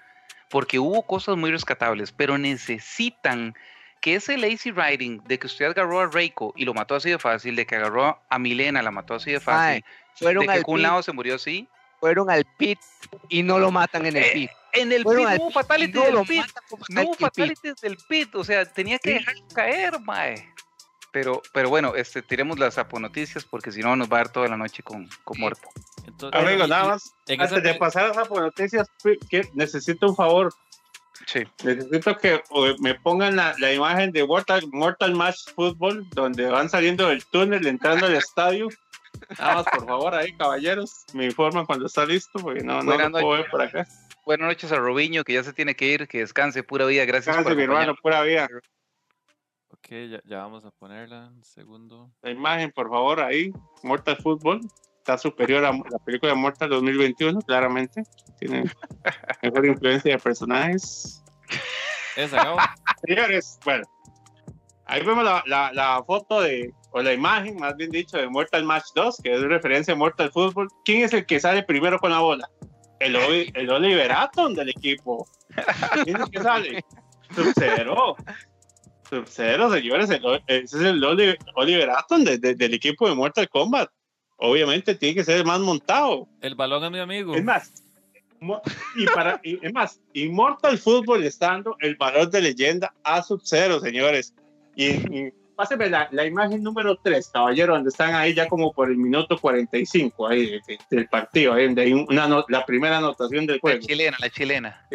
[0.50, 3.56] porque hubo cosas muy rescatables, pero necesitan
[4.02, 7.20] que ese lazy writing de que usted agarró a Reiko y lo mató así de
[7.20, 9.84] fácil, de que agarró a Milena, la mató así de fácil,
[10.16, 11.68] fueron de que un lado se murió así.
[12.00, 12.80] Fueron al pit
[13.28, 14.52] y no lo matan en el eh, pit.
[14.74, 16.46] En el pit hubo fatalities del pit.
[16.90, 18.36] No hubo fatalities del pit.
[18.36, 20.54] O sea, tenía que dejar caer, mae.
[21.12, 24.48] Pero, pero bueno, este, tiremos las aponoticias porque si no nos va a dar toda
[24.48, 25.68] la noche con, con muerto.
[26.32, 28.88] Amigo, nada más, antes de pasar a las aponoticias,
[29.54, 30.54] necesito un favor.
[31.64, 32.42] Necesito que
[32.80, 37.68] me pongan la, la, imagen de Mortal, Mortal Match Football, donde van saliendo del túnel,
[37.68, 38.70] entrando al estadio.
[39.38, 43.12] Nada más, por favor, ahí, caballeros, me informan cuando está listo, porque no, no lo
[43.12, 43.86] puedo ver por acá.
[44.26, 47.36] Buenas noches a Robiño, que ya se tiene que ir, que descanse, pura vida, gracias
[47.36, 48.48] descanse, por mi hermano, pura vida.
[49.70, 52.12] Ok, ya, ya, vamos a ponerla, un segundo.
[52.22, 53.52] La imagen, por favor, ahí,
[53.84, 54.62] Mortal Football
[55.08, 58.04] está superior a la película de Mortal 2021, claramente.
[58.40, 58.70] Tiene
[59.42, 61.24] mejor influencia de personajes.
[63.06, 63.86] Señores, bueno,
[64.86, 68.66] ahí vemos la, la, la, foto de, o la imagen, más bien dicho, de Mortal
[68.66, 70.68] Match 2, que es referencia a Mortal Football.
[70.84, 72.50] ¿Quién es el que sale primero con la bola?
[73.00, 75.26] El, el Oliver Atom del equipo.
[76.04, 76.86] ¿Quién es el que sale?
[77.34, 78.18] Sub-Zero.
[79.10, 80.10] Sub-Zero, señores.
[80.10, 83.90] ese es el Oliver, Atom del equipo de Mortal Kombat
[84.38, 86.28] obviamente tiene que ser el más montado.
[86.42, 87.36] El balón es mi amigo.
[87.36, 87.72] Es más,
[88.96, 94.34] y para, es más, Immortal Football estando el valor de leyenda a Sub-Zero, señores.
[94.76, 98.90] Y, y páseme la, la, imagen número 3, caballero, donde están ahí ya como por
[98.90, 100.60] el minuto 45 ahí
[100.90, 103.80] del partido, ahí donde hay una la primera anotación del juego.
[103.80, 104.88] La chilena, la chilena.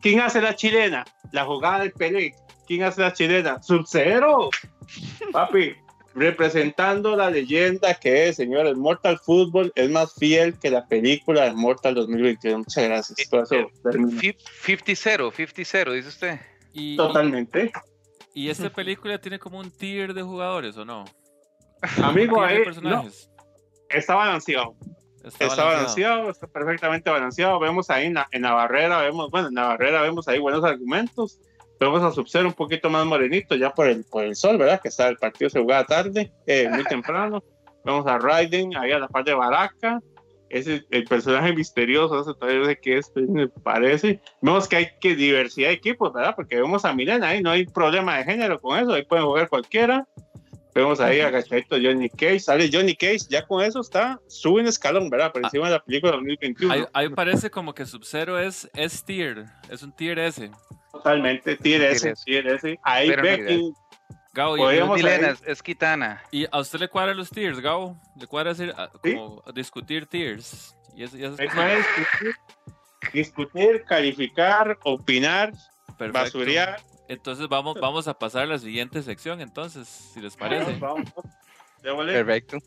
[0.00, 1.04] ¿Quién hace la chilena?
[1.30, 2.34] La jugada del Pelé.
[2.66, 3.62] ¿Quién hace la chilena?
[3.62, 4.50] Sub-Zero.
[5.32, 5.74] Papi,
[6.14, 11.52] representando la leyenda que es, señores, Mortal Football es más fiel que la película de
[11.52, 12.58] Mortal 2021.
[12.58, 13.30] Muchas gracias.
[13.30, 13.70] 50-0,
[15.32, 16.40] 50-0, dice usted.
[16.96, 17.72] Totalmente.
[18.34, 21.04] ¿Y esta película tiene como un tier de jugadores o no?
[22.02, 23.08] Amigo, ahí, no,
[23.88, 24.76] está balanceado.
[25.24, 26.30] Está, balanceado.
[26.30, 27.58] está perfectamente balanceado.
[27.60, 30.64] Vemos ahí en la, en la barrera, vemos, bueno, en la barrera vemos ahí buenos
[30.64, 31.38] argumentos
[31.86, 34.80] vamos a subser un poquito más morenito ya por el, por el sol, ¿verdad?
[34.80, 37.42] Que está el partido se jugaba tarde, eh, muy temprano.
[37.84, 40.00] Vamos a Raiden, ahí a la parte de Baraka.
[40.48, 44.20] Es el, personaje misterioso, sé todavía sé qué es, me parece.
[44.42, 46.34] Vemos que hay que diversidad de equipos, ¿verdad?
[46.36, 49.48] Porque vemos a Milena ahí, no hay problema de género con eso, ahí pueden jugar
[49.48, 50.06] cualquiera.
[50.74, 55.10] Vemos ahí agachadito Johnny Cage, sale Johnny Cage, ya con eso está, sube un escalón,
[55.10, 55.30] ¿verdad?
[55.30, 55.48] Por ah.
[55.48, 56.88] encima de la película 2021.
[56.94, 60.50] Ahí, parece como que Sub-Zero es, es tier, es un tier S.
[60.90, 62.78] Totalmente, tier S, tier S.
[62.82, 63.72] Ahí Becky.
[64.34, 66.22] Gao, y es, es Kitana.
[66.30, 68.00] ¿Y a usted le cuadran los tiers, Gao?
[68.18, 70.74] ¿Le cuadra decir, ah, como discutir tiers?
[70.96, 72.34] Y eso, discutir,
[73.12, 75.52] discutir, calificar, opinar,
[75.98, 76.12] Perfecto.
[76.12, 80.78] basurear entonces vamos, vamos a pasar a la siguiente sección, entonces, si les parece.
[80.78, 81.10] Vamos,
[81.82, 82.58] Perfecto.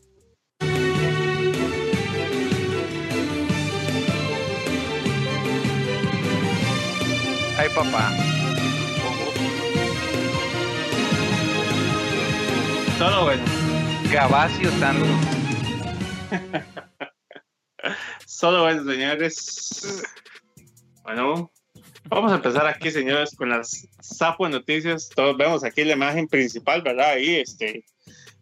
[7.58, 8.12] Ay, papá.
[12.98, 13.44] Solo bueno.
[14.12, 15.06] Gabacio tanto.
[18.26, 20.02] Solo bueno, señores.
[21.02, 21.50] Bueno,
[22.08, 25.08] Vamos a empezar aquí, señores, con las Sapo Noticias.
[25.08, 27.10] Todos vemos aquí la imagen principal, ¿verdad?
[27.10, 27.84] Ahí, este,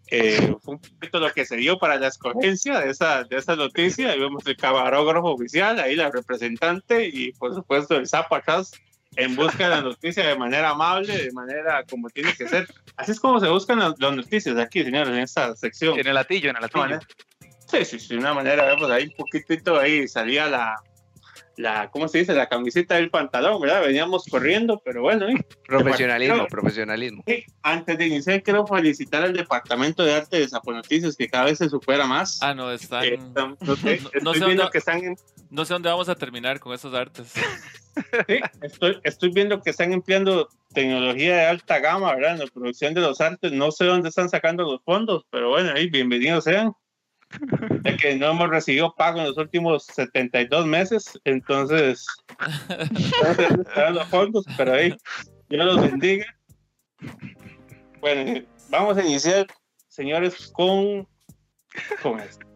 [0.09, 3.57] eh, fue un poquito lo que se dio para la escogencia de esa, de esa
[3.57, 4.11] noticia.
[4.11, 8.71] Ahí vemos el camarógrafo oficial, ahí la representante y, por supuesto, el Sapo atrás
[9.17, 12.69] en busca de la noticia de manera amable, de manera como tiene que ser.
[12.97, 15.99] Así es como se buscan las, noticias aquí, señores, en esta sección.
[15.99, 17.01] En el latillo, en el latillo.
[17.67, 20.77] Sí, sí, sí, de una manera, vemos ahí un poquitito, ahí salía la,
[21.57, 22.35] la, ¿cómo se dice?
[22.35, 23.83] La camiseta del pantalón, ¿verdad?
[23.83, 25.29] Veníamos corriendo, pero bueno.
[25.29, 25.37] ¿eh?
[25.67, 27.25] Profesionalismo, profesionalismo.
[27.63, 31.69] antes de iniciar, quiero felicitar al Departamento de Arte de Zaponoticias, que cada vez se
[31.69, 32.43] supera más.
[32.43, 33.05] Ah, no, están...
[33.05, 35.17] Eh, no, sé, dónde, que están
[35.51, 37.33] no sé dónde vamos a terminar con esos artes.
[38.27, 42.33] Sí, estoy, estoy viendo que están empleando tecnología de alta gama, ¿verdad?
[42.33, 43.53] En la producción de los artes.
[43.53, 46.73] No sé dónde están sacando los fondos, pero bueno, ahí bienvenidos sean
[47.83, 52.07] de que no hemos recibido pago en los últimos 72 meses, entonces,
[53.93, 54.97] los fondos, pero ahí,
[55.49, 56.27] Dios los bendiga.
[58.01, 59.47] Bueno, vamos a iniciar,
[59.89, 61.09] señores, con,
[62.03, 62.47] con esto.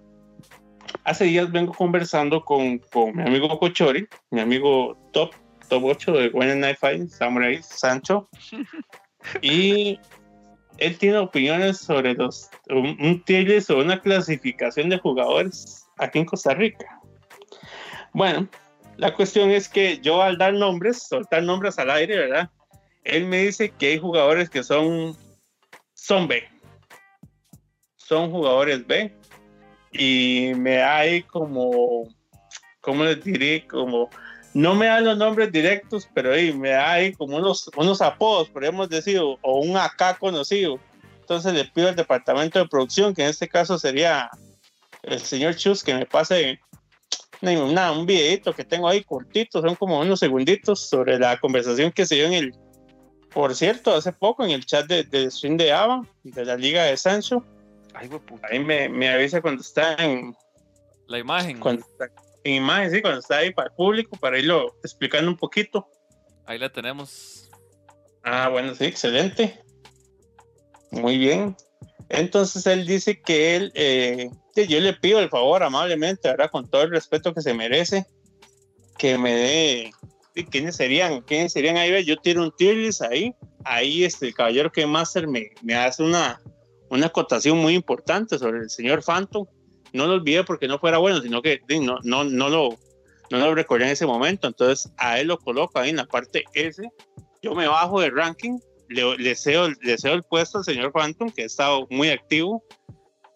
[1.05, 5.32] Hace días vengo conversando con, con mi amigo Cochori, mi amigo Top,
[5.68, 8.28] Top 8 de When Night Fight, Samurai Sancho,
[9.42, 9.98] y
[10.78, 13.24] él tiene opiniones sobre los, un,
[13.68, 17.00] o una clasificación de jugadores aquí en Costa Rica.
[18.12, 18.48] Bueno,
[18.96, 22.50] la cuestión es que yo al dar nombres, soltar nombres al aire, ¿verdad?
[23.05, 25.16] Él me dice que hay jugadores que son,
[25.94, 26.44] son B.
[27.96, 29.12] Son jugadores B.
[29.92, 32.09] Y me hay como,
[32.80, 33.66] ¿cómo les diré?
[33.66, 34.10] Como
[34.55, 38.89] no me dan los nombres directos, pero ahí me hay como unos, unos apodos, podríamos
[38.89, 40.79] decir, o, un AK conocido.
[41.20, 44.31] Entonces le pido al departamento de producción, que en este caso sería
[45.03, 46.59] el señor Chus, que me pase
[47.43, 52.07] una, un videito que tengo ahí cortito, son como unos segunditos sobre la conversación que
[52.07, 52.55] se dio en el,
[53.33, 56.85] por cierto, hace poco en el chat de, de stream de Ava, de la Liga
[56.85, 57.45] de Sancho.
[57.95, 60.35] Ahí me, me avisa cuando está en...
[61.07, 61.59] La imagen.
[61.59, 61.87] Cuando
[62.57, 65.89] imagen, sí, cuando está ahí para el público, para irlo explicando un poquito.
[66.47, 67.51] Ahí la tenemos.
[68.23, 69.62] Ah, bueno, sí, excelente.
[70.91, 71.57] Muy bien.
[72.09, 76.83] Entonces él dice que él, eh, yo le pido el favor amablemente, ahora con todo
[76.83, 78.07] el respeto que se merece,
[78.97, 79.93] que me dé,
[80.51, 81.20] ¿quiénes serían?
[81.23, 82.05] ¿Quiénes serían ahí?
[82.05, 82.77] Yo tiro un tier
[83.11, 83.35] ahí,
[83.65, 86.41] ahí este, el caballero que Master me, me hace una,
[86.91, 89.47] una acotación muy importante sobre el señor Phantom
[89.93, 92.70] no lo olvidé porque no fuera bueno, sino que no, no, no, lo,
[93.31, 94.47] no lo recordé en ese momento.
[94.47, 96.82] Entonces a él lo coloco ahí en la parte S.
[97.43, 98.59] Yo me bajo de ranking,
[98.89, 102.65] le, le, deseo, el puesto al señor Phantom, que ha estado muy activo.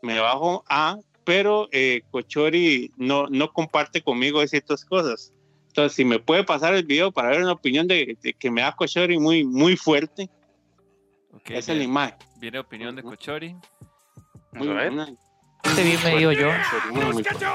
[0.03, 5.33] Me bajo a, pero eh, Cochori no, no comparte conmigo ciertas cosas.
[5.69, 8.73] Entonces, si me puede pasar el video para ver una opinión de, que me da
[8.73, 10.29] Cochori muy, muy fuerte.
[11.33, 12.19] Okay, es el imagen.
[12.39, 13.57] Viene opinión de Cochori.
[14.53, 15.17] Muy.
[15.73, 16.51] Este bien me digo yo,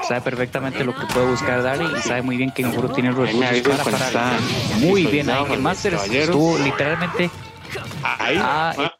[0.08, 3.30] sabe perfectamente lo que puede buscar dar y sabe muy bien que Nguru tiene los
[3.32, 4.40] recursos para parar
[4.80, 5.52] muy bien ahí.
[5.52, 7.30] El Master estuvo literalmente
[8.02, 8.92] ahí, ah,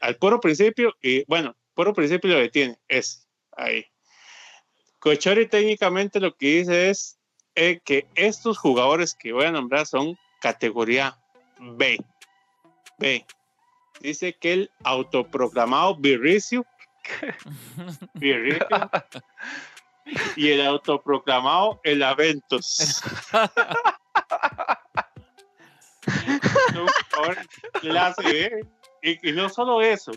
[0.00, 3.84] al puro principio, y bueno, puro principio lo detiene, es ahí.
[4.98, 7.18] Cochori técnicamente lo que dice es
[7.54, 11.18] eh, que estos jugadores que voy a nombrar son categoría
[11.60, 11.98] B.
[12.96, 13.26] B.
[14.00, 15.96] Dice que el autoproclamado
[20.36, 23.02] Y el autoproclamado El Aventos.
[29.02, 30.10] y, y, no solo eso,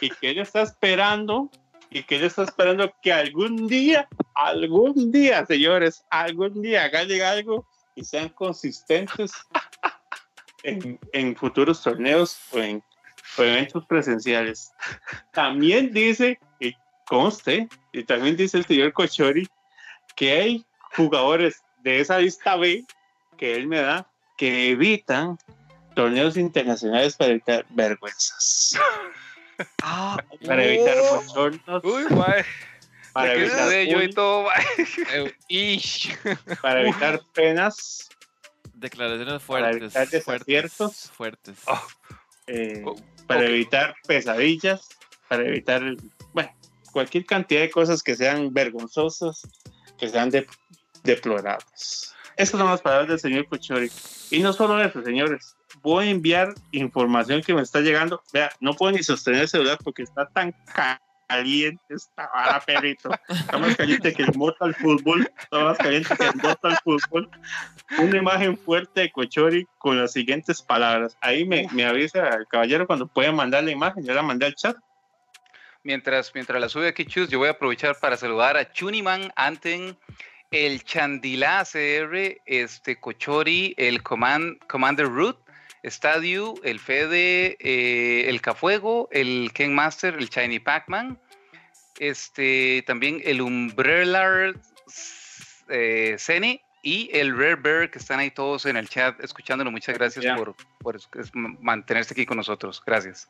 [0.00, 1.50] y que él está esperando,
[1.90, 7.66] y que él está esperando que algún día, algún día, señores, algún día hagan algo
[7.94, 9.32] y sean consistentes
[10.62, 12.82] en, en futuros torneos o en
[13.38, 14.72] eventos presenciales.
[15.32, 16.74] También dice, y
[17.06, 19.48] conste, y también dice el señor Cochori,
[20.14, 22.84] que hay jugadores de esa lista B
[23.36, 25.38] que él me da que evitan
[25.94, 28.78] torneos internacionales para evitar vergüenzas.
[29.82, 31.82] Ah, para evitar bochornos.
[31.82, 32.04] Uy,
[33.14, 34.48] Para evitar, yo y todo,
[36.60, 38.10] para evitar penas.
[38.74, 39.66] Declaraciones fuertes.
[39.66, 41.10] Para evitar desaciertos.
[41.10, 41.56] Fuertes.
[41.66, 41.82] Oh.
[42.48, 42.84] Eh,
[43.26, 44.88] para evitar pesadillas.
[45.28, 45.82] Para evitar,
[46.32, 46.50] bueno,
[46.92, 49.42] cualquier cantidad de cosas que sean vergonzosas,
[49.98, 50.30] que sean
[51.02, 52.14] deplorables.
[52.36, 53.90] Esas son las palabras del señor Cochori.
[54.30, 55.56] Y no solo eso, señores.
[55.82, 58.22] Voy a enviar información que me está llegando.
[58.32, 60.54] Vea, no puedo ni sostener el celular porque está tan
[61.26, 63.10] caliente esta vara, perrito.
[63.28, 65.30] Está más caliente que el Mortal Football.
[65.38, 67.30] Está más caliente que el Mortal Football.
[67.98, 71.16] Una imagen fuerte de Cochori con las siguientes palabras.
[71.20, 74.04] Ahí me, avisa el caballero cuando pueda mandar la imagen.
[74.04, 74.76] Yo la mandé al chat.
[75.82, 79.96] Mientras, mientras la sube aquí, Chus, yo voy a aprovechar para saludar a Chuniman Anten
[80.50, 85.38] el Chandilá CR, este Cochori, el Commander Root,
[85.84, 91.18] Stadio, el Fede, eh, el Cafuego, el Ken Master, el Shiny Pac-Man,
[91.98, 94.52] este, también el Umbrella
[95.68, 96.16] eh,
[96.82, 99.70] y el Rare Bear que están ahí todos en el chat escuchándolo.
[99.70, 101.00] Muchas gracias por, por,
[101.60, 102.82] mantenerse aquí con nosotros.
[102.84, 103.28] Gracias.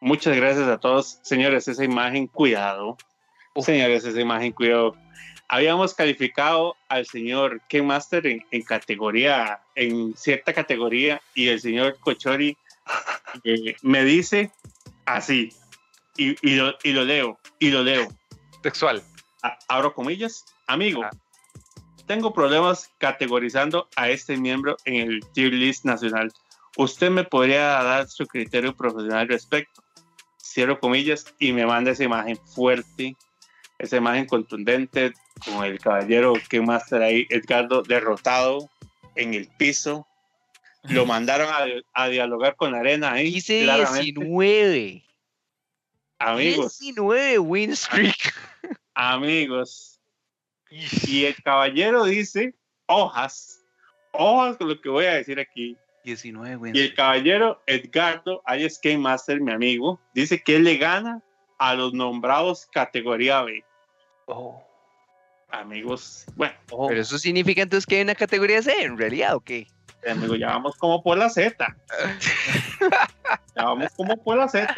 [0.00, 1.18] Muchas gracias a todos.
[1.22, 2.96] Señores, esa imagen, cuidado.
[3.56, 4.96] Señores, esa imagen, cuidado
[5.50, 12.56] habíamos calificado al señor Ken Master en, categoría, en cierta categoría, y el señor Cochori
[13.44, 14.52] eh, me dice
[15.06, 15.52] así,
[16.16, 18.06] y, lo, leo, y lo leo.
[18.62, 19.02] Textual.
[19.66, 21.02] abro comillas, amigo.
[21.02, 21.10] Ah.
[22.06, 26.32] Tengo problemas categorizando a este miembro en el tier list nacional.
[26.76, 29.82] ¿Usted me podría dar su criterio profesional al respecto?
[30.40, 33.16] Cierro comillas y me manda esa imagen fuerte,
[33.78, 35.12] esa imagen contundente
[35.44, 38.68] con el caballero que Master ahí, Edgardo, derrotado
[39.16, 40.06] en el piso.
[40.84, 41.48] Lo mandaron
[41.94, 43.32] a, dialogar con Arena ahí.
[43.32, 45.04] Dice 19.
[46.18, 46.78] Amigos.
[46.78, 48.34] 19 win streak.
[48.94, 49.98] Amigos.
[51.06, 52.54] Y el caballero dice,
[52.86, 53.64] hojas,
[54.12, 55.76] hojas con lo que voy a decir aquí.
[56.04, 60.64] 19 win Y el caballero Edgardo, ahí es Game Master, mi amigo, dice que él
[60.64, 61.22] le gana
[61.58, 63.64] a los nombrados categoría B.
[64.26, 64.69] Oh.
[65.52, 66.54] Amigos, bueno.
[66.70, 66.88] Oh.
[66.88, 69.66] Pero eso significa entonces que hay una categoría C, en realidad, ¿o qué?
[70.08, 71.56] Amigo, ya vamos como por la Z.
[73.56, 74.74] ya vamos como por la Z.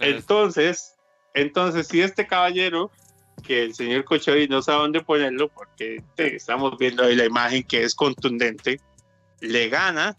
[0.00, 0.96] Entonces,
[1.34, 2.90] entonces, si este caballero,
[3.42, 7.82] que el señor Cochori no sabe dónde ponerlo, porque estamos viendo ahí la imagen que
[7.82, 8.80] es contundente,
[9.40, 10.14] le gana,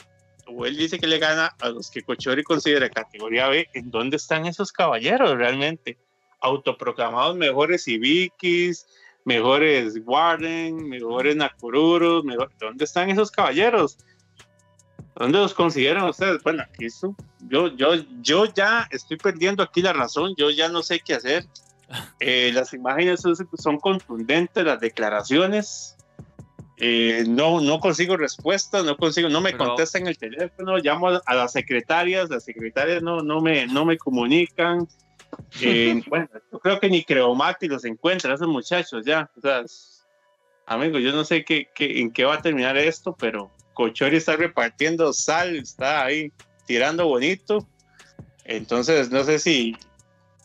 [0.47, 4.17] o él dice que le gana a los que Cochori considera categoría B, ¿en dónde
[4.17, 5.97] están esos caballeros realmente?
[6.41, 8.87] Autoproclamados mejores Ibikis,
[9.25, 12.23] mejores Warden, mejores Nakururos,
[12.59, 13.97] ¿dónde están esos caballeros?
[15.15, 16.41] ¿Dónde los consideran ustedes?
[16.43, 16.87] Bueno, aquí
[17.47, 21.45] yo, yo, yo ya estoy perdiendo aquí la razón, yo ya no sé qué hacer.
[22.21, 23.21] Eh, las imágenes
[23.57, 25.97] son, contundentes, las declaraciones.
[26.77, 31.51] Eh, no, no consigo respuesta, no consigo, no me contestan el teléfono, llamo a, las
[31.51, 34.87] secretarias, las secretarias no, no, me, no me comunican.
[35.61, 39.29] Eh, bueno, yo creo que ni Creomati los encuentra, esos muchachos ya.
[39.37, 39.63] O sea,
[40.65, 45.13] amigos, yo no sé qué, en qué va a terminar esto, pero Cochori está repartiendo
[45.13, 46.31] sal, está ahí
[46.65, 47.67] tirando bonito.
[48.43, 49.75] Entonces, no sé si.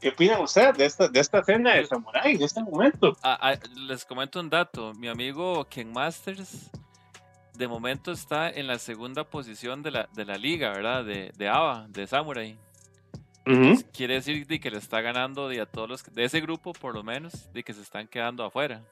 [0.01, 3.17] ¿Qué opinan ustedes de esta, de esta cena de Samurai en este momento?
[3.23, 3.55] Ah, ah,
[3.89, 4.93] les comento un dato.
[4.95, 6.71] Mi amigo Ken Masters,
[7.55, 11.03] de momento está en la segunda posición de la, de la liga, ¿verdad?
[11.03, 12.59] De, de ABA, de Samurai.
[13.93, 17.53] Quiere decir que le está ganando a todos los de ese grupo, por lo menos,
[17.53, 18.83] de que se están quedando afuera.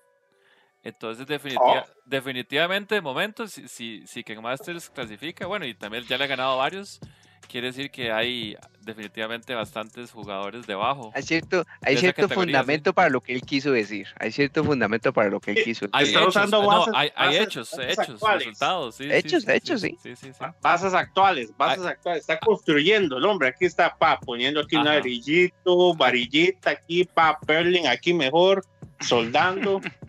[0.84, 1.26] Entonces,
[1.58, 1.82] oh.
[2.04, 6.28] definitivamente, de momento, si, si, si Ken Masters clasifica, bueno, y también ya le ha
[6.28, 7.00] ganado varios,
[7.48, 11.10] quiere decir que hay definitivamente bastantes jugadores debajo.
[11.14, 14.06] Hay cierto, hay cierto fundamento para lo que él quiso decir.
[14.18, 15.90] Hay cierto fundamento para lo que él quiso decir.
[15.92, 16.36] Hay, hechos,
[16.94, 18.96] hay, hechos, hechos, resultados.
[18.96, 19.96] Sí, hechos, hechos, sí.
[20.60, 22.20] Bases actuales, bases actuales.
[22.20, 23.48] Está construyendo el hombre.
[23.48, 28.64] Aquí está pa, poniendo aquí un varillito, varillita aquí, pa, perling aquí mejor,
[29.00, 29.80] soldando.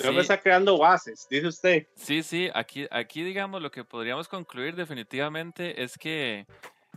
[0.00, 1.86] Creo que está creando bases, dice usted.
[1.94, 6.46] Sí, sí, aquí, aquí digamos lo que podríamos concluir definitivamente es que,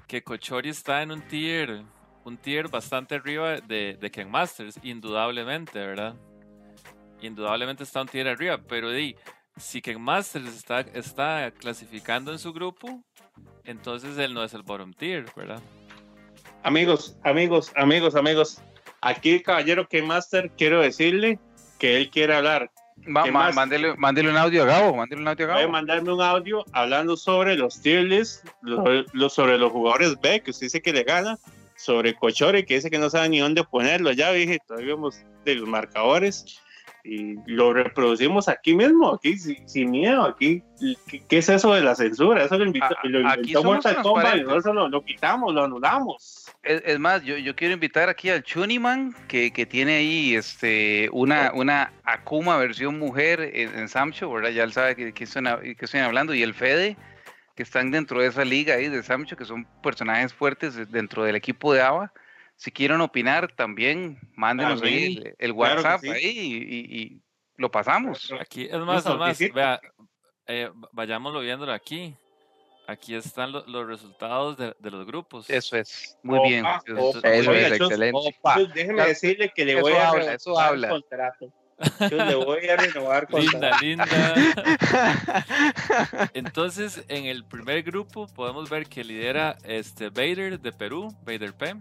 [0.08, 1.84] que Kochori está en un tier,
[2.24, 6.16] un tier bastante arriba de, de Ken Masters, indudablemente, ¿verdad?
[7.22, 9.16] Indudablemente está un tier arriba, pero di,
[9.58, 13.04] si Ken Masters está, está clasificando en su grupo,
[13.66, 15.62] entonces él no es el bottom tier, ¿verdad?
[16.64, 18.62] Amigos, amigos, amigos, amigos.
[19.02, 21.38] Aquí, caballero que Master, quiero decirle
[21.78, 22.72] que él quiere hablar.
[23.06, 25.62] Mándele, un audio a Gabo, mándele un audio a Gabo.
[25.62, 28.26] A mandarme un audio hablando sobre los tier
[29.30, 31.38] sobre los jugadores B, que usted dice que le gana,
[31.76, 34.12] sobre Cochore, que dice que no sabe ni dónde ponerlo.
[34.12, 36.62] Ya dije, todavía vemos de los marcadores
[37.04, 40.64] y lo reproducimos aquí mismo, aquí sin, miedo, aquí.
[41.28, 42.46] ¿Qué, es eso de la censura?
[42.46, 43.54] Eso lo, invitó, lo y
[44.44, 46.43] nosotros lo, quitamos, lo anulamos.
[46.64, 51.52] Es, más, yo, yo, quiero invitar aquí al Chuniman, que, que tiene ahí este, una,
[51.54, 54.52] una Akuma versión mujer en, en Samcho, ¿verdad?
[54.52, 55.44] Ya él sabe que, que, estoy,
[55.76, 56.96] que estoy hablando, y el Fede,
[57.56, 61.36] que están dentro de esa liga ahí de Samcho, que son personajes fuertes dentro del
[61.36, 62.14] equipo de ABA
[62.56, 67.22] si quieren opinar también, mándenos ahí el, WhatsApp ahí y,
[67.56, 68.34] lo pasamos.
[68.40, 69.80] Aquí, es más, es más, vea,
[70.48, 72.16] eh, vayámoslo viéndolo aquí.
[72.86, 75.50] Aquí están los resultados de, los grupos.
[75.50, 76.66] Eso es, muy bien.
[76.86, 78.36] eso, es excelente.
[78.74, 80.90] déjeme decirle que le voy a habla, eso habla.
[80.90, 81.54] contrato.
[82.12, 84.06] Yo le voy a renovar Linda, linda.
[86.34, 91.76] Entonces, en el primer grupo podemos ver que lidera este Vader de Perú, Vader P.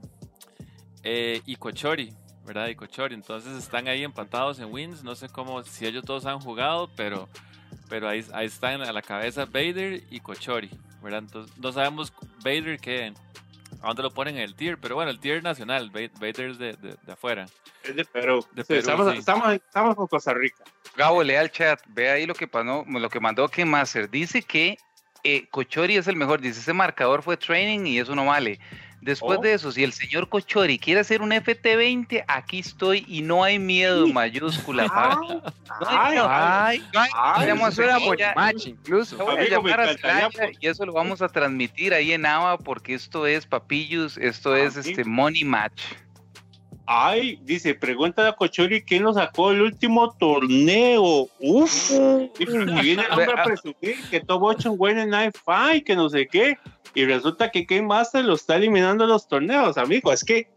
[1.04, 2.12] Eh, y Cochori,
[2.44, 2.68] ¿verdad?
[2.68, 3.14] Y Cochori.
[3.14, 5.02] Entonces están ahí empatados en wins.
[5.02, 7.28] No sé cómo, si ellos todos han jugado, pero,
[7.92, 10.70] pero ahí, ahí están a la cabeza Vader y Cochori,
[11.02, 11.18] ¿verdad?
[11.18, 12.10] Entonces no sabemos
[12.42, 13.12] Vader qué,
[13.82, 16.72] a dónde lo ponen en el tier, pero bueno, el tier nacional, Vader es de,
[16.72, 17.44] de, afuera.
[17.84, 18.46] Es de Perú.
[18.66, 20.64] estamos, estamos, con Costa Rica.
[20.96, 24.08] Gabo, lea el chat, ve ahí lo que, pasó, lo que mandó Ken Master.
[24.08, 24.78] Dice que
[25.22, 28.58] eh, Cochori es el mejor, dice ese marcador fue training y eso no vale.
[29.02, 29.42] Después oh.
[29.42, 33.58] de eso, si el señor Cochori quiere hacer un FT20, aquí estoy y no hay
[33.58, 34.86] miedo mayúscula.
[34.88, 35.18] Ah,
[35.88, 37.58] ay, ay, ay,
[38.36, 39.16] match incluso.
[39.18, 39.96] Voy a llamar a
[40.60, 44.60] y eso lo vamos a transmitir ahí en AVA porque esto es Papillus, esto ah,
[44.60, 45.82] es este Money Match.
[46.86, 51.28] Ay, dice, pregunta a Cochori quién lo sacó el último torneo.
[51.40, 51.90] Uf,
[52.38, 55.96] y viene el hombre a presumir que todo ocho un buen en Night Fight, que
[55.96, 56.56] no sé qué
[56.94, 60.12] y resulta que Game Master lo está eliminando los torneos, amigo.
[60.12, 60.48] Es que,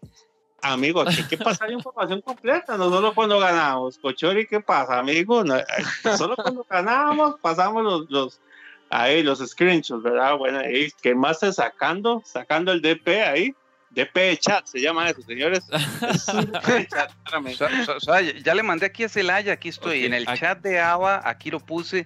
[0.61, 3.97] amigo, aquí hay que pasar información completa, no solo cuando ganamos.
[3.97, 5.43] Cochori, ¿qué pasa, amigo?
[5.43, 5.55] No,
[6.17, 8.41] solo cuando ganamos pasamos los, los,
[8.89, 10.37] ahí, los screenshots, ¿verdad?
[10.37, 13.55] Bueno, ahí Game Master sacando, sacando el DP ahí.
[13.91, 15.65] DP de chat, se llama eso, señores.
[18.43, 21.61] ya le mandé aquí a Celaya, aquí estoy, en el chat de ABA, aquí lo
[21.61, 22.05] puse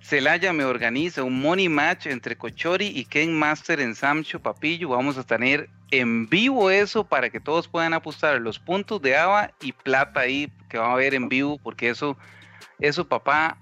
[0.00, 4.90] Celaya me organiza un money match entre Cochori y Ken Master en Samcho Papillo.
[4.90, 9.52] Vamos a tener en vivo eso para que todos puedan apostar los puntos de ABA
[9.60, 12.16] y plata ahí que va a haber en vivo, porque eso,
[12.78, 13.58] eso papá,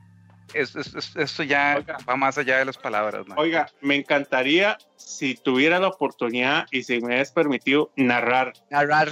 [0.55, 3.27] esto ya va más allá de las palabras.
[3.37, 8.53] Oiga, me encantaría si tuviera la oportunidad y si me es permitido narrar.
[8.71, 9.11] Narrar.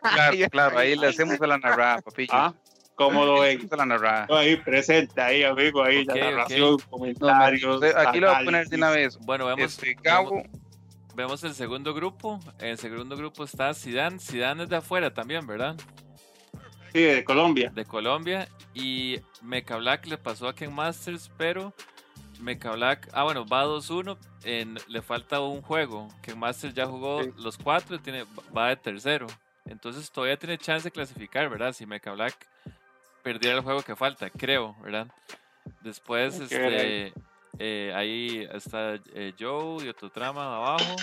[0.00, 2.32] claro, claro, ahí le hacemos a la narrada, papillo.
[2.32, 2.54] ¿Ah?
[2.96, 3.68] ¿Cómo lo ven?
[4.30, 7.82] Ahí presente, ahí, amigo, ahí la narración, comentarios.
[7.94, 9.18] aquí lo voy a poner de una vez.
[9.18, 9.96] Bueno, vemos, este,
[11.14, 12.40] vemos, el segundo grupo.
[12.58, 14.18] En el segundo grupo está Zidane.
[14.18, 15.76] Zidane es de afuera también, ¿verdad?
[16.94, 17.70] Sí, de Colombia.
[17.74, 18.48] De Colombia.
[18.72, 21.74] Y Mecha Black le pasó a Ken Masters, pero
[22.40, 24.16] Mecha Black, ah bueno, va 2-1,
[24.88, 26.08] le falta un juego.
[26.22, 28.24] Ken Masters ya jugó los cuatro, tiene,
[28.56, 29.26] va de tercero.
[29.66, 31.74] Entonces todavía tiene chance de clasificar, ¿verdad?
[31.74, 32.46] Si Mecha Black
[33.26, 35.08] perdiera el juego que falta, creo, ¿verdad?
[35.80, 37.12] Después, este,
[37.58, 40.94] eh, ahí está eh, Joe y otro trama abajo.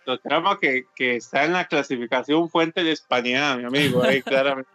[0.00, 4.70] Otro trama que, que, está en la clasificación fuente de España, mi amigo, ahí claramente.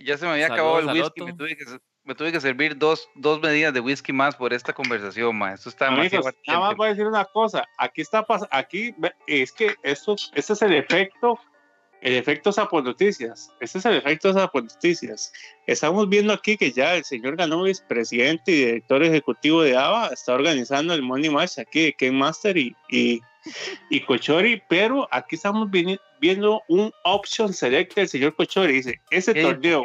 [0.00, 1.64] ya se me había acabado el whisky, me tuve, que,
[2.04, 5.54] me tuve que servir dos, dos medidas de whisky más por esta conversación, ma.
[5.54, 8.94] Esto está Amigos, Nada más voy a decir una cosa, aquí está aquí
[9.26, 11.40] es que esto, este es el efecto
[12.02, 13.50] el efecto Sapo Noticias.
[13.60, 15.32] Este es el efecto Sapo Noticias.
[15.66, 20.34] Estamos viendo aquí que ya el señor Ganovis, presidente y director ejecutivo de ABA, está
[20.34, 23.20] organizando el Money Match aquí de Ken Master y, y,
[23.90, 25.68] y Cochori, pero aquí estamos
[26.20, 28.74] viendo un option select del señor Cochori.
[28.74, 29.84] Dice, ese torneo,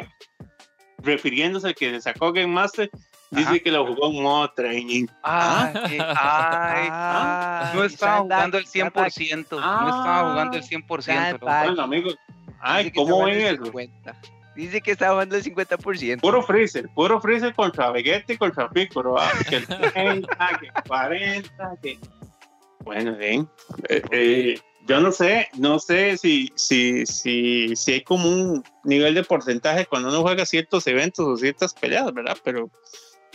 [0.98, 2.90] refiriéndose al que le sacó Game Master,
[3.32, 5.06] Dice que lo jugó en modo training.
[5.22, 9.46] Ah, ay, ah, no estaba jugando el 100%.
[9.50, 11.38] no estaba jugando el 100%.
[11.40, 12.16] Bueno, amigos.
[12.60, 13.72] Ay, ¿cómo ven eso?
[14.54, 16.20] Dice que estaba jugando el 50%.
[16.20, 19.18] Puro Freezer, puro Freezer contra Vegeta y contra Piccolo.
[19.18, 21.98] Ah, que el 30, que 40, que.
[22.80, 23.48] Bueno, bien.
[23.88, 29.14] Eh, eh, yo no sé, no sé si, si, si, si hay como un nivel
[29.14, 32.36] de porcentaje cuando uno juega ciertos eventos o ciertas peleas, ¿verdad?
[32.44, 32.70] Pero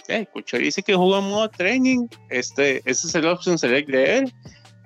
[0.08, 4.18] eh, Cochori dice que jugó en modo training, este, ese es el option select de
[4.18, 4.34] él.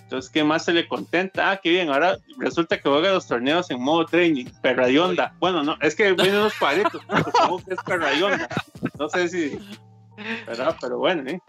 [0.03, 1.51] Entonces, ¿qué más se le contenta?
[1.51, 5.33] Ah, qué bien, ahora resulta que juega los torneos en modo training, perrayonda.
[5.39, 8.49] Bueno, no, es que vienen los cuadritos, supongo que es perrayonda.
[8.99, 9.57] No sé si,
[10.45, 10.75] ¿verdad?
[10.81, 11.39] Pero bueno, ¿eh?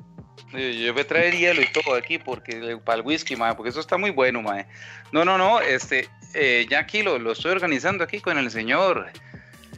[0.52, 3.80] Yo voy a traer hielo y todo aquí porque para el whisky, mae, porque eso
[3.80, 4.66] está muy bueno, mae.
[5.10, 9.10] No, no, no, este, eh, ya aquí lo, lo, estoy organizando aquí con el señor,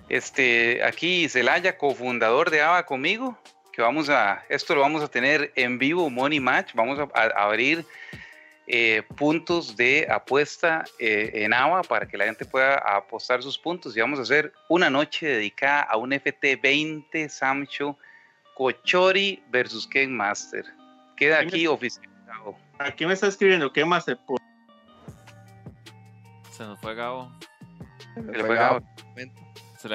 [0.09, 3.39] este, aquí Celaya, cofundador de ABA conmigo,
[3.75, 7.85] que vamos a, esto lo vamos a tener en vivo, Money Match, vamos a abrir
[8.69, 13.97] eh, puntos de apuesta eh, en AVA para que la gente pueda apostar sus puntos
[13.97, 17.99] y vamos a hacer una noche dedicada a un FT20 Samcho
[18.55, 20.65] Cochori versus Ken Master.
[21.17, 22.57] Queda aquí oficializado.
[22.79, 24.19] Aquí me está escribiendo Ken Master.
[26.53, 27.33] Se nos fue Gabo.
[28.15, 28.81] Se le fue Gabo.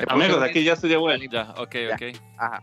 [0.09, 1.25] Amigos, aquí ya estoy de vuelta.
[1.31, 2.21] Ya, ok, ok.
[2.37, 2.61] Ajá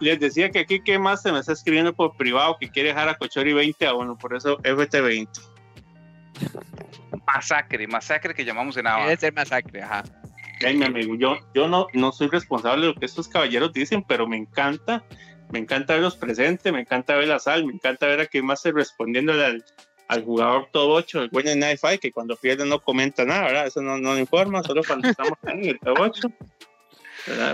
[0.00, 3.08] les decía que aquí que más se me está escribiendo por privado que quiere dejar
[3.08, 5.28] a Cochori 20 a 1, por eso FT20.
[7.26, 9.12] Masacre, masacre que llamamos en agua.
[9.12, 10.04] Es el masacre, ajá.
[10.64, 14.04] Ay, mi amigo, yo, yo no, no soy responsable de lo que estos caballeros dicen,
[14.06, 15.04] pero me encanta,
[15.50, 18.60] me encanta verlos presentes, me encanta ver la sal, me encanta ver a que más
[18.60, 19.64] se respondiendo al,
[20.08, 23.66] al jugador top 8, el buen Night Fight, que cuando pierde no comenta nada, ¿verdad?
[23.68, 26.28] Eso no, no informa, solo cuando estamos en el top 8.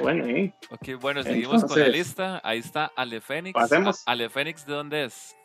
[0.02, 2.40] Bueno, Ok, bueno, seguimos con la lista.
[2.44, 3.54] Ahí está Ale Fénix.
[3.54, 4.02] Pasemos.
[4.06, 5.36] Ale Fénix, ¿de dónde es?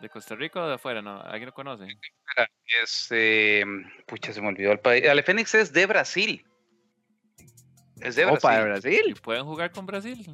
[0.00, 1.02] ¿De Costa Rica o de afuera?
[1.02, 1.86] No, ¿alguien lo conoce?
[2.82, 3.64] Es, eh,
[4.06, 5.06] pucha, se me olvidó el país.
[5.06, 6.46] Ale Fénix es de Brasil.
[8.00, 8.50] Es de Brasil.
[8.50, 9.02] de Brasil.
[9.08, 10.30] ¿Y pueden jugar con Brasil?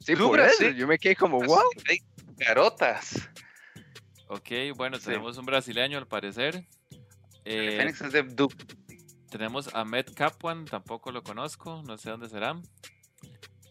[0.00, 0.74] Sí, por Brasil.
[0.74, 1.62] Yo me quedé como, wow.
[2.36, 3.28] Garotas.
[4.28, 6.64] Ok, bueno, tenemos un brasileño al parecer.
[7.44, 8.56] Eh, Fénix es de Duke.
[9.30, 12.60] Tenemos a Matt Kapwan, tampoco lo conozco, no sé dónde será.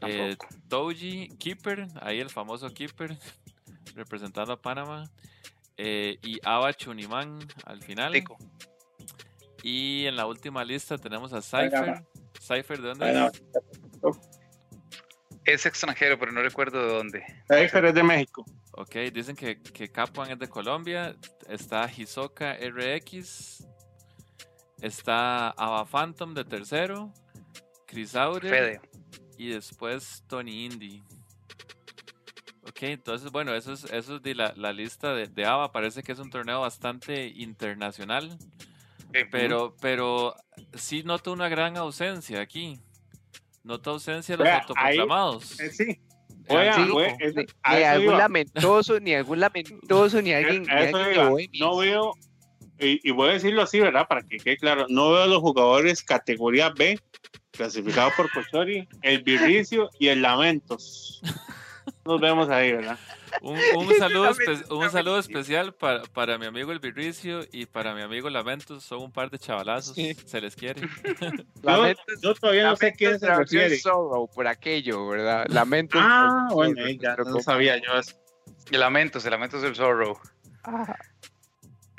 [0.01, 0.35] Eh,
[0.67, 3.17] Toji Keeper, ahí el famoso Keeper,
[3.95, 5.09] representando a Panamá.
[5.77, 8.13] Eh, y Ava Chuniman al final.
[9.63, 12.03] Y en la última lista tenemos a Cypher.
[12.39, 13.43] Cypher, ¿de dónde es?
[15.45, 17.23] Es extranjero, pero no recuerdo de dónde.
[17.47, 18.45] Cypher es de México.
[18.71, 21.15] Ok, dicen que, que Capuan es de Colombia.
[21.47, 23.65] Está Hisoka RX,
[24.81, 27.11] Está Ava Phantom de tercero,
[27.85, 28.79] Chris Aure
[29.37, 31.03] y después Tony Indy.
[32.67, 35.71] Ok, entonces bueno, eso es, eso es de la, la lista de, de, Ava.
[35.71, 38.37] Parece que es un torneo bastante internacional.
[39.31, 40.35] Pero, pero
[40.73, 42.79] sí noto una gran ausencia aquí.
[43.63, 45.59] Noto ausencia de los autoproclamados.
[45.59, 45.99] Eh, sí.
[46.49, 50.67] ni, algún lamentoso, ni algún lamentoso, ni alguien,
[51.59, 52.13] no veo
[52.79, 54.07] y, voy a decirlo así, ¿verdad?
[54.07, 56.99] Para que quede claro, no veo a los jugadores categoría B
[57.51, 61.21] clasificados por Cochori, el Virricio y el Lamentos.
[62.05, 62.99] Nos vemos ahí, ¿verdad?
[63.41, 63.57] Un,
[63.97, 64.31] saludo,
[64.69, 68.83] un saludo especial para, para, mi amigo el Virricio y para mi amigo Lamentos.
[68.83, 69.95] Son un par de chavalazos.
[69.95, 70.81] Se les quiere.
[72.21, 73.77] yo, todavía no sé quién se refiere.
[74.33, 75.45] por aquello, ¿verdad?
[75.49, 76.01] Lamentos.
[76.03, 78.15] Ah, bueno, ya no sabía yo eso.
[78.69, 80.19] Lamentos, el Lamentos del Zorro.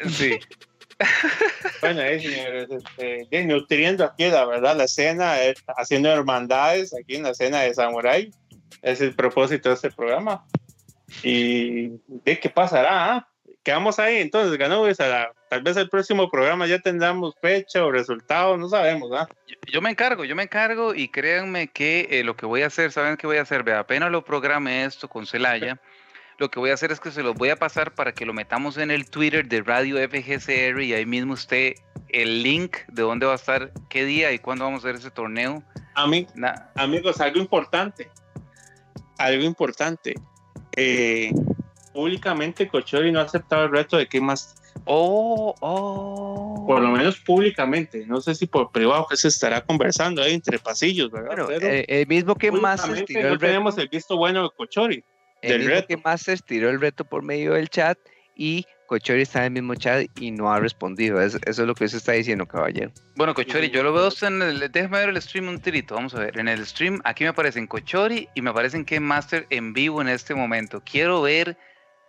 [0.09, 0.39] Sí.
[1.81, 7.23] bueno, eh, señores, este, nutriendo aquí, la verdad, la escena, eh, haciendo hermandades aquí en
[7.23, 8.31] la escena de Samurai.
[8.83, 10.45] Es el propósito de este programa.
[11.23, 13.15] ¿Y de qué pasará?
[13.15, 13.29] Ah?
[13.63, 14.87] Quedamos ahí, entonces, ganó
[15.51, 19.11] tal vez el próximo programa ya tendremos fecha o resultados, no sabemos.
[19.13, 19.29] ¿ah?
[19.67, 22.93] Yo, me encargo, yo me encargo y créanme que eh, lo que voy a hacer,
[22.93, 23.63] ¿saben qué voy a hacer?
[23.63, 25.79] Vea, apenas lo programe esto con Celaya
[26.39, 28.33] lo que voy a hacer es que se los voy a pasar para que lo
[28.33, 31.75] metamos en el Twitter de Radio FGCR y ahí mismo esté
[32.09, 35.11] el link de dónde va a estar, qué día y cuándo vamos a hacer ese
[35.11, 35.63] torneo.
[35.95, 36.27] A mí,
[36.77, 38.09] amigos, algo importante,
[39.19, 40.15] algo importante.
[40.77, 41.33] Eh,
[41.93, 46.65] públicamente Cochori no ha aceptado el reto de que más Oh, oh.
[46.67, 48.07] Por lo menos públicamente.
[48.07, 51.51] No sé si por privado que se estará conversando ahí entre pasillos, ¿verdad?
[51.63, 52.95] Eh, el mismo que más no
[53.39, 55.05] tenemos el visto bueno de Cochori.
[55.43, 57.99] El mismo que Masters tiró el reto por medio del chat
[58.35, 61.21] y Cochori está en el mismo chat y no ha respondido.
[61.21, 62.91] Eso, es lo que se está diciendo, caballero.
[63.17, 64.73] Bueno, Cochori, yo lo veo en el.
[64.73, 65.95] Déjame ver el stream un tirito.
[65.95, 66.39] Vamos a ver.
[66.39, 70.09] En el stream, aquí me aparecen Cochori y me aparecen que Master en vivo en
[70.09, 70.83] este momento.
[70.85, 71.57] Quiero ver.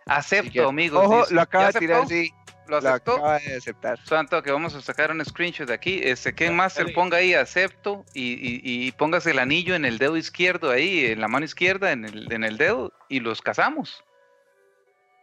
[0.06, 1.06] Acepto, amigos.
[1.06, 2.32] Ojo, lo acaba de tirar, sí.
[2.70, 3.14] ¿Lo aceptó?
[3.14, 4.00] acaba de aceptar.
[4.06, 6.00] Santo, que vamos a sacar un screenshot de aquí.
[6.04, 10.18] Este, Ken Master ponga ahí acepto y, y, y, póngase el anillo en el dedo
[10.18, 14.04] izquierdo ahí, en la mano izquierda, en el, en el dedo, y los casamos.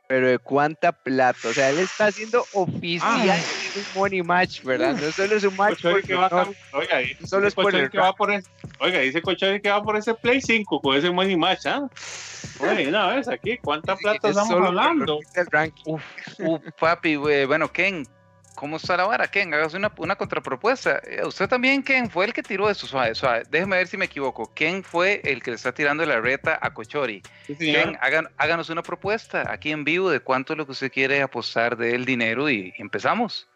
[0.09, 3.41] Pero de cuánta plata, o sea, él está haciendo oficial ah.
[3.76, 4.97] un money match, ¿verdad?
[4.97, 8.31] No solo es un match porque va oiga, solo es por el que va por
[8.31, 11.89] oiga, dice Cochori que va por ese Play 5 con ese money match, ¿ah?
[12.60, 15.18] Oye, una vez aquí, ¿cuánta plata estamos hablando?
[15.86, 16.02] Uf,
[16.39, 18.07] uf, papi, bueno, Ken,
[18.57, 19.55] ¿cómo está la vara, Ken?
[19.55, 21.01] Hagas una, una contrapropuesta.
[21.05, 23.44] Eh, usted también, Ken, fue el que tiró eso, suave, suave.
[23.49, 24.52] Déjeme ver si me equivoco.
[24.55, 27.23] Ken fue el que le está tirando la reta a Cochori.
[27.59, 27.97] Ken,
[28.36, 32.05] háganos una propuesta aquí en vivo de cuánto es lo que usted quiere apostar del
[32.05, 33.49] dinero y empezamos.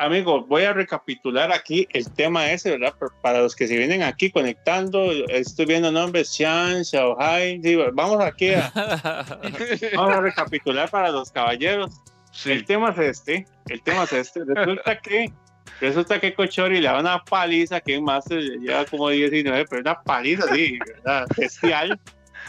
[0.00, 2.94] Amigo, voy a recapitular aquí el tema ese, ¿verdad?
[3.20, 7.60] Para los que se vienen aquí conectando, estoy viendo nombres, Chan, Xiaohai,
[7.94, 8.70] vamos aquí a,
[9.96, 11.90] vamos a recapitular para los caballeros.
[12.46, 14.44] El tema es este, el tema es este.
[14.44, 15.32] Resulta que
[15.80, 20.44] resulta que Cochori le da una paliza que más lleva como 19, pero una paliza
[20.50, 21.26] así, ¿verdad?
[21.36, 22.00] Bestial.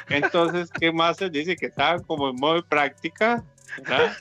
[0.10, 1.56] Entonces, ¿qué más se dice?
[1.56, 3.44] Que estaba como en modo de práctica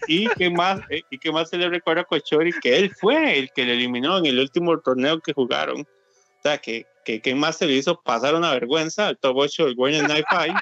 [0.07, 3.39] y qué más eh, y qué más se le recuerda a Cochori que él fue
[3.39, 7.35] el que le eliminó en el último torneo que jugaron o sea que que, que
[7.35, 10.55] más se le hizo pasar una vergüenza al top 8 del Night Five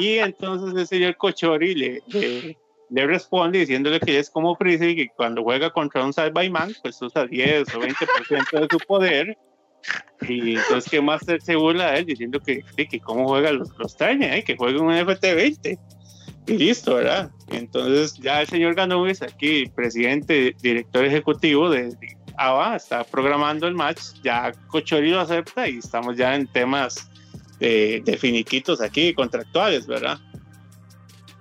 [0.00, 2.56] y entonces el señor Cochori le, le,
[2.90, 6.12] responde diciéndole que es como Freezer y que cuando juega contra un
[6.50, 9.38] Man pues usa 10 o 20% de su poder
[10.22, 13.96] y entonces que más se burla de él diciendo que, que, cómo juega los, los
[14.00, 14.44] ¿eh?
[14.44, 15.78] que juega un FT20
[16.46, 17.30] y listo, ¿verdad?
[17.48, 21.96] Entonces ya el señor Ganubis, aquí presidente, director ejecutivo de,
[22.36, 27.10] ABA, está programando el match, ya Cochori lo acepta y estamos ya en temas
[27.58, 30.18] de, finiquitos aquí, contractuales, ¿verdad?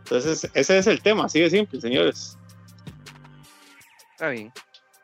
[0.10, 2.36] Entonces ese es el tema, así de simple, señores.
[4.14, 4.52] Está bien.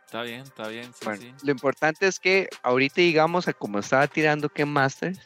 [0.03, 1.35] Está bien, está bien.
[1.43, 5.19] Lo importante es que ahorita, digamos, a como estaba tirando Ken Masters,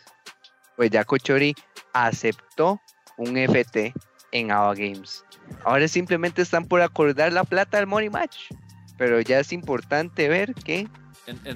[0.76, 1.56] pues ya Cochori
[1.94, 2.82] aceptó
[3.18, 3.94] un FT
[4.34, 5.24] en Ava Games.
[5.64, 8.52] Ahora simplemente están por acordar la plata del Money Match,
[8.98, 10.90] pero ya es importante ver que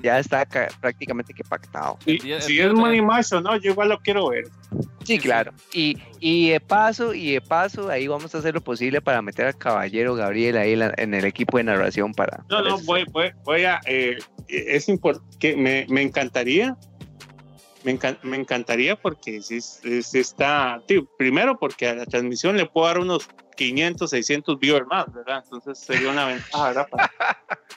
[0.02, 0.46] ya está
[0.80, 1.98] prácticamente que pactado.
[2.06, 4.46] si es Money Match o no, yo igual lo quiero ver.
[5.04, 5.54] Sí, claro.
[5.74, 9.48] Y, y de paso, y de paso, ahí vamos a hacer lo posible para meter
[9.48, 12.44] al caballero Gabriel ahí en el equipo de narración para.
[12.50, 13.06] No, no, voy,
[13.44, 13.82] voy, a.
[13.86, 16.78] Eh, es importante, me, me encantaría
[17.84, 19.60] me, me, encantaría porque si,
[20.18, 20.82] está,
[21.18, 25.44] primero porque a la transmisión le puedo dar unos 500, 600 viewers más, ¿verdad?
[25.44, 26.88] Entonces sería una ventaja, ¿verdad?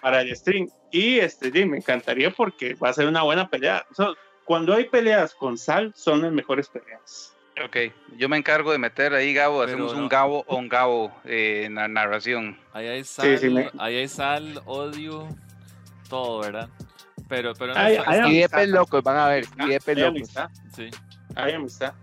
[0.00, 0.68] Para, el stream.
[0.90, 3.84] Y este, me encantaría porque va a ser una buena pelea.
[4.44, 7.32] cuando hay peleas con sal, son las mejores peleas.
[7.64, 7.76] Ok,
[8.18, 11.76] yo me encargo de meter ahí, Gabo, hacemos un Gabo o un Gabo eh, en
[11.76, 12.58] la narración.
[12.74, 15.26] Ahí hay sal, ahí hay sal, odio,
[16.10, 16.68] todo, ¿verdad?
[17.28, 17.96] Pero, pero no hay,
[18.52, 19.46] hay locos, van a ver.
[19.58, 20.30] Y locos.
[20.74, 20.90] Sí.
[21.34, 21.94] Hay amistad.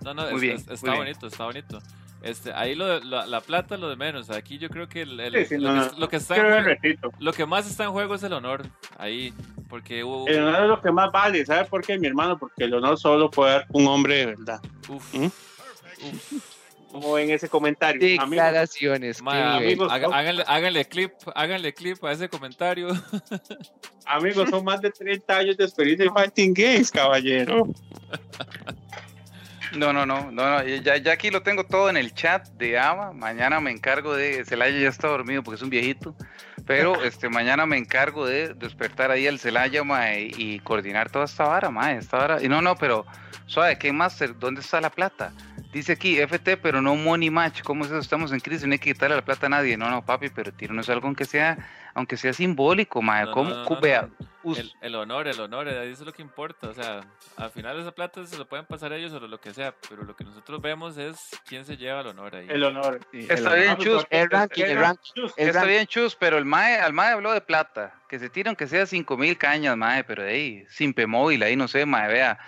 [0.00, 1.78] No, no, muy bien, está bonito, está bonito.
[2.22, 4.30] Este, ahí lo, la plata lo de menos.
[4.30, 6.36] Aquí yo creo que el, lo, que, está
[7.18, 8.66] lo que más está en juego es el honor.
[8.98, 9.32] Ahí,
[9.68, 11.44] porque el honor es lo que más vale.
[11.44, 12.38] ¿Sabe por qué, mi hermano?
[12.38, 14.60] Porque el honor solo puede dar un hombre de verdad.
[14.88, 15.14] Uf.
[15.14, 15.26] ¿Mm?
[15.26, 16.56] Uf
[17.00, 18.00] como en ese comentario.
[18.00, 19.20] Declaraciones.
[19.24, 22.88] amigos, háganle, clip, háganle clip a ese comentario.
[24.06, 27.68] Amigos, son más de 30 años de experiencia en Fighting Games, caballero.
[29.76, 33.12] No, no, no, no, Ya, ya, aquí lo tengo todo en el chat de Ava.
[33.12, 34.44] Mañana me encargo de.
[34.44, 36.14] Celaya ya está dormido porque es un viejito.
[36.66, 39.82] Pero este mañana me encargo de despertar ahí al Celaya
[40.18, 42.42] y coordinar toda esta vara, ma, esta vara.
[42.42, 43.06] Y no, no, pero
[43.46, 44.18] suave, ¿qué más?
[44.38, 45.32] ¿Dónde está la plata?
[45.76, 47.60] Dice aquí FT, pero no money match.
[47.60, 48.00] ¿Cómo es eso?
[48.00, 49.76] Estamos en crisis, no hay que quitarle la plata a nadie.
[49.76, 51.58] No, no, papi, pero tíranos algo aunque sea,
[51.92, 53.30] aunque sea simbólico, madre.
[53.30, 53.78] ¿Cómo?
[53.78, 54.08] vea,
[54.80, 56.70] el, honor, el honor, eso es lo que importa.
[56.70, 57.02] O sea,
[57.36, 60.16] al final esa plata se lo pueden pasar ellos o lo que sea, pero lo
[60.16, 62.46] que nosotros vemos es quién se lleva el honor ahí.
[62.48, 62.98] El honor.
[63.12, 64.06] está bien, Chus.
[64.08, 65.28] El ranking, el ranking.
[65.36, 67.92] Está bien, Chus, pero el MAE, al MAE habló de plata.
[68.08, 71.54] Que se tire aunque sea 5 mil cañas, MAE, pero de ahí, sin P-Móvil, ahí
[71.54, 72.38] no sé, MAE, vea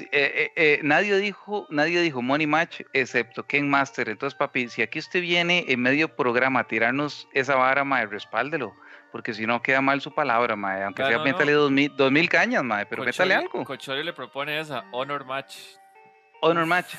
[0.00, 4.08] eh, eh, eh, nadie dijo, nadie dijo Money Match excepto Ken Master.
[4.08, 8.74] Entonces, papi, si aquí usted viene en medio programa a tirarnos esa vara, mae, respáldelo.
[9.10, 10.82] Porque si no queda mal su palabra, mae.
[10.84, 12.86] Aunque sea, métale dos, mil, dos mil cañas, mae.
[12.86, 13.64] Pero métale algo.
[13.64, 15.56] Cochori le propone esa, Honor Match.
[16.40, 16.94] Honor Match.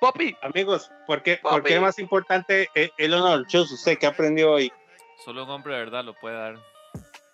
[0.00, 0.36] Papi.
[0.42, 3.46] Amigos, ¿por qué, ¿por qué es más importante el, honor?
[3.46, 4.72] Chus, ¿usted qué aprendió hoy?
[5.24, 6.56] Solo un hombre de verdad lo puede dar.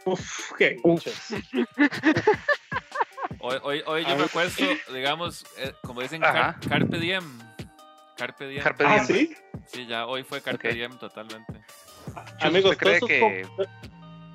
[0.04, 0.76] Uf, qué.
[3.42, 4.52] Hoy, hoy, yo me acuerdo,
[4.92, 7.24] digamos, eh, como dicen, Carpe Diem.
[8.16, 8.62] Carpe Diem.
[8.62, 9.00] Carpe Diem.
[9.00, 9.34] ¿Ah, sí?
[9.66, 11.60] Sí, ya hoy fue Carpe Diem totalmente.
[12.40, 13.40] Amigos, cree todos, que...
[13.40, 13.68] esos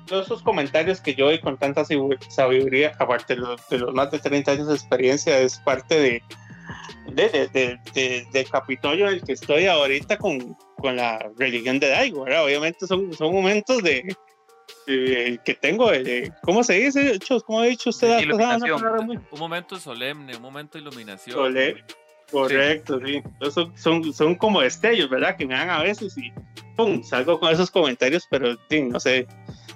[0.06, 1.84] todos esos comentarios que yo doy con tanta
[2.28, 6.22] sabiduría, aparte de los, de los, más de 30 años de experiencia, es parte de,
[7.12, 11.88] de, de, de, de Capitolio en el que estoy ahorita con, con la religión de
[11.88, 12.44] Daigo, ¿verdad?
[12.44, 14.04] Obviamente son, son momentos de,
[14.86, 17.18] eh, que tengo, eh, ¿cómo se dice?
[17.44, 18.30] ¿Cómo ha dicho usted?
[18.30, 21.36] Un momento solemne, un momento de iluminación.
[22.30, 23.22] Correcto, sí.
[23.50, 25.36] Son, son, son, como destellos, ¿verdad?
[25.36, 26.32] Que me dan a veces y
[26.76, 27.02] ¡pum!
[27.02, 28.56] salgo con esos comentarios, pero
[28.90, 29.26] no sé,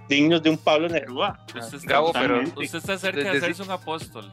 [0.09, 1.45] dignos de un Pablo Neruda.
[1.55, 4.33] Usted está, Gabo, pero usted está cerca de, hacerse un apóstol.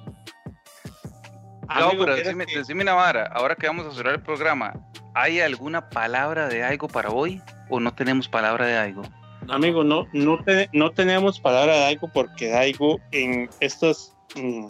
[1.68, 4.74] No, pero decime, decime una vara, ahora que vamos a cerrar el programa,
[5.14, 9.04] ¿hay alguna palabra de algo para hoy o no tenemos palabra de algo?
[9.50, 10.40] Amigo, no, no,
[10.74, 14.68] no tenemos palabra de algo porque algo en estas mm,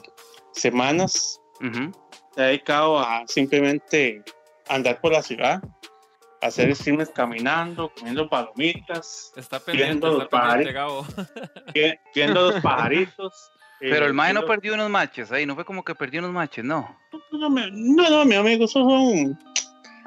[0.51, 1.41] semanas
[2.35, 4.23] se ha dedicado a simplemente
[4.69, 5.61] andar por la ciudad,
[6.41, 11.07] hacer streams caminando, comiendo palomitas, está viendo, los pajaritos,
[12.13, 13.51] viendo los pajaritos.
[13.79, 16.31] Pero el eh, Mae no perdió unos matches ahí, no fue como que perdió unos
[16.31, 16.97] matches, no.
[17.31, 19.37] No, no, mi amigo, esos son,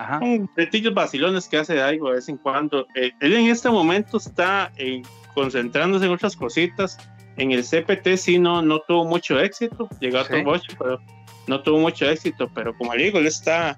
[0.01, 0.19] Ajá.
[0.19, 2.87] son vacilones que hace algo de vez en cuando.
[2.95, 5.03] Eh, él en este momento está eh,
[5.35, 6.97] concentrándose en otras cositas.
[7.37, 10.43] En el CPT sí no, no tuvo mucho éxito, llegó a ¿Sí?
[10.79, 11.01] pero
[11.47, 12.51] no tuvo mucho éxito.
[12.55, 13.77] Pero como le digo, él está,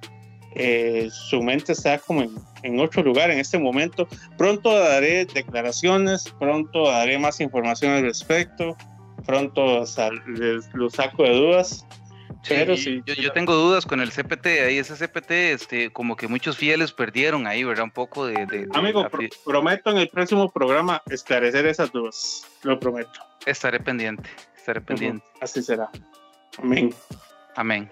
[1.10, 2.30] su mente está como en,
[2.62, 4.06] en otro lugar en este momento.
[4.38, 8.76] Pronto daré declaraciones, pronto daré más información al respecto
[9.22, 9.84] pronto
[10.26, 11.86] les, lo saco de dudas.
[12.48, 16.56] Pero sí, yo, tengo dudas con el CPT, ahí ese CPT, este, como que muchos
[16.56, 17.84] fieles perdieron ahí, ¿verdad?
[17.84, 18.68] Un poco de...
[18.72, 19.06] Amigo,
[19.44, 23.20] prometo en el próximo programa esclarecer esas dudas, lo prometo.
[23.46, 25.24] Estaré pendiente, estaré pendiente.
[25.40, 25.90] Así será.
[26.58, 26.94] Amén.
[27.56, 27.90] Amén.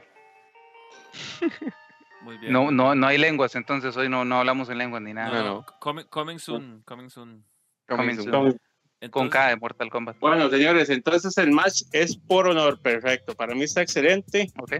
[2.22, 2.52] Muy bien.
[2.52, 5.42] No, no, no hay lenguas, entonces hoy no, no hablamos en lenguas ni nada.
[5.42, 6.04] No, coming,
[6.38, 7.44] soon, coming soon.
[7.86, 8.60] Coming soon
[9.08, 10.18] con K de Mortal Kombat.
[10.18, 13.34] Bueno, señores, entonces el match es por honor, perfecto.
[13.34, 14.50] Para mí está excelente.
[14.58, 14.74] Ok.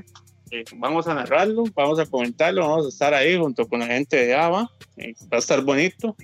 [0.51, 4.17] Eh, vamos a narrarlo, vamos a comentarlo, vamos a estar ahí junto con la gente
[4.17, 4.71] de ABA.
[4.97, 6.17] Eh, va a estar bonito.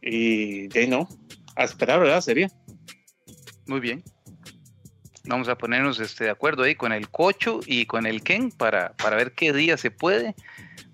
[0.00, 1.08] Y de no,
[1.56, 2.20] a esperar, ¿verdad?
[2.20, 2.50] Sería.
[3.66, 4.04] Muy bien.
[5.24, 8.92] Vamos a ponernos este, de acuerdo ahí con el Cocho y con el Ken para,
[8.92, 10.34] para ver qué día se puede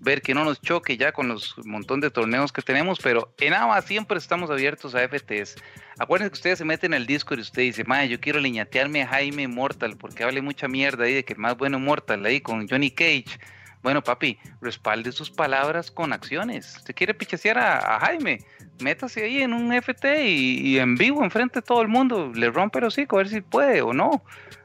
[0.01, 3.53] ver que no nos choque ya con los montón de torneos que tenemos, pero en
[3.53, 5.55] ABA siempre estamos abiertos a FTs.
[5.99, 9.03] Acuérdense que ustedes se meten en el disco y usted dice, madre, yo quiero liñatearme
[9.03, 12.67] a Jaime Mortal, porque hable mucha mierda ahí de que más bueno Mortal ahí con
[12.67, 13.39] Johnny Cage.
[13.83, 16.77] Bueno, papi, respalde sus palabras con acciones.
[16.77, 18.39] Usted quiere pichasear a, Jaime,
[18.79, 22.79] métase ahí en un FT y, en vivo, enfrente de todo el mundo, le rompe
[22.79, 24.23] el hocico, a ver si puede o no.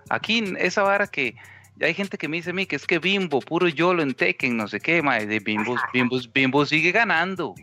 [0.08, 1.34] Aquí, esa vara que
[1.80, 4.56] hay gente que me dice a mí que es que Bimbo, puro YOLO en Tekken,
[4.56, 7.54] no sé qué, mae, de Bimbo, Bimbo, Bimbo sigue ganando.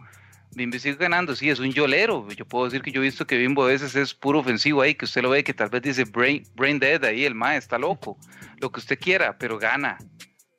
[0.56, 2.27] Bimbo sigue ganando, sí, es un yolero.
[2.30, 4.93] Yo puedo decir que yo he visto que Bimbo a veces es puro ofensivo ahí,
[4.93, 7.80] que usted lo ve que tal vez dice brain, brain dead ahí, el mae está
[7.80, 8.17] loco.
[8.59, 9.98] Lo que usted quiera, pero gana,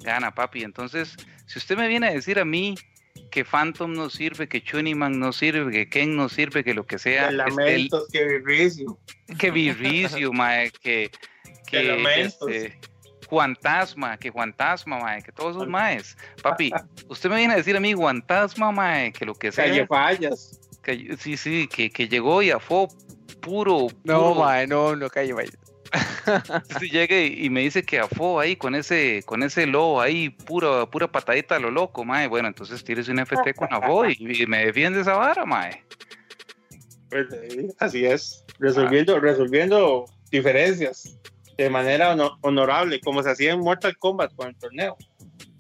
[0.01, 0.65] gana, papi.
[0.65, 1.17] Entonces,
[1.47, 2.75] si usted me viene a decir a mí
[3.31, 6.99] que Phantom no sirve, que Chuniman no sirve, que Ken no sirve, que lo que
[6.99, 7.29] sea.
[7.29, 8.99] Que lamentos, que virricio.
[9.39, 11.11] Que virricio, mae, que...
[11.67, 12.49] Que, lamentos.
[12.49, 12.79] Este,
[13.29, 16.17] Guantasma, que Guantasma, mae, que todos esos maes.
[16.43, 16.73] Papi,
[17.09, 19.65] usted me viene a decir a mí Guantasma, mae, que lo que sea.
[19.65, 20.61] Calle fallas.
[20.83, 22.89] Que, sí, sí, que, que llegó y fue
[23.41, 25.59] puro, No, mae, no, no calle fallas.
[26.81, 30.87] Si llega y, me dice que afo ahí con ese con ese lobo ahí, pura,
[30.87, 32.27] pura patadita a lo loco, mae.
[32.27, 35.85] Bueno, entonces tienes un FT con afo y, y, me defiende esa vara, mae.
[37.11, 37.27] Pues,
[37.79, 41.17] así es, resolviendo, resolviendo diferencias
[41.57, 44.97] de manera honorable, como se hacía en Mortal Kombat con el torneo.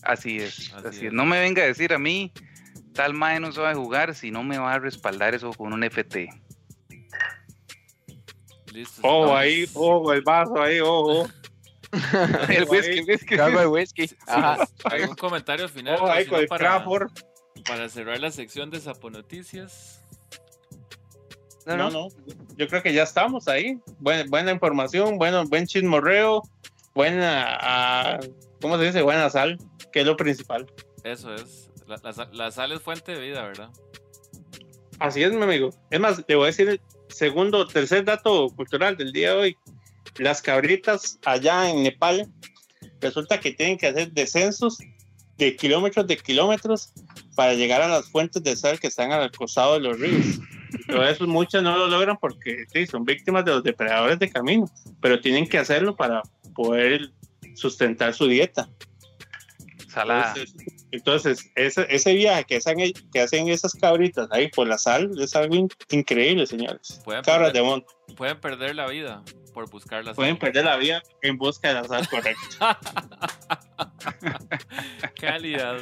[0.02, 1.12] Así es, así, es.
[1.12, 2.32] No me venga a decir a mí,
[2.92, 6.28] tal mae no sabe jugar si no me va a respaldar eso con un FT.
[8.72, 11.28] Listo, oh, ahí, ojo, el vaso ahí, ojo.
[12.48, 13.34] el whisky, el whisky.
[13.34, 14.10] el whisky.
[14.26, 15.98] Hay un comentario final.
[16.00, 16.84] Oh, ahí con el para,
[17.66, 18.80] para cerrar la sección de
[19.12, 20.03] Noticias
[21.66, 22.08] no, no,
[22.56, 23.78] Yo creo que ya estamos ahí.
[23.98, 26.42] Buena, buena información, bueno, buen chismorreo,
[26.94, 28.20] buena, ah,
[28.60, 29.02] ¿cómo se dice?
[29.02, 29.58] Buena sal,
[29.92, 30.66] que es lo principal.
[31.02, 31.70] Eso es.
[32.32, 33.70] La, sal es fuente de vida, ¿verdad?
[34.98, 35.70] Así es, mi amigo.
[35.90, 39.56] Es más, te voy a decir el segundo, tercer dato cultural del día de hoy.
[40.18, 42.30] Las cabritas allá en Nepal,
[43.00, 44.78] resulta que tienen que hacer descensos
[45.36, 46.92] de kilómetros de kilómetros
[47.34, 50.38] para llegar a las fuentes de sal que están al costado de los ríos.
[50.86, 54.66] Pero eso muchas no lo logran porque sí, son víctimas de los depredadores de camino,
[55.00, 56.22] pero tienen que hacerlo para
[56.54, 57.12] poder
[57.54, 58.68] sustentar su dieta.
[59.96, 60.54] Entonces,
[60.90, 65.36] entonces ese, ese, viaje que hacen, que hacen esas cabritas ahí por la sal es
[65.36, 67.00] algo increíble, señores.
[67.24, 67.86] Cabras de monte.
[68.16, 69.22] Pueden perder la vida
[69.52, 70.16] por buscar la sal.
[70.16, 72.42] Pueden perder la vida en busca de la sal, correcto.
[75.20, 75.76] Calidad.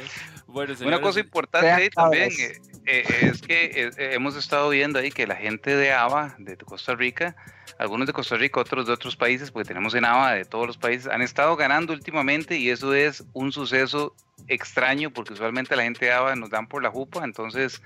[0.81, 2.53] Una cosa importante ahí también, eh,
[2.85, 6.95] eh, es que eh, hemos estado viendo ahí que la gente de ABA, de Costa
[6.95, 7.35] Rica,
[7.77, 10.77] algunos de Costa Rica, otros de otros países, porque tenemos en ABA de todos los
[10.77, 14.15] países, han estado ganando últimamente y eso es un suceso
[14.47, 17.81] extraño porque usualmente la gente de ABA nos dan por la jupa, entonces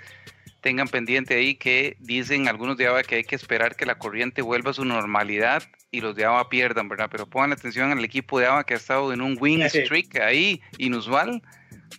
[0.62, 4.42] tengan pendiente ahí que dicen algunos de ABA que hay que esperar que la corriente
[4.42, 7.08] vuelva a su normalidad y los de ABA pierdan, ¿verdad?
[7.12, 10.62] Pero pongan atención al equipo de ABA que ha estado en un win streak ahí
[10.78, 11.42] inusual.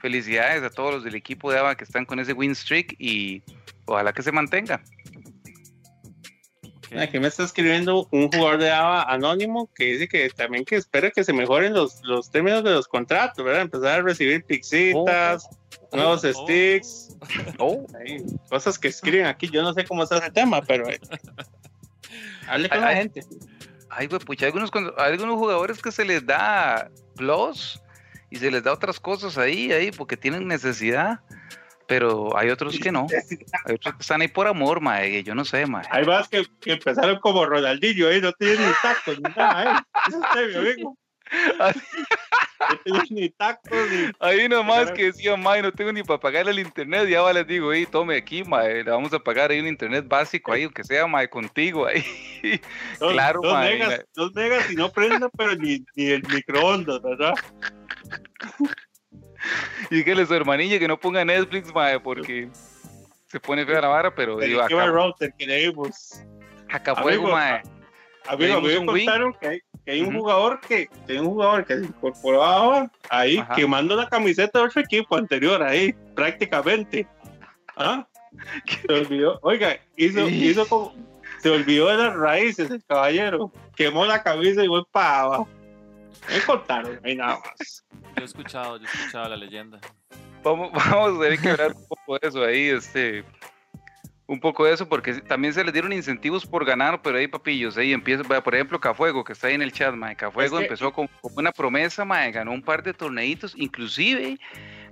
[0.01, 3.43] Felicidades a todos los del equipo de ABA que están con ese win streak y
[3.87, 4.83] ojalá que se mantenga.
[6.97, 11.11] Aquí me está escribiendo un jugador de ABA anónimo que dice que también que espera
[11.11, 13.63] que se mejoren los, los términos de los contratos, ¿verdad?
[13.63, 15.47] Empezar a recibir pixitas,
[15.91, 15.97] oh.
[15.97, 16.33] nuevos oh.
[16.33, 17.17] sticks,
[17.59, 17.85] oh.
[18.49, 19.51] cosas que escriben aquí.
[19.51, 20.99] Yo no sé cómo está ese tema, pero eh,
[22.49, 23.23] hable con la gente.
[23.91, 27.81] Ay, güey, pucha, hay algunos, algunos jugadores que se les da plus
[28.31, 31.21] y se les da otras cosas ahí, ahí, porque tienen necesidad
[31.89, 33.07] pero hay otros que no.
[33.65, 35.87] Hay otros que están ahí por amor, mae, yo no sé, mae.
[35.91, 39.83] Hay más que, que empezaron como Ronaldinho, ahí no tienen ni tacos ni nada, ¿eh?
[40.09, 40.99] Eso es amigo.
[42.87, 44.11] no ni tacos ni...
[44.21, 47.71] Ahí nomás que decía, mae, no tengo ni para pagarle el internet, ya les digo,
[47.71, 51.07] ahí, tome aquí, mae, le vamos a pagar ahí un internet básico ahí, aunque sea,
[51.07, 52.05] mae, contigo ahí.
[52.99, 57.35] claro, dos Megas, dos megas y no prenda, pero ni, ni el microondas, ¿verdad?
[59.91, 62.49] y que a su hermanilla que no ponga Netflix, mae, porque
[63.27, 66.23] se pone fea la vara, pero digo, acá, router que leímos.
[66.71, 67.63] Acá fuego, mae.
[68.29, 71.85] Amigo, me contaron que hay, que hay un jugador que hay un jugador que se
[71.87, 77.07] incorporaba ahí quemando la camiseta de otro equipo anterior ahí, prácticamente.
[77.77, 78.07] ¿Ah?
[78.87, 80.95] Se olvidó, oiga, hizo, hizo como,
[81.39, 85.49] se olvidó de las raíces el caballero, quemó la camisa y fue para abajo.
[86.29, 87.85] Me contaron, hay nada más.
[88.17, 89.81] Yo he escuchado, yo he escuchado la leyenda.
[90.43, 93.25] Vamos, vamos a tener que hablar un poco de eso ahí, este,
[94.29, 97.79] un poco de eso, porque también se les dieron incentivos por ganar, pero ahí papillos,
[97.79, 100.15] ahí empieza, por ejemplo, Cafuego, que está ahí en el chat, mae.
[100.15, 104.39] Cafuego empezó con, una promesa, mae, ganó un par de torneitos, inclusive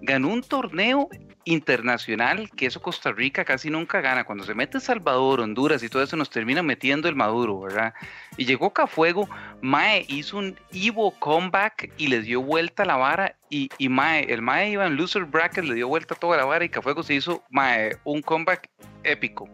[0.07, 1.11] ganó un torneo
[1.45, 4.25] internacional, que eso Costa Rica casi nunca gana.
[4.25, 7.93] Cuando se mete Salvador, Honduras y todo eso, nos termina metiendo el Maduro, ¿verdad?
[8.37, 9.29] Y llegó Cafuego,
[9.61, 13.37] Mae hizo un Evo comeback y le dio vuelta la vara.
[13.51, 16.65] Y, y Mae, el Mae iba en loser bracket, le dio vuelta toda la vara
[16.65, 18.71] y Cafuego se hizo, Mae, un comeback
[19.03, 19.49] épico.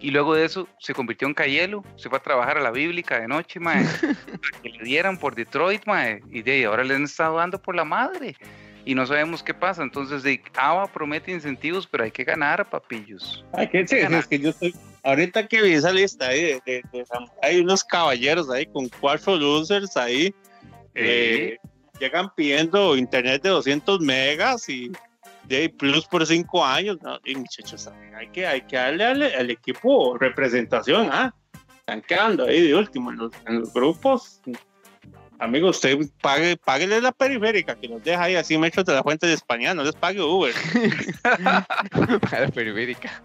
[0.00, 3.18] Y luego de eso se convirtió en Cayelo, se fue a trabajar a la bíblica
[3.18, 6.94] de noche, mae, para que le dieran por Detroit, mae, y de ahí ahora le
[6.94, 8.36] han estado dando por la madre
[8.88, 9.82] y no sabemos qué pasa.
[9.82, 13.44] Entonces, de ABA promete incentivos, pero hay que ganar, papillos.
[13.52, 16.82] Hay que, es que yo estoy, ahorita que vi esa lista ahí, de,
[17.42, 20.34] hay unos caballeros ahí con cuatro losers ahí,
[20.94, 21.58] eh,
[22.00, 24.90] llegan pidiendo internet de 200 megas y
[25.44, 31.10] de plus por cinco años, y muchachos, hay que, hay que darle al, equipo representación,
[31.12, 31.34] ¿ah?
[31.80, 34.40] Están quedando ahí de último en los, en los grupos,
[35.40, 39.26] Amigo, usted pague, páguele la periférica, que nos deja ahí así metros de la fuente
[39.26, 40.52] de España, no les pague Uber.
[41.40, 43.22] la periférica.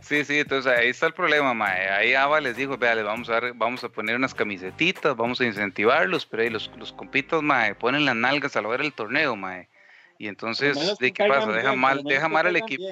[0.00, 1.88] sí, sí, entonces ahí está el problema, mae.
[1.88, 5.46] Ahí Ava les dijo, vea, les vamos a vamos a poner unas camisetitas, vamos a
[5.46, 9.36] incentivarlos, pero ahí los, los compitos, mae, ponen las nalgas a la hora del torneo,
[9.36, 9.70] mae.
[10.18, 11.50] Y entonces, ¿de qué pasa?
[11.50, 12.84] Deja mal, deja mal al equipo.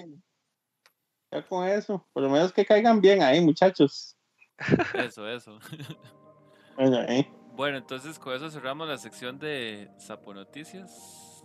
[1.31, 4.17] Ya con eso, por lo menos que caigan bien ahí, muchachos.
[4.95, 5.59] Eso, eso.
[7.57, 11.43] Bueno, entonces con eso cerramos la sección de Sapo Noticias.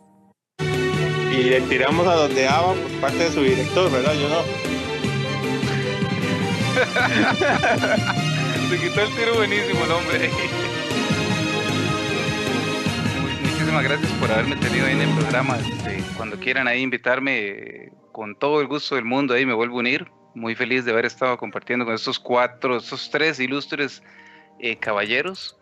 [0.60, 4.14] Y le tiramos a donde Ava por parte de su director, ¿verdad?
[4.14, 4.44] Yo no.
[8.70, 10.30] Se quitó el tiro buenísimo, el hombre.
[13.42, 15.58] Muchísimas gracias por haberme tenido ahí en el programa.
[15.58, 19.80] Este, cuando quieran ahí invitarme, con todo el gusto del mundo, ahí me vuelvo a
[19.80, 20.12] unir.
[20.36, 24.04] Muy feliz de haber estado compartiendo con estos cuatro, estos tres ilustres
[24.64, 25.58] eh, caballeros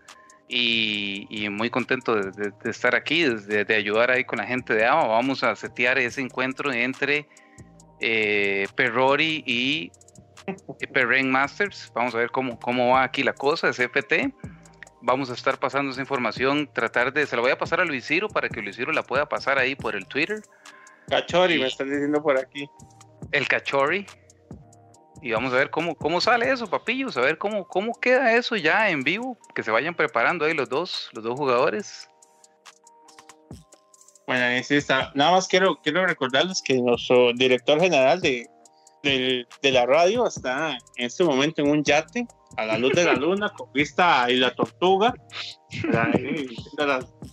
[0.47, 5.07] y, muy contento de, estar aquí, de, ayudar ahí con la gente de AMA.
[5.07, 7.27] Vamos a setear ese encuentro entre
[7.99, 9.91] eh, Perrori y
[10.93, 11.91] Perren Masters.
[11.95, 14.35] Vamos a ver cómo, cómo va aquí la cosa, CFT.
[15.01, 18.05] Vamos a estar pasando esa información, tratar de, se la voy a pasar a Luis
[18.05, 20.43] Ciro para que Luis Ciro la pueda pasar ahí por el Twitter.
[21.09, 22.69] Cachori, me están diciendo por aquí.
[23.31, 24.05] El Cachori,
[25.21, 28.55] y vamos a ver cómo, cómo sale eso, papillos, a ver cómo, cómo queda eso
[28.55, 32.09] ya en vivo, que se vayan preparando ahí los dos, los dos jugadores.
[34.25, 35.11] Bueno, sí está.
[35.13, 38.47] Nada más quiero, quiero recordarles que nuestro director general de,
[39.03, 42.25] de, la radio está en este momento en un yate
[42.57, 45.13] a la luz de la luna con vista a la tortuga,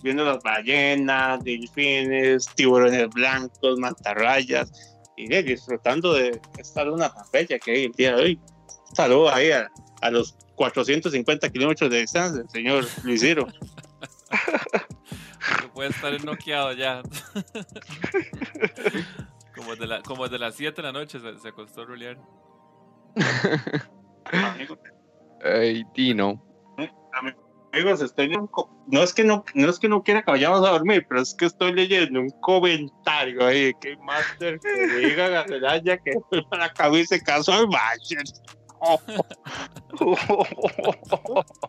[0.01, 4.71] viendo las ballenas, delfines, tiburones blancos, mantarrayas
[5.19, 8.39] y disfrutando de esta luna tan bella que hay el día de hoy.
[8.93, 9.69] Saludos ahí a,
[10.01, 13.45] a los 450 kilómetros de distancia, señor Luisiro.
[15.73, 17.03] puede estar noqueado ya.
[19.55, 22.17] como, de la, como de las 7 de la noche se, se acostó a rulear.
[25.43, 26.41] Ay, Tino.
[27.71, 28.29] Amigos, estoy
[28.87, 31.35] no es que no, no es que no quiera que vayamos a dormir, pero es
[31.35, 36.13] que estoy leyendo un comentario ahí que Master que diga a Gacelaya que
[36.51, 38.23] la cabeza se casó al Master.
[38.81, 38.97] Oh.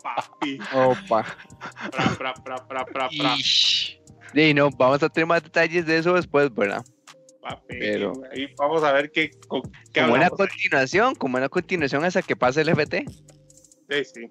[0.00, 0.60] Papi.
[0.72, 1.26] Opa.
[1.90, 3.08] Pra, pra, pra, pra,
[4.32, 6.84] Sí, no, vamos a tener más detalles de eso después, ¿verdad?
[7.42, 9.30] Papi, Pero ahí vamos a ver qué,
[9.92, 13.04] qué como una continuación, como una continuación hasta que pase el FT.
[13.88, 14.30] Sí, sí.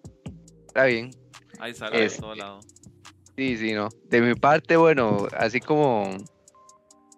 [0.67, 1.11] Está bien.
[1.59, 2.59] Ahí sale de todo lado.
[3.37, 3.89] Sí, sí, no.
[4.05, 6.17] De mi parte, bueno, así como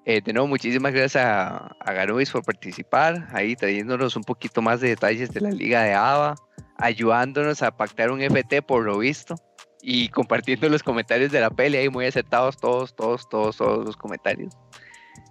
[0.03, 4.89] eh, de nuevo, muchísimas gracias a, a por participar, ahí trayéndonos un poquito más de
[4.89, 6.35] detalles de la Liga de ABA,
[6.77, 9.35] ayudándonos a pactar un FT por lo visto
[9.79, 13.95] y compartiendo los comentarios de la pelea ahí muy aceptados todos, todos, todos, todos los
[13.95, 14.51] comentarios.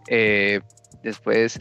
[0.06, 0.60] Eh,
[1.02, 1.58] después,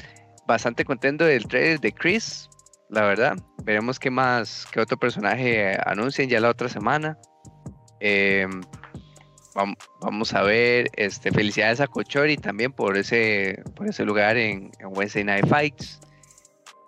[0.47, 2.47] bastante contento del trailer de Chris,
[2.89, 3.37] la verdad.
[3.63, 7.17] Veremos qué más, qué otro personaje anuncian ya la otra semana.
[7.99, 8.47] Eh,
[10.01, 15.23] vamos a ver, este, felicidades a Cochori también por ese, por ese lugar en, Wednesday
[15.23, 15.99] Night Fights.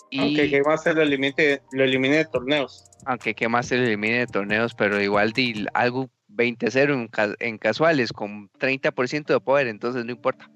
[0.10, 2.86] Y, aunque que más se lo elimine, lo elimine de torneos.
[3.06, 7.58] Aunque que más se lo elimine de torneos, pero igual di algo 20-0 en, en,
[7.58, 10.50] casuales con 30% de poder, entonces no importa.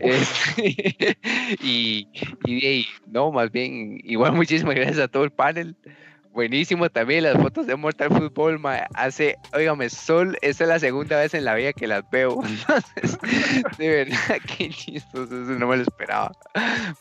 [0.00, 1.18] Este,
[1.62, 2.08] y,
[2.46, 5.76] y, no, más bien, igual muchísimas gracias a todo el panel
[6.32, 8.60] buenísimo también las fotos de Mortal Football,
[8.94, 12.40] hace, oígame, Sol, esta es la segunda vez en la vida que las veo,
[13.78, 16.32] de verdad, qué chistoso, eso no me lo esperaba,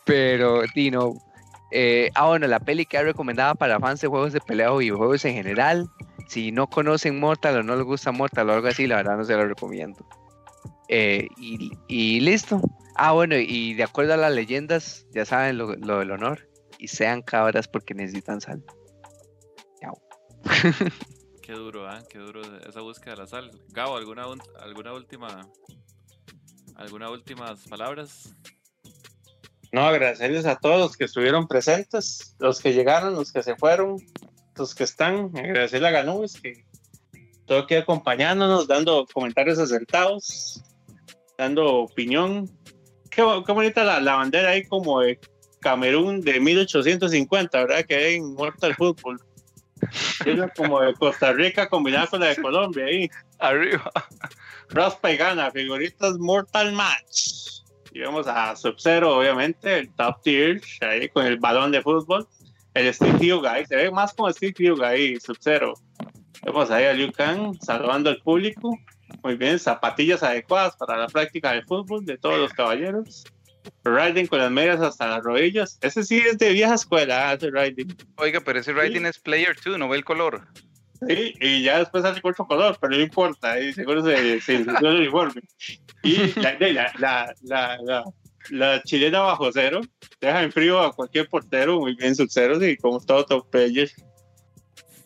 [0.05, 1.13] pero, Tino,
[1.71, 4.77] eh, ah, bueno, la peli que ha recomendada para fans de juegos de pelea o
[4.77, 5.87] videojuegos en general,
[6.27, 9.23] si no conocen Mortal o no les gusta Mortal o algo así, la verdad no
[9.23, 10.05] se lo recomiendo.
[10.89, 12.61] Eh, y, listo.
[12.95, 16.47] Ah, bueno, y de acuerdo a las leyendas, ya saben lo del honor,
[16.79, 18.63] y sean cabras porque necesitan sal.
[21.41, 21.99] Qué duro, ¿eh?
[22.09, 23.51] Qué duro esa búsqueda de la sal.
[23.69, 24.25] Gabo, ¿alguna,
[24.59, 25.47] alguna última
[26.75, 28.35] alguna últimas palabras?
[29.71, 33.97] No, agradecerles a todos los que estuvieron presentes, los que llegaron, los que se fueron,
[34.55, 35.31] los que están.
[35.37, 36.65] Agradecerle a Ganúes que
[37.45, 40.63] todo aquí acompañándonos, dando comentarios acertados,
[41.37, 42.49] dando opinión.
[43.09, 45.19] Qué, bonita la, la, bandera ahí como de
[45.59, 47.85] Camerún de 1850, ¿verdad?
[47.85, 49.19] Que hay en Mortal Football.
[50.25, 53.09] Es como de Costa Rica combinada con la de Colombia ahí.
[53.39, 53.91] Arriba.
[54.69, 57.61] Raspa y gana, figuritas Mortal Match.
[57.91, 62.27] Y vamos a Sub-Zero, obviamente, el top tier, ahí con el balón de fútbol.
[62.73, 65.73] El Steve Hyuga, se ve más como Steve Hyuga ahí, Sub-Zero.
[66.43, 68.77] Vemos ahí a Liu Kang saludando al público.
[69.23, 73.25] Muy bien, zapatillas adecuadas para la práctica del fútbol de todos los caballeros.
[73.83, 75.77] Riding con las medias hasta las rodillas.
[75.81, 77.95] Ese sí es de vieja escuela, ese Riding.
[78.17, 80.47] Oiga, pero ese Riding es Player 2, no ve el color.
[81.07, 85.41] Sí, y ya después hace otro color, pero no importa, seguro se, se, el uniforme.
[86.03, 88.03] Y la, la, la, la,
[88.49, 89.81] la, chilena bajo cero
[90.19, 93.91] deja en frío a cualquier portero, muy bien sus ceros y como todo top player.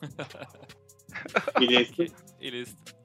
[1.60, 2.04] y listo.
[2.40, 3.01] Y listo.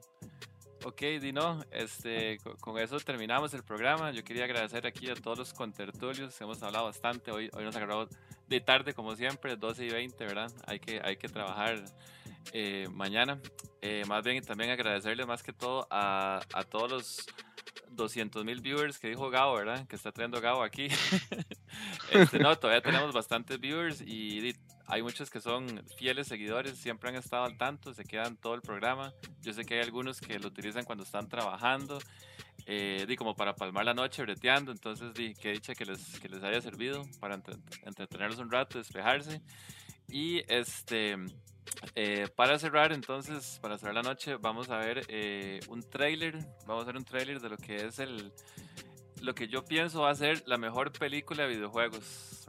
[0.85, 4.11] Ok, Dino, este, con eso terminamos el programa.
[4.11, 6.39] Yo quería agradecer aquí a todos los contertulios.
[6.39, 7.31] Hemos hablado bastante.
[7.31, 8.07] Hoy, hoy nos agarrado
[8.47, 10.51] de tarde, como siempre, 12 y 20, ¿verdad?
[10.65, 11.83] Hay que, hay que trabajar
[12.53, 13.39] eh, mañana.
[13.81, 17.27] Eh, más bien, también agradecerle más que todo a, a todos los
[17.89, 19.87] 200 mil viewers que dijo Gabo, ¿verdad?
[19.87, 20.87] Que está trayendo Gabo aquí.
[22.11, 24.55] este, no, todavía tenemos bastantes viewers y
[24.87, 28.61] hay muchos que son fieles seguidores, siempre han estado al tanto, se quedan todo el
[28.61, 29.13] programa.
[29.41, 31.99] Yo sé que hay algunos que lo utilizan cuando están trabajando,
[32.65, 36.41] eh, como para palmar la noche breteando, entonces di que dicha que les, que les
[36.41, 37.39] haya servido para
[37.85, 39.41] entretenerlos un rato, despejarse.
[40.07, 41.17] Y este,
[41.95, 46.83] eh, para cerrar, entonces, para cerrar la noche, vamos a ver eh, un trailer, vamos
[46.83, 48.31] a ver un trailer de lo que es el,
[49.21, 52.45] lo que yo pienso va a ser la mejor película de videojuegos.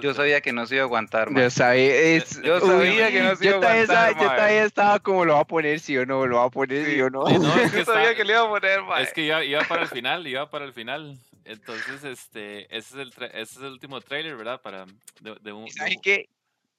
[0.00, 3.46] yo sabía que no se iba a aguantar, Yo sabía, yo sabía que no se
[3.46, 4.14] iba a aguantar.
[4.14, 6.86] yo todavía estaba como lo va a poner, sí o no, lo va a poner,
[6.86, 7.28] sí, o no.
[7.28, 10.64] yo sabía que le iba a poner, Es que iba, para el final, iba para
[10.64, 11.18] el final.
[11.44, 14.60] Entonces, este, ese es el, ese es el último trailer, ¿verdad?
[14.62, 14.86] Para,
[15.20, 16.28] de, un, ¿Y qué?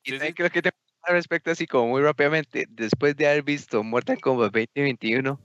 [0.04, 0.72] ¿Y sí, que te
[1.08, 2.66] respecto así como muy rápidamente?
[2.70, 5.40] Después de haber visto Mortal Kombat 2021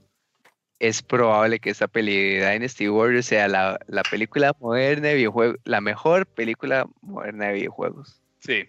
[0.81, 3.79] es probable que esta peli de Dynasty Warriors sea la,
[4.11, 8.21] película moderna de videojuegos, la mejor película moderna de videojuegos.
[8.41, 8.65] Sí,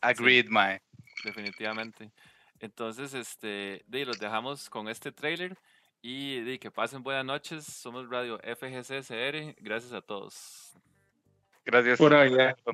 [0.00, 0.80] agreed, Mae.
[1.24, 2.10] Definitivamente.
[2.60, 5.58] Entonces, este, de, los dejamos con este trailer
[6.00, 7.64] y de, que pasen buenas noches.
[7.64, 9.56] Somos Radio FGCSR.
[9.58, 10.72] Gracias a todos.
[11.64, 11.98] Gracias.
[11.98, 12.56] Por allá.
[12.64, 12.72] Oh.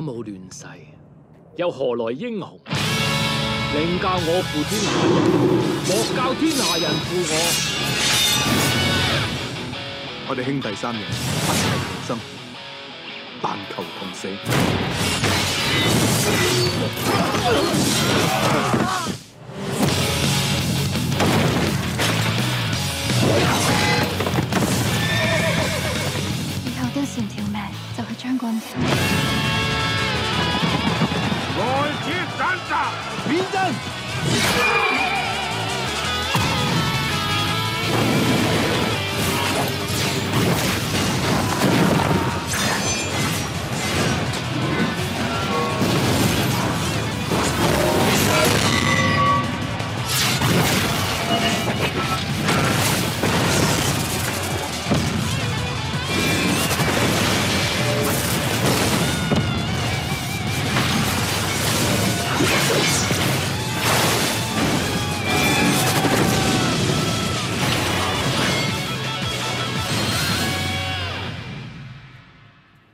[0.00, 0.64] 果冇亂世，
[1.56, 2.58] 又何來英雄？
[3.72, 5.12] 寧教我負天下人，
[5.86, 7.32] 莫教天下人負我。
[10.28, 12.16] 我哋兄弟三人不齊同心，
[13.42, 14.28] 但求同死。
[27.12, 27.60] 前條命
[27.96, 28.60] 就係將軍
[31.60, 32.90] Volti Santa!
[33.26, 34.99] Vielen Dank!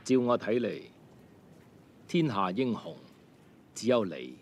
[0.07, 0.81] 照我睇嚟，
[2.07, 2.95] 天下英雄
[3.75, 4.37] 只有你。